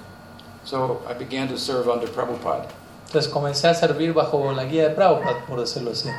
So 0.63 1.01
I 1.09 1.13
began 1.13 1.47
to 1.49 1.57
serve 1.57 1.87
under 1.89 2.07
Prabhupada. 2.07 2.67
Entonces 3.07 3.31
comencé 3.31 3.67
a 3.67 3.73
servir 3.73 4.13
bajo 4.13 4.51
la 4.53 4.63
guía 4.65 4.87
de 4.87 4.95
Prabhupada, 4.95 5.45
por 5.47 5.59
decirlo 5.59 5.91
así. 5.91 6.09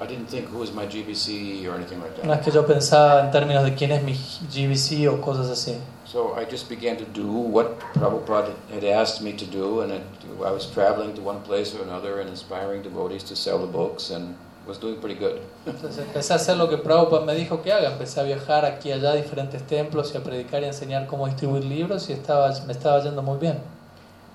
I 0.00 0.06
didn't 0.06 0.28
think 0.28 0.48
who 0.52 0.62
is 0.62 0.72
my 0.72 0.86
GBC 0.86 1.66
or 1.68 1.74
anything 1.74 1.98
like 2.00 2.16
No 2.22 2.30
that. 2.30 2.38
es 2.40 2.44
que 2.44 2.52
yo 2.52 2.64
pensaba 2.64 3.20
en 3.24 3.32
términos 3.32 3.64
de 3.64 3.74
quién 3.74 3.90
es 3.90 4.00
mi 4.04 4.12
GBC 4.14 5.08
o 5.08 5.20
cosas 5.20 5.48
así. 5.50 5.76
So 6.04 6.34
I 6.40 6.44
just 6.48 6.68
began 6.68 6.96
to 6.98 7.04
do 7.04 7.26
what 7.26 7.80
Prabhupada 7.94 8.52
had 8.72 8.84
asked 8.84 9.20
me 9.22 9.32
to 9.32 9.44
do, 9.44 9.80
and 9.80 9.92
it, 9.92 10.02
I 10.46 10.52
was 10.52 10.66
traveling 10.72 11.14
to 11.14 11.20
one 11.20 11.40
place 11.40 11.74
or 11.74 11.82
another 11.82 12.20
and 12.20 12.30
inspiring 12.30 12.82
devotees 12.82 13.24
to 13.24 13.34
sell 13.34 13.58
the 13.58 13.66
books, 13.66 14.10
and 14.10 14.36
was 14.68 14.78
doing 14.78 15.00
pretty 15.00 15.16
good. 15.18 15.40
Entonces 15.66 15.98
empecé 15.98 16.32
a 16.32 16.36
hacer 16.36 16.56
lo 16.56 16.68
que 16.68 16.76
Prabhupada 16.78 17.24
me 17.24 17.34
dijo 17.34 17.60
que 17.62 17.72
haga. 17.72 17.90
Empecé 17.90 18.20
a 18.20 18.22
viajar 18.22 18.64
aquí 18.64 18.90
y 18.90 18.92
allá 18.92 19.10
a 19.10 19.16
diferentes 19.16 19.66
templos 19.66 20.12
y 20.14 20.18
a 20.18 20.22
predicar 20.22 20.62
y 20.62 20.66
a 20.66 20.68
enseñar 20.68 21.08
cómo 21.08 21.26
distribuir 21.26 21.64
libros 21.64 22.08
y 22.08 22.12
estaba, 22.12 22.48
me 22.66 22.72
estaba 22.72 23.02
yendo 23.02 23.20
muy 23.22 23.38
bien. 23.38 23.58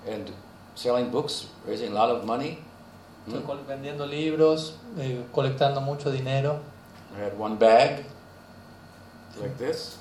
And 0.08 0.30
selling 0.76 1.12
books, 1.12 1.48
raising 1.66 1.92
a 1.92 1.96
lot 1.96 2.10
of 2.10 2.26
money. 2.26 2.60
Estoy 3.28 3.42
Hmm. 3.42 3.68
vendiendo 3.68 4.06
libros, 4.06 4.74
eh, 4.98 5.24
colectando 5.32 5.80
mucho 5.82 6.12
dinero. 6.12 6.60
I 7.16 7.22
had 7.24 7.38
one 7.40 7.56
bag 7.56 8.06
like 9.42 9.56
this. 9.58 9.98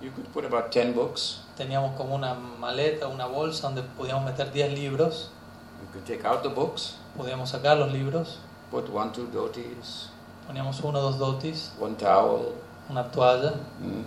You 0.00 0.12
could 0.12 0.28
put 0.32 0.44
about 0.44 0.70
10 0.70 0.94
books. 0.94 1.40
Teníamos 1.56 1.96
como 1.96 2.14
una 2.14 2.34
maleta, 2.34 3.08
una 3.08 3.26
bolsa 3.26 3.62
donde 3.68 3.82
podíamos 3.82 4.24
meter 4.24 4.52
10 4.52 4.72
libros. 4.72 5.30
You 5.82 5.88
could 5.92 6.04
take 6.06 6.24
out 6.26 6.42
the 6.42 6.48
books, 6.48 6.94
Podíamos 7.16 7.50
sacar 7.50 7.76
los 7.78 7.92
libros. 7.92 8.38
put 8.70 8.88
one, 8.88 9.10
two 9.12 9.26
dhotis, 9.32 10.10
Poníamos 10.46 10.80
uno 10.84 11.00
dos 11.00 11.18
dotis, 11.18 11.72
one 11.80 11.94
towel, 11.96 12.52
una 12.88 13.10
toalla, 13.10 13.54
mm, 13.80 14.04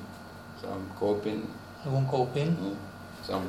some 0.62 0.90
kopin, 1.00 1.44
algún 1.86 2.06
coping, 2.08 2.52
mm, 2.52 2.76
some 3.28 3.46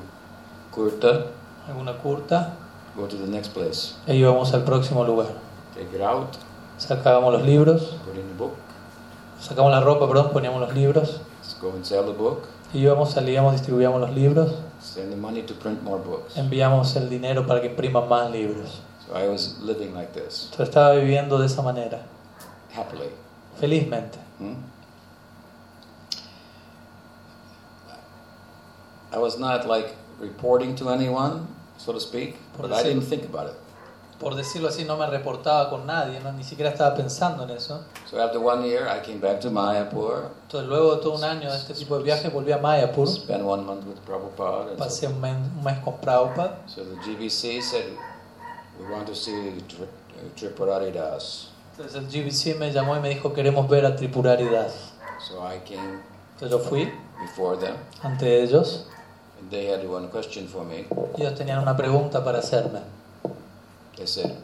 kurta. 0.72 1.26
Alguna 1.68 1.96
curta. 1.98 2.54
Go 2.96 3.06
to 3.06 3.16
the 3.16 3.26
next 3.26 3.52
place. 3.54 3.94
E 4.06 4.14
íbamos 4.16 4.52
al 4.54 4.64
próximo 4.64 5.04
lugar. 5.04 5.28
Take 5.74 5.96
it 5.96 6.02
out, 6.02 6.36
Sacábamos 6.78 7.32
los 7.32 7.42
libros, 7.42 7.82
put 8.04 8.16
in 8.16 8.26
the 8.28 8.34
book, 8.34 8.52
sacábamos 9.40 9.70
la 9.72 9.80
ropa, 9.80 10.06
perdón, 10.08 10.30
poníamos 10.32 10.60
los 10.60 10.74
libros. 10.74 11.20
let's 11.40 11.54
go 11.60 11.70
and 11.70 11.84
sell 11.84 12.04
the 12.04 12.12
book, 12.12 12.42
Y 12.74 12.78
íbamos, 12.80 13.12
salíamos, 13.12 13.52
distribuíamos 13.52 14.00
los 14.00 14.10
libros. 14.10 14.52
send 14.80 15.10
the 15.10 15.16
money 15.16 15.42
to 15.42 15.54
print 15.54 15.82
more 15.82 16.02
books. 16.02 16.36
enviamos 16.36 16.94
el 16.96 17.08
dinero 17.08 17.46
para 17.46 17.60
que 17.60 17.68
impriman 17.68 18.08
más 18.08 18.30
libros. 18.30 18.80
So 19.06 19.16
I 19.16 19.28
was 19.28 19.58
living 19.62 19.94
like 19.94 20.12
this, 20.12 20.48
Entonces 20.50 20.68
estaba 20.68 20.92
viviendo 20.94 21.38
de 21.38 21.46
esa 21.46 21.62
manera, 21.62 22.02
happily. 22.76 23.08
felizmente. 23.60 24.18
Hmm? 24.38 24.56
I 29.12 29.18
was 29.18 29.38
not 29.38 29.66
like 29.66 29.94
reporting 30.22 30.74
to 30.76 30.88
anyone, 30.90 31.46
so 31.76 31.92
to 31.92 32.00
speak, 32.00 32.36
Por 32.56 32.68
but 32.68 32.72
I 32.78 32.82
didn't 32.82 33.02
think 33.02 33.24
about 33.24 33.48
it. 33.50 33.56
Por 34.18 34.36
decirlo 34.36 34.68
así, 34.68 34.84
no 34.84 34.96
me 34.96 35.06
reportaba 35.08 35.68
con 35.68 35.84
nadie, 35.84 36.20
¿no? 36.20 36.30
ni 36.30 36.44
siquiera 36.44 36.70
estaba 36.70 36.94
pensando 36.94 37.42
en 37.42 37.50
eso. 37.50 37.80
So 38.08 38.22
after 38.22 38.38
one 38.38 38.62
year, 38.64 38.86
I 38.86 39.00
came 39.04 39.18
back 39.18 39.40
to 39.40 39.50
Mayapur, 39.50 40.30
Entonces 40.44 40.68
luego 40.68 40.94
de 40.94 41.02
todo 41.02 41.16
un 41.16 41.24
año 41.24 41.50
de 41.50 41.56
este 41.56 41.74
tipo 41.74 41.98
de 41.98 42.04
viaje 42.04 42.28
volví 42.28 42.52
a 42.52 42.58
Mayapur, 42.58 43.08
spent 43.08 43.42
one 43.42 43.64
month 43.64 43.84
with 43.84 43.96
Prabhupada. 44.06 44.76
Pasé 44.76 45.06
so, 45.08 45.12
un 45.12 45.20
mes, 45.20 45.34
un 45.34 45.64
mes 45.64 45.76
con 45.82 45.94
Prabhupada. 46.00 46.58
so 46.68 46.84
the 46.84 46.94
GBC 47.04 47.60
said, 47.60 47.84
we 48.78 48.86
want 48.92 49.06
to 49.08 49.14
see 49.14 49.60
Tri- 49.68 49.88
Tripurari 50.36 50.92
Das. 50.92 51.48
Entonces 51.76 51.96
el 51.96 52.06
GBC 52.06 52.56
me 52.60 52.70
llamó 52.72 52.96
y 52.96 53.00
me 53.00 53.08
dijo 53.08 53.32
queremos 53.32 53.68
ver 53.68 53.84
a 53.84 53.96
Tripurari 53.96 54.48
Das. 54.48 54.92
So 55.28 55.40
I 55.44 55.58
came 55.64 55.98
Entonces 56.34 56.50
yo 56.50 56.58
fui 56.60 56.88
before 57.20 57.56
them, 57.58 57.74
ante 58.04 58.40
ellos 58.44 58.86
they 59.50 59.66
had 59.66 59.84
one 59.86 60.08
question 60.08 60.46
for 60.48 60.64
me. 60.64 60.86
ellos 61.18 61.34
tenían 61.34 61.60
una 61.60 61.76
pregunta 61.76 62.22
para 62.24 62.38
hacerme. 62.38 62.80
They 63.96 64.06
said, 64.06 64.36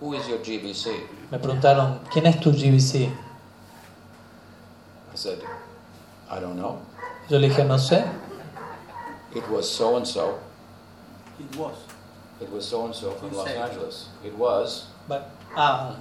who 0.00 0.14
is 0.14 0.26
your 0.28 0.38
GBC? 0.38 0.88
Me 1.30 1.38
preguntaron, 1.38 2.00
¿quién 2.12 2.26
es 2.26 2.38
tu 2.40 2.50
GBC? 2.52 3.08
I 5.12 5.16
said, 5.16 5.38
I 6.30 6.40
don't 6.40 6.56
know. 6.56 6.78
Yo 7.28 7.38
le 7.38 7.48
dije, 7.48 7.64
no 7.64 7.78
sé. 7.78 8.04
It 9.34 9.48
was 9.50 9.68
so 9.68 9.96
and 9.96 10.06
so. 10.06 10.38
It 11.38 11.56
was. 11.56 11.74
It 12.40 12.50
was 12.50 12.64
so 12.66 12.84
and 12.86 12.94
so 12.94 13.12
from 13.12 13.32
Los. 13.32 13.46
Angeles. 13.48 14.08
It 14.24 14.34
was. 14.36 14.86
But- 15.08 15.24
ah, 15.56 15.94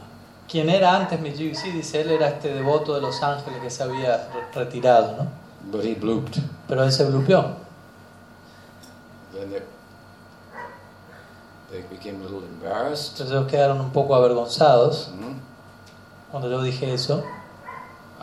quien 0.47 0.69
era 0.69 0.95
antes 0.95 1.19
mi 1.19 1.31
GBC, 1.31 1.71
dice 1.73 2.01
él, 2.01 2.11
era 2.11 2.27
este 2.29 2.53
devoto 2.53 2.93
de 2.95 3.01
Los 3.01 3.21
Ángeles 3.23 3.61
que 3.61 3.69
se 3.69 3.83
había 3.83 4.27
re- 4.33 4.51
retirado, 4.53 5.15
¿no? 5.17 5.27
But 5.71 5.83
he 5.85 5.95
blooped. 5.95 6.37
Pero 6.67 6.83
él 6.83 6.91
se 6.91 7.05
blupeó. 7.05 7.64
Then 9.35 9.49
they, 9.51 9.61
they 11.71 11.81
became 11.89 12.21
a 12.21 12.23
little 12.23 12.43
embarrassed. 12.43 13.19
Entonces 13.19 13.51
quedaron 13.51 13.79
un 13.81 13.91
poco 13.91 14.15
avergonzados 14.15 15.09
Mhm. 15.09 15.39
cuando 16.31 16.49
yo 16.49 16.61
dije 16.61 16.93
eso. 16.93 17.23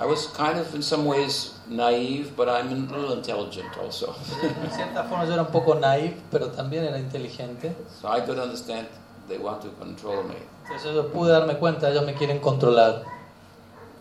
I 0.01 0.07
was 0.07 0.27
kind 0.29 0.59
of, 0.59 0.75
in 0.75 0.83
some 0.83 1.05
ways, 1.05 1.53
naive, 1.69 2.33
but 2.35 2.49
I'm 2.49 2.73
a 2.73 2.97
little 2.97 3.13
intelligent 3.13 3.77
also. 3.79 4.15
En 4.43 4.71
cierta 4.71 5.05
forma 5.05 5.27
yo 5.27 5.35
era 5.35 5.43
un 5.43 5.53
poco 5.53 5.75
naive, 5.75 6.17
pero 6.31 6.49
también 6.51 6.85
era 6.85 6.99
inteligente. 6.99 7.75
so 8.01 8.09
I 8.09 8.21
could 8.23 8.39
understand 8.39 8.89
they 9.29 9.39
want 9.39 9.61
to 9.63 9.69
control 9.79 10.25
me. 10.25 10.37
Entonces 10.65 10.95
yo 10.95 11.09
pude 11.13 11.31
darme 11.31 11.59
cuenta, 11.59 11.91
ellos 11.91 12.05
me 12.07 12.15
quieren 12.15 12.41
controlar. 12.41 13.05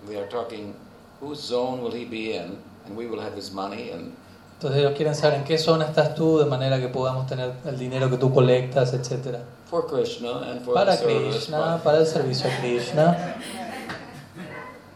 They 0.08 0.18
are 0.18 0.28
talking, 0.30 0.74
whose 1.20 1.42
zone 1.42 1.82
will 1.84 1.92
he 1.94 2.06
be 2.06 2.36
in? 2.36 2.58
And 2.88 2.96
we 2.98 3.06
will 3.06 3.20
have 3.22 3.36
his 3.36 3.52
money. 3.52 3.92
And 3.92 4.14
Entonces 4.62 4.82
ellos 4.82 4.94
quieren 4.96 5.16
saber 5.16 5.40
en 5.40 5.44
qué 5.44 5.58
zona 5.58 5.86
estás 5.86 6.14
tú, 6.14 6.38
de 6.38 6.46
manera 6.46 6.80
que 6.80 6.88
podamos 6.88 7.26
tener 7.26 7.52
el 7.66 7.80
dinero 7.80 8.12
que 8.12 8.18
tú 8.18 8.32
colectas, 8.32 8.94
etc. 8.94 9.40
for 9.66 9.88
Krishna 9.88 10.52
and 10.52 10.64
for 10.64 10.76
Para 10.76 10.96
the. 10.96 11.04
Krishna, 11.04 11.82
para 11.84 11.98
el 11.98 12.06
servicio 12.06 12.48
a 12.48 12.62
Krishna. 12.62 13.38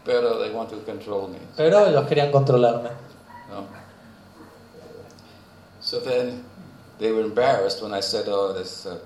Pero 0.04 0.38
they 0.38 0.52
want 0.52 0.70
to 0.70 0.76
control 0.84 1.26
me. 1.26 1.38
Pero 1.56 1.84
ellos 1.84 2.06
querían 2.06 2.30
controlarme. 2.30 2.90
No. 3.50 3.66
So 5.80 5.98
then 5.98 6.44
they 7.00 7.10
were 7.10 7.24
embarrassed 7.24 7.82
when 7.82 7.92
I 7.92 8.02
said, 8.02 8.28
oh, 8.28 8.52
this 8.52 8.86
uh, 8.86 9.00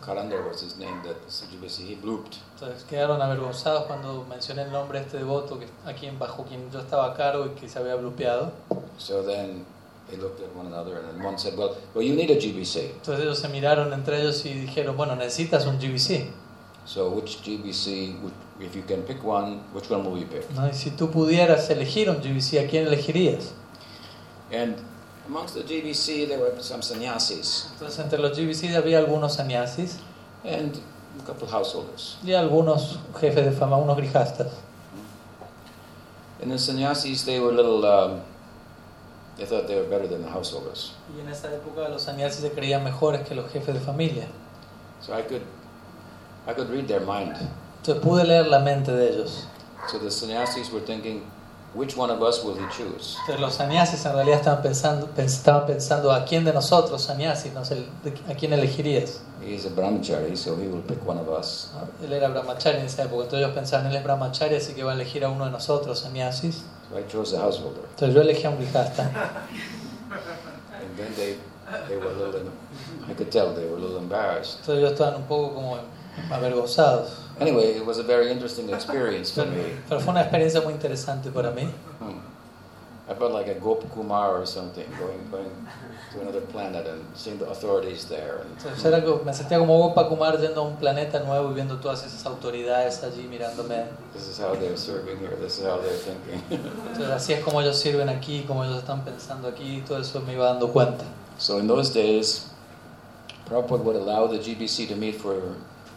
Karandar 0.00 0.48
was 0.48 0.62
his 0.62 0.78
name, 0.78 1.02
that 1.02 1.16
CGBC, 1.28 1.84
he 1.84 1.96
blooped. 1.96 2.38
Entonces 2.54 2.84
quedaron 2.84 3.20
avergonzados 3.20 3.86
cuando 3.86 4.24
mencioné 4.28 4.62
el 4.62 4.70
nombre 4.70 5.00
de 5.00 5.06
este 5.06 5.18
devoto 5.18 5.58
que, 5.58 5.66
a 5.84 5.94
quien, 5.94 6.18
bajo 6.18 6.44
quien 6.44 6.70
yo 6.70 6.78
estaba 6.78 7.12
a 7.12 7.14
cargo 7.14 7.46
y 7.46 7.60
que 7.60 7.68
se 7.68 7.78
había 7.78 7.96
blupeado. 7.96 8.52
So 8.98 9.22
then 9.22 9.64
they 10.08 10.16
looked 10.16 10.40
at 10.40 10.54
one 10.54 10.66
another 10.68 10.98
and 10.98 11.08
then 11.08 11.24
one 11.24 11.36
said, 11.38 11.56
well, 11.58 11.76
well, 11.94 12.04
you 12.04 12.14
need 12.14 12.30
a 12.30 12.36
GBC. 12.36 12.92
Entonces 12.96 13.24
ellos 13.24 13.38
se 13.38 13.48
miraron 13.48 13.92
entre 13.92 14.20
ellos 14.20 14.44
y 14.46 14.54
dijeron, 14.54 14.96
bueno, 14.96 15.16
necesitas 15.16 15.66
un 15.66 15.78
GBC. 15.78 16.30
So 16.84 17.10
which 17.10 17.42
GBC, 17.42 18.22
would, 18.22 18.32
if 18.60 18.76
you 18.76 18.82
can 18.82 19.02
pick 19.02 19.24
one, 19.24 19.60
which 19.74 19.90
one 19.90 20.08
will 20.08 20.18
you 20.18 20.26
pick? 20.26 20.48
¿no? 20.52 20.68
Y 20.68 20.72
si 20.72 20.90
tú 20.92 21.10
pudieras 21.10 21.68
elegir 21.68 22.08
un 22.08 22.18
GBC, 22.18 22.64
¿a 22.64 22.68
quién 22.68 22.86
elegirías? 22.86 23.54
And 24.52 24.76
amongst 25.26 25.54
the 25.54 25.62
GBC, 25.62 26.28
there 26.28 26.38
were 26.38 26.52
some 26.60 26.82
sannyasis 26.82 27.68
Entonces 27.74 27.98
entre 27.98 28.18
los 28.18 28.36
GBC 28.36 28.74
había 28.76 28.98
algunos 28.98 29.34
sannyasis 29.34 29.98
and 30.44 30.78
a 31.20 31.26
couple 31.26 31.48
householders. 31.48 32.16
y 32.24 32.32
algunos 32.32 32.98
jefes 33.20 33.44
de 33.44 33.52
fama, 33.52 33.76
unos 33.76 33.96
grijastas. 33.96 34.48
And 36.42 36.52
the 36.52 36.58
sannyasis, 36.58 37.24
they 37.24 37.40
were 37.40 37.50
little, 37.52 37.84
um, 37.86 38.20
they 39.38 39.46
thought 39.46 39.66
they 39.66 39.76
were 39.76 39.88
better 39.88 40.06
than 40.06 40.22
the 40.22 40.30
householders. 40.30 40.92
Y 41.16 41.20
en 41.20 41.28
esa 41.28 41.48
época 41.48 41.88
los 41.88 42.02
sannyasis 42.02 42.40
se 42.42 42.50
creían 42.50 42.84
mejores 42.84 43.26
que 43.26 43.34
los 43.34 43.50
jefes 43.50 43.74
de 43.74 43.80
familia. 43.80 44.26
So 45.00 45.14
I 45.14 45.22
could, 45.22 45.42
I 46.46 46.52
could 46.52 46.68
read 46.70 46.86
their 46.86 47.00
mind. 47.00 47.36
Entonces 47.82 48.02
pude 48.04 48.24
leer 48.24 48.48
la 48.48 48.60
mente 48.60 48.92
de 48.92 49.08
ellos. 49.08 49.46
So 49.88 49.98
the 49.98 50.10
sannyasis 50.10 50.70
were 50.70 50.84
thinking, 50.84 51.22
which 51.76 51.96
one 51.96 52.10
of 52.10 52.22
us 52.22 52.42
will 52.42 52.54
he 52.56 52.66
choose? 52.76 53.16
Entonces 53.20 53.40
los 53.40 53.54
sannyasis 53.54 54.04
en 54.06 54.14
realidad 54.14 54.38
estaban 54.40 54.62
pensando, 54.62 55.06
pens- 55.14 55.34
estaban 55.34 55.66
pensando 55.66 56.10
a 56.10 56.24
quién 56.24 56.44
de 56.44 56.52
nosotros, 56.52 57.02
sannyasis, 57.02 57.52
no 57.52 57.64
sé, 57.64 57.84
de- 58.02 58.32
a 58.32 58.34
quién 58.34 58.52
elegirías. 58.52 59.20
He's 59.42 59.66
a 59.66 59.68
brahmachari, 59.68 60.36
so 60.36 60.56
he 60.56 60.66
will 60.66 60.82
pick 60.82 60.98
one 61.06 61.18
of 61.20 61.28
us. 61.28 61.70
Él 62.02 62.12
era 62.12 62.28
brahmachari 62.28 62.78
en 62.78 62.86
esa 62.86 63.02
época, 63.04 63.24
entonces 63.24 63.40
ellos 63.40 63.54
pensaban, 63.54 63.86
él 63.86 63.96
es 63.96 64.02
brahmachari, 64.02 64.56
así 64.56 64.72
que 64.74 64.82
va 64.82 64.92
a 64.92 64.94
elegir 64.94 65.24
a 65.24 65.28
uno 65.28 65.44
de 65.44 65.50
nosotros, 65.50 65.98
sannyasis. 66.00 66.64
So 66.90 66.98
I 66.98 67.04
chose 67.10 67.32
the 67.36 67.38
householder. 67.42 67.82
Entonces 67.90 68.14
yo 68.14 68.22
elegí 68.22 68.44
a 68.46 68.50
un 68.50 68.56
grijasta. 68.56 69.02
And 70.10 70.96
then 70.96 71.14
they, 71.16 71.36
they 71.88 71.96
were 71.96 72.10
a 72.10 72.14
little, 72.26 72.50
I 73.08 73.14
could 73.14 73.30
tell 73.30 73.54
they 73.54 73.66
were 73.66 73.76
a 73.76 73.80
little 73.80 73.98
embarrassed. 73.98 74.60
Entonces 74.60 74.78
ellos 74.78 74.92
estaban 74.92 75.16
un 75.16 75.22
poco 75.26 75.54
como 75.54 75.78
avergonzados. 76.30 77.10
Anyway, 77.38 77.76
it 77.76 77.84
was 77.84 77.98
a 77.98 78.02
very 78.02 78.30
interesting 78.30 78.70
experience 78.70 79.30
for 79.30 79.44
me. 79.46 79.76
pero 79.88 80.00
fue 80.00 80.12
una 80.12 80.22
experiencia 80.22 80.60
muy 80.62 80.72
interesante 80.72 81.30
para 81.30 81.50
mí. 81.50 81.68
Hmm. 82.00 82.18
I 83.08 83.14
felt 83.14 83.32
like 83.32 83.46
a 83.46 83.54
Gop 83.54 83.88
Kumar 83.92 84.34
or 84.36 84.44
something, 84.46 84.84
going, 84.98 85.20
going 85.30 85.48
to 86.12 86.20
another 86.22 86.40
planet 86.40 86.88
and 86.88 87.04
seeing 87.14 87.38
the 87.38 87.46
authorities 87.48 88.06
there. 88.06 88.40
And, 88.40 88.58
Entonces 88.58 88.84
era 88.84 89.00
como- 89.00 89.22
me 89.22 89.32
sentía 89.32 89.58
como 89.58 89.78
Gopa 89.78 90.08
Kumar 90.08 90.38
yendo 90.40 90.62
a 90.62 90.62
un 90.62 90.76
planeta 90.76 91.20
nuevo 91.20 91.50
y 91.50 91.54
viendo 91.54 91.78
todas 91.78 92.04
esas 92.04 92.26
autoridades 92.26 93.04
allí 93.04 93.28
mirándome. 93.28 93.84
this 94.12 94.26
is 94.26 94.38
how 94.40 94.56
they're 94.56 94.76
serving 94.76 95.18
here, 95.18 95.36
this 95.40 95.58
is 95.58 95.64
how 95.64 95.78
they're 95.78 95.96
thinking. 95.98 96.42
Entonces 96.88 97.10
así 97.10 97.32
es 97.32 97.44
como 97.44 97.60
ellos 97.60 97.78
sirven 97.78 98.08
aquí, 98.08 98.42
como 98.44 98.64
ellos 98.64 98.78
están 98.78 99.04
pensando 99.04 99.46
aquí, 99.46 99.84
todo 99.86 100.00
eso 100.00 100.20
me 100.22 100.32
iba 100.32 100.46
dando 100.46 100.72
cuenta. 100.72 101.04
so 101.38 101.58
in 101.58 101.68
those 101.68 101.90
days, 101.90 102.50
Prabhupada 103.48 103.84
would 103.84 103.96
allow 103.96 104.26
the 104.26 104.38
GBC 104.38 104.88
to 104.88 104.96
meet 104.96 105.14
for 105.14 105.40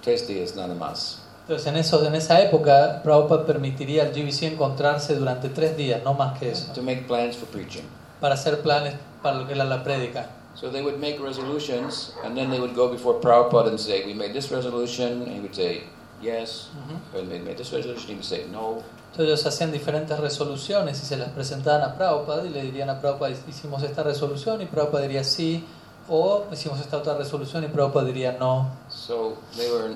tres 0.03 0.27
días 0.27 0.55
nada 0.55 0.75
más. 0.75 1.21
Entonces 1.49 1.65
en, 1.65 1.77
eso, 1.77 2.05
en 2.05 2.13
esa 2.13 2.39
época 2.43 3.01
Prabhupada 3.03 3.43
permitiría 3.43 4.03
al 4.03 4.11
GBC 4.11 4.43
encontrarse 4.43 5.15
durante 5.15 5.49
tres 5.49 5.75
días, 5.75 5.99
no 6.03 6.13
más 6.13 6.37
que 6.37 6.51
eso, 6.51 6.71
to 6.73 6.83
make 6.83 7.07
plans 7.07 7.35
for 7.35 7.47
preaching. 7.47 7.81
para 8.21 8.35
hacer 8.35 8.61
planes 8.61 8.93
para 9.23 9.35
lo 9.35 9.47
que 9.47 9.53
era 9.53 9.63
la 9.63 9.83
prédica. 9.83 10.29
So 10.53 10.69
they 10.69 10.83
would 10.83 10.99
make 10.99 11.17
resolutions, 11.19 12.13
and 12.23 12.37
then 12.37 12.51
they 12.51 12.59
would 12.59 12.75
go 12.75 12.91
before 12.91 13.19
Prabhupada 13.19 13.69
and 13.69 13.79
say, 13.79 14.05
"We 14.05 14.13
made 14.13 14.31
this 14.31 14.51
resolution," 14.51 15.23
and 15.23 15.31
he 15.31 15.39
would 15.39 15.55
say, 15.55 15.87
"Yes." 16.21 16.69
Ujú. 16.85 17.19
And 17.19 17.31
they 17.31 17.39
made 17.39 17.55
this 17.55 17.73
resolution, 17.73 18.09
he 18.09 18.13
would 18.13 18.23
say, 18.23 18.45
"No." 18.51 18.83
Entonces 19.11 19.25
ellos 19.25 19.45
hacían 19.47 19.71
diferentes 19.71 20.19
resoluciones 20.19 21.01
y 21.01 21.05
se 21.07 21.17
las 21.17 21.29
presentaban 21.29 21.81
a 21.81 21.95
Prabhupada 21.95 22.45
y 22.45 22.49
le 22.49 22.61
dirían 22.61 22.91
a 22.91 23.01
Prabhupada, 23.01 23.33
hicimos 23.47 23.81
esta 23.81 24.03
resolución 24.03 24.61
y 24.61 24.67
Prabhupada 24.67 25.01
diría 25.01 25.23
sí, 25.23 25.65
o 26.07 26.45
hicimos 26.53 26.79
esta 26.79 26.97
otra 26.97 27.15
resolución 27.17 27.63
y 27.63 27.69
Prabhupada 27.69 28.05
diría 28.05 28.37
no. 28.39 28.69
So 28.87 29.37
they 29.57 29.71
were 29.71 29.95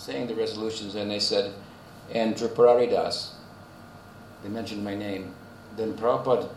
saying 0.00 0.28
the 0.28 0.34
resolutions, 0.34 0.94
and 0.94 1.10
they 1.10 1.20
said, 1.20 1.52
"And 2.14 2.34
Tripuraridas." 2.34 3.32
They 4.42 4.48
mentioned 4.48 4.82
my 4.82 4.94
name. 4.94 5.34
Then 5.76 5.92
Prabhupada, 5.94 6.48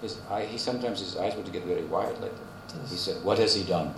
his 0.00 0.18
eye, 0.30 0.46
he 0.46 0.58
sometimes 0.58 1.00
his 1.00 1.16
eyes 1.16 1.34
would 1.34 1.52
get 1.52 1.64
very 1.64 1.84
wide 1.84 2.18
like 2.20 2.32
that. 2.32 2.88
He 2.88 2.96
said, 2.96 3.22
"What 3.24 3.38
has 3.38 3.54
he 3.54 3.64
done?" 3.64 3.92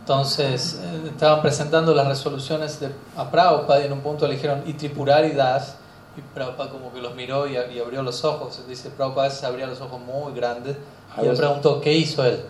entonces, 0.00 0.80
eh, 0.82 1.08
estaban 1.08 1.40
presentando 1.40 1.94
las 1.94 2.08
resoluciones 2.08 2.80
de, 2.80 2.90
a 3.16 3.30
Prabhupada 3.30 3.80
y 3.82 3.86
en 3.86 3.92
un 3.92 4.00
punto 4.00 4.26
le 4.26 4.34
dijeron 4.34 4.64
y 4.66 4.72
Tripurari 4.72 5.32
das 5.32 5.76
y 6.16 6.20
Prabhupada 6.34 6.70
como 6.70 6.92
que 6.92 7.00
los 7.00 7.14
miró 7.14 7.46
y, 7.46 7.52
y 7.52 7.78
abrió 7.78 8.02
los 8.02 8.24
ojos. 8.24 8.60
Dice 8.66 8.90
Prabhupada 8.90 9.28
veces 9.28 9.44
abría 9.44 9.66
los 9.68 9.80
ojos 9.80 10.00
muy 10.00 10.32
grandes 10.32 10.76
y 11.22 11.26
él 11.26 11.36
preguntó 11.36 11.80
qué 11.80 11.92
hizo 11.92 12.24
él. 12.24 12.40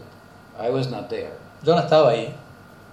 I 0.58 0.70
was 0.70 0.88
not 0.88 1.08
there, 1.08 1.32
Yo 1.62 1.74
no 1.74 1.82
estaba 1.82 2.10
ahí, 2.10 2.34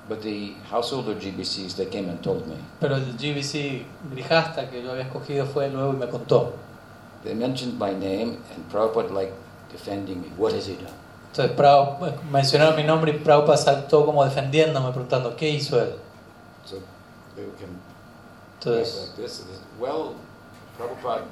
but 0.09 0.21
the 0.21 0.55
householder 0.71 1.13
GBCs 1.15 1.75
they 1.75 1.85
came 1.87 2.09
and 2.09 2.21
told 2.21 2.45
me. 2.47 2.55
pero 2.79 2.95
el 2.95 3.13
GBC 3.17 3.85
Grijasta 4.11 4.69
que 4.69 4.81
yo 4.81 4.91
había 4.91 5.03
escogido 5.03 5.45
fue 5.45 5.69
luego 5.69 5.93
y 5.93 5.97
me 5.97 6.07
contó. 6.07 6.53
They 7.23 7.33
mentioned 7.35 7.77
my 7.79 7.91
name, 7.91 8.37
and 8.55 8.71
Prabhupada 8.71 9.11
like 9.13 9.33
defending 9.71 10.21
me. 10.21 10.27
What 10.37 10.53
has 10.53 10.67
he 10.67 10.75
done? 10.75 10.93
Entonces 11.33 11.55
Prabhu- 11.57 12.21
mencionaron 12.31 12.75
mi 12.75 12.83
nombre 12.83 13.11
y 13.11 13.17
Prabhupada 13.19 13.57
saltó 13.57 14.05
como 14.05 14.23
defendiéndome, 14.23 14.91
preguntando 14.91 15.35
qué 15.35 15.49
hizo 15.49 15.79
él. 15.81 15.93
So 16.65 16.77
they 17.35 17.45
can 17.59 17.77
Entonces, 18.59 19.11
like 19.17 19.21
this. 19.23 19.43
Well, 19.79 20.13
Prabhupada, 20.77 21.23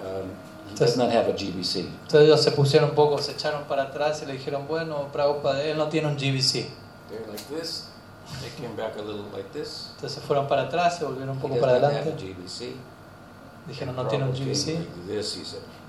um, 0.00 0.28
he 0.68 0.70
Entonces- 0.72 0.78
does 0.78 0.96
not 0.96 1.10
have 1.10 1.28
a 1.28 1.32
GBC. 1.36 1.80
entonces 1.80 2.20
ellos 2.22 2.42
se 2.42 2.50
pusieron 2.52 2.90
un 2.90 2.94
poco, 2.94 3.18
se 3.18 3.32
echaron 3.32 3.64
para 3.64 3.84
atrás 3.84 4.20
y 4.22 4.26
le 4.26 4.34
dijeron, 4.34 4.66
bueno, 4.68 5.08
Prabhupada, 5.12 5.62
él 5.62 5.78
no 5.78 5.88
tiene 5.88 6.08
un 6.08 6.16
GBC. 6.16 6.68
They're 7.10 7.26
like 7.28 7.44
this. 7.48 7.88
They 8.42 8.50
came 8.60 8.74
back 8.74 8.96
a 8.96 9.02
little 9.02 9.26
like 9.32 9.52
this. 9.52 9.90
Entonces 9.96 10.18
se 10.18 10.20
fueron 10.20 10.48
para 10.48 10.62
atrás, 10.62 10.98
se 10.98 11.04
volvieron 11.04 11.30
un 11.30 11.38
He 11.38 11.40
poco 11.40 11.54
does 11.54 11.60
para 11.64 11.78
not 11.78 11.92
have 11.92 11.96
a 11.96 12.00
adelante. 12.00 12.34
GBC. 12.34 12.74
Dijeron, 13.68 13.96
no 13.96 14.06
tiene 14.06 14.24
un 14.24 14.32
GBC. 14.32 14.78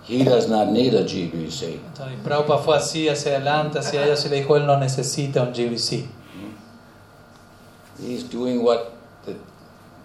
He 0.08 0.24
does 0.24 0.48
not 0.48 0.70
need 0.70 0.94
a 0.96 1.04
GBC. 1.04 1.80
Entonces 1.86 2.20
Prabhupada 2.24 2.60
fue 2.62 2.78
así, 2.78 3.10
hacia 3.10 3.32
adelante, 3.36 3.80
hacia 3.80 4.06
ellos 4.06 4.26
y 4.26 4.30
le 4.30 4.38
dijo, 4.38 4.56
él 4.56 4.66
no 4.66 4.78
necesita 4.78 5.42
un 5.44 5.52
GBC. 5.54 6.08
He's 8.00 8.24
doing 8.30 8.64
what 8.64 8.92
the, 9.26 9.36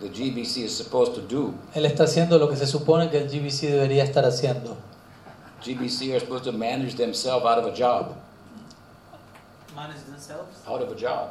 the 0.01 0.09
GBC 0.09 0.65
is 0.65 0.77
supposed 0.77 1.15
to 1.15 1.21
do. 1.21 1.55
Él 1.75 1.85
está 1.85 2.05
haciendo 2.05 2.39
lo 2.39 2.49
que 2.49 2.57
se 2.57 2.67
supone 2.67 3.11
que 3.11 3.19
el 3.19 3.29
GBC 3.29 3.69
debería 3.69 4.05
estar 4.05 4.25
haciendo. 4.25 4.77
GBC 5.65 6.13
are 6.13 6.21
supposed 6.21 6.45
to 6.45 6.53
manage 6.53 6.97
themselves 6.97 7.45
out 7.47 7.59
of 7.59 7.67
a 7.67 7.73
job. 7.75 8.17
Manage 9.75 10.03
themselves. 10.05 10.59
Out 10.67 10.83
of 10.83 10.91
a 10.93 10.95
job 10.95 11.31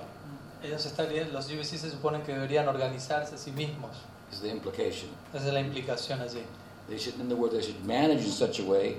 Ellos 0.64 0.86
estarían, 0.86 1.32
los 1.34 1.48
GBC 1.48 1.78
se 1.78 1.90
suponen 1.90 2.22
que 2.24 2.34
deberían 2.34 2.68
organizarse 2.68 3.36
a 3.36 3.38
sí 3.38 3.52
mismos. 3.52 3.92
is 4.32 4.40
the 4.42 4.50
implication. 4.50 5.10
Esa 5.34 5.48
es 5.48 5.54
la 5.54 5.60
implicación 5.60 6.22
allí. 6.22 6.44
They 6.88 6.98
should, 6.98 7.20
in 7.20 7.26
other 7.26 7.36
words, 7.36 7.54
they 7.54 7.62
should 7.62 7.86
manage 7.86 8.24
in 8.24 8.32
such 8.32 8.60
a 8.60 8.64
way 8.64 8.98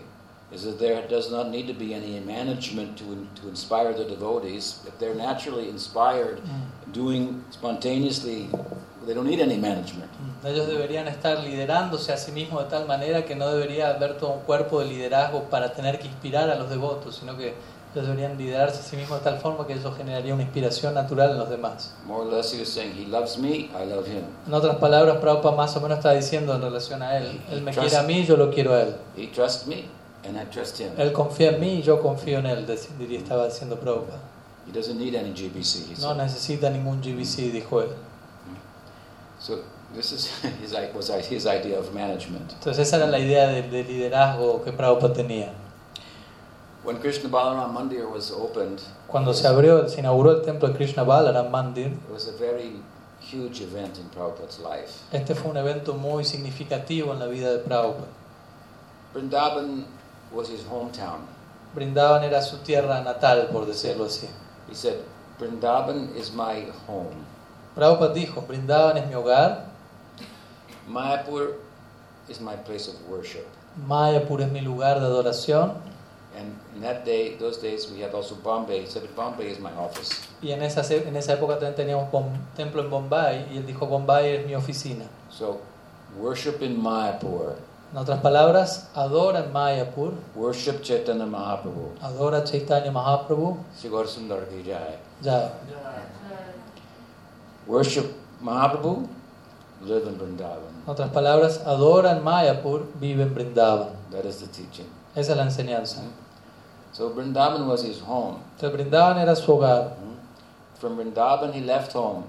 is 0.53 0.65
that 0.65 0.79
there 0.79 1.07
does 1.09 1.31
not 1.31 1.49
need 1.49 1.67
to 1.67 1.73
be 1.73 1.95
any 1.95 2.21
management 2.21 2.99
to, 2.99 3.27
to 3.41 3.49
inspire 3.49 3.95
the 3.95 4.05
devotees. 4.05 4.81
If 4.87 4.99
they're 4.99 5.15
naturally 5.15 5.69
inspired, 5.69 6.43
doing 6.93 7.43
spontaneously, 7.51 8.51
they 9.07 9.15
don't 9.15 9.27
need 9.27 9.41
any 9.41 9.57
management. 9.57 10.11
Mm. 10.13 10.47
Ellos 10.47 10.67
deberían 10.67 11.09
estar 11.09 11.43
liderándose 11.43 12.13
a 12.13 12.17
sí 12.19 12.33
mismos 12.33 12.65
de 12.65 12.71
tal 12.71 12.87
manera 12.87 13.25
que 13.25 13.35
no 13.35 13.49
debería 13.49 13.91
haber 13.91 14.19
todo 14.19 14.33
un 14.33 14.41
cuerpo 14.41 14.81
de 14.81 14.87
liderazgo 14.87 15.45
para 15.45 15.73
tener 15.73 15.99
que 15.99 16.09
inspirar 16.09 16.51
a 16.51 16.57
los 16.57 16.69
devotos, 16.69 17.17
sino 17.17 17.37
que 17.37 17.55
ellos 17.95 18.07
deberían 18.07 18.37
liderarse 18.39 18.81
a 18.81 18.83
sí 18.83 18.97
mismos 18.97 19.19
de 19.19 19.25
tal 19.31 19.39
forma 19.41 19.67
que 19.67 19.75
eso 19.75 19.93
generaría 19.93 20.33
una 20.35 20.43
inspiración 20.43 20.95
natural 20.95 21.33
en 21.33 21.39
los 21.39 21.51
demás. 21.51 21.93
More 22.07 22.27
or 22.27 22.33
less, 22.33 22.53
he 22.55 22.59
was 22.61 22.69
saying, 22.69 22.93
He 22.97 23.07
loves 23.07 23.37
me, 23.39 23.71
I 23.71 23.87
love 23.89 24.07
him. 24.07 24.23
En 24.47 24.55
otras 24.55 24.77
palabras, 24.77 25.19
Prabhupada 25.19 25.55
más 25.57 25.77
o 25.77 25.81
menos 25.81 25.99
está 25.99 26.13
diciendo 26.13 26.55
en 26.55 26.63
relación 26.63 27.03
a 27.03 27.17
él, 27.19 27.41
él 27.51 27.63
me 27.63 27.73
quiere 27.73 27.97
a 27.97 28.03
mí, 28.03 28.25
yo 28.25 28.37
lo 28.37 28.51
quiero 28.51 28.75
a 28.75 28.83
él. 28.83 28.97
He 29.17 29.27
trusts 29.29 29.67
me, 29.67 29.85
and 30.27 30.37
I 30.37 30.45
trust 30.51 30.81
him. 30.81 30.89
Él 30.97 31.13
confía 31.13 31.51
en 31.51 31.61
mí 31.61 31.75
y 31.75 31.83
yo 31.83 32.01
confío 32.01 32.39
en 32.39 32.47
él, 32.47 32.67
diría, 32.99 33.19
estaba 33.19 33.47
diciendo 33.47 33.77
Prabhupada. 33.79 34.19
He 34.67 34.73
doesn't 34.73 34.97
need 34.99 35.15
any 35.17 35.33
GBC, 35.33 35.91
he 35.97 36.01
No 36.01 36.15
necesita 36.15 36.71
ningún 36.71 37.01
GBC, 37.03 37.51
dijo 37.53 37.83
él. 37.83 37.89
So 39.39 39.59
this 39.95 40.13
is 40.13 40.31
his, 40.63 40.73
i- 40.73 40.91
was 40.95 41.11
his 41.29 41.47
idea 41.47 41.79
of 41.79 41.93
management. 41.93 42.53
Entonces 42.53 42.87
esa 42.87 42.97
era 42.99 43.07
la 43.07 43.19
idea 43.19 43.49
de, 43.49 43.63
de 43.63 43.83
liderazgo 43.85 44.63
que 44.65 44.73
Prabhupada 44.73 45.13
tenía. 45.15 45.53
When 46.85 46.99
Krishna 47.01 47.29
Balaram 47.29 47.73
Mandir 47.73 48.11
was 48.11 48.33
opened, 48.33 48.83
Cuando 49.07 49.33
se 49.33 49.47
abrió, 49.47 49.89
se 49.89 50.01
inauguró 50.01 50.33
el 50.33 50.43
templo 50.43 50.69
de 50.69 50.75
Krishna 50.75 51.05
Balaram 51.05 51.49
Mandir, 51.49 51.93
it 51.93 52.11
was 52.11 52.27
a 52.27 52.33
very 52.33 52.73
huge 53.21 53.61
event 53.61 53.99
in 53.99 54.05
Prabhupada's 54.11 54.59
life. 54.59 55.05
Este 55.13 55.37
fue 55.37 55.53
un 55.53 55.57
evento 55.57 55.95
muy 55.95 56.25
significativo 56.25 57.13
en 57.13 57.21
la 57.21 57.27
vida 57.27 57.53
de 57.53 57.59
Prabhupada. 57.61 58.09
Vrindavan 59.15 59.85
was 60.33 60.49
his 60.49 60.63
hometown. 60.65 61.21
Brindaban 61.73 62.25
era 62.25 62.43
su 62.43 62.59
tierra 62.65 63.01
natal, 63.05 63.49
por 63.53 63.65
decirlo 63.65 64.07
así. 64.07 64.29
He 64.69 64.75
said, 64.75 64.97
Vrindavan 65.39 66.17
is 66.17 66.33
my 66.33 66.67
home. 66.89 67.15
Prabhupada 67.77 68.13
dijo, 68.13 68.45
Brindaban 68.45 68.97
es 68.97 69.07
mi 69.07 69.15
hogar, 69.15 69.67
Mayapur 70.89 71.55
is 72.29 72.41
my 72.41 72.57
place 72.57 72.89
of 72.89 72.97
worship. 73.09 73.47
Mayapur 73.87 74.41
es 74.41 74.51
mi 74.51 74.61
lugar 74.61 74.99
de 74.99 75.07
adoración, 75.07 75.75
And 76.39 76.57
in 76.75 76.81
that 76.83 77.05
day, 77.05 77.37
those 77.39 77.59
days, 77.59 77.91
we 77.93 78.01
had 78.01 78.15
also 78.15 78.35
Bombay. 78.37 78.81
He 78.81 78.87
said, 78.87 79.03
Bombay 79.15 79.51
is 79.51 79.59
my 79.61 79.73
office. 79.73 80.29
y 80.43 80.51
en 80.53 80.63
esa, 80.63 80.81
en 80.95 81.15
esa 81.17 81.35
época 81.35 81.59
también 81.59 81.75
teníamos 81.75 82.09
un 82.13 82.39
templo 82.57 82.83
en 82.83 82.89
Bombay, 82.91 83.49
y 83.53 83.59
él 83.59 83.67
dijo, 83.67 83.87
Bombay 83.87 84.37
es 84.37 84.47
mi 84.47 84.55
oficina. 84.55 85.05
So, 85.31 85.61
worship 86.19 86.63
in 86.63 86.81
Mayapur. 86.83 87.57
En 87.93 87.99
otras 87.99 88.21
palabras, 88.23 88.89
adora 88.95 89.41
en 89.45 89.53
Mayapur, 89.53 90.15
Worship 90.35 90.81
Chaitanya 90.81 91.27
Mahaprabhu. 91.27 91.91
adora 92.01 92.43
Chaitanya 92.43 92.91
Mahaprabhu, 92.91 93.59
Sigar 93.77 94.07
Sundar 94.07 94.49
Ki 94.49 94.63
Jai. 94.65 94.97
ya. 95.21 95.53
Worship 97.67 98.07
Mahaprabhu, 98.43 99.07
live 99.83 100.07
in 100.09 100.19
Vrindavan. 100.19 100.73
En 100.87 100.91
otras 100.91 101.11
palabras, 101.11 101.61
adora 101.67 102.13
en 102.13 102.25
Mayapur, 102.25 102.87
vive 102.99 103.23
en 103.23 103.35
Brindavan. 103.35 103.91
That 104.11 104.25
is 104.25 104.39
the 104.41 104.47
teaching. 104.47 104.87
Esa 105.15 105.33
es 105.33 105.37
la 105.37 105.45
enseñanza. 105.45 106.03
So, 106.93 107.11
Vrindavan 107.11 107.67
was 107.67 107.83
his 107.83 108.01
home. 108.01 108.37
Entonces 108.57 108.73
Brindavan 108.73 109.19
era 109.19 109.35
su 109.35 109.51
hogar. 109.53 109.95
From 110.79 110.97
Vrindavan, 110.99 111.53
he 111.55 111.61
left 111.61 111.93
home 111.95 112.25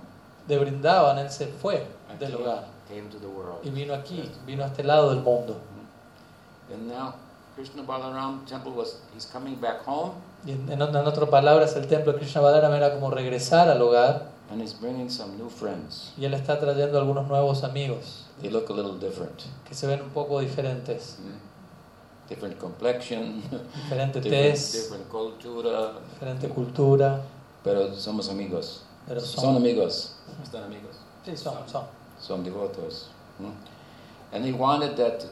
De 0.47 0.57
Brindavan 0.57 1.17
él 1.17 1.29
se 1.29 1.47
fue 1.47 1.85
and 2.09 2.19
del 2.19 2.31
came, 2.31 2.43
hogar. 2.43 2.63
came 2.87 3.09
to 3.09 3.17
the 3.19 3.27
world. 3.27 3.59
y 3.63 3.69
vino 3.71 3.93
aquí, 3.93 4.29
vino 4.45 4.63
a 4.63 4.67
este 4.67 4.83
lado 4.83 5.09
del 5.09 5.21
mundo. 5.23 5.57
And 6.71 6.87
now, 6.87 7.13
Krishna 7.55 7.83
Balaram 7.83 8.45
temple 8.47 8.71
was, 8.71 8.99
he's 9.13 9.25
coming 9.25 9.55
back 9.59 9.83
home 9.85 10.11
Y 10.45 10.51
en, 10.51 10.71
en, 10.71 10.81
en 10.81 10.95
otras 11.07 11.29
palabras, 11.29 11.75
el 11.75 11.87
templo 11.87 12.13
de 12.13 12.19
Krishna 12.19 12.41
Balaram 12.41 12.73
era 12.73 12.93
como 12.93 13.09
regresar 13.11 13.69
al 13.69 13.81
hogar 13.81 14.27
and 14.51 14.61
he's 14.61 14.73
bringing 14.73 15.09
some 15.09 15.35
new 15.37 15.49
friends. 15.49 16.13
y 16.17 16.25
él 16.25 16.33
está 16.33 16.59
trayendo 16.59 16.97
algunos 16.99 17.27
nuevos 17.27 17.63
amigos 17.63 18.25
They 18.41 18.49
look 18.49 18.69
a 18.69 18.73
little 18.73 18.97
different. 18.99 19.41
que 19.67 19.73
se 19.75 19.87
ven 19.87 20.01
un 20.01 20.09
poco 20.09 20.39
diferentes, 20.39 21.17
Mm. 21.19 21.42
Different 22.29 22.57
complexion, 22.57 23.41
diferente 23.75 24.19
different, 24.21 24.53
tez, 24.53 24.71
different 24.71 25.09
cultura, 25.09 25.93
diferente 26.13 26.49
cultura, 26.49 27.21
pero 27.63 27.93
somos 27.93 28.29
amigos. 28.29 28.83
pero 29.07 29.19
Son 29.19 29.43
son, 29.43 29.55
amigos. 29.57 30.15
Están 30.41 30.63
amigos. 30.63 30.95
sí, 31.25 31.35
son, 31.35 31.55
son. 31.67 31.83
Son 32.19 32.43
devotos. 32.43 33.09
Mm. 33.39 33.51
And 34.31 34.45
he 34.45 34.51
wanted 34.53 34.95
that 34.97 35.25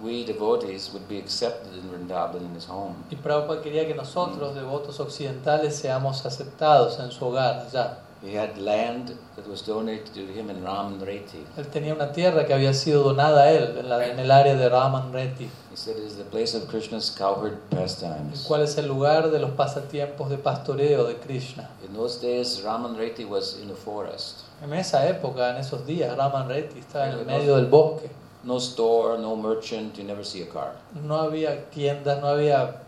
we 0.00 0.24
devotees 0.24 0.90
would 0.92 1.06
be 1.08 1.18
accepted 1.18 1.74
in 1.74 1.82
Vrindavan 1.90 2.40
in 2.40 2.54
his 2.54 2.66
home. 2.66 2.94
Y 3.10 3.16
Prabhupada 3.16 3.60
quería 3.60 3.86
que 3.86 3.94
nosotros, 3.94 4.54
devotos 4.54 5.00
occidentales, 5.00 5.76
seamos 5.76 6.24
aceptados 6.24 6.98
en 6.98 7.10
su 7.10 7.26
hogar 7.26 7.66
allá. 7.66 7.98
He 8.24 8.34
had 8.38 8.56
land 8.56 9.16
that 9.34 9.48
was 9.48 9.62
donated 9.62 10.14
to 10.14 10.20
him 10.20 10.48
in 10.48 10.62
Raman 10.62 11.00
Reti. 11.00 11.44
Él 11.56 11.66
tenía 11.66 11.92
una 11.92 12.12
tierra 12.12 12.46
que 12.46 12.54
había 12.54 12.72
sido 12.72 13.02
donada 13.02 13.42
a 13.42 13.50
él 13.50 13.76
en, 13.78 13.88
la- 13.88 14.06
en 14.06 14.18
el 14.20 14.30
área 14.30 14.54
de 14.54 14.68
Raman 14.68 15.12
Reti, 15.12 15.48
He 15.72 15.76
said 15.76 15.96
it 15.96 16.04
is 16.04 16.16
the 16.16 16.24
place 16.24 16.54
of 16.54 16.68
Krishna's 16.68 17.10
cowherd 17.10 17.58
pastimes. 17.70 18.44
cual 18.46 18.62
es 18.62 18.78
el 18.78 18.86
lugar 18.86 19.30
de 19.32 19.40
los 19.40 19.50
pasatiempos 19.52 20.30
de 20.30 20.38
pastoreo 20.38 21.04
de 21.04 21.16
Krishna. 21.16 21.68
In 21.84 21.94
those 21.94 22.20
days, 22.20 22.62
Raman 22.62 22.94
Reti 22.96 23.24
was 23.28 23.58
in 23.60 23.70
a 23.70 23.74
forest. 23.74 24.42
En 24.62 24.72
esa 24.72 25.08
época, 25.08 25.50
en 25.50 25.56
esos 25.56 25.84
días, 25.84 26.16
Raman 26.16 26.48
Reti 26.48 26.78
estaba 26.78 27.08
en 27.08 27.18
el 27.18 27.26
medio 27.26 27.56
del 27.56 27.66
bosque. 27.66 28.08
No 28.44 28.58
store, 28.58 29.18
no 29.18 29.34
merchant, 29.34 29.96
you 29.96 30.04
never 30.04 30.24
see 30.24 30.42
a 30.42 30.48
car. 30.48 30.74
No 30.94 31.16
había 31.16 31.68
tiendas, 31.70 32.20
no 32.20 32.28
había 32.28 32.82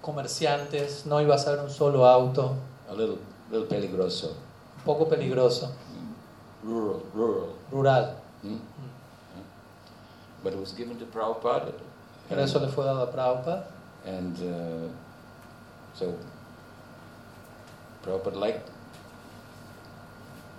comerciantes, 0.00 1.04
no 1.06 1.20
ibas 1.20 1.46
a 1.46 1.50
ver 1.52 1.60
un 1.60 1.70
solo 1.70 2.06
auto, 2.06 2.54
A 2.90 2.94
little, 2.94 3.18
little 3.50 3.66
peligroso. 3.66 4.34
Un 4.80 4.84
poco 4.84 5.08
peligroso, 5.08 5.72
Rural, 6.64 7.02
rural. 7.14 7.48
rural. 7.70 8.14
Hmm? 8.42 8.56
But 10.42 10.54
it 10.54 10.58
was 10.58 10.72
given 10.72 10.98
to 10.98 11.04
Prabhupada. 11.06 11.72
Pero 12.28 12.42
eso 12.42 12.58
le 12.60 12.68
fue 12.68 12.84
dado 12.84 13.02
a 13.02 13.12
Prabhupada. 13.12 13.64
And 14.06 14.36
uh, 14.38 14.88
so 15.94 16.14
Prabhupada 18.02 18.36
liked 18.36 18.70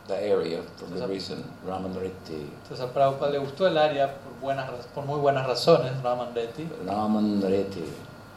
the 0.07 0.15
area 0.22 0.61
for 0.77 0.85
good 0.85 1.10
reason, 1.10 1.43
Raman 1.65 1.93
Reti. 1.95 2.48
Entonces 2.64 2.81
a 2.81 2.88
Prabhupada 2.93 3.31
le 3.31 3.39
gustó 3.39 3.68
el 3.68 3.77
área 3.77 4.07
por, 4.22 4.34
buenas, 4.41 4.69
por 4.93 5.06
muy 5.06 5.19
buenas 5.19 5.48
razones, 5.48 6.02
Raman 6.03 6.34
Reti. 6.35 6.68
Raman 6.85 7.41
Reti. 7.41 7.85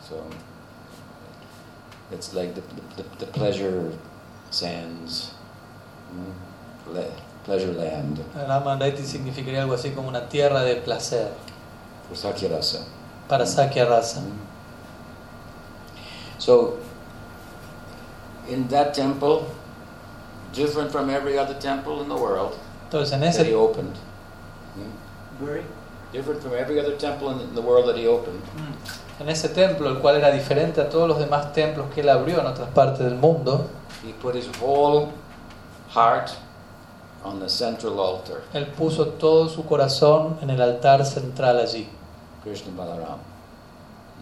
So 0.08 0.24
it's 2.10 2.32
like 2.34 2.54
the, 2.54 2.62
the, 2.96 3.02
the 3.18 3.26
pleasure 3.26 3.92
sands, 4.50 5.33
mm, 5.33 5.33
pleasure 7.44 7.72
land. 7.72 8.20
Raman 8.34 8.80
Reti 8.80 9.02
significaría 9.02 9.62
algo 9.62 9.74
así 9.74 9.90
como 9.90 10.08
una 10.08 10.28
tierra 10.28 10.62
de 10.62 10.76
placer. 10.76 11.28
For 12.08 12.16
Sakyarasa. 12.16 12.84
para 13.28 13.46
Sakya 13.46 13.86
Rasa. 13.86 14.22
So, 16.38 16.78
in 18.48 18.68
that 18.68 18.92
temple, 18.92 19.46
different 20.52 20.90
from 20.92 21.08
every 21.08 21.38
other 21.38 21.54
temple 21.54 22.02
in 22.02 22.08
the 22.08 22.16
world 22.16 22.54
Entonces 22.84 23.12
en 23.12 23.20
that 23.20 23.46
he 23.46 23.52
ese, 23.52 23.54
opened, 23.54 23.96
hmm, 24.74 25.44
Very. 25.44 25.62
different 26.12 26.42
from 26.42 26.54
every 26.54 26.78
other 26.78 26.96
temple 26.96 27.30
in 27.30 27.54
the 27.54 27.62
world 27.62 27.88
that 27.88 27.96
he 27.96 28.06
opened, 28.06 28.40
en 29.18 29.28
ese 29.28 29.48
templo, 29.48 29.88
el 29.88 30.00
cual 30.00 30.16
era 30.16 30.30
diferente 30.30 30.80
a 30.80 30.88
todos 30.90 31.08
los 31.08 31.18
demás 31.18 31.52
templos 31.52 31.86
que 31.94 32.02
él 32.02 32.08
abrió 32.08 32.40
en 32.40 32.46
otras 32.46 32.68
partes 32.70 32.98
del 32.98 33.14
mundo, 33.14 33.68
he 34.04 34.12
put 34.12 34.34
his 34.34 34.48
whole 34.60 35.12
heart 35.94 36.36
on 37.24 37.40
the 37.40 37.48
central 37.48 37.98
altar, 38.00 38.42
él 38.52 38.66
puso 38.66 39.06
todo 39.18 39.48
su 39.48 39.64
corazón 39.64 40.38
en 40.42 40.50
el 40.50 40.60
altar 40.60 41.04
central 41.06 41.58
allí. 41.58 41.88
Krishna 42.42 42.72
Balaram. 42.76 43.18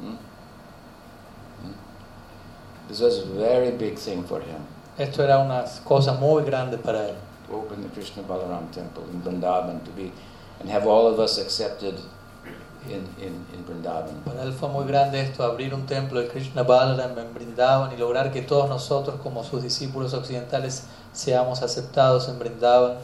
Hmm? 0.00 0.14
Hmm? 1.62 1.72
This 2.88 3.00
was 3.00 3.18
a 3.18 3.26
very 3.26 3.72
big 3.72 3.98
thing 3.98 4.22
for 4.22 4.40
him 4.40 4.64
Esto 4.98 5.22
era 5.22 5.38
una 5.38 5.64
cosa 5.84 6.12
muy 6.12 6.44
grande 6.44 6.78
para 6.78 7.08
él. 7.08 7.14
to 7.48 7.54
open 7.56 7.82
the 7.82 7.88
Krishna 7.88 8.22
Balaram 8.22 8.70
temple 8.72 9.04
in 9.12 9.20
Vrindavan 9.22 9.82
to 9.84 9.90
be 9.92 10.12
and 10.60 10.68
have 10.70 10.86
all 10.86 11.06
of 11.08 11.18
us 11.18 11.38
accepted 11.38 11.98
in, 12.88 13.06
in, 13.24 13.34
in 13.54 13.64
Vrindavan. 13.66 14.14
Para 14.24 14.42
él 14.42 14.52
fue 14.52 14.68
muy 14.68 14.86
grande 14.86 15.20
esto, 15.20 15.44
abrir 15.44 15.74
un 15.74 15.86
templo 15.86 16.20
de 16.20 16.28
Krishna 16.28 16.62
Balaram 16.62 17.18
en 17.18 17.34
Brindavan 17.34 17.92
y 17.92 17.96
lograr 17.96 18.32
que 18.32 18.42
todos 18.42 18.68
nosotros 18.68 19.20
como 19.22 19.44
sus 19.44 19.62
discípulos 19.62 20.14
occidentales 20.14 20.84
seamos 21.12 21.62
aceptados 21.62 22.28
en 22.28 22.38
Brindavan. 22.38 22.98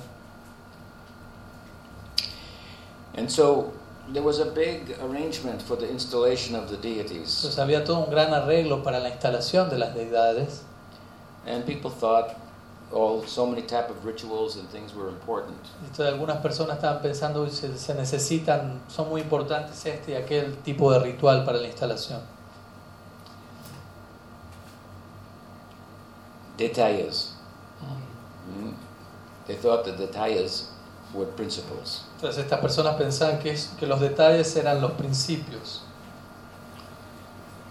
And 3.16 3.28
so 3.28 3.72
there 4.12 4.24
was 4.24 4.38
a 4.38 4.44
big 4.44 4.96
arrangement 5.02 5.60
for 5.60 5.76
the 5.76 5.90
installation 5.90 6.54
of 6.54 6.70
the 6.70 6.76
deities. 6.76 7.36
Entonces 7.36 7.58
había 7.58 7.84
todo 7.84 7.98
un 8.00 8.10
gran 8.10 8.32
arreglo 8.32 8.82
para 8.82 9.00
la 9.00 9.08
instalación 9.08 9.68
de 9.70 9.78
las 9.78 9.94
deidades 9.94 10.62
And 11.48 11.64
people 11.64 11.90
thought 11.90 12.36
all 12.92 13.22
so 13.26 13.44
many 13.46 13.62
type 13.62 13.90
of 13.90 14.02
rituals 14.04 14.56
and 14.56 14.66
things 14.70 14.94
were 14.94 15.08
important. 15.08 15.56
Entonces 15.84 16.06
algunas 16.12 16.38
personas 16.38 16.76
estaban 16.76 17.02
pensando 17.02 17.46
se, 17.50 17.76
se 17.76 17.94
necesitan, 17.94 18.80
son 18.88 19.08
muy 19.10 19.20
importantes 19.20 19.84
este 19.84 20.12
y 20.12 20.14
aquel 20.14 20.56
tipo 20.64 20.90
de 20.92 20.98
ritual 21.00 21.44
para 21.44 21.58
la 21.58 21.66
instalación. 21.68 22.20
Detalles. 26.56 27.34
Mm. 28.50 28.72
They 29.46 29.54
thought 29.56 29.84
that 29.84 29.96
detalles 29.98 30.70
were 31.14 31.26
principles. 31.26 32.04
Entonces 32.16 32.44
estas 32.44 32.60
personas 32.60 32.96
pensaban 32.96 33.38
que, 33.38 33.52
es- 33.52 33.68
que 33.78 33.86
los 33.86 34.00
detalles 34.00 34.54
eran 34.56 34.80
los 34.80 34.92
principios. 34.92 35.82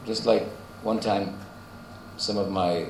Just 0.06 0.26
like 0.26 0.46
one 0.84 1.00
time, 1.00 1.34
some 2.18 2.38
of 2.38 2.50
my 2.50 2.86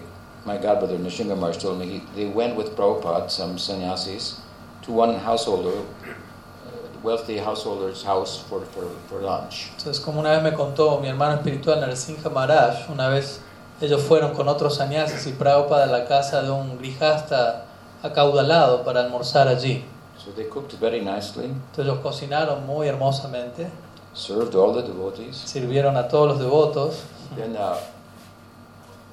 my 0.46 0.58
godbrother 0.58 0.98
Nishinga 0.98 1.36
Maharaj 1.38 1.58
told 1.58 1.80
me 1.80 1.86
he, 1.88 2.02
they 2.16 2.26
went 2.28 2.56
with 2.56 2.76
Prabhupada, 2.76 3.30
some 3.30 3.58
sannyasis, 3.58 4.42
to 4.84 4.92
one 4.92 5.16
householder, 5.16 5.80
uh, 5.80 7.00
wealthy 7.04 7.38
householder's 7.38 8.04
house 8.04 8.44
for, 8.48 8.62
for, 8.66 8.90
for 9.10 9.20
lunch. 9.22 9.70
Entonces 9.78 10.00
como 10.00 10.20
una 10.22 10.32
vez 10.32 10.44
me 10.44 10.52
contó 10.52 11.00
mi 11.02 11.08
hermano 11.10 11.36
espiritual 11.36 11.80
Narasimha 11.82 12.30
Maharaj, 12.30 12.90
una 12.90 13.10
vez 13.10 13.42
ellos 13.82 14.02
fueron 14.02 14.34
con 14.34 14.48
otros 14.48 14.76
sannyasis 14.76 15.28
y 15.28 15.34
Prabhupada 15.34 15.84
a 15.84 15.88
la 15.88 16.06
casa 16.08 16.42
de 16.42 16.50
un 16.50 16.78
grijasta 16.80 17.66
acaudalado 18.02 18.84
para 18.84 19.02
almorzar 19.02 19.48
allí. 19.48 19.84
So 20.18 20.32
they 20.32 20.46
cooked 20.46 20.74
very 20.80 21.02
nicely, 21.02 21.46
Entonces 21.46 21.86
ellos 21.86 22.00
cocinaron 22.00 22.66
muy 22.66 22.88
hermosamente, 22.88 23.70
served 24.14 24.56
all 24.56 24.74
the 24.74 24.82
devotees. 24.82 25.36
sirvieron 25.36 25.96
a 25.98 26.08
todos 26.08 26.28
los 26.30 26.40
devotos. 26.40 27.04
Then 27.36 27.56
uh, 27.56 27.76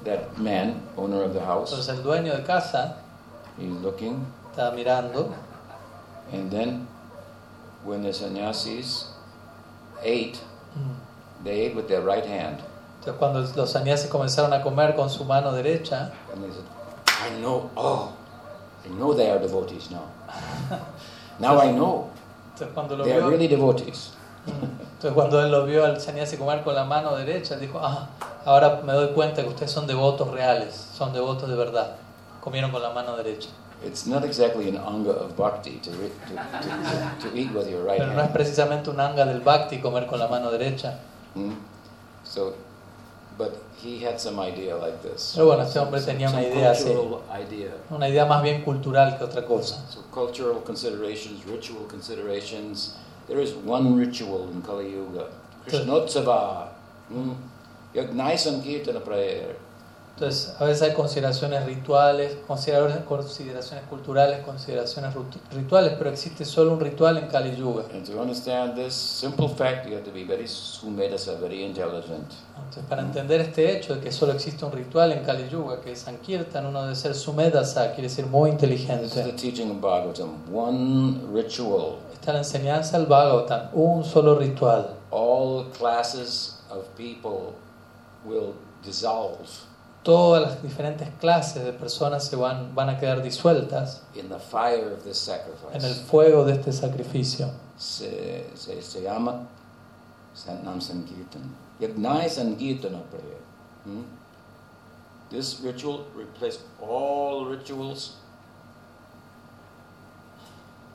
that 0.05 0.37
man, 0.37 0.81
owner 0.97 1.21
of 1.23 1.33
the 1.33 1.41
house, 1.41 1.71
Entonces 1.73 1.89
el 1.97 2.03
dueño 2.03 2.35
de 2.35 2.43
casa 2.43 2.97
he's 3.57 3.71
looking, 3.81 4.25
estaba 4.51 4.71
mirando 4.75 5.33
and 6.31 6.49
then 6.51 6.87
when 7.83 8.01
the 8.03 8.13
sannyasis 8.13 9.11
ate, 10.03 10.39
Mm. 10.77 10.95
they 11.43 11.61
ate 11.67 11.75
with 11.75 11.87
their 11.87 12.01
right 12.01 12.25
hand. 12.25 12.59
Entonces 12.99 13.17
cuando 13.19 13.39
los 13.55 13.71
sannyasis 13.71 14.09
comenzaron 14.09 14.51
a 14.53 14.61
comer 14.61 14.95
con 14.95 15.09
su 15.09 15.23
mano 15.23 15.51
derecha, 15.51 16.11
And 16.33 16.43
they 16.43 16.51
said, 16.51 16.65
I 17.07 17.29
know, 17.41 17.69
oh, 17.77 18.13
I 18.85 18.89
know 18.89 19.13
they 19.13 19.29
are 19.31 19.39
devotees 19.39 19.89
now. 19.89 20.05
now 21.39 21.59
I 21.59 21.71
know. 21.71 22.09
entonces 22.53 22.73
cuando 22.73 22.95
lo 22.97 23.03
They 23.05 23.13
are 23.13 23.21
vio, 23.21 23.29
really 23.29 23.47
devotees. 23.47 24.11
Entonces 24.47 25.13
cuando 25.13 25.43
él 25.43 25.51
lo 25.51 25.65
vio 25.65 25.85
al 25.85 25.99
sannyasi 25.99 26.37
comer 26.37 26.63
con 26.63 26.75
la 26.75 26.83
mano 26.85 27.15
derecha, 27.15 27.57
dijo, 27.57 27.79
ah, 27.81 28.09
ahora 28.45 28.81
me 28.83 28.93
doy 28.93 29.09
cuenta 29.09 29.41
que 29.41 29.49
ustedes 29.49 29.71
son 29.71 29.87
devotos 29.87 30.29
reales, 30.31 30.73
son 30.95 31.13
devotos 31.13 31.49
de 31.49 31.55
verdad. 31.55 31.95
Comieron 32.41 32.71
con 32.71 32.81
la 32.81 32.91
mano 32.91 33.15
derecha. 33.17 33.49
It's 33.83 34.07
not 34.07 34.23
exactly 34.23 34.69
an 34.69 34.77
anga 34.77 35.11
of 35.11 35.35
bhakti 35.35 35.79
to, 35.83 35.91
to, 35.91 35.97
to, 35.97 37.29
to 37.29 37.37
eat 37.37 37.51
with 37.53 37.67
your 37.69 37.83
right 37.83 37.99
Pero 37.99 38.13
no 38.13 38.21
es 38.21 38.29
precisamente 38.29 38.89
un 38.89 38.99
anga 38.99 39.25
del 39.25 39.41
bhakti 39.41 39.79
comer 39.79 40.07
con 40.07 40.19
la 40.19 40.27
mano 40.27 40.49
derecha. 40.49 40.99
Hmm? 41.35 41.53
So, 42.23 42.53
but 43.37 43.53
he 43.83 44.03
had 44.03 44.19
some 44.19 44.39
idea 44.39 44.75
like 44.77 45.01
this. 45.01 45.33
Pero 45.35 45.47
bueno, 45.47 45.63
este 45.63 45.79
hombre 45.79 45.99
some- 45.99 46.13
tenía 46.13 46.29
una 46.29 46.41
idea 46.41 46.71
así. 46.71 46.89
idea. 46.89 47.71
Una 47.89 48.07
idea 48.07 48.25
más 48.25 48.41
bien 48.41 48.63
cultural 48.63 49.17
que 49.17 49.23
otra 49.23 49.45
cosa. 49.45 49.83
So 49.89 50.01
cultural 50.11 50.63
considerations, 50.63 51.45
ritual 51.45 51.85
considerations. 51.87 52.95
There 53.27 53.39
is 53.39 53.53
one 53.53 53.95
ritual 53.95 54.49
in 54.49 54.61
Kali 54.61 54.91
Yuga. 54.91 55.29
Krishnotsava. 55.67 56.67
Hmm? 57.07 57.33
Yagnai 57.93 58.33
Sankirtana 58.33 59.03
Prayer. 59.03 59.55
Entonces, 60.15 60.55
a 60.57 60.63
veces 60.63 60.81
hay 60.81 60.93
consideraciones 60.93 61.65
rituales, 61.65 62.37
consideraciones, 62.47 63.03
culturales, 63.89 64.39
consideraciones 64.45 65.13
rituales, 65.51 65.93
pero 65.97 66.09
existe 66.09 66.45
solo 66.45 66.71
un 66.71 66.79
ritual 66.79 67.17
en 67.17 67.27
Kali 67.27 67.53
Yuga. 67.57 67.83
And 67.93 68.05
to 68.05 68.21
understand 68.21 68.75
this 68.75 68.93
simple 68.93 69.49
fact, 69.49 69.85
you 69.87 69.93
have 69.93 70.05
to 70.05 70.13
be 70.13 70.23
very 70.23 70.47
sumedasa, 70.47 71.37
very 71.37 71.65
intelligent. 71.65 72.31
Entonces, 72.55 72.85
para 72.87 73.01
entender 73.01 73.41
este 73.41 73.75
hecho 73.75 73.95
de 73.95 73.99
que 73.99 74.11
solo 74.13 74.31
existe 74.31 74.63
un 74.63 74.71
ritual 74.71 75.11
en 75.11 75.21
Kali 75.25 75.49
Yuga, 75.49 75.81
que 75.81 75.91
es 75.91 75.99
Sankirtan, 75.99 76.65
uno 76.65 76.83
debe 76.83 76.95
ser 76.95 77.13
Sumedasa, 77.13 77.91
quiere 77.91 78.03
decir 78.03 78.25
muy 78.25 78.51
inteligente. 78.51 79.21
ritual. 81.33 81.97
Está 82.13 82.31
la 82.31 82.39
enseñanza 82.39 82.97
del 82.97 83.07
Bhagavatam, 83.07 83.69
un 83.73 84.05
solo 84.05 84.39
ritual. 84.39 84.95
All 85.11 85.65
classes 85.77 86.61
of 86.69 86.85
people 86.95 87.53
will 88.25 88.53
dissolve 88.81 89.74
Todas 90.05 90.39
las 90.39 90.61
diferentes 90.61 91.09
clases 91.19 91.63
de 91.63 91.73
personas 91.73 92.25
se 92.25 92.35
van, 92.35 92.75
van 92.75 92.89
a 92.89 92.99
quedar 92.99 93.23
disueltas 93.23 94.03
in 94.13 94.29
the 94.29 94.37
fire 94.37 94.93
of 94.93 95.03
this 95.03 95.27
en 95.73 95.83
el 95.83 95.95
fuego 95.95 96.45
de 96.45 96.53
este 96.53 96.71
sacrificio. 96.71 97.49
Se, 97.75 98.47
se, 98.53 98.83
se 98.83 99.01
llama 99.01 99.47
Satnam 100.35 100.79
Sankirtan. 100.79 101.41
Yagnai 101.79 102.29
Sankirtana 102.29 103.01
Prayer. 103.09 103.39
Hmm? 103.83 104.03
This 105.31 105.59
ritual 105.61 106.05
replaced 106.15 106.61
all 106.79 107.47
rituals 107.47 108.17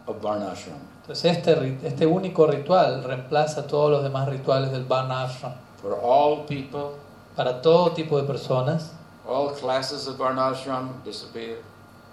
of 0.07 0.23
Varnashram. 0.23 0.79
Entonces 1.03 1.37
este, 1.37 1.81
este 1.83 2.07
único 2.07 2.47
ritual 2.47 3.03
reemplaza 3.03 3.67
todos 3.67 3.91
los 3.91 4.05
demás 4.05 4.29
rituales 4.29 4.71
del 4.71 4.85
Varna 4.85 5.25
Ashram. 5.25 5.55
For 5.83 5.99
all 6.01 6.47
people, 6.47 6.93
Para 7.37 7.63
todo 7.63 7.93
tipo 7.93 8.21
de 8.21 8.25
personas, 8.25 8.93
all 9.27 9.51
classes 9.55 10.07
of 10.09 10.17
Varnashram 10.19 11.03
disappear. 11.05 11.59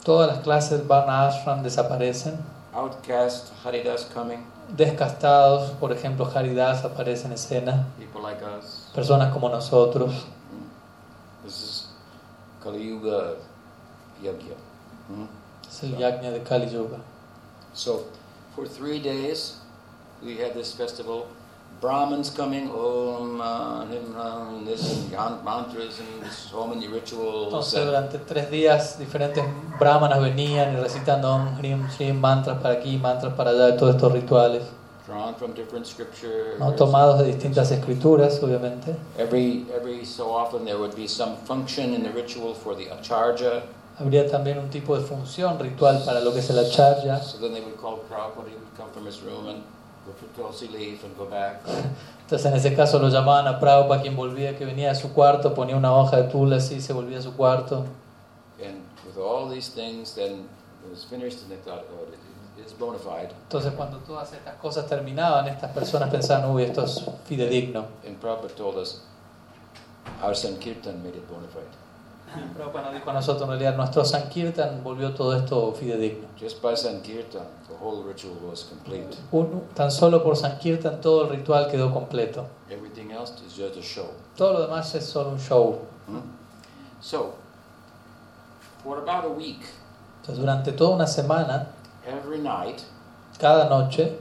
todas 0.03 0.27
las 0.27 0.39
clases 0.43 0.79
del 0.79 0.87
Varna 0.87 1.27
Ashram 1.27 1.63
desaparecen. 1.63 2.37
Outcast 2.73 3.51
Haridas 3.65 4.05
coming, 4.13 4.39
Descastados, 4.75 5.71
por 5.79 5.91
ejemplo, 5.91 6.25
Haridas 6.33 6.83
aparece 6.85 7.25
en 7.25 7.33
escena. 7.33 7.85
people 7.97 8.21
like 8.21 8.41
us. 8.43 8.89
Personas 8.93 9.33
como 9.33 9.49
nosotros. 9.49 10.11
Hmm? 10.51 11.43
This 11.45 11.61
is 11.63 11.87
Kali 12.63 12.87
Yuga 12.89 13.35
Yagya. 14.21 14.55
Hmm? 15.07 15.25
Es 15.67 15.83
el 15.83 15.95
yajna 15.97 16.31
de 16.31 16.43
Kali 16.43 16.69
Yuga. 16.69 16.97
So, 17.73 18.05
for 18.55 18.67
three 18.67 18.99
days, 18.99 19.59
we 20.23 20.37
had 20.37 20.53
this 20.53 20.73
festival. 20.73 21.27
Brahmins 21.79 22.31
coming, 22.31 22.69
Om, 22.71 23.39
uh, 23.39 23.85
Ram, 24.15 24.65
this, 24.65 25.11
mantras, 25.43 25.99
and 25.99 26.31
so 26.31 26.65
many 26.65 26.87
rituals. 26.87 27.47
Entonces 27.47 27.85
durante 27.85 28.17
tres 28.19 28.49
días 28.49 28.97
diferentes 28.97 29.43
brahmanas 29.79 30.19
venían 30.19 30.73
y 30.73 30.77
recitando 30.81 31.31
Om, 31.31 31.59
Hrim, 31.59 31.87
Shrim, 31.89 32.19
mantras 32.19 32.57
para 32.61 32.75
aquí, 32.75 32.97
mantras 32.97 33.33
para 33.33 33.51
allá, 33.51 33.77
todos 33.77 33.95
estos 33.95 34.11
rituales, 34.11 34.63
drawn 35.07 35.33
from 35.35 35.53
different 35.53 35.85
scriptures. 35.85 36.59
¿no? 36.59 36.73
tomados 36.73 37.19
de 37.19 37.25
distintas 37.25 37.71
escrituras, 37.71 38.41
obviamente. 38.43 38.95
Every, 39.17 39.65
every 39.73 40.03
so 40.03 40.31
often 40.31 40.65
there 40.65 40.77
would 40.77 40.95
be 40.95 41.07
some 41.07 41.37
function 41.45 41.93
in 41.93 42.03
the 42.03 42.11
ritual 42.11 42.53
for 42.53 42.75
the 42.75 42.89
acharya. 42.89 43.63
Habría 43.99 44.29
también 44.29 44.59
un 44.59 44.69
tipo 44.69 44.95
de 44.95 45.03
función 45.03 45.57
ritual 45.57 46.03
para 46.05 46.21
lo 46.21 46.31
que 46.31 46.39
es 46.39 46.49
el 46.49 46.59
acharya. 46.59 47.19
So 47.21 47.39
then 47.39 47.53
they 47.53 47.61
would 47.61 47.77
call 47.77 47.99
Prabhupada, 48.09 48.49
he 48.49 48.55
would 48.55 48.75
come 48.75 48.91
from 48.91 49.05
his 49.05 49.21
room 49.21 49.47
and 49.47 49.63
Entonces 52.21 52.45
en 52.45 52.57
ese 52.57 52.75
caso 52.75 52.99
lo 52.99 53.09
llamaban 53.09 53.47
a 53.47 53.59
Prabhupada, 53.59 54.01
quien 54.01 54.15
volvía, 54.15 54.57
que 54.57 54.65
venía 54.65 54.89
de 54.89 54.95
su 54.95 55.13
cuarto, 55.13 55.53
ponía 55.53 55.75
una 55.75 55.93
hoja 55.93 56.17
de 56.17 56.23
tula 56.23 56.57
así, 56.57 56.81
se 56.81 56.93
volvía 56.93 57.19
a 57.19 57.21
su 57.21 57.35
cuarto. 57.35 57.85
And 58.63 58.81
with 59.05 59.17
all 59.17 59.49
these 59.49 59.71
things, 59.71 60.13
then 60.15 60.47
it 60.83 60.91
was 60.91 61.05
finished 61.05 61.41
and 61.43 61.49
they 61.49 61.57
thought, 61.57 61.85
oh. 61.91 62.07
Entonces 63.43 63.73
cuando 63.73 63.99
todas 63.99 64.33
estas 64.33 64.55
cosas 64.55 64.87
terminaban, 64.87 65.47
estas 65.47 65.71
personas 65.71 66.09
pensaban, 66.09 66.49
uy, 66.49 66.63
esto 66.63 66.83
es 66.83 67.05
fidedigno. 67.25 67.85
Prabhupada 72.55 72.91
dijo 72.91 73.09
a 73.09 73.13
nosotros, 73.13 73.43
en 73.43 73.49
realidad, 73.49 73.75
nuestro 73.77 74.03
Sankirtan 74.03 74.83
volvió 74.83 75.13
todo 75.13 75.35
esto 75.35 75.71
fidedigno. 75.73 76.27
Just 76.39 76.61
by 76.61 76.75
Sankirtan, 76.75 77.43
the 77.67 77.75
whole 77.81 78.03
ritual 78.03 78.35
was 78.49 78.63
complete. 78.65 79.17
Un- 79.31 79.63
tan 79.73 79.89
solo 79.91 80.21
por 80.23 80.35
Sankirtan 80.35 80.99
todo 81.01 81.23
el 81.23 81.29
ritual 81.29 81.69
quedó 81.71 81.93
completo. 81.93 82.45
Everything 82.69 83.11
else 83.11 83.33
is 83.45 83.55
just 83.55 83.77
a 83.77 83.81
show. 83.81 84.07
Todo 84.35 84.53
lo 84.53 84.61
demás 84.67 84.93
es 84.95 85.05
solo 85.05 85.29
un 85.31 85.39
show. 85.39 85.79
Hmm? 86.07 86.19
So, 86.99 87.33
for 88.83 88.97
about 88.99 89.25
a 89.25 89.29
week, 89.29 89.61
Entonces 90.21 90.39
durante 90.39 90.71
toda 90.73 90.95
una 90.95 91.07
semana, 91.07 91.67
every 92.05 92.39
night, 92.39 92.81
cada 93.39 93.69
noche, 93.69 94.17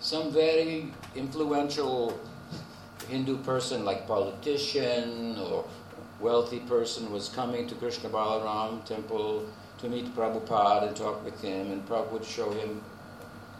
some 0.00 0.30
very 0.32 0.92
influential 1.14 2.12
Hindu 3.08 3.36
person, 3.44 3.84
like 3.84 4.06
politician 4.06 5.36
or 5.38 5.64
wealthy 6.20 6.60
person, 6.60 7.10
was 7.12 7.28
coming 7.28 7.66
to 7.66 7.74
Krishna 7.74 8.08
Balaram 8.08 8.84
temple 8.84 9.42
to 9.80 9.88
meet 9.88 10.14
Prabhupada 10.16 10.86
and 10.88 10.96
talk 10.96 11.24
with 11.24 11.40
him, 11.42 11.72
and 11.72 11.86
Prabhupada 11.88 12.12
would 12.12 12.24
show 12.24 12.50
him, 12.52 12.80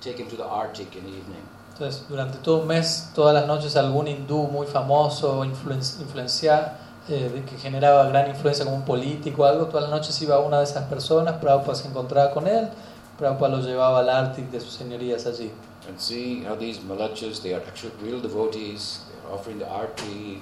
take 0.01 0.19
him 0.19 0.29
to 0.29 0.37
the 0.37 0.45
Arctic 0.47 0.95
in 0.97 1.05
the 1.05 1.11
evening. 1.11 1.43
entonces 1.75 2.07
durante 2.09 2.39
todo 2.39 2.61
un 2.61 2.69
mes, 2.69 3.11
todas 3.15 3.35
las 3.35 3.47
noches 3.49 3.77
algún 3.77 4.07
hindú 4.07 4.49
muy 4.49 4.67
famoso, 4.67 5.45
influen- 5.45 6.01
influencia, 6.01 6.79
eh, 7.09 7.43
que 7.49 7.59
generaba 7.59 8.07
gran 8.09 8.31
influencia 8.31 8.65
como 8.65 8.77
un 8.77 8.85
político 8.85 9.45
algo, 9.45 9.67
todas 9.67 9.83
las 9.83 9.91
noches 9.91 10.23
iba 10.23 10.39
una 10.39 10.59
de 10.59 10.65
esas 10.65 10.85
personas, 10.89 11.35
Prabhupada 11.41 11.75
se 11.75 11.89
encontraba 11.89 12.31
con 12.33 12.47
él, 12.47 12.69
Prabhupada 13.19 13.57
lo 13.57 13.63
llevaba 13.63 13.99
al 14.01 14.09
Ártico 14.09 14.53
de 14.53 14.61
sus 14.61 14.73
señorías 14.73 15.27
allí. 15.27 15.51
And 15.89 15.99
see 16.01 16.45
how 16.45 16.55
these 16.57 16.81
malachas, 16.81 17.43
they 17.43 17.53
are 17.53 17.63
actual 17.67 17.93
real 18.03 18.21
devotees, 18.21 19.01
they're 19.11 19.35
offering 19.35 19.59
the 19.59 19.69
Arctic. 19.69 20.41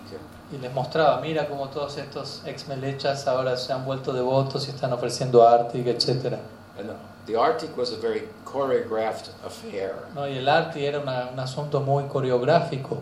Y 0.53 0.59
les 0.59 0.73
mostraba, 0.73 1.20
mira 1.20 1.49
cómo 1.49 1.69
todos 1.69 1.97
estos 1.97 2.43
ex 2.45 2.69
melechas 2.69 3.27
ahora 3.27 3.57
se 3.57 3.73
han 3.73 3.85
vuelto 3.87 4.12
devotos 4.12 4.66
y 4.69 4.70
están 4.70 4.93
ofreciendo 4.93 5.49
Ártico, 5.49 5.89
etc. 5.89 6.35
And 6.79 6.91
the, 7.27 7.37
Arctic 7.37 7.74
was 7.77 7.93
a 7.93 7.97
very 7.97 8.29
choreographed 8.45 9.31
affair. 9.47 9.95
¿no? 10.15 10.27
Y 10.29 10.37
el 10.39 10.49
Ártico 10.49 10.85
era 10.87 11.01
una- 11.01 11.31
un 11.33 11.41
asunto 11.41 11.81
muy 11.81 12.05
coreográfico. 12.05 13.01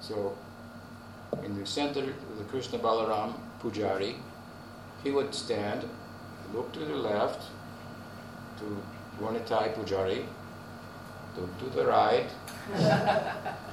So, 0.00 0.32
in 1.44 1.56
the 1.56 1.64
center 1.66 2.00
of 2.00 2.38
the 2.38 2.44
Krishna 2.50 2.78
Balaram 2.78 3.34
Pujari, 3.62 4.16
he 5.04 5.12
would 5.12 5.32
stand, 5.32 5.84
look 6.52 6.72
to 6.72 6.80
the 6.80 6.94
left, 6.96 7.42
to 8.58 8.64
Vanitai 9.22 9.72
Pujari, 9.74 10.24
look 11.36 11.56
to 11.58 11.66
the 11.76 11.86
right, 11.86 12.28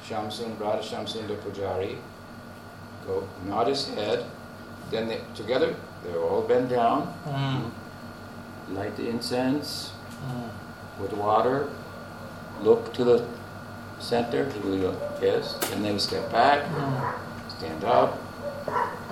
Shamsun, 0.08 0.60
Radha 0.60 0.84
Shamsundar 0.84 1.38
Pujari, 1.38 1.98
go 3.08 3.24
nod 3.48 3.68
his 3.68 3.88
head, 3.96 4.24
then 4.92 5.08
they, 5.08 5.20
together 5.36 5.74
they 6.04 6.14
all 6.18 6.42
bend 6.48 6.70
down, 6.70 7.08
Mm, 7.28 7.72
light 8.76 8.96
the 8.98 9.10
incense 9.10 9.92
mm. 10.26 11.02
with 11.02 11.14
water, 11.14 11.68
look 12.64 12.94
to 12.94 13.04
the 13.06 13.22
center, 14.00 14.46
to 14.46 14.60
the 14.60 14.94
yes, 15.22 15.56
and 15.74 15.84
they 15.84 15.92
would 15.92 16.02
step 16.02 16.32
back, 16.32 16.60
Mm, 16.66 17.14
stand 17.58 17.84
up, 17.84 18.18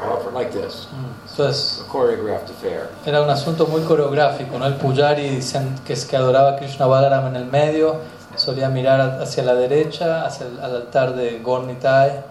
offer 0.02 0.32
like 0.32 0.52
this. 0.52 0.88
mm. 0.94 1.30
Entonces, 1.30 1.82
A 1.86 1.90
choreographed 1.92 2.50
affair. 2.50 2.90
era 3.06 3.22
un 3.22 3.30
asunto 3.30 3.66
muy 3.68 3.82
coreográfico, 3.84 4.58
¿no? 4.60 4.66
El 4.66 4.76
Pujari, 4.76 5.30
dicen 5.30 5.76
que 5.86 5.94
es 5.94 6.06
que 6.06 6.18
adoraba 6.18 6.52
a 6.52 6.56
Krishna 6.58 6.86
Balaram 6.86 7.28
en 7.28 7.36
el 7.38 7.46
medio, 7.46 8.02
solía 8.36 8.70
mirar 8.70 9.22
hacia 9.22 9.44
la 9.44 9.56
derecha, 9.56 10.26
hacia 10.26 10.48
el 10.48 10.60
al 10.60 10.76
altar 10.76 11.16
de 11.16 11.40
Gornitai, 11.40 12.24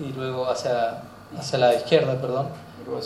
y 0.00 0.12
luego 0.12 0.50
hacia, 0.50 1.02
hacia 1.38 1.58
la 1.58 1.74
izquierda, 1.74 2.20
perdón. 2.20 2.48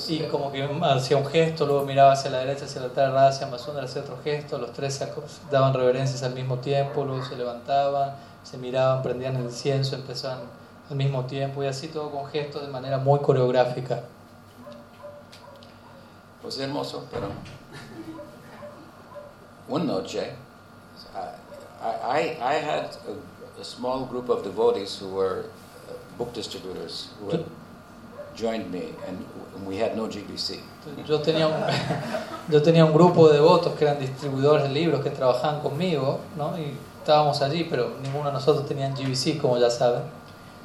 Y 0.08 0.20
como 0.24 0.50
que 0.50 0.66
hacía 0.82 1.16
un 1.16 1.26
gesto, 1.26 1.66
luego 1.66 1.84
miraba 1.84 2.12
hacia 2.12 2.30
la 2.30 2.38
derecha, 2.38 2.64
hacia 2.64 2.78
el 2.78 2.84
altar 2.86 3.08
de 3.08 3.12
Radha, 3.12 3.28
hacia 3.28 3.46
Masundara, 3.48 3.86
hacía 3.86 4.02
otro 4.02 4.18
gesto, 4.22 4.56
los 4.56 4.72
tres 4.72 5.04
daban 5.50 5.74
reverencias 5.74 6.22
al 6.22 6.32
mismo 6.32 6.58
tiempo, 6.58 7.04
luego 7.04 7.24
se 7.24 7.36
levantaban, 7.36 8.14
se 8.44 8.56
miraban, 8.56 9.02
prendían 9.02 9.36
el 9.36 9.42
incienso, 9.42 9.96
empezaban 9.96 10.38
al 10.88 10.96
mismo 10.96 11.24
tiempo, 11.26 11.62
y 11.62 11.66
así 11.66 11.88
todo 11.88 12.10
con 12.10 12.26
gestos 12.26 12.62
de 12.62 12.68
manera 12.68 12.98
muy 12.98 13.18
coreográfica. 13.18 14.04
was 16.44 16.58
hermoso, 16.58 17.06
pero 17.10 17.30
one 19.66 19.86
noche, 19.86 20.34
I, 21.14 21.88
I, 22.02 22.36
I 22.40 22.54
had 22.54 22.96
a, 23.08 23.60
a 23.60 23.64
small 23.64 24.04
group 24.04 24.28
of 24.28 24.44
devotees 24.44 24.98
who 24.98 25.08
were 25.08 25.46
book 26.18 26.32
distributors 26.32 27.08
who 27.20 27.30
had 27.30 27.44
joined 28.34 28.70
me, 28.70 28.94
and 29.06 29.24
we 29.66 29.76
had 29.76 29.96
no 29.96 30.06
GBC. 30.08 30.60
Yo 31.06 31.20
tenía, 31.20 31.46
un, 31.46 31.54
yo 32.50 32.60
tenía 32.62 32.84
un 32.84 32.92
grupo 32.92 33.28
de 33.28 33.38
devotos 33.38 33.74
que 33.74 33.84
eran 33.84 33.98
distribuidores 33.98 34.64
de 34.64 34.68
libros 34.70 35.02
que 35.02 35.10
trabajaban 35.10 35.60
conmigo, 35.60 36.20
¿no? 36.36 36.58
y 36.58 36.76
estábamos 37.00 37.40
allí, 37.42 37.64
pero 37.64 37.92
ninguno 38.02 38.26
de 38.26 38.32
nosotros 38.32 38.66
tenía 38.66 38.90
GBC, 38.90 39.40
como 39.40 39.58
ya 39.58 39.70
saben. 39.70 40.02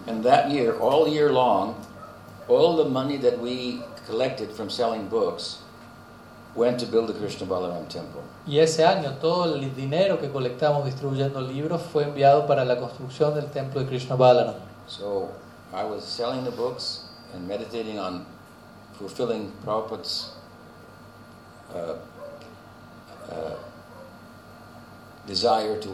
And 0.08 0.24
that 0.24 0.50
year, 0.50 0.76
all 0.82 1.08
year 1.08 1.32
long, 1.32 1.76
all 2.48 2.76
the 2.78 2.90
money 2.90 3.18
that 3.18 3.40
we 3.40 3.82
collected 4.08 4.52
from 4.52 4.70
selling 4.70 5.08
books 5.08 5.60
went 6.56 6.80
to 6.80 6.86
build 6.86 7.08
the 7.08 7.14
Krishna 7.14 7.46
Balaram 7.46 7.88
temple. 7.88 8.22
Y 8.48 8.60
ese 8.60 8.84
año 8.86 9.18
todo 9.22 9.56
el 9.56 9.76
dinero 9.76 10.20
que 10.20 10.30
colectamos 10.30 10.86
distribuyendo 10.86 11.42
libros 11.42 11.82
fue 11.82 12.06
enviado 12.06 12.48
para 12.48 12.66
la 12.66 12.78
construcción 12.78 13.36
del 13.36 13.46
templo 13.46 13.82
de 13.82 13.88
Krishna 13.88 14.16
Balaram. 14.16 14.56
So 14.90 15.32
I 15.72 15.84
was 15.84 16.04
selling 16.04 16.44
the 16.44 16.52
books 16.52 17.06
and 17.34 17.48
meditating 17.48 18.00
on 18.00 18.26
fulfilling 18.94 19.52
Prabhupada's 19.64 20.32
uh, 21.74 21.96
uh, 23.32 23.56
desire 25.28 25.80
to 25.80 25.90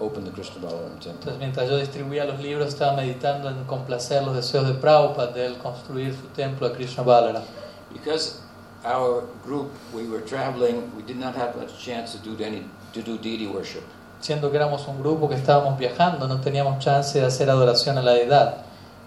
open 0.00 0.24
the 0.24 0.30
Krishna 0.30 0.62
Balaram 0.62 0.98
temple. 0.98 1.32
Entonces 1.32 1.38
mientras 1.38 1.68
yo 1.68 1.76
distribuía 1.76 2.24
los 2.24 2.40
libros 2.40 2.68
estaba 2.68 2.96
meditando 2.96 3.50
en 3.50 3.64
complacer 3.64 4.24
los 4.24 4.34
deseos 4.34 4.66
de 4.66 4.74
Prabhupada 4.74 5.32
de 5.32 5.46
él 5.46 5.58
construir 5.58 6.14
su 6.14 6.26
templo 6.28 6.68
de 6.70 6.74
Krishna 6.74 7.02
Balaram. 7.02 7.44
Because 7.92 8.40
our 8.84 9.24
group, 9.44 9.70
we 9.92 10.08
were 10.08 10.22
traveling, 10.22 10.90
we 10.96 11.02
did 11.02 11.18
not 11.18 11.34
have 11.34 11.54
much 11.56 11.78
chance 11.78 12.12
to 12.12 12.18
do 12.18 12.42
any 12.42 12.64
to 12.94 13.02
do 13.02 13.18
deity 13.18 13.46
worship. 13.46 13.84
Siendo 14.20 14.50
que 14.50 14.56
éramos 14.56 14.86
un 14.88 14.98
grupo 14.98 15.28
que 15.28 15.36
estábamos 15.36 15.78
viajando, 15.78 16.26
no 16.26 16.40
teníamos 16.40 16.78
chance 16.80 17.20
de 17.20 17.26
hacer 17.26 17.48
adoración 17.50 17.98
a 17.98 18.02
la 18.02 18.12
deidad. 18.12 18.56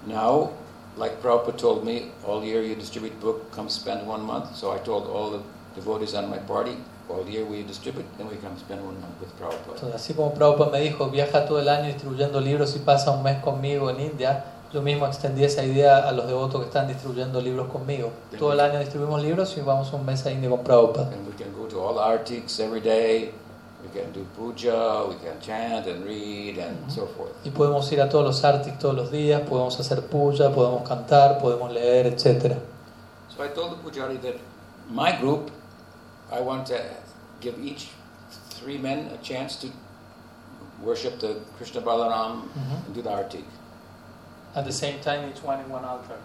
Now, 0.08 0.52
like 0.98 1.22
Prabhupada 1.22 1.58
told 1.58 1.84
me, 1.84 2.12
all 2.26 2.44
year 2.44 2.64
you 2.64 2.76
distribute 2.76 3.20
book, 3.22 3.52
come 3.52 3.70
spend 3.70 4.08
one 4.08 4.24
month. 4.24 4.56
So 4.56 4.72
I 4.72 4.80
told 4.80 5.08
all 5.08 5.32
the 5.32 5.42
devotees 5.76 6.16
on 6.16 6.30
my 6.30 6.38
party, 6.38 6.78
all 7.10 7.28
year 7.28 7.46
we 7.46 7.64
distribute, 7.64 8.06
then 8.18 8.28
we 8.30 8.38
come 8.38 8.58
spend 8.58 8.82
one 8.82 9.00
month 9.00 9.20
with 9.20 9.30
Prabhupada. 9.38 9.76
Entonces, 9.76 9.96
así 9.96 10.14
como 10.14 10.34
Prabhupada 10.34 10.72
me 10.72 10.80
dijo, 10.80 11.10
viaja 11.10 11.46
todo 11.46 11.60
el 11.60 11.70
año 11.70 11.88
distribuyendo 11.88 12.40
libros 12.40 12.76
y 12.76 12.80
pasa 12.80 13.12
un 13.12 13.24
mes 13.24 13.42
conmigo 13.44 13.90
en 13.90 14.00
India, 14.00 14.46
yo 14.74 14.82
mismo 14.82 15.06
extendí 15.06 15.44
esa 15.44 15.64
idea 15.66 15.98
a 16.08 16.14
los 16.14 16.28
devotos 16.28 16.62
que 16.62 16.68
están 16.68 16.88
distribuyendo 16.88 17.42
libros 17.42 17.68
conmigo. 17.68 18.12
Todo 18.40 18.54
el 18.54 18.60
año 18.62 18.80
distribuimos 18.80 19.22
libros 19.22 19.58
y 19.58 19.62
vamos 19.62 19.92
un 19.92 20.06
mes 20.06 20.26
a 20.26 20.32
India 20.32 20.50
con 20.50 20.64
Prabhupada. 20.64 21.12
And 21.12 21.28
we 21.28 21.34
can 21.34 21.54
go 21.54 21.68
to 21.68 21.82
all 21.82 21.96
the 21.96 22.64
every 22.64 22.80
day. 22.80 23.34
We 23.84 23.90
can 24.00 24.12
do 24.12 24.26
puja, 24.36 25.06
we 25.10 25.16
can 25.16 25.40
chant 25.42 25.88
and 25.88 26.06
read 26.06 26.58
and 26.60 26.92
so 26.92 27.08
forth. 27.08 27.34
Y 27.44 27.52
podemos 27.52 27.92
ir 27.92 28.02
a 28.02 28.10
todos 28.10 28.26
los 28.26 28.44
artis 28.44 28.78
todos 28.80 28.96
los 28.96 29.12
días, 29.12 29.42
podemos 29.42 29.80
hacer 29.80 30.02
puya, 30.08 30.54
podemos 30.54 30.88
cantar, 30.88 31.40
podemos 31.40 31.72
leer, 31.72 32.06
etc. 32.08 32.58
So 33.30 33.44
I 33.44 33.48
told 33.50 33.72
the 33.72 33.78
pujari 33.78 34.22
that 34.22 34.36
my 34.90 35.12
group, 35.20 35.52
I 36.32 36.42
want 36.42 36.68
to 36.68 36.80
give 37.40 37.58
each 37.60 37.90
three 38.50 38.78
men 38.78 39.10
a 39.14 39.18
chance 39.18 39.56
to 39.58 39.68
worship 40.84 41.20
the 41.20 41.40
Krishna 41.58 41.82
Balaram 41.82 42.50
and 42.86 42.94
do 42.94 43.02
the 43.02 43.10
artik. 43.10 43.46
At 44.56 44.66
the 44.66 44.72
same 44.72 45.00
time, 45.00 45.30
each 45.30 45.42
one 45.42 45.60
in 45.60 45.70
one 45.70 45.86
altar. 45.86 46.18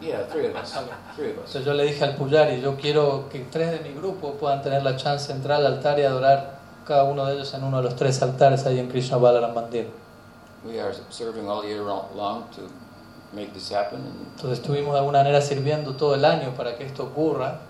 Yeah, 0.00 0.26
three 0.26 0.46
of 0.46 0.56
us. 0.56 0.72
Three 1.16 1.30
of 1.30 1.38
us. 1.38 1.46
Entonces 1.46 1.64
yo 1.64 1.72
le 1.72 1.84
dije 1.84 2.04
al 2.04 2.16
Puyari, 2.16 2.60
yo 2.60 2.76
quiero 2.76 3.28
que 3.30 3.40
tres 3.50 3.70
de 3.70 3.88
mi 3.88 3.94
grupo 3.94 4.34
puedan 4.34 4.62
tener 4.62 4.82
la 4.82 4.96
chance 4.96 5.28
de 5.28 5.34
entrar 5.38 5.60
al 5.60 5.66
altar 5.66 5.98
y 5.98 6.02
adorar 6.02 6.58
cada 6.86 7.04
uno 7.04 7.24
de 7.26 7.34
ellos 7.34 7.54
en 7.54 7.64
uno 7.64 7.78
de 7.78 7.84
los 7.84 7.96
tres 7.96 8.20
altares 8.22 8.66
ahí 8.66 8.78
en 8.78 8.88
Krishna 8.88 9.16
Balaram 9.16 9.54
Mandir. 9.54 9.88
We 10.64 10.80
are 10.80 10.94
serving 11.10 11.48
all 11.48 11.64
year 11.64 11.82
long 11.82 12.44
to 12.56 12.62
make 13.32 13.52
this 13.52 13.70
happen. 13.72 14.00
And, 14.00 14.26
Entonces 14.36 14.58
estuvimos 14.58 14.92
de 14.94 14.98
alguna 14.98 15.18
manera 15.18 15.40
sirviendo 15.40 15.94
todo 15.94 16.14
el 16.14 16.24
año 16.24 16.54
para 16.56 16.76
que 16.76 16.84
esto 16.84 17.04
ocurra. 17.04 17.60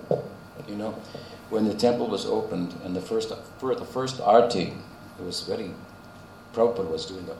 you 0.68 0.76
know, 0.76 0.94
when 1.50 1.68
the 1.68 1.74
temple 1.74 2.06
was 2.06 2.24
opened 2.26 2.74
and 2.84 2.96
the 2.96 3.00
first, 3.00 3.32
for 3.58 3.74
the 3.74 3.84
first 3.84 4.20
arti, 4.20 4.72
it 5.18 5.24
was 5.24 5.42
very, 5.42 5.70
Prabhupada 6.54 6.90
was 6.90 7.06
doing 7.06 7.26
the 7.26 7.34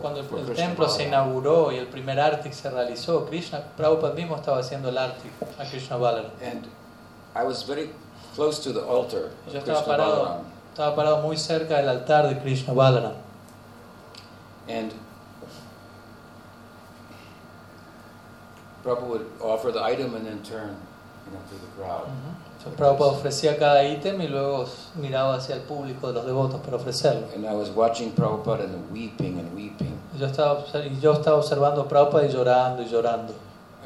Cuando 0.00 0.20
el, 0.20 0.54
templo 0.54 0.88
se 0.88 1.04
inauguró 1.04 1.72
y 1.72 1.76
el 1.76 1.86
primer 1.86 2.20
Artik 2.20 2.52
se 2.52 2.70
realizó, 2.70 3.26
Krishna, 3.26 3.62
Prabhupada 3.76 4.14
mismo 4.14 4.36
estaba 4.36 4.58
haciendo 4.58 4.88
el 4.88 4.98
Artik 4.98 5.32
a 5.58 5.64
Krishna 5.64 5.96
Balaram. 5.96 6.30
And 6.42 6.66
I 7.34 7.44
was 7.44 7.62
very 7.62 7.90
close 8.34 8.62
to 8.62 8.72
the 8.72 8.80
altar 8.80 9.30
of 9.46 9.52
Yo 9.52 9.60
estaba 9.60 9.64
Krishna 9.64 9.86
parado, 9.86 10.22
Balaram. 10.22 10.44
estaba 10.72 10.96
parado 10.96 11.22
muy 11.22 11.36
cerca 11.36 11.76
del 11.76 11.88
altar 11.88 12.28
de 12.28 12.40
Krishna 12.40 12.74
Balaram. 12.74 13.14
And 14.68 14.92
Prabhupada 18.84 19.08
would 19.08 19.26
offer 19.40 19.72
the 19.72 19.82
item 19.82 20.14
and 20.14 20.26
then 20.26 20.42
turn, 20.42 20.76
you 21.26 21.32
know, 21.32 21.40
to 21.48 21.54
the 21.54 21.70
crowd. 21.76 22.08
Entonces 22.58 22.76
Prabhupada 22.76 23.12
ofrecía 23.12 23.56
cada 23.56 23.84
ítem 23.84 24.20
y 24.20 24.26
luego 24.26 24.66
miraba 24.96 25.36
hacia 25.36 25.54
el 25.54 25.60
público 25.60 26.08
de 26.08 26.14
los 26.14 26.26
devotos 26.26 26.60
para 26.60 26.76
ofrecerlo. 26.76 27.28
And 27.34 27.46
I 27.46 27.54
was 27.54 27.70
watching 27.70 28.10
Prabhupada 28.10 28.64
and 28.64 28.92
weeping 28.92 29.38
and 29.38 29.54
weeping. 29.54 29.96
Yo 30.18 30.26
estaba, 30.26 30.64
yo 31.00 31.12
estaba 31.12 31.36
observando 31.36 31.82
a 31.82 31.88
Prabhupada 31.88 32.26
y 32.26 32.32
llorando 32.32 32.82
y 32.82 32.86
llorando. 32.86 33.32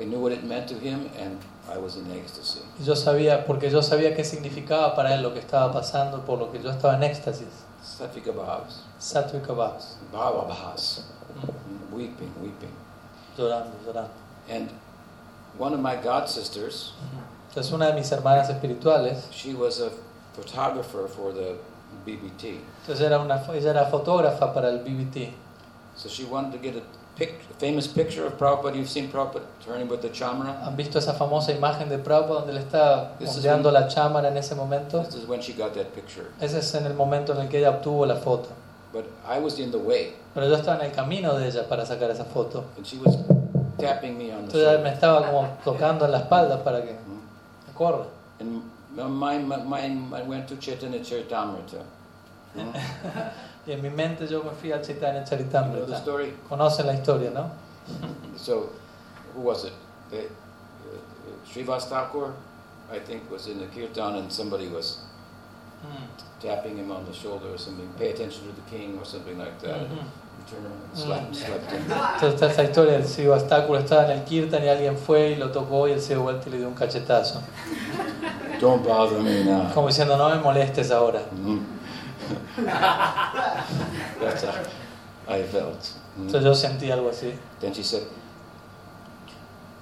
I 0.00 0.04
knew 0.06 0.20
what 0.20 0.32
it 0.32 0.42
meant 0.44 0.66
to 0.68 0.74
him 0.74 1.10
and 1.20 1.38
I 1.70 1.76
was 1.76 1.96
in 1.96 2.10
ecstasy. 2.10 2.60
Yo 2.82 2.94
sabía, 2.96 3.44
porque 3.44 3.70
yo 3.70 3.82
sabía 3.82 4.16
qué 4.16 4.24
significaba 4.24 4.94
para 4.96 5.14
él 5.14 5.22
lo 5.22 5.34
que 5.34 5.40
estaba 5.40 5.70
pasando, 5.70 6.24
por 6.24 6.38
lo 6.38 6.50
que 6.50 6.62
yo 6.62 6.70
estaba 6.70 6.94
en 6.94 7.02
éxtasis. 7.02 7.48
Satvika 7.82 8.32
Bhavas. 8.32 8.84
Sattvika 8.98 9.52
Bhavas. 9.52 9.98
Bhava 10.10 10.48
Bhavas. 10.48 11.04
Weeping, 11.92 12.32
weeping. 12.40 12.72
Llorando, 13.36 13.72
llorando. 13.84 14.10
And 14.48 14.70
one 15.58 15.74
of 15.74 15.80
my 15.80 15.96
god 15.96 16.26
sisters, 16.28 16.94
Entonces 17.52 17.70
una 17.70 17.88
de 17.88 17.92
mis 17.92 18.10
hermanas 18.10 18.48
espirituales, 18.48 19.28
she 19.30 19.52
was 19.52 19.78
a 19.78 19.90
photographer 20.34 21.06
for 21.06 21.34
the 21.34 21.56
BBT. 22.06 22.58
entonces 22.80 23.04
era 23.04 23.18
una, 23.18 23.44
ella 23.52 23.70
era 23.70 23.84
fotógrafa 23.90 24.54
para 24.54 24.70
el 24.70 24.78
BBT. 24.78 25.34
So 25.94 26.08
she 26.08 26.24
wanted 26.24 26.52
to 26.52 26.58
get 26.58 26.76
a, 26.76 26.82
pic, 27.18 27.42
famous 27.58 27.86
picture 27.86 28.24
of 28.24 28.38
Prabhupada. 28.38 28.74
You've 28.74 28.88
seen 28.88 29.10
Prabhupada 29.10 29.44
turning 29.62 29.86
with 29.86 30.00
the 30.00 30.08
chamara. 30.08 30.64
¿Han 30.64 30.76
visto 30.76 30.98
esa 30.98 31.12
famosa 31.12 31.52
imagen 31.52 31.90
de 31.90 31.98
Prabhupada 31.98 32.40
donde 32.40 32.54
le 32.54 32.60
está 32.60 33.12
ondeando 33.20 33.70
la 33.70 33.86
chámara 33.86 34.28
en 34.28 34.38
ese 34.38 34.54
momento? 34.54 35.04
This 35.04 35.16
is 35.16 35.28
when 35.28 35.42
she 35.42 35.52
got 35.52 35.74
that 35.74 35.92
picture. 35.94 36.32
Ese 36.40 36.58
es 36.58 36.74
en 36.74 36.86
el 36.86 36.94
momento 36.94 37.34
en 37.34 37.40
el 37.42 37.48
que 37.48 37.58
ella 37.58 37.70
obtuvo 37.70 38.06
la 38.06 38.16
foto. 38.16 38.48
But 38.94 39.04
I 39.26 39.38
was 39.38 39.58
in 39.58 39.70
the 39.70 39.78
way, 39.78 40.14
Pero 40.32 40.48
yo 40.48 40.54
estaba 40.56 40.78
en 40.80 40.86
el 40.86 40.92
camino 40.92 41.34
de 41.38 41.48
ella 41.48 41.68
para 41.68 41.84
sacar 41.84 42.10
esa 42.10 42.24
foto. 42.24 42.64
and 42.78 42.86
she 42.86 42.96
was 42.96 43.16
tapping 43.78 44.16
me 44.16 44.32
on 44.32 44.48
the 44.48 44.58
Entonces 44.58 44.68
ella 44.68 44.82
me 44.82 44.90
estaba 44.90 45.26
como 45.26 45.48
tocando 45.64 46.04
en 46.06 46.12
la 46.12 46.18
espalda 46.18 46.62
para 46.62 46.82
que 46.82 46.96
Corra. 47.74 48.06
And 48.40 48.62
my 48.96 49.38
my 49.38 49.80
I 50.14 50.22
went 50.22 50.48
to 50.48 50.56
Chaitanya 50.56 50.98
Charitamrita. 51.00 51.82
Mhm. 52.56 52.74
Y 53.64 53.70
en 53.72 53.80
mi 53.80 53.90
mente 53.90 54.26
yo 54.26 54.42
me 54.42 54.50
fui 54.50 54.72
a 54.72 54.82
Chaitanya 54.82 55.20
You 55.20 55.36
know 55.36 55.84
the 55.86 55.92
Charitamrita. 55.94 56.02
story? 56.02 56.32
Conocen 56.50 56.86
la 56.86 56.92
historia, 56.94 57.30
¿no? 57.30 57.50
So, 58.36 58.70
who 59.34 59.40
was 59.42 59.64
it? 59.64 59.72
The, 60.10 60.24
uh, 60.24 60.28
Srivas 61.46 61.88
Thakur, 61.88 62.34
I 62.90 62.98
think, 62.98 63.30
was 63.30 63.46
in 63.46 63.58
the 63.60 63.66
kirtan, 63.66 64.16
and 64.16 64.32
somebody 64.32 64.66
was 64.68 64.98
tapping 66.40 66.76
him 66.76 66.90
on 66.90 67.04
the 67.04 67.12
shoulder 67.12 67.48
or 67.54 67.58
something. 67.58 67.88
Pay 67.98 68.10
attention 68.10 68.42
to 68.48 68.52
the 68.52 68.68
king 68.68 68.98
or 68.98 69.04
something 69.04 69.38
like 69.38 69.60
that. 69.60 69.80
Ujú. 69.88 70.04
Entonces 70.94 72.34
está 72.34 72.46
esa 72.50 72.64
historia 72.64 72.92
del 72.92 73.06
Sivastakura 73.06 73.80
estaba 73.80 74.04
en 74.06 74.18
el 74.18 74.24
Kirtan 74.24 74.62
y 74.62 74.68
alguien 74.68 74.96
fue 74.96 75.30
y 75.30 75.36
lo 75.36 75.50
tocó 75.50 75.88
y 75.88 75.92
él 75.92 76.00
se 76.00 76.14
dio 76.14 76.22
vuelta 76.22 76.48
y 76.48 76.52
le 76.52 76.58
dio 76.58 76.68
un 76.68 76.74
cachetazo. 76.74 77.40
Don't 78.60 78.86
bother 78.86 79.18
me 79.18 79.42
now. 79.44 79.72
Como 79.72 79.88
diciendo, 79.88 80.16
no 80.16 80.28
me 80.28 80.36
molestes 80.36 80.90
ahora. 80.90 81.20
Mhm. 81.32 81.60
That's 84.20 84.44
how 84.44 85.34
I 85.34 85.42
felt. 85.42 85.80
Mhm. 86.16 86.26
Entonces 86.26 86.44
yo 86.44 86.54
sentí 86.54 86.90
algo 86.90 87.08
así. 87.10 87.32
Then 87.60 87.72
she 87.72 87.82
said, 87.82 88.02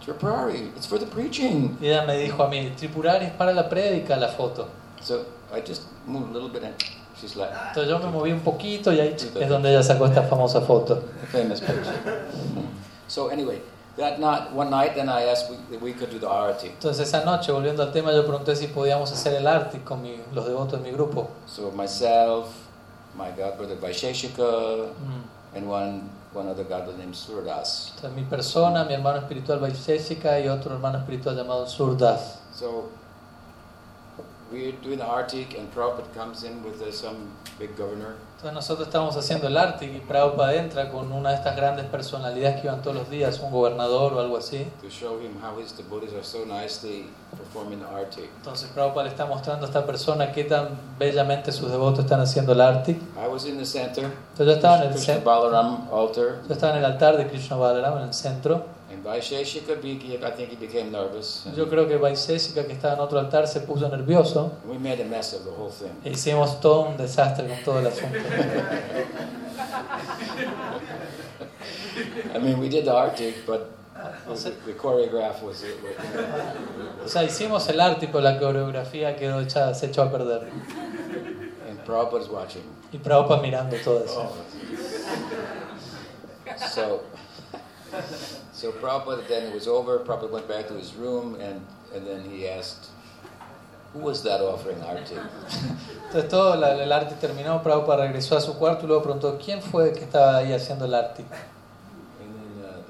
Tripurari, 0.05 0.73
it's 0.77 0.87
for 0.87 0.99
the 0.99 1.07
preaching. 1.07 1.77
Y 1.81 1.89
ella 1.89 2.05
me 2.07 2.17
dijo 2.17 2.43
a 2.43 2.49
mí, 2.49 2.73
Tripurari 2.77 3.27
es 3.27 3.33
para 3.33 3.53
la 3.53 3.69
prédica 3.69 4.17
la 4.17 4.29
foto. 4.29 4.69
So 5.03 5.27
I 5.55 5.61
just 5.61 5.83
moved 6.07 6.31
a 6.31 6.33
little 6.33 6.49
bit 6.49 6.63
and 6.63 6.75
like, 7.37 7.53
Entonces 7.69 7.89
yo 7.89 7.99
me 7.99 8.07
moví 8.11 8.33
un 8.33 8.41
poquito 8.41 8.93
y 8.93 9.01
ahí 9.01 9.17
es 9.19 9.49
donde 9.49 9.71
ella 9.71 9.83
sacó 9.83 10.07
esta 10.07 10.23
famosa 10.23 10.61
foto. 10.63 11.03
famous 11.31 11.61
picture. 11.67 11.95
so 13.09 13.29
anyway, 13.31 13.61
that 13.97 14.19
night, 14.19 14.53
one 14.55 14.71
night, 14.71 14.95
then 14.95 15.09
I 15.09 15.25
asked 15.31 15.51
we, 15.51 15.77
if 15.77 15.83
we 15.83 15.93
could 15.93 16.11
do 16.11 16.19
the 16.19 16.27
arati. 16.29 16.69
Entonces 16.69 17.07
esa 17.09 17.25
noche, 17.25 17.53
volviendo 17.53 17.83
al 17.83 17.93
tema, 17.93 18.13
yo 18.13 18.25
pregunté 18.27 18.55
si 18.57 18.69
podíamos 18.69 19.11
hacer 19.13 19.35
el 19.35 19.47
arte 19.47 19.81
con 19.85 20.01
mi- 20.03 20.21
los 20.33 20.47
devotos 20.47 20.81
de 20.83 20.91
mi 20.91 20.93
grupo. 20.97 21.29
So 21.47 21.71
myself, 21.71 22.47
my 23.17 23.31
godbrother 23.37 23.77
Vaisheshika, 23.81 24.43
Mm. 24.43 25.57
and 25.57 25.69
one, 25.69 26.03
one 26.33 26.49
other 26.49 26.65
godbrother 26.65 26.97
named 26.99 27.15
Surdas. 27.15 27.93
Entonces 27.97 28.13
mi 28.17 28.23
persona, 28.25 28.85
mi 28.85 28.95
hermano 28.95 29.19
espiritual 29.19 29.59
Vaisheshika 29.59 30.39
y 30.41 30.49
otro 30.49 30.73
hermano 30.75 30.99
espiritual 30.99 31.37
llamado 31.37 31.67
Surdas. 31.67 32.39
So 32.55 32.89
we're 34.51 34.73
doing 34.83 34.99
the 34.99 35.05
artik 35.05 35.57
and 35.59 35.73
Prabhupada 35.73 36.13
comes 36.15 36.43
in 36.45 36.63
with 36.65 36.81
uh, 36.83 36.91
some 36.93 37.17
big 37.59 37.77
governor. 37.77 38.15
Entonces 38.37 38.55
nosotros 38.55 38.89
estamos 38.89 39.15
haciendo 39.17 39.47
el 39.49 39.57
arte 39.59 39.85
y 39.85 40.01
Prabhupada 40.01 40.55
entra 40.55 40.91
con 40.91 41.13
una 41.13 41.29
de 41.31 41.37
estas 41.37 41.55
grandes 41.57 41.85
personalidades 41.87 42.61
que 42.61 42.67
iban 42.69 42.81
todos 42.83 42.97
los 42.97 43.11
días, 43.11 43.39
un 43.41 43.51
gobernador 43.51 44.15
o 44.15 44.21
algo 44.21 44.37
así. 44.39 44.67
to 44.83 44.89
show 44.89 45.19
him 45.21 45.37
how 45.43 45.59
his 45.61 45.73
devotees 45.77 46.13
are 46.15 46.25
so 46.25 46.45
nicely 46.47 47.05
performing 47.37 47.81
the. 47.81 48.29
Entonces 48.39 48.71
Prabhupada 48.71 49.05
le 49.05 49.11
está 49.11 49.27
mostrando 49.27 49.67
a 49.67 49.69
esta 49.69 49.85
persona 49.85 50.33
qué 50.33 50.45
tan 50.45 50.69
bellamente 50.99 51.53
sus 51.53 51.71
devotos 51.71 52.05
están 52.05 52.21
haciendo 52.21 52.53
el 52.53 52.61
arte. 52.63 52.93
I 53.23 53.29
was 53.29 53.45
in 53.45 53.59
the 53.59 53.67
center, 53.67 54.05
Entonces 54.05 54.47
yo 54.47 54.53
estaba 54.53 54.77
en 54.79 54.83
el, 54.85 54.91
Krishna 54.95 55.15
cen- 55.17 55.25
Balaram 55.25 55.89
altar, 55.93 56.41
yo 56.49 56.53
estaba 56.55 56.73
en 56.73 56.79
el 56.79 56.85
altar 56.87 57.17
de 57.19 57.27
Krishna 57.29 57.57
Balaram, 57.57 57.99
en 57.99 58.05
el 58.05 58.15
centro. 58.15 58.65
And 59.01 59.05
Vaisheshika, 59.05 60.25
I 60.25 60.31
think 60.31 60.51
he 60.51 60.57
became 60.57 60.91
nervous. 60.91 61.47
Yo 61.57 61.67
creo 61.67 61.89
que 61.89 61.97
Vaisheshika, 61.97 62.67
que 62.67 62.75
estaba 62.75 62.95
en 62.95 63.01
otro 63.01 63.19
altar, 63.19 63.47
se 63.47 63.61
puso 63.61 63.89
nervioso. 63.89 64.53
We 64.65 64.79
made 64.79 65.01
a 65.01 65.05
mess 65.05 65.33
of 65.35 65.45
the 65.45 65.51
whole 65.51 65.71
thing. 65.71 65.93
E 66.05 66.11
hicimos 66.11 66.61
todo 66.61 66.89
un 66.89 66.97
desastre 66.97 67.47
con 67.47 67.57
todo 67.65 67.79
el 67.79 67.87
asunto. 67.87 68.19
I 72.35 72.39
mean, 72.39 72.59
we 72.59 72.69
did 72.69 72.85
the 72.85 72.93
artik, 72.93 73.47
but 73.47 73.77
O 74.29 74.35
sea, 74.35 74.51
the, 74.51 74.73
the 74.73 74.79
choreograph 74.79 75.43
was 75.43 75.63
it. 75.63 75.77
o 77.05 77.09
sea, 77.09 77.23
hicimos 77.23 77.69
el 77.69 77.79
pero 77.99 78.21
la 78.21 78.39
coreografía 78.39 79.15
quedó 79.17 79.41
hecha, 79.41 79.75
se 79.75 79.87
echó 79.87 80.03
a 80.03 80.11
perder. 80.11 80.49
And 81.69 81.79
Prabhupada's 81.85 82.29
watching. 82.29 82.63
Y 82.93 82.99
Prabhupada 82.99 83.43
mirando 83.43 83.77
todo 83.85 84.05
eso. 84.05 84.23
Oh. 84.23 84.33
So, 86.75 87.03
so 88.61 88.71
Prabhupada, 88.73 89.27
then 89.27 89.47
it 89.47 89.55
was 89.55 89.67
over. 89.67 89.99
Prabhupada 90.01 90.31
went 90.31 90.47
back 90.47 90.69
to 90.69 90.75
his 90.75 90.95
room, 90.95 91.37
and, 91.41 91.65
and 91.95 92.07
then 92.07 92.23
he 92.31 92.47
asked, 92.47 92.91
Who 93.95 94.01
was 94.01 94.23
that 94.25 94.41
offering 94.43 94.77
artik? 94.83 95.19
Entonces 96.13 96.29
todo 96.29 96.57
la- 96.57 96.83
el 96.83 96.93
arte 96.93 97.15
terminó, 97.21 97.63
Prabhupada 97.63 98.07
regresó 98.07 98.37
a 98.37 98.41
su 98.41 98.55
cuarto 98.59 98.85
y 98.85 98.89
luego 98.89 99.03
preguntó 99.03 99.39
quién 99.43 99.63
fue 99.63 99.93
que 99.93 100.05
estaba 100.05 100.37
ahí 100.39 100.53
haciendo 100.53 100.85
el 100.85 100.95
arte. 100.95 101.25
And 102.21 102.35
then 102.35 102.65
uh, 102.65 102.83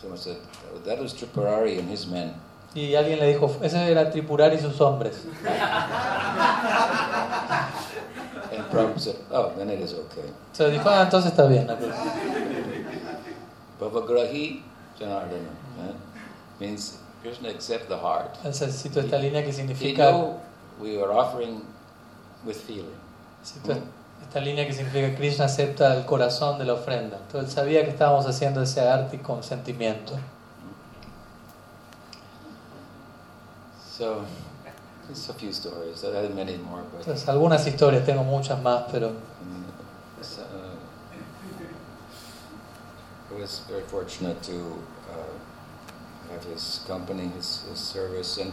Someone 0.00 0.18
said, 0.18 0.36
"Oh, 0.72 0.78
that 0.86 0.98
was 1.00 1.12
Tripurari 1.14 1.78
and 1.78 1.90
his 1.90 2.06
men. 2.06 2.34
Y 2.74 2.94
alguien 2.94 3.18
le 3.18 3.26
dijo, 3.34 3.50
ese 3.62 3.74
era 3.90 4.10
Tripurari 4.10 4.56
y 4.56 4.60
sus 4.60 4.78
hombres. 4.80 5.24
And 8.52 8.64
Prabhupada 8.70 9.00
said, 9.00 9.16
oh, 9.30 9.52
then 9.56 9.68
it 9.70 9.80
is 9.80 9.94
okay. 9.94 10.30
Se 10.52 10.70
dijo, 10.70 10.88
ah, 10.88 11.02
entonces 11.02 11.32
está 11.32 11.46
bien. 11.48 11.66
no 11.66 11.72
hay 11.72 11.78
problema". 11.78 12.04
Bhavagrahi 13.80 14.62
Janardana 15.02 15.50
eh, 15.80 15.94
means 16.60 16.98
Krishna 17.22 17.52
the 17.52 17.96
heart. 17.96 18.36
Cito 18.52 19.00
esta 19.00 19.18
línea 19.18 19.44
que 19.44 19.52
significa, 19.52 20.10
knew 20.12 20.40
we 20.80 20.96
were 20.96 21.12
offering 21.12 21.62
with 22.44 22.56
feeling. 22.56 22.96
esta 23.42 24.40
línea 24.40 24.66
que 24.66 24.72
significa 24.72 25.14
Krishna 25.16 25.44
acepta 25.46 25.94
el 25.94 26.04
corazón 26.04 26.58
de 26.58 26.64
la 26.64 26.74
ofrenda. 26.74 27.18
Entonces 27.18 27.50
él 27.50 27.54
sabía 27.54 27.84
que 27.84 27.90
estábamos 27.90 28.26
haciendo 28.26 28.62
ese 28.62 28.80
arte 28.80 29.20
con 29.20 29.42
sentimiento. 29.42 30.14
So, 33.98 34.22
just 35.08 35.30
a 35.30 35.34
few 35.34 35.50
stories. 35.50 36.02
I 36.02 36.16
had 36.16 36.34
many 36.34 36.56
more, 36.56 36.82
but 36.90 37.00
Entonces 37.00 37.28
algunas 37.28 37.66
historias, 37.66 38.04
tengo 38.04 38.24
muchas 38.24 38.60
más, 38.62 38.84
pero 38.90 39.08
um, 39.08 39.14
so, 40.22 40.40
uh, 40.40 40.72
I 43.32 43.40
was 43.40 43.62
very 43.68 43.82
fortunate 43.82 44.42
to 44.42 44.76
uh, 45.10 46.32
have 46.32 46.44
his 46.44 46.84
company, 46.86 47.28
his, 47.28 47.64
his 47.68 47.78
service, 47.78 48.38
and 48.38 48.52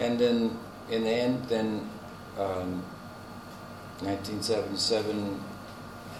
and 0.00 0.18
then 0.18 0.58
in 0.90 1.04
the 1.04 1.10
end, 1.10 1.44
then 1.48 1.88
um, 2.38 2.82
1977. 4.00 5.38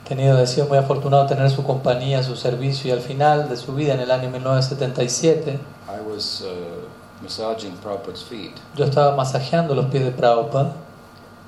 he 0.03 0.09
tenido, 0.09 0.39
he 0.41 0.47
sido 0.47 0.67
muy 0.67 0.79
afortunado 0.79 1.27
tener 1.27 1.51
su 1.51 1.63
compañía, 1.65 2.23
su 2.23 2.37
servicio 2.37 2.89
y 2.89 2.93
al 2.93 3.01
final 3.01 3.49
de 3.49 3.57
su 3.57 3.75
vida, 3.75 3.95
en 3.95 4.01
el 4.01 4.11
año 4.11 4.31
1977, 4.31 5.59
I 5.89 6.01
was 6.01 6.43
uh, 6.43 6.87
massaging 7.23 7.77
Prabhupada's 7.79 8.23
feet, 8.23 8.53
yo 8.77 8.85
estaba 8.85 9.17
masajeando 9.17 9.75
los 9.75 9.87
pies 9.87 10.05
de 10.05 10.13
Prabhupada, 10.13 10.75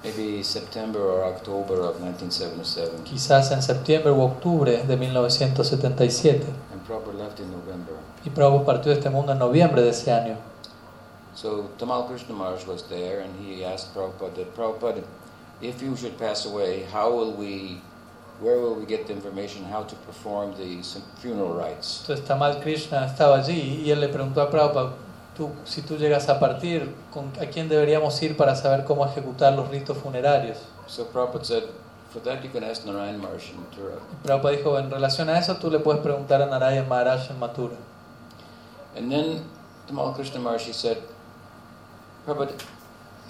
maybe 0.03 0.43
September 0.43 1.01
or 1.01 1.25
October 1.25 1.81
of 1.81 2.01
1977, 2.01 3.05
quizás 3.05 3.51
en 3.53 3.63
septiembre 3.63 4.11
u 4.13 4.21
octubre 4.23 4.83
de 4.85 4.97
1977, 4.97 6.45
and 6.73 6.85
Prabhupada 6.87 7.19
left 7.19 7.41
in 7.41 7.51
November. 7.51 7.95
y 8.25 8.31
Prabhupada 8.31 8.65
partió 8.65 8.93
de 8.93 8.99
este 8.99 9.11
mundo 9.11 9.33
en 9.33 9.39
noviembre 9.39 9.83
de 9.83 9.91
ese 9.91 10.13
año. 10.13 10.37
So 11.35 11.71
Tamal 11.79 12.07
Krishna 12.09 12.35
Maharaj 12.35 12.67
was 12.67 12.83
there, 12.89 13.21
and 13.21 13.33
he 13.45 13.65
asked 13.65 13.95
Prabhupada, 13.95 14.35
that, 14.37 14.55
Prabhupada, 14.55 15.03
if 15.61 15.81
you 15.83 15.97
should 15.97 16.19
pass 16.19 16.45
away, 16.47 16.85
how 16.93 17.11
will 17.11 17.33
we, 17.33 17.81
where 18.41 18.59
will 18.59 18.75
we 18.75 18.85
get 18.85 19.07
the 19.07 19.13
information 19.15 19.65
how 19.65 19.83
to 19.85 19.95
perform 20.07 20.55
the 20.57 20.83
funeral 21.21 21.55
rites? 21.55 22.01
Entonces 22.03 22.27
Tamal 22.27 22.61
Krishna 22.61 23.07
estaba 23.07 23.39
allí 23.39 23.83
y 23.85 23.91
él 23.91 24.01
le 24.01 24.09
preguntó 24.09 24.43
a 24.43 24.51
Prabhupada, 24.51 24.93
tú, 25.37 25.51
si 25.65 25.83
tú 25.83 25.97
llegas 25.97 26.29
a 26.29 26.39
partir, 26.39 26.95
¿con- 27.13 27.33
¿a 27.41 27.47
quién 27.47 27.69
deberíamos 27.69 28.21
ir 28.23 28.37
para 28.37 28.55
saber 28.55 28.85
cómo 28.85 29.05
ejecutar 29.07 29.53
los 29.55 29.69
ritos 29.69 29.97
funerarios? 29.99 30.59
So 30.87 31.07
Prabhupada 31.07 31.45
said, 31.45 31.65
for 32.11 32.21
that 32.23 32.43
you 32.45 32.51
can 32.51 32.63
ask 32.65 32.85
Narayan 32.85 33.19
Maharaj 33.21 33.51
in 33.51 33.57
Mathura. 33.61 33.95
Prabhupada 34.25 34.57
dijo, 34.57 34.79
en 34.79 34.91
relación 34.91 35.29
a 35.31 35.39
eso 35.39 35.57
tú 35.57 35.71
le 35.71 35.79
puedes 35.79 36.03
preguntar 36.03 36.43
a 36.43 36.47
Narayan 36.47 36.89
Maharaj 36.89 37.31
en 37.31 37.39
Mathura. 37.39 37.77
And 38.97 39.11
then 39.11 39.43
Tamal 39.89 40.15
Krishna 40.15 40.39
Maharaj 40.41 40.67
he 40.67 40.73
said, 40.73 40.99
Prabhupada, 42.27 42.53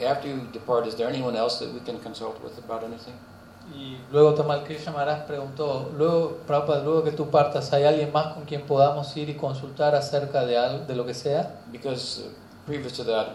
after 0.04 0.28
you 0.28 0.40
depart, 0.52 0.86
is 0.86 0.96
there 0.96 1.08
anyone 1.08 1.36
else 1.36 1.60
that 1.60 1.72
we 1.72 1.80
can 1.80 2.00
consult 2.00 2.42
with 2.42 2.58
about 2.58 2.82
anything? 2.82 3.14
Y 3.74 3.96
luego 4.10 4.34
Tamal 4.34 4.64
Krishna 4.64 4.92
Maharaj 4.92 5.26
preguntó, 5.26 5.90
luego, 5.96 6.38
Prabhupada, 6.46 6.82
luego 6.82 7.02
que 7.04 7.12
tú 7.12 7.30
partas, 7.30 7.72
¿hay 7.72 7.84
alguien 7.84 8.12
más 8.12 8.34
con 8.34 8.44
quien 8.44 8.62
podamos 8.62 9.16
ir 9.16 9.28
y 9.28 9.34
consultar 9.34 9.94
acerca 9.94 10.44
de, 10.44 10.58
algo, 10.58 10.84
de 10.84 10.94
lo 10.94 11.06
que 11.06 11.14
sea? 11.14 11.60
Because 11.72 12.22
uh, 12.22 12.30
previous 12.66 12.92
to 12.94 13.04
that, 13.04 13.28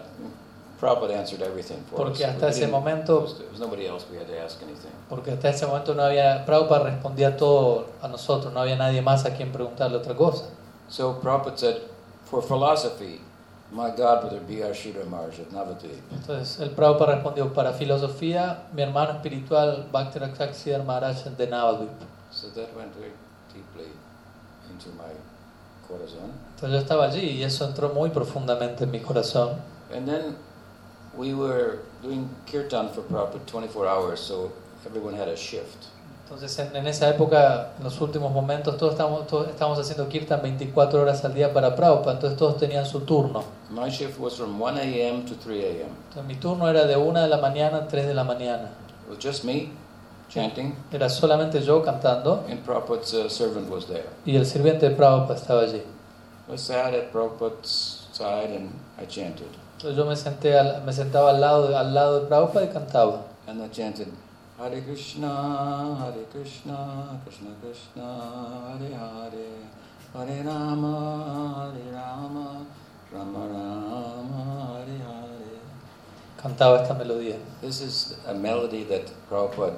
Prabhupada 0.80 1.18
answered 1.18 1.42
everything 1.42 1.78
for 1.90 1.96
Porque 1.96 2.24
us. 2.24 2.30
hasta 2.30 2.48
ese 2.48 2.68
momento-. 2.68 3.26
Porque 5.08 5.30
hasta 5.32 5.48
ese 5.48 5.66
momento 5.66 5.94
no 5.94 6.02
había, 6.02 6.44
Prabhupada 6.46 6.84
respondía 6.84 7.36
todo 7.36 7.86
a 8.00 8.08
nosotros, 8.08 8.52
no 8.52 8.60
había 8.60 8.76
nadie 8.76 9.02
más 9.02 9.24
a 9.24 9.34
quien 9.34 9.50
preguntarle 9.50 9.96
otra 9.96 10.14
cosa. 10.14 10.44
So 10.88 11.20
Prabhupada 11.20 11.58
said, 11.58 11.76
for 12.30 12.42
philosophy, 12.42 13.20
my 13.70 13.90
God, 13.90 14.22
godbrother 14.22 14.40
B.R. 14.46 14.72
Sridhar 14.72 15.06
Maharaj 15.08 15.40
at 15.40 15.50
Navadvip. 15.50 16.00
Entonces 16.12 16.58
el 16.60 16.70
Prabhupada 16.70 17.16
respondió, 17.16 17.52
para 17.52 17.72
filosofía, 17.72 18.66
mi 18.72 18.82
hermano 18.82 19.12
espiritual 19.12 19.88
Bhakti 19.92 20.18
Rakshak 20.18 20.54
Siddhar 20.54 20.84
Maharaj 20.84 21.24
de 21.36 21.46
Navadvip. 21.46 21.88
So 22.30 22.48
that 22.50 22.74
went 22.74 22.94
very 22.94 23.12
deeply 23.52 23.90
into 24.70 24.88
my 24.90 25.12
corazon. 25.86 26.32
Entonces 26.54 26.70
yo 26.70 26.78
estaba 26.78 27.04
allí 27.04 27.38
y 27.38 27.42
eso 27.42 27.66
entró 27.66 27.90
muy 27.90 28.10
profundamente 28.10 28.84
en 28.84 28.90
mi 28.90 29.00
corazón. 29.00 29.60
And 29.94 30.06
then 30.06 30.36
we 31.16 31.34
were 31.34 31.80
doing 32.02 32.28
kirtan 32.46 32.90
for 32.90 33.02
Prabhupada 33.02 33.46
24 33.46 33.86
hours, 33.86 34.20
so 34.20 34.52
everyone 34.86 35.14
had 35.14 35.28
a 35.28 35.36
shift. 35.36 35.88
Entonces 36.30 36.58
en, 36.58 36.76
en 36.76 36.86
esa 36.86 37.08
época, 37.08 37.70
en 37.78 37.84
los 37.84 37.98
últimos 38.02 38.30
momentos, 38.30 38.76
todos 38.76 38.92
estábamos, 38.92 39.26
todos 39.26 39.48
estábamos 39.48 39.78
haciendo 39.78 40.08
kirtan 40.10 40.42
24 40.42 41.00
horas 41.00 41.24
al 41.24 41.32
día 41.32 41.52
para 41.54 41.74
Prabhupada, 41.74 42.12
entonces 42.16 42.38
todos 42.38 42.58
tenían 42.58 42.84
su 42.84 43.00
turno. 43.00 43.42
My 43.70 43.88
shift 43.88 44.18
was 44.20 44.34
from 44.36 44.60
1 44.60 44.76
a.m. 44.78 45.24
to 45.24 45.34
3 45.42 45.64
a.m. 45.64 45.88
Entonces 46.08 46.24
mi 46.26 46.34
turno 46.34 46.68
era 46.68 46.84
de 46.84 46.96
1 46.96 47.20
de 47.22 47.28
la 47.28 47.38
mañana 47.38 47.78
a 47.78 47.88
3 47.88 48.06
de 48.06 48.12
la 48.14 48.24
mañana. 48.24 48.70
It 49.06 49.14
was 49.16 49.18
just 49.24 49.44
me 49.44 49.70
chanting, 50.28 50.74
Era 50.92 51.08
solamente 51.08 51.62
yo 51.62 51.82
cantando 51.82 52.44
and 52.50 52.62
Prabhupada's 52.62 53.14
uh, 53.14 53.30
servant 53.30 53.70
was 53.70 53.86
there. 53.86 54.04
y 54.26 54.36
el 54.36 54.44
sirviente 54.44 54.86
de 54.90 54.94
Prabhupada 54.94 55.34
estaba 55.40 55.62
allí. 55.62 55.82
I 56.52 56.56
sat 56.58 56.92
at 56.92 57.10
Prabhupada's 57.10 58.06
side 58.12 58.54
and 58.54 58.70
I 59.00 59.06
chanted. 59.06 59.46
Entonces 59.78 59.96
yo 59.96 60.04
me, 60.04 60.14
senté 60.16 60.58
al- 60.58 60.82
me 60.84 60.92
sentaba 60.92 61.30
al 61.30 61.40
lado, 61.40 61.74
al 61.76 61.94
lado 61.94 62.20
de 62.20 62.26
Prabhupada 62.26 62.66
y 62.66 62.68
cantaba. 62.68 63.22
And 63.46 63.62
I 63.64 63.68
chanted, 63.70 64.08
Hare 64.58 64.80
Krishna, 64.82 65.94
Hare 66.00 66.24
Krishna, 66.32 67.20
Krishna 67.22 67.50
Krishna, 67.62 68.06
Hare 68.66 68.90
Hare, 68.90 69.54
Hare 70.12 70.42
Rama, 70.42 71.70
Hare 71.70 71.92
Rama, 71.92 72.66
Rama 73.12 73.38
Rama, 73.38 74.74
Hare 74.74 74.98
Hare. 74.98 75.60
Cantaba 76.42 76.82
esta 76.82 76.92
melodía. 76.94 77.36
This 77.60 77.80
is 77.80 78.16
a 78.26 78.34
melody 78.34 78.82
that 78.86 79.06
Prabhupada 79.30 79.76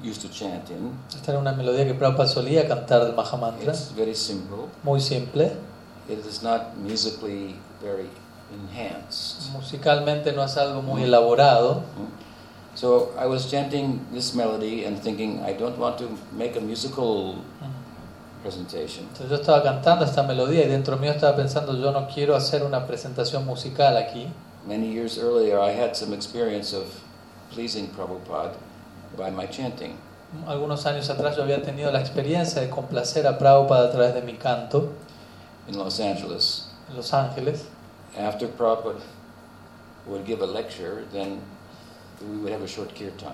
used 0.00 0.20
to 0.22 0.28
chant 0.28 0.70
in. 0.70 0.96
Esta 1.12 1.32
era 1.32 1.40
una 1.40 1.54
melodía 1.54 1.84
que 1.84 1.94
Prabhupada 1.94 2.28
solía 2.28 2.68
cantar 2.68 3.02
del 3.02 3.16
Mahamantra. 3.16 3.72
It's 3.72 3.90
very 3.90 4.14
simple. 4.14 4.68
Muy 4.84 5.00
simple. 5.00 5.50
It 6.08 6.24
is 6.24 6.44
not 6.44 6.76
musically 6.76 7.56
very 7.82 8.08
enhanced. 8.54 9.50
Musicalmente 9.52 10.32
no 10.32 10.44
es 10.44 10.56
algo 10.56 10.80
muy 10.80 11.02
elaborado. 11.02 11.82
So 12.74 13.12
I 13.18 13.26
was 13.26 13.50
chanting 13.50 14.00
this 14.12 14.34
melody 14.34 14.84
and 14.84 14.98
thinking, 14.98 15.40
I 15.40 15.52
don't 15.52 15.76
want 15.78 15.98
to 15.98 16.08
make 16.32 16.56
a 16.56 16.60
musical 16.60 17.36
presentation. 18.42 19.06
Entonces 19.12 19.30
yo 19.30 19.36
estaba 19.36 19.62
cantando 19.62 20.04
esta 20.04 20.22
melodía 20.22 20.64
y 20.64 20.68
dentro 20.68 20.96
mío 20.96 21.12
estaba 21.12 21.36
pensando, 21.36 21.76
yo 21.78 21.92
no 21.92 22.08
quiero 22.08 22.34
hacer 22.34 22.62
una 22.64 22.86
presentación 22.86 23.44
musical 23.44 23.96
aquí. 23.96 24.28
Many 24.66 24.92
years 24.92 25.18
earlier, 25.18 25.58
I 25.58 25.70
had 25.70 25.96
some 25.96 26.14
experience 26.14 26.72
of 26.72 26.86
pleasing 27.50 27.88
Prabhupada 27.88 28.54
by 29.16 29.30
my 29.30 29.46
chanting. 29.46 29.98
Algunos 30.46 30.86
años 30.86 31.10
atrás 31.10 31.36
yo 31.36 31.42
había 31.42 31.62
tenido 31.62 31.92
la 31.92 32.00
experiencia 32.00 32.62
de 32.62 32.70
complacer 32.70 33.26
a 33.26 33.36
Prabhupada 33.38 33.88
a 33.88 33.92
través 33.92 34.14
de 34.14 34.22
mi 34.22 34.34
canto 34.34 34.92
in 35.68 35.76
Los 35.76 36.00
Angeles. 36.00 36.68
en 36.88 36.96
Los 36.96 37.12
Ángeles. 37.12 37.64
After 38.18 38.48
Prabhupada 38.48 39.00
would 40.06 40.24
give 40.24 40.40
a 40.40 40.46
lecture, 40.46 41.04
then 41.12 41.40
we 42.30 42.38
would 42.38 42.52
have 42.52 42.62
a 42.62 42.68
short 42.68 42.92
kirtan. 42.94 43.32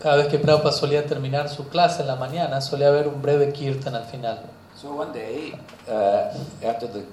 Cada 0.00 0.16
vez 0.16 0.28
que 0.28 0.38
Prabhupada 0.38 0.72
solía 0.72 1.06
terminar 1.06 1.48
su 1.48 1.68
clase 1.68 2.02
en 2.02 2.08
la 2.08 2.16
mañana, 2.16 2.60
solía 2.60 2.88
haber 2.88 3.08
un 3.08 3.22
breve 3.22 3.52
kirtan 3.52 3.94
al 3.94 4.04
final. 4.04 4.40
So 4.76 4.90
one 4.92 5.12
day, 5.12 5.54
uh, 5.88 6.34
after 6.66 6.88
the 6.92 7.04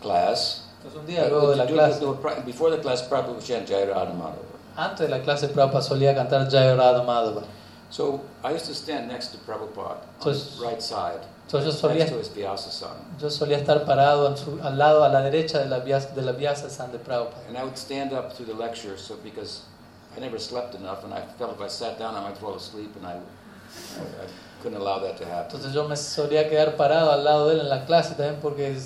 class, 0.00 0.64
Entonces 0.78 1.00
un 1.00 1.06
día 1.06 1.28
luego 1.28 1.50
de 1.50 1.56
la 1.56 1.64
uh, 1.64 1.66
clase, 1.68 2.00
before 2.44 2.70
the 2.70 2.80
class, 2.82 3.02
Prabhupada 3.02 3.32
would 3.34 3.44
chant 3.44 3.68
Jai 3.68 3.84
Radha 3.86 4.12
Madhava. 4.12 4.44
antes 4.76 5.00
de 5.00 5.08
la 5.08 5.20
clase 5.22 5.48
Prabhupada 5.48 5.82
solía 5.82 6.14
cantar 6.14 6.48
Jaya 6.50 6.76
Radha 6.76 7.02
Madhava. 7.02 7.42
So 7.90 8.20
I 8.44 8.52
used 8.52 8.66
to 8.66 8.74
stand 8.74 9.08
next 9.08 9.28
to 9.32 9.38
Prabhupada 9.38 10.02
on 10.20 10.20
Entonces- 10.20 10.52
his 10.52 10.60
right 10.60 10.80
side, 10.80 11.20
Entonces 11.46 11.72
yo 11.74 11.88
solía, 11.88 12.04
next 12.04 12.12
to 12.12 12.18
his 12.20 12.28
Vyasa-san. 12.34 13.18
yo 13.18 13.30
solía 13.30 13.56
estar 13.58 13.84
parado 13.86 14.28
en 14.28 14.36
su- 14.36 14.60
al 14.62 14.76
lado, 14.78 15.02
a 15.02 15.08
la 15.08 15.22
derecha 15.22 15.58
de 15.58 15.66
la, 15.66 15.78
Vyasa- 15.80 16.14
de 16.14 16.22
la 16.22 16.32
Vyasa-san 16.32 16.92
de 16.92 16.98
Prabhupada. 16.98 17.42
And 17.48 17.56
I 17.56 17.62
would 17.64 17.76
stand 17.78 18.12
up 18.12 18.34
through 18.34 18.46
the 18.46 18.54
lecture, 18.54 18.96
so 18.98 19.16
because 19.24 19.62
I 20.18 20.20
never 20.20 20.38
slept 20.38 20.74
enough, 20.74 21.04
and 21.04 21.14
I 21.14 21.22
felt 21.38 21.54
if 21.54 21.60
I 21.60 21.68
sat 21.68 21.98
down, 21.98 22.16
I 22.16 22.20
might 22.20 22.36
fall 22.36 22.56
asleep, 22.56 22.90
and 22.96 23.06
I, 23.06 23.12
I, 23.12 24.24
I 24.24 24.26
couldn't 24.62 24.78
allow 24.78 24.98
that 24.98 25.16
to 25.18 25.24
happen. 25.24 25.56
Entonces 25.56 25.72
yo 25.72 25.86
me 25.86 25.96
solía 25.96 26.48
quedar 26.48 26.76
parado 26.76 27.12
al 27.12 27.22
lado 27.22 27.48
de 27.48 27.54
él 27.54 27.60
en 27.60 27.68
la 27.68 27.84
clase 27.86 28.14
también 28.16 28.40
porque 28.42 28.76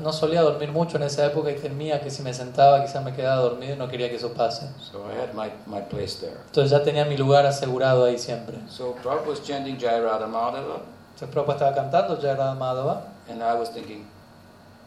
no 0.00 0.12
solía 0.12 0.42
dormir 0.42 0.70
mucho 0.70 0.96
en 0.96 1.04
esa 1.04 1.26
época 1.26 1.50
y 1.50 1.56
temía 1.56 2.00
que 2.00 2.10
si 2.10 2.22
me 2.22 2.32
sentaba 2.32 2.84
quizás 2.84 3.04
me 3.04 3.12
quedaba 3.12 3.42
dormido 3.42 3.74
y 3.74 3.76
no 3.76 3.88
quería 3.88 4.08
que 4.08 4.16
eso 4.16 4.32
pase. 4.32 4.68
So 4.78 5.04
I 5.08 5.20
had 5.20 5.34
my, 5.34 5.50
my 5.66 5.82
place 5.82 6.20
there. 6.20 6.36
Entonces 6.46 6.70
ya 6.70 6.82
tenía 6.84 7.04
mi 7.04 7.16
lugar 7.16 7.46
asegurado 7.46 8.04
ahí 8.04 8.18
siempre. 8.18 8.58
So 8.68 8.94
Prabhupada 9.02 9.28
was 9.28 9.42
chanting 9.42 9.76
Jai 9.76 10.00
Radha 10.00 10.26
Madhava, 10.26 10.82
Entonces 11.14 11.28
Prabhupada 11.32 11.70
estaba 11.70 11.74
cantando 11.74 12.16
Jaya 12.16 12.36
Radha 12.36 12.54
Madhava 12.54 13.02
And 13.28 13.42
I 13.42 13.54
was 13.54 13.70
thinking, 13.70 14.06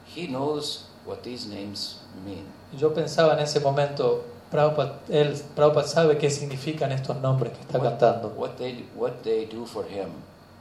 he 0.05 0.27
knows 0.27 0.85
what 1.05 1.23
these 1.23 1.47
names 1.47 1.99
mean. 2.25 2.45
Y 2.73 2.77
yo 2.77 2.93
pensaba 2.93 3.33
en 3.33 3.39
ese 3.39 3.61
momento, 3.61 4.25
Prabhupada, 4.53 4.99
él, 5.09 5.33
Prabhupada 5.55 5.87
sabe 5.87 6.17
qué 6.17 6.29
significan 6.29 6.91
estos 6.91 7.17
nombres 7.17 7.53
que 7.53 7.61
está 7.61 7.79
cantando. 7.79 8.29
What 8.37 8.51
they, 8.57 8.87
what 8.95 9.13
they 9.23 9.45
do 9.47 9.65
for 9.65 9.83
him. 9.85 10.09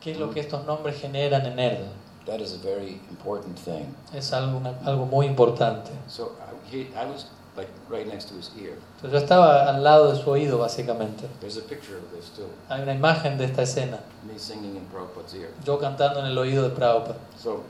¿Qué 0.01 0.13
es 0.13 0.19
lo 0.19 0.31
que 0.31 0.41
estos 0.41 0.65
nombres 0.67 0.99
generan 1.01 1.45
en 1.47 1.59
él? 1.59 1.79
That 2.27 2.41
is 2.41 2.55
a 2.55 2.59
very 2.67 3.01
important 3.11 3.59
thing. 3.59 3.95
Es 4.15 4.33
algo, 4.33 4.57
una- 4.59 4.79
algo 4.85 5.05
muy 5.07 5.27
importante. 5.27 5.91
So 6.09 6.33
he, 6.73 6.89
I 6.97 7.05
was 7.07 7.27
like 7.57 7.69
right 7.91 8.07
next 8.07 8.29
to 8.31 8.35
his 8.35 8.51
ear. 8.59 8.79
Entonces 8.97 9.13
yo 9.13 9.19
estaba 9.19 9.69
al 9.69 9.85
lado 9.85 10.11
de 10.13 10.23
su 10.23 10.31
oído, 10.31 10.59
básicamente. 10.59 11.27
There's 11.41 11.59
a 11.59 11.63
picture 11.63 11.97
of 11.99 12.05
this 12.17 12.31
too. 12.35 12.47
Hay 12.71 12.81
una 12.83 12.95
imagen 12.95 13.37
de 13.37 13.45
esta 13.45 13.63
escena, 13.63 13.99
Me 14.27 14.39
singing 14.39 14.75
in 14.77 14.85
Prabhupada's 14.87 15.35
ear. 15.35 15.51
yo 15.65 15.79
cantando 15.79 16.21
en 16.21 16.27
el 16.27 16.39
oído 16.39 16.63
de 16.63 16.71
Prabhupada. 16.71 17.17
So 17.39 17.63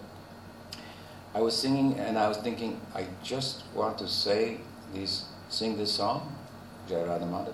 I 1.34 1.40
was 1.40 1.54
singing 1.54 1.98
and 1.98 2.16
I 2.18 2.28
was 2.28 2.38
thinking, 2.38 2.78
I 2.94 3.06
just 3.24 3.62
want 3.74 3.96
to 3.98 4.06
say 4.06 4.58
these, 4.94 5.24
sing 5.52 5.76
this 5.76 5.92
song, 5.92 6.22
Jayarada 6.88 7.26
Madhava, 7.26 7.52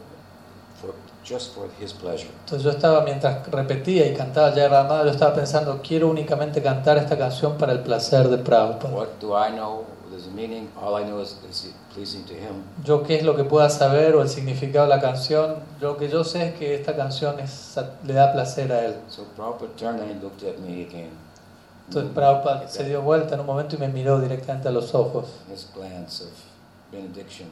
for 0.80 0.94
just 1.24 1.54
for 1.54 1.68
his 1.80 1.92
pleasure. 1.92 2.30
Entonces 2.44 2.62
yo 2.62 2.70
estaba, 2.70 3.02
mientras 3.02 3.46
repetía 3.50 4.06
y 4.06 4.14
cantaba 4.14 4.52
Jai 4.52 4.68
Ramada, 4.68 5.04
yo 5.04 5.10
estaba 5.10 5.34
pensando, 5.34 5.80
quiero 5.82 6.08
únicamente 6.08 6.62
cantar 6.62 6.96
esta 6.96 7.18
canción 7.18 7.58
para 7.58 7.72
el 7.72 7.80
placer 7.80 8.28
de 8.28 8.38
Prabhupada. 8.38 8.94
What 8.94 9.08
do 9.20 9.34
I 9.36 9.50
know? 9.50 9.84
There's 10.10 10.26
a 10.26 10.30
meaning. 10.30 10.70
All 10.80 10.96
I 10.96 11.04
know 11.04 11.20
is, 11.20 11.36
is 11.50 11.66
it 11.66 11.74
pleasing 11.92 12.24
to 12.24 12.32
him. 12.32 12.64
Yo 12.84 13.02
qué 13.02 13.16
es 13.16 13.24
lo 13.24 13.36
que 13.36 13.44
pueda 13.44 13.68
saber 13.68 14.14
o 14.14 14.22
el 14.22 14.28
significado 14.28 14.86
de 14.86 14.94
la 14.94 15.00
canción, 15.00 15.56
lo 15.80 15.96
que 15.96 16.08
yo 16.08 16.24
sé 16.24 16.48
es 16.48 16.54
que 16.54 16.74
esta 16.74 16.96
canción 16.96 17.38
es, 17.40 17.76
le 18.04 18.14
da 18.14 18.32
placer 18.32 18.72
a 18.72 18.84
él. 18.84 18.96
So 19.08 19.24
Prabhupada 19.36 19.76
turned 19.76 20.00
and 20.00 20.10
he 20.10 20.22
looked 20.22 20.42
at 20.44 20.58
me 20.60 20.82
again. 20.82 21.10
Entonces 21.88 22.12
Prabhupada 22.12 22.68
se 22.68 22.84
dio 22.84 23.02
vuelta 23.02 23.34
en 23.34 23.40
un 23.40 23.46
momento 23.46 23.76
y 23.76 23.78
me 23.78 23.88
miró 23.88 24.20
directamente 24.20 24.68
a 24.68 24.70
los 24.70 24.94
ojos, 24.94 25.26
His 25.52 25.68
glance 25.74 26.22
of 26.22 26.30
benediction. 26.90 27.48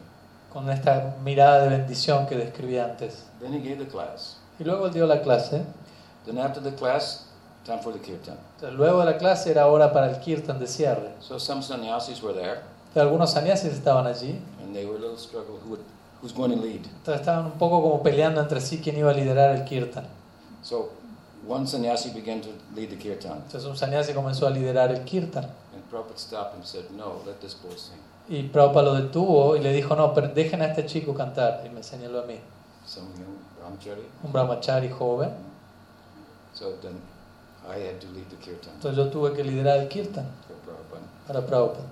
Con 0.56 0.70
esta 0.70 1.16
mirada 1.22 1.64
de 1.64 1.68
bendición 1.68 2.26
que 2.26 2.34
describí 2.34 2.78
antes. 2.78 3.26
Then 3.40 3.52
he 3.52 3.58
gave 3.58 3.76
the 3.76 3.86
class. 3.90 4.38
Y 4.58 4.64
luego 4.64 4.86
él 4.86 4.94
dio 4.94 5.06
la 5.06 5.20
clase. 5.20 5.62
Then 6.24 6.38
after 6.38 6.62
the 6.62 6.74
class, 6.74 7.26
time 7.66 7.80
for 7.82 7.92
the 7.92 7.98
kirtan. 8.00 8.38
Luego 8.74 9.00
de 9.00 9.04
la 9.04 9.18
clase 9.18 9.50
era 9.50 9.66
hora 9.66 9.92
para 9.92 10.08
el 10.08 10.18
kirtan 10.18 10.58
de 10.58 10.66
cierre. 10.66 11.12
So 11.20 11.38
some 11.38 11.60
sannyasis 11.62 12.22
were 12.22 12.32
there, 12.32 12.60
algunos 12.94 13.32
sannyasis 13.32 13.74
estaban 13.74 14.06
allí. 14.06 14.40
and 14.62 14.74
they 14.74 14.86
were 14.86 14.96
a 14.96 14.98
little 14.98 15.18
struggle. 15.18 15.58
Who 15.62 15.72
would, 15.72 15.80
who's 16.22 16.32
going 16.32 16.52
to 16.52 16.56
lead? 16.56 16.86
Entonces 16.86 17.20
estaban 17.20 17.44
un 17.44 17.58
poco 17.58 17.82
como 17.82 18.02
peleando 18.02 18.40
entre 18.40 18.62
sí 18.62 18.80
quién 18.82 18.96
iba 18.96 19.10
a 19.10 19.14
liderar 19.14 19.54
el 19.54 19.64
kirtan. 19.64 20.06
So 20.62 20.88
one 21.46 21.66
sannyasi 21.66 22.12
began 22.14 22.40
to 22.40 22.48
lead 22.74 22.88
the 22.88 22.96
kirtan, 22.96 23.42
Entonces 23.44 23.66
un 23.68 23.76
sannyasi 23.76 24.14
comenzó 24.14 24.46
a 24.46 24.50
liderar 24.50 24.90
el 24.90 25.04
kirtan. 25.04 25.44
and 25.74 25.84
Prabhupada 25.90 26.16
stopped 26.16 26.54
and 26.54 26.64
said, 26.64 26.84
"No, 26.96 27.20
let 27.26 27.40
this 27.42 27.54
boy 27.54 27.76
sing." 27.76 28.00
Y 28.28 28.42
Prabhupada 28.44 28.86
lo 28.86 28.94
detuvo 28.94 29.56
y 29.56 29.60
le 29.60 29.72
dijo, 29.72 29.94
no, 29.94 30.12
pero 30.12 30.28
dejen 30.28 30.62
a 30.62 30.66
este 30.66 30.86
chico 30.86 31.14
cantar. 31.14 31.62
Y 31.64 31.68
me 31.68 31.82
señaló 31.82 32.22
a 32.22 32.26
mí, 32.26 32.38
un 34.24 34.32
brahmachari 34.32 34.88
joven. 34.88 35.30
So 36.52 36.72
then 36.80 37.00
I 37.68 37.78
had 37.78 38.00
to 38.00 38.06
lead 38.14 38.28
the 38.30 38.36
kirtan 38.36 38.74
Entonces 38.74 38.96
yo 38.96 39.10
tuve 39.10 39.34
que 39.34 39.44
liderar 39.44 39.78
el 39.78 39.88
kirtan 39.88 40.26
para 41.26 41.44
Prabhupada. 41.44 41.84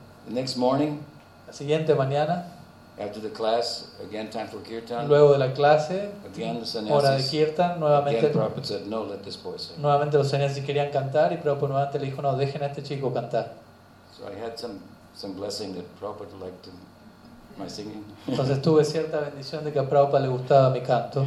La 1.46 1.52
siguiente 1.52 1.94
mañana, 1.94 2.46
after 2.98 3.20
the 3.20 3.30
class, 3.30 3.92
again 4.02 4.30
time 4.30 4.46
for 4.46 4.62
kirtan. 4.62 5.08
luego 5.08 5.32
de 5.32 5.38
la 5.38 5.52
clase, 5.52 6.12
Again, 6.32 6.62
the 6.62 6.92
hora 6.92 7.10
de 7.10 7.22
kirtan, 7.22 7.70
Again, 7.72 7.80
nuevamente, 7.80 8.28
Prabhupada 8.28 8.64
said, 8.64 8.86
"No, 8.86 9.04
let 9.04 9.18
this 9.18 9.36
boy 9.36 9.58
sing." 9.58 9.82
nuevamente 9.82 10.16
los 10.16 10.30
sannyasis 10.30 10.64
querían 10.64 10.90
cantar 10.90 11.32
y 11.32 11.36
Prabhupada 11.36 11.68
nuevamente 11.68 11.98
le 11.98 12.06
dijo, 12.06 12.22
no, 12.22 12.36
dejen 12.36 12.62
a 12.62 12.66
este 12.66 12.82
chico 12.82 13.12
cantar. 13.12 13.52
So 14.16 14.24
I 14.28 14.40
had 14.40 14.56
some 14.56 14.78
some 15.14 15.34
blessing 15.34 15.74
that 15.74 15.84
Prabhupada 16.00 16.38
liked 16.40 16.68
my 17.58 17.68
singing. 17.68 18.04
Entonces 18.26 18.60
tuve 18.62 18.84
cierta 18.84 19.20
bendición 19.20 19.64
de 19.64 19.72
que 19.72 19.78
a 19.80 19.88
Prabhupada 19.88 20.20
le 20.20 20.28
gustaba 20.28 20.70
mi 20.70 20.80
canto. 20.80 21.26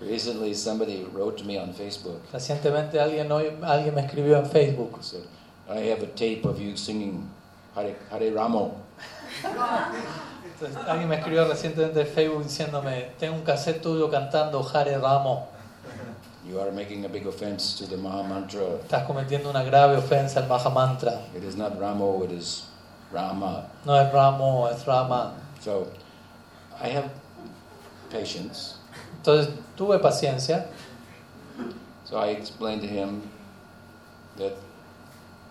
Recently, 0.00 0.54
somebody 0.54 1.04
wrote 1.12 1.38
to 1.38 1.44
me 1.44 1.58
on 1.58 1.72
Facebook. 1.72 2.20
Recientemente 2.32 3.00
alguien, 3.00 3.30
hoy- 3.32 3.56
alguien 3.62 3.94
me 3.94 4.02
escribió 4.02 4.36
en 4.38 4.46
Facebook. 4.46 5.02
Said, 5.02 5.22
"I 5.68 5.90
have 5.90 6.02
a 6.02 6.06
tape 6.14 6.42
of 6.44 6.58
you 6.60 6.76
singing 6.76 7.28
Hare, 7.74 7.96
Hare 8.10 8.30
Ramo." 8.30 8.74
Entonces, 10.54 10.76
alguien 10.86 11.08
me 11.08 11.16
escribió 11.16 11.46
recientemente 11.48 12.00
en 12.02 12.06
Facebook 12.06 12.44
diciéndome, 12.44 13.10
tengo 13.18 13.34
un 13.36 13.42
cassette 13.42 13.80
tuyo 13.82 14.10
cantando 14.10 14.66
Hare 14.72 14.98
Ramo. 14.98 15.48
You 16.48 16.60
are 16.60 16.70
making 16.70 17.04
a 17.04 17.08
big 17.08 17.26
offense 17.26 17.76
to 17.78 17.86
the 17.90 17.96
Maha 17.96 18.22
Mantra. 18.22 18.62
Estás 18.80 19.04
cometiendo 19.04 19.50
una 19.50 19.64
grave 19.64 19.96
ofensa 19.96 20.40
al 20.40 20.46
Mahamantra. 20.46 21.22
It 21.34 21.42
is 21.42 21.56
not 21.56 21.76
Ramo, 21.80 22.22
it 22.22 22.30
is 22.30 22.64
Rama. 23.12 23.64
No 23.84 23.96
es 23.96 24.12
Ramo, 24.12 24.68
es 24.68 24.86
Rama. 24.86 25.32
So 25.60 25.86
I 26.80 26.88
have 26.88 27.10
patience. 28.10 28.76
Entonces 29.18 29.52
tuve 29.76 29.98
paciencia. 29.98 30.66
So 32.04 32.18
I 32.18 32.28
explained 32.28 32.82
to 32.82 32.88
him 32.88 33.22
that 34.36 34.52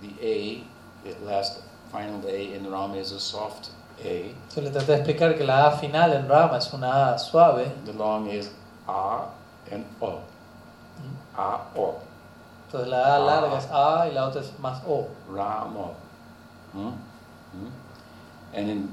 the 0.02 0.14
A, 0.22 0.64
the 1.03 1.26
last 1.26 1.61
final 1.91 2.26
A 2.27 2.53
in 2.53 2.69
Rama 2.69 2.95
is 2.95 3.11
a 3.11 3.19
soft 3.19 3.72
A. 4.03 4.34
Yo 4.56 4.61
le 4.61 4.69
traté 4.69 4.88
de 4.88 4.95
explicar 4.95 5.38
que 5.38 5.44
la 5.44 5.68
A 5.68 5.77
final 5.77 6.14
en 6.14 6.27
Rama 6.27 6.57
es 6.57 6.72
una 6.73 7.14
A 7.14 7.19
suave. 7.19 7.72
The 7.86 7.94
long 7.94 8.30
is 8.30 8.49
A 8.88 9.27
and 9.72 9.86
O. 10.02 10.19
A, 11.38 11.60
O. 11.76 11.95
Entonces 12.68 12.90
la 12.90 13.15
A 13.15 13.19
larga 13.19 13.57
es 13.57 13.68
A 13.72 14.07
y 14.07 14.14
la 14.14 14.27
otra 14.27 14.41
es 14.41 14.57
más 14.60 14.82
O. 14.88 15.07
Ramo. 15.30 15.94
Hmm? 16.73 16.91
And 18.56 18.69
in, 18.69 18.90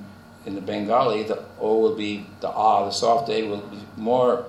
in 0.47 0.55
the 0.55 0.61
Bengali, 0.61 1.23
the 1.23 1.39
O 1.61 1.79
will 1.79 1.95
be, 1.95 2.27
the 2.41 2.49
A, 2.49 2.85
the 2.87 2.91
soft 2.91 3.29
A 3.31 3.43
will 3.49 3.63
be 3.71 3.79
more 3.97 4.45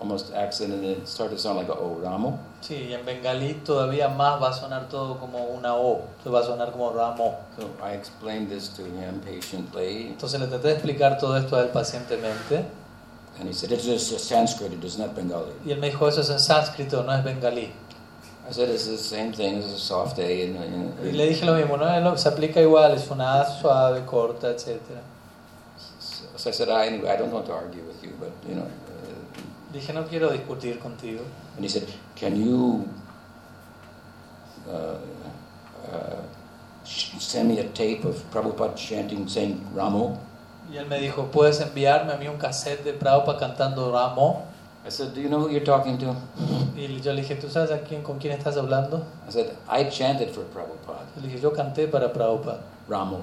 almost 0.00 0.32
accented 0.32 0.78
and 0.78 1.02
it 1.02 1.08
start 1.08 1.30
to 1.30 1.38
sound 1.38 1.58
like 1.58 1.68
a 1.68 1.74
O, 1.74 1.98
Ramo. 2.02 2.38
Sí, 2.60 2.92
en 2.92 3.04
bengalí 3.04 3.54
todavía 3.64 4.08
más 4.08 4.40
va 4.42 4.50
a 4.50 4.52
sonar 4.52 4.88
todo 4.88 5.18
como 5.18 5.38
una 5.48 5.74
O. 5.74 6.02
Va 6.26 6.40
a 6.40 6.44
sonar 6.44 6.70
como 6.72 6.92
Ramo. 6.92 7.36
So 7.58 7.68
I 7.82 7.92
explained 7.92 8.48
this 8.48 8.68
to 8.76 8.82
him 8.84 9.20
patiently, 9.20 10.06
Entonces 10.08 10.40
le 10.40 10.46
traté 10.46 10.68
de 10.68 10.74
explicar 10.74 11.18
todo 11.18 11.36
esto 11.36 11.56
a 11.56 11.60
él 11.62 11.68
pacientemente. 11.70 12.64
and 13.40 13.46
he 13.48 13.52
said, 13.54 13.70
It's 13.70 13.84
just 13.84 14.10
Sanskrit, 14.28 14.72
it 14.72 14.82
is 14.84 14.98
not 14.98 15.14
Bengali. 15.14 15.52
Y 15.64 15.70
él 15.70 15.78
me 15.78 15.90
dijo, 15.90 16.08
eso 16.08 16.20
es 16.22 16.30
en 16.30 16.40
sánscrito, 16.40 17.04
no 17.04 17.12
es 17.12 17.22
bengalí. 17.22 17.70
I 18.48 18.52
said, 18.52 18.70
It's 18.70 18.86
the 18.86 18.96
same 18.96 19.32
thing 19.32 19.58
as 19.58 19.66
a 19.66 19.78
soft 19.78 20.18
A. 20.18 20.42
And, 20.44 20.56
and, 20.56 20.98
Y 21.04 21.10
le 21.12 21.26
dije 21.28 21.44
lo 21.44 21.54
mismo, 21.54 21.76
no 21.76 22.16
se 22.16 22.28
aplica 22.28 22.60
igual, 22.60 22.92
es 22.94 23.10
una 23.10 23.42
A 23.42 23.60
suave, 23.60 24.06
corta, 24.06 24.50
etc. 24.50 24.80
so 26.36 26.48
I 26.48 26.52
said, 26.52 26.68
I, 26.68 26.86
anyway, 26.86 27.10
I 27.10 27.16
don't 27.16 27.30
want 27.32 27.46
to 27.46 27.52
argue 27.52 27.82
with 27.82 28.02
you, 28.02 28.12
but, 28.18 28.32
you 28.48 28.54
know. 28.54 28.62
Uh, 28.62 29.72
Dije, 29.72 29.92
no 29.92 30.04
quiero 30.04 30.30
discutir 30.30 30.78
contigo. 30.78 31.20
and 31.56 31.64
he 31.64 31.68
said, 31.68 31.86
Can 32.16 32.36
you 32.36 32.88
uh, 34.66 34.96
uh, 35.92 36.22
send 36.84 37.48
me 37.50 37.58
a 37.58 37.64
tape 37.68 38.04
of 38.04 38.16
Prabhupada 38.30 38.74
chanting, 38.76 39.28
saying 39.28 39.66
Ramo? 39.74 40.18
Y 40.70 40.76
él 40.76 40.86
me 40.86 40.98
dijo, 41.00 41.30
¿puedes 41.30 41.60
enviarme 41.60 42.12
a 42.12 42.16
mí 42.16 42.28
un 42.28 42.36
cassette 42.38 42.84
de 42.84 42.92
Prabhupada 42.92 43.38
cantando 43.38 43.90
Ramo? 43.92 44.46
I 44.88 44.90
said, 44.90 45.14
Do 45.14 45.20
you 45.20 45.28
know 45.28 45.40
who 45.40 45.50
you're 45.50 45.66
talking 45.66 45.98
to? 45.98 46.16
Y 46.74 47.00
yo 47.02 47.12
le 47.12 47.20
dije, 47.20 47.38
¿tú 47.38 47.50
sabes 47.50 47.70
a 47.70 47.84
quién, 47.84 48.02
con 48.02 48.18
quién 48.18 48.32
estás 48.32 48.56
hablando? 48.56 49.04
I 49.28 49.30
said, 49.30 49.54
I 49.68 49.84
chanted 49.90 50.30
for 50.30 50.44
Prabhupada, 50.44 51.04
le 51.20 51.28
dije, 51.28 51.42
yo 51.42 51.52
canté 51.52 51.88
para 51.88 52.10
Prabhupada, 52.10 52.62
Ramo. 52.88 53.22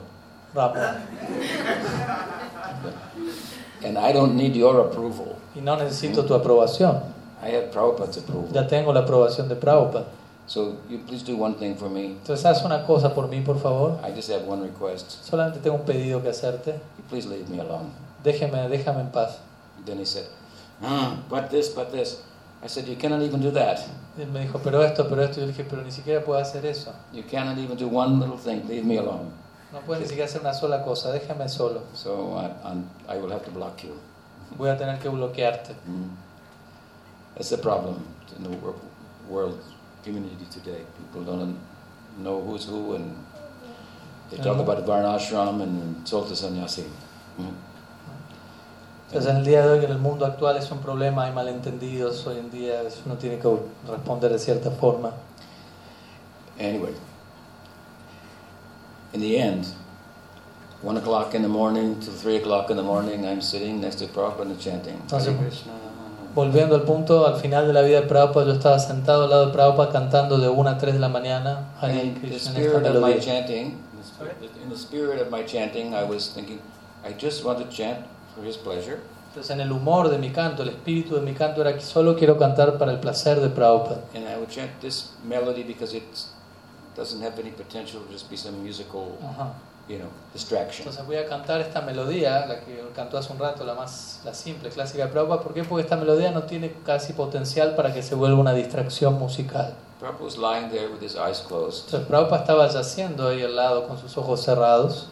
Ramo. 0.54 0.76
And 3.84 3.98
I 3.98 4.12
don't 4.12 4.36
need 4.36 4.56
your 4.56 4.80
approval. 4.80 5.38
Y 5.56 5.62
no 5.62 5.76
necesito 5.76 6.24
tu 6.28 6.36
aprobación. 6.36 7.02
I 7.42 7.50
have 7.50 7.72
Prabhupada's 7.72 8.18
approval. 8.18 8.52
Ya 8.54 8.68
tengo 8.68 8.94
la 8.94 9.00
aprobación 9.00 9.50
de 9.50 9.56
Prabhupada. 9.56 10.06
So 10.46 10.78
you 10.88 11.00
please 11.00 11.24
do 11.24 11.36
one 11.36 11.56
thing 11.56 11.76
for 11.76 11.90
me. 11.90 12.16
Entonces, 12.22 12.46
haz 12.46 12.64
una 12.64 12.86
cosa 12.86 13.16
por 13.16 13.28
mí, 13.28 13.42
por 13.44 13.58
favor. 13.58 14.00
I 14.08 14.12
just 14.12 14.30
have 14.30 14.46
one 14.46 14.62
request. 14.62 15.24
Solamente 15.24 15.60
tengo 15.62 15.78
un 15.78 15.86
pedido 15.86 16.22
que 16.22 16.30
hacerte. 16.30 16.80
You 17.00 17.04
please 17.10 17.28
leave 17.28 17.50
me 17.50 17.60
alone. 17.60 17.90
Déjeme, 18.24 18.70
déjame 18.70 19.02
en 19.02 19.10
paz. 19.10 19.40
Then 19.84 19.98
he 19.98 20.06
said, 20.06 20.28
"Hmm, 20.82 21.22
but 21.30 21.50
this, 21.50 21.70
but 21.70 21.92
this. 21.92 22.22
I 22.64 22.68
said, 22.68 22.88
You 22.88 22.96
cannot 22.96 23.22
even 23.22 23.42
do 23.42 23.52
that. 23.52 23.80
Él 24.18 24.32
me 24.32 24.46
dijo, 24.46 24.60
pero 24.64 24.82
esto, 24.82 25.08
pero 25.10 25.22
esto. 25.24 25.42
Yo 25.42 25.46
le 25.46 25.52
dije, 25.52 25.66
pero 25.70 25.84
ni 25.84 25.92
siquiera 25.92 26.24
puedo 26.24 26.40
hacer 26.40 26.66
eso. 26.66 26.94
You 27.12 27.24
cannot 27.24 27.58
even 27.58 27.78
do 27.78 27.88
one 27.88 28.20
little 28.20 28.38
thing. 28.38 28.68
Leave 28.68 28.86
me 28.86 28.98
alone. 28.98 29.32
No 29.74 29.82
puedes 29.82 30.02
ni 30.02 30.08
siquiera 30.08 30.26
hacer 30.26 30.42
una 30.42 30.54
sola 30.54 30.84
cosa. 30.84 31.12
Déjame 31.12 31.50
solo. 31.50 31.82
So 31.94 32.34
I, 32.38 32.70
I'm, 32.70 32.90
will 33.22 33.30
have 33.32 33.44
to 33.46 33.52
block 33.52 33.84
you. 33.84 34.00
Voy 34.58 34.70
a 34.70 34.78
tener 34.78 34.98
que 35.00 35.10
bloquearte. 35.10 35.74
Hmm. 35.86 36.10
That's 37.36 37.50
the 37.50 37.58
problem 37.58 38.02
in 38.38 38.44
the 38.44 38.58
world 39.30 39.60
community 40.04 40.46
today. 40.50 40.86
People 40.98 41.26
don't 41.26 41.60
know 42.18 42.42
who's 42.42 42.66
who, 42.66 42.96
and 42.96 43.14
they 44.32 44.38
talk 44.38 44.58
about 44.58 44.86
Varnashram 44.86 45.62
and 45.62 46.06
Solta 46.06 46.36
Sannyasi. 46.36 46.84
Hmm. 47.36 47.50
Entonces, 49.16 49.32
en 49.32 49.38
el 49.38 49.46
día 49.46 49.66
de 49.66 49.72
hoy, 49.72 49.86
en 49.86 49.92
el 49.92 49.98
mundo 49.98 50.26
actual, 50.26 50.58
es 50.58 50.70
un 50.72 50.80
problema, 50.80 51.24
hay 51.24 51.32
malentendidos. 51.32 52.28
Hoy 52.28 52.38
en 52.38 52.52
día 52.52 52.82
uno 53.06 53.16
tiene 53.16 53.40
que 53.40 53.50
responder 53.90 54.30
de 54.30 54.38
cierta 54.38 54.72
forma. 54.72 55.14
Anyway, 56.60 56.94
in 59.14 59.22
the 59.22 59.40
end, 59.40 59.68
one 60.84 61.00
o'clock 61.00 61.34
in 61.34 61.44
the 61.44 61.48
morning 61.48 61.98
to 62.02 62.12
three 62.12 62.36
o'clock 62.36 62.70
in 62.70 62.76
the 62.76 62.84
morning, 62.84 63.26
I'm 63.26 63.42
sitting 63.42 63.80
next 63.80 64.00
to 64.00 64.08
Prabhupada 64.08 64.52
and 64.52 64.60
chanting. 64.60 64.96
Entonces, 64.96 65.34
Krishna. 65.40 65.72
Volviendo 66.36 66.76
al 66.76 66.82
punto, 66.82 67.26
al 67.26 67.40
final 67.40 67.68
de 67.68 67.72
la 67.72 67.84
vida 67.84 68.02
de 68.02 68.08
Prabhupada, 68.08 68.48
yo 68.48 68.52
estaba 68.52 68.80
sentado 68.80 69.24
al 69.24 69.30
lado 69.30 69.46
de 69.46 69.54
Prabhupada 69.54 69.94
cantando 69.94 70.38
de 70.40 70.50
1 70.50 70.70
a 70.70 70.78
3 70.78 70.94
de 70.94 71.00
la 71.00 71.08
mañana 71.08 71.70
Hare 71.80 71.94
the 71.94 72.20
Krishna 72.20 72.52
spirit 72.52 72.86
of 72.86 73.02
my 73.02 73.18
chanting, 73.18 73.78
the 74.20 74.62
in 74.62 74.70
the 74.70 74.78
spirit 74.78 75.22
of 75.22 75.32
my 75.32 75.46
chanting, 75.46 75.94
I 75.94 76.04
was 76.04 76.34
thinking, 76.36 76.60
I 77.06 77.14
just 77.14 77.46
want 77.46 77.60
to 77.60 77.70
chant 77.70 78.00
for 78.36 78.46
his 78.46 78.58
pleasure. 78.58 79.00
Entonces, 79.30 79.52
en 79.52 79.60
el 79.60 79.72
humor 79.72 80.10
de 80.10 80.18
mi 80.18 80.32
canto, 80.32 80.64
el 80.64 80.70
espíritu 80.70 81.16
de 81.16 81.22
mi 81.22 81.34
canto 81.34 81.60
era 81.62 81.74
que 81.74 81.82
solo 81.82 82.16
quiero 82.16 82.38
cantar 82.38 82.78
para 82.78 82.92
el 82.94 83.00
placer 83.00 83.42
de 83.42 83.50
Prabhupada. 83.50 84.02
And 84.14 84.24
I 84.26 84.38
would 84.38 84.50
chant 84.50 84.72
this 84.80 85.12
melody 85.26 85.64
because 85.64 85.94
it 85.96 86.04
doesn't 86.96 87.22
have 87.22 87.38
any 87.40 87.52
potential 87.52 88.02
to 88.02 88.14
just 88.14 88.30
be 88.30 88.38
some 88.38 88.58
musical, 88.64 89.18
Ajá. 89.22 89.52
you 89.90 89.98
know, 89.98 90.08
distraction. 90.34 90.88
Entonces 90.88 91.06
voy 91.06 91.18
a 91.18 91.28
cantar 91.28 91.60
esta 91.60 91.82
melodía, 91.82 92.46
la 92.48 92.62
que 92.62 92.82
cantó 92.96 93.18
hace 93.18 93.34
un 93.34 93.40
rato, 93.40 93.66
la 93.66 93.74
más 93.74 94.22
la 94.24 94.34
simple, 94.34 94.70
clásica 94.70 95.06
de 95.06 95.12
Prabhupada. 95.12 95.42
¿Por 95.42 95.54
qué? 95.54 95.66
Porque 95.66 95.84
esta 95.84 95.98
melodía 95.98 96.32
no 96.32 96.44
tiene 96.44 96.74
casi 96.86 97.12
potencial 97.12 97.76
para 97.76 97.94
que 97.94 98.02
se 98.04 98.16
vuelva 98.16 98.40
una 98.40 98.54
distracción 98.54 99.20
musical. 99.20 99.74
Prabhupada 100.00 100.24
was 100.24 100.38
lying 100.38 100.70
there 100.70 100.88
with 100.88 101.02
his 101.02 101.16
eyes 101.16 101.42
closed. 101.46 101.86
Entonces 101.88 102.08
Prabhupada 102.08 102.42
estaba 102.42 102.68
yaciendo 102.70 103.28
ahí 103.28 103.44
al 103.44 103.54
lado 103.56 103.86
con 103.86 103.98
sus 103.98 104.18
ojos 104.18 104.42
cerrados. 104.42 105.10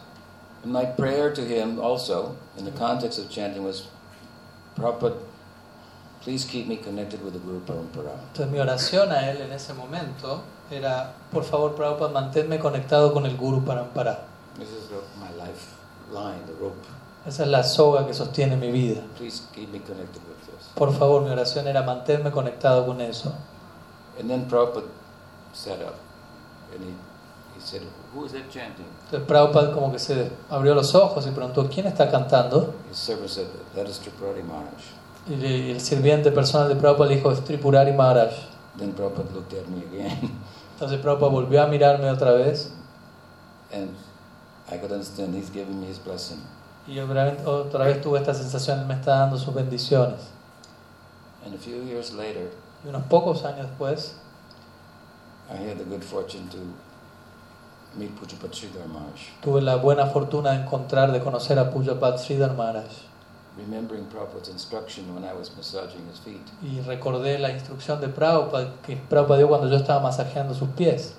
And 0.64 0.72
my 0.72 0.86
prayer 0.86 1.30
to 1.30 1.42
him 1.42 1.78
also, 1.78 2.36
in 2.56 2.64
the 2.64 2.70
context 2.70 3.18
of 3.18 3.30
chanting, 3.30 3.62
was, 3.62 3.86
Prabhupada, 4.74 5.18
please 6.22 6.46
keep 6.46 6.66
me 6.66 6.78
connected 6.78 7.22
with 7.22 7.34
the 7.34 7.38
Guru 7.38 7.60
Parampara. 7.60 8.18
Entonces 8.32 8.50
mi 8.50 8.58
oración 8.58 9.12
a 9.12 9.30
él 9.30 9.42
en 9.42 9.52
ese 9.52 9.74
momento 9.74 10.42
era, 10.70 11.12
por 11.30 11.44
favor 11.44 11.74
Prabhupada, 11.76 12.12
manténme 12.12 12.58
conectado 12.58 13.12
con 13.12 13.26
el 13.26 13.36
Guru 13.36 13.60
Parampara. 13.60 14.20
This 14.58 14.70
is 14.70 14.90
my 15.20 15.30
lifeline, 15.36 16.46
the 16.46 16.54
rope. 16.54 16.82
Esa 17.26 17.42
es 17.42 17.48
la 17.48 17.62
soga 17.62 18.06
que 18.06 18.14
sostiene 18.14 18.56
mi 18.56 18.72
vida. 18.72 19.02
Please 19.16 19.46
keep 19.54 19.70
me 19.70 19.80
connected 19.80 20.22
with 20.26 20.46
this. 20.46 20.70
Por 20.74 20.94
favor, 20.94 21.20
mi 21.20 21.30
oración 21.30 21.66
era 21.66 21.82
mantenerme 21.82 22.30
conectado 22.30 22.86
con 22.86 23.02
eso. 23.02 23.34
And 24.18 24.30
then 24.30 24.46
Prabhupada 24.48 24.88
sat 25.52 25.82
up 25.82 25.96
and 26.72 26.82
he, 26.84 26.90
he 27.54 27.60
said, 27.60 27.82
Who 28.14 28.24
is 28.26 28.32
that 28.32 28.48
chanting? 28.48 28.86
Entonces 29.06 29.26
Prabhupada 29.26 29.72
como 29.72 29.90
que 29.90 29.98
se 29.98 30.30
abrió 30.48 30.74
los 30.74 30.94
ojos 30.94 31.26
y 31.26 31.30
preguntó, 31.30 31.68
¿quién 31.68 31.86
está 31.86 32.10
cantando? 32.10 32.74
His 32.90 32.96
servant 32.96 33.28
said, 33.28 33.46
That 33.74 33.86
is 33.86 33.98
Tripurari 33.98 34.42
Maharaj. 34.42 34.82
Y 35.28 35.70
el 35.70 35.80
sirviente 35.80 36.30
personal 36.30 36.68
de 36.68 36.76
Prabhupada 36.76 37.10
le 37.10 37.16
dijo, 37.16 37.32
es 37.32 37.42
Tripurari 37.42 37.92
Maharaj. 37.92 38.32
Then 38.78 38.92
Prabhupada 38.92 39.32
looked 39.34 39.52
at 39.54 39.66
me 39.68 39.82
again 39.84 40.30
Entonces 40.74 41.00
Prabhupada 41.00 41.32
volvió 41.32 41.62
a 41.62 41.66
mirarme 41.66 42.08
otra 42.10 42.32
vez 42.32 42.72
and 43.72 43.90
I 44.70 44.78
could 44.78 44.92
understand 44.92 45.34
he's 45.34 45.50
giving 45.50 45.80
me 45.80 45.88
his 45.88 45.98
blessing. 45.98 46.38
y 46.86 46.98
otra 46.98 47.36
otra 47.46 47.86
vez 47.86 48.00
tuve 48.00 48.18
esta 48.18 48.34
sensación, 48.34 48.80
él 48.80 48.86
me 48.86 48.94
está 48.94 49.18
dando 49.18 49.38
sus 49.38 49.54
bendiciones. 49.54 50.20
And 51.44 51.54
a 51.54 51.58
few 51.58 51.82
years 51.82 52.12
later, 52.12 52.50
Y 52.84 52.88
unos 52.88 53.04
pocos 53.04 53.44
años 53.44 53.66
después, 53.68 54.14
I 55.50 55.56
had 55.56 55.78
the 55.78 55.84
good 55.84 56.02
fortune 56.02 56.48
to 56.50 56.56
meet 56.56 56.64
Pujapat 56.64 56.64
Sridhar 56.64 56.64
Maharaj. 56.64 57.83
Tuve 59.40 59.62
la 59.62 59.76
buena 59.76 60.06
fortuna 60.06 60.50
de 60.50 60.62
encontrar, 60.62 61.12
de 61.12 61.20
conocer 61.20 61.58
a 61.58 61.70
Pujapat 61.70 62.18
Sridhar 62.18 62.54
Maharaj. 62.54 62.90
Remembering 63.56 64.06
Prabhupada's 64.06 64.48
instruction 64.48 65.14
when 65.14 65.24
I 65.24 65.32
was 65.32 65.50
massaging 65.56 66.04
his 66.10 66.18
feet. 66.18 66.42
Y 66.62 66.80
recordé 66.80 67.38
la 67.38 67.50
instrucción 67.50 68.00
de 68.00 68.08
Prabhupada 68.08 68.74
que 68.84 68.96
Prabhupada 68.96 69.38
dio 69.38 69.48
cuando 69.48 69.68
yo 69.68 69.76
estaba 69.76 70.00
masajeando 70.00 70.54
sus 70.54 70.68
pies. 70.70 71.14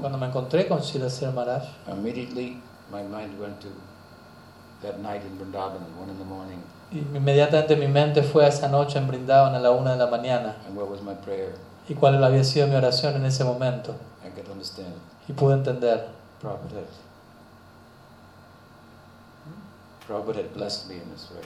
Cuando 0.00 0.18
me 0.18 0.26
encontré 0.26 0.66
con 0.66 0.82
Sridhar 0.82 1.32
Maharaj, 1.32 1.62
immediately 1.88 2.60
my 2.90 3.02
mind 3.02 3.38
went 3.40 3.60
to 3.60 3.68
that 4.82 4.98
night 5.00 5.22
in 5.22 5.38
Vrindavan 5.38 5.82
at 5.82 6.00
one 6.00 6.10
in 6.10 6.18
the 6.18 6.24
morning. 6.24 6.62
y 6.90 6.98
inmediatamente 6.98 7.76
mi 7.76 7.88
mente 7.88 8.22
fue 8.22 8.44
a 8.44 8.48
esa 8.48 8.68
noche 8.68 8.98
en 8.98 9.08
Brindavan 9.08 9.54
a 9.54 9.58
la 9.58 9.70
una 9.72 9.92
de 9.92 9.98
la 9.98 10.06
mañana. 10.06 10.56
And 10.66 10.76
what 10.76 10.88
was 10.88 11.02
my 11.02 11.14
prayer? 11.14 11.54
¿Y 11.88 11.94
cuál 11.94 12.22
había 12.22 12.42
sido 12.42 12.66
mi 12.66 12.74
oración 12.74 13.14
en 13.16 13.26
ese 13.26 13.44
momento? 13.44 13.94
I 14.24 14.30
could 14.30 14.50
understand. 14.50 14.94
Y 15.28 15.32
pude 15.32 15.54
entender. 15.54 16.08
Prabhupada 16.40 16.82
Prabhupada 20.06 20.36
had 20.36 20.54
blessed 20.54 20.88
me 20.88 20.96
in 20.96 21.10
this 21.12 21.30
way. 21.30 21.42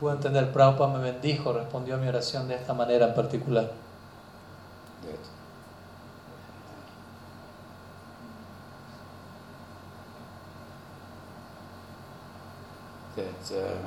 Pude 0.00 0.12
entender, 0.12 0.52
Prabhupada 0.52 0.92
me 0.92 1.10
bendijo, 1.10 1.52
respondió 1.52 1.94
a 1.94 1.98
mi 1.98 2.08
oración 2.08 2.48
de 2.48 2.54
esta 2.56 2.74
manera 2.74 3.06
en 3.06 3.14
particular. 3.14 3.72
That 5.04 5.18
that 13.16 13.56
uh, 13.56 13.78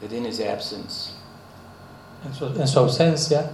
that 0.00 0.12
in 0.12 0.24
his 0.24 0.40
absence, 0.40 1.12
En 2.24 2.34
su, 2.34 2.46
en 2.46 2.68
su 2.68 2.78
ausencia, 2.78 3.50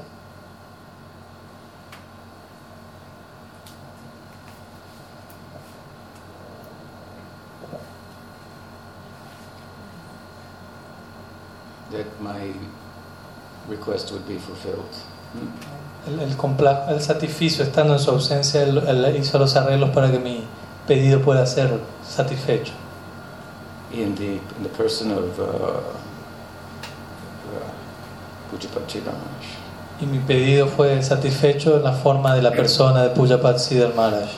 that 11.90 12.06
my 12.20 12.52
request 13.66 14.12
would 14.12 14.26
be 14.28 14.38
fulfilled. 14.38 14.88
el, 16.06 16.20
el, 16.20 16.36
compla- 16.36 16.88
el 16.90 17.00
satisficio, 17.00 17.64
estando 17.64 17.92
en 17.94 17.98
su 17.98 18.10
ausencia, 18.10 18.62
él, 18.62 18.78
él 18.78 19.16
hizo 19.16 19.38
los 19.38 19.54
arreglos 19.56 19.90
para 19.90 20.10
que 20.10 20.18
mi 20.18 20.44
pedido 20.86 21.20
pueda 21.20 21.46
ser 21.46 21.78
satisfecho. 22.06 22.72
in 23.90 24.14
the 24.16 24.34
in 24.34 24.62
the 24.62 24.68
person 24.68 25.10
of 25.10 25.38
uh, 25.40 25.42
uh, 25.42 25.80
Pujapat 27.50 27.56
Chidam 27.56 27.56
Maharaj. 27.56 28.37
Y 30.00 30.06
mi 30.06 30.18
pedido 30.20 30.66
fue 30.68 31.02
satisfecho 31.02 31.76
en 31.76 31.82
la 31.84 31.92
forma 31.92 32.34
de 32.34 32.42
la 32.42 32.52
persona 32.52 33.02
de 33.02 33.10
Pujapat 33.10 33.58
Siddhar 33.58 33.94
Maharaj. 33.94 34.28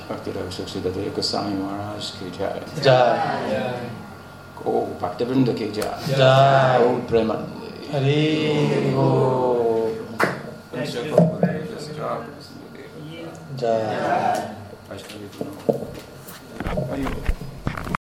Jai. 2.82 3.53
Ya, 3.53 3.74
Oh, 4.65 4.87
ki 5.55 5.70
jai. 5.74 6.16
Jai. 6.16 6.82
Oh, 6.82 7.01
Premanande. 7.07 7.70
Hari. 7.93 8.70
Ya. 13.59 13.77
Vaishnavi 14.89 15.28
Guru. 15.37 15.51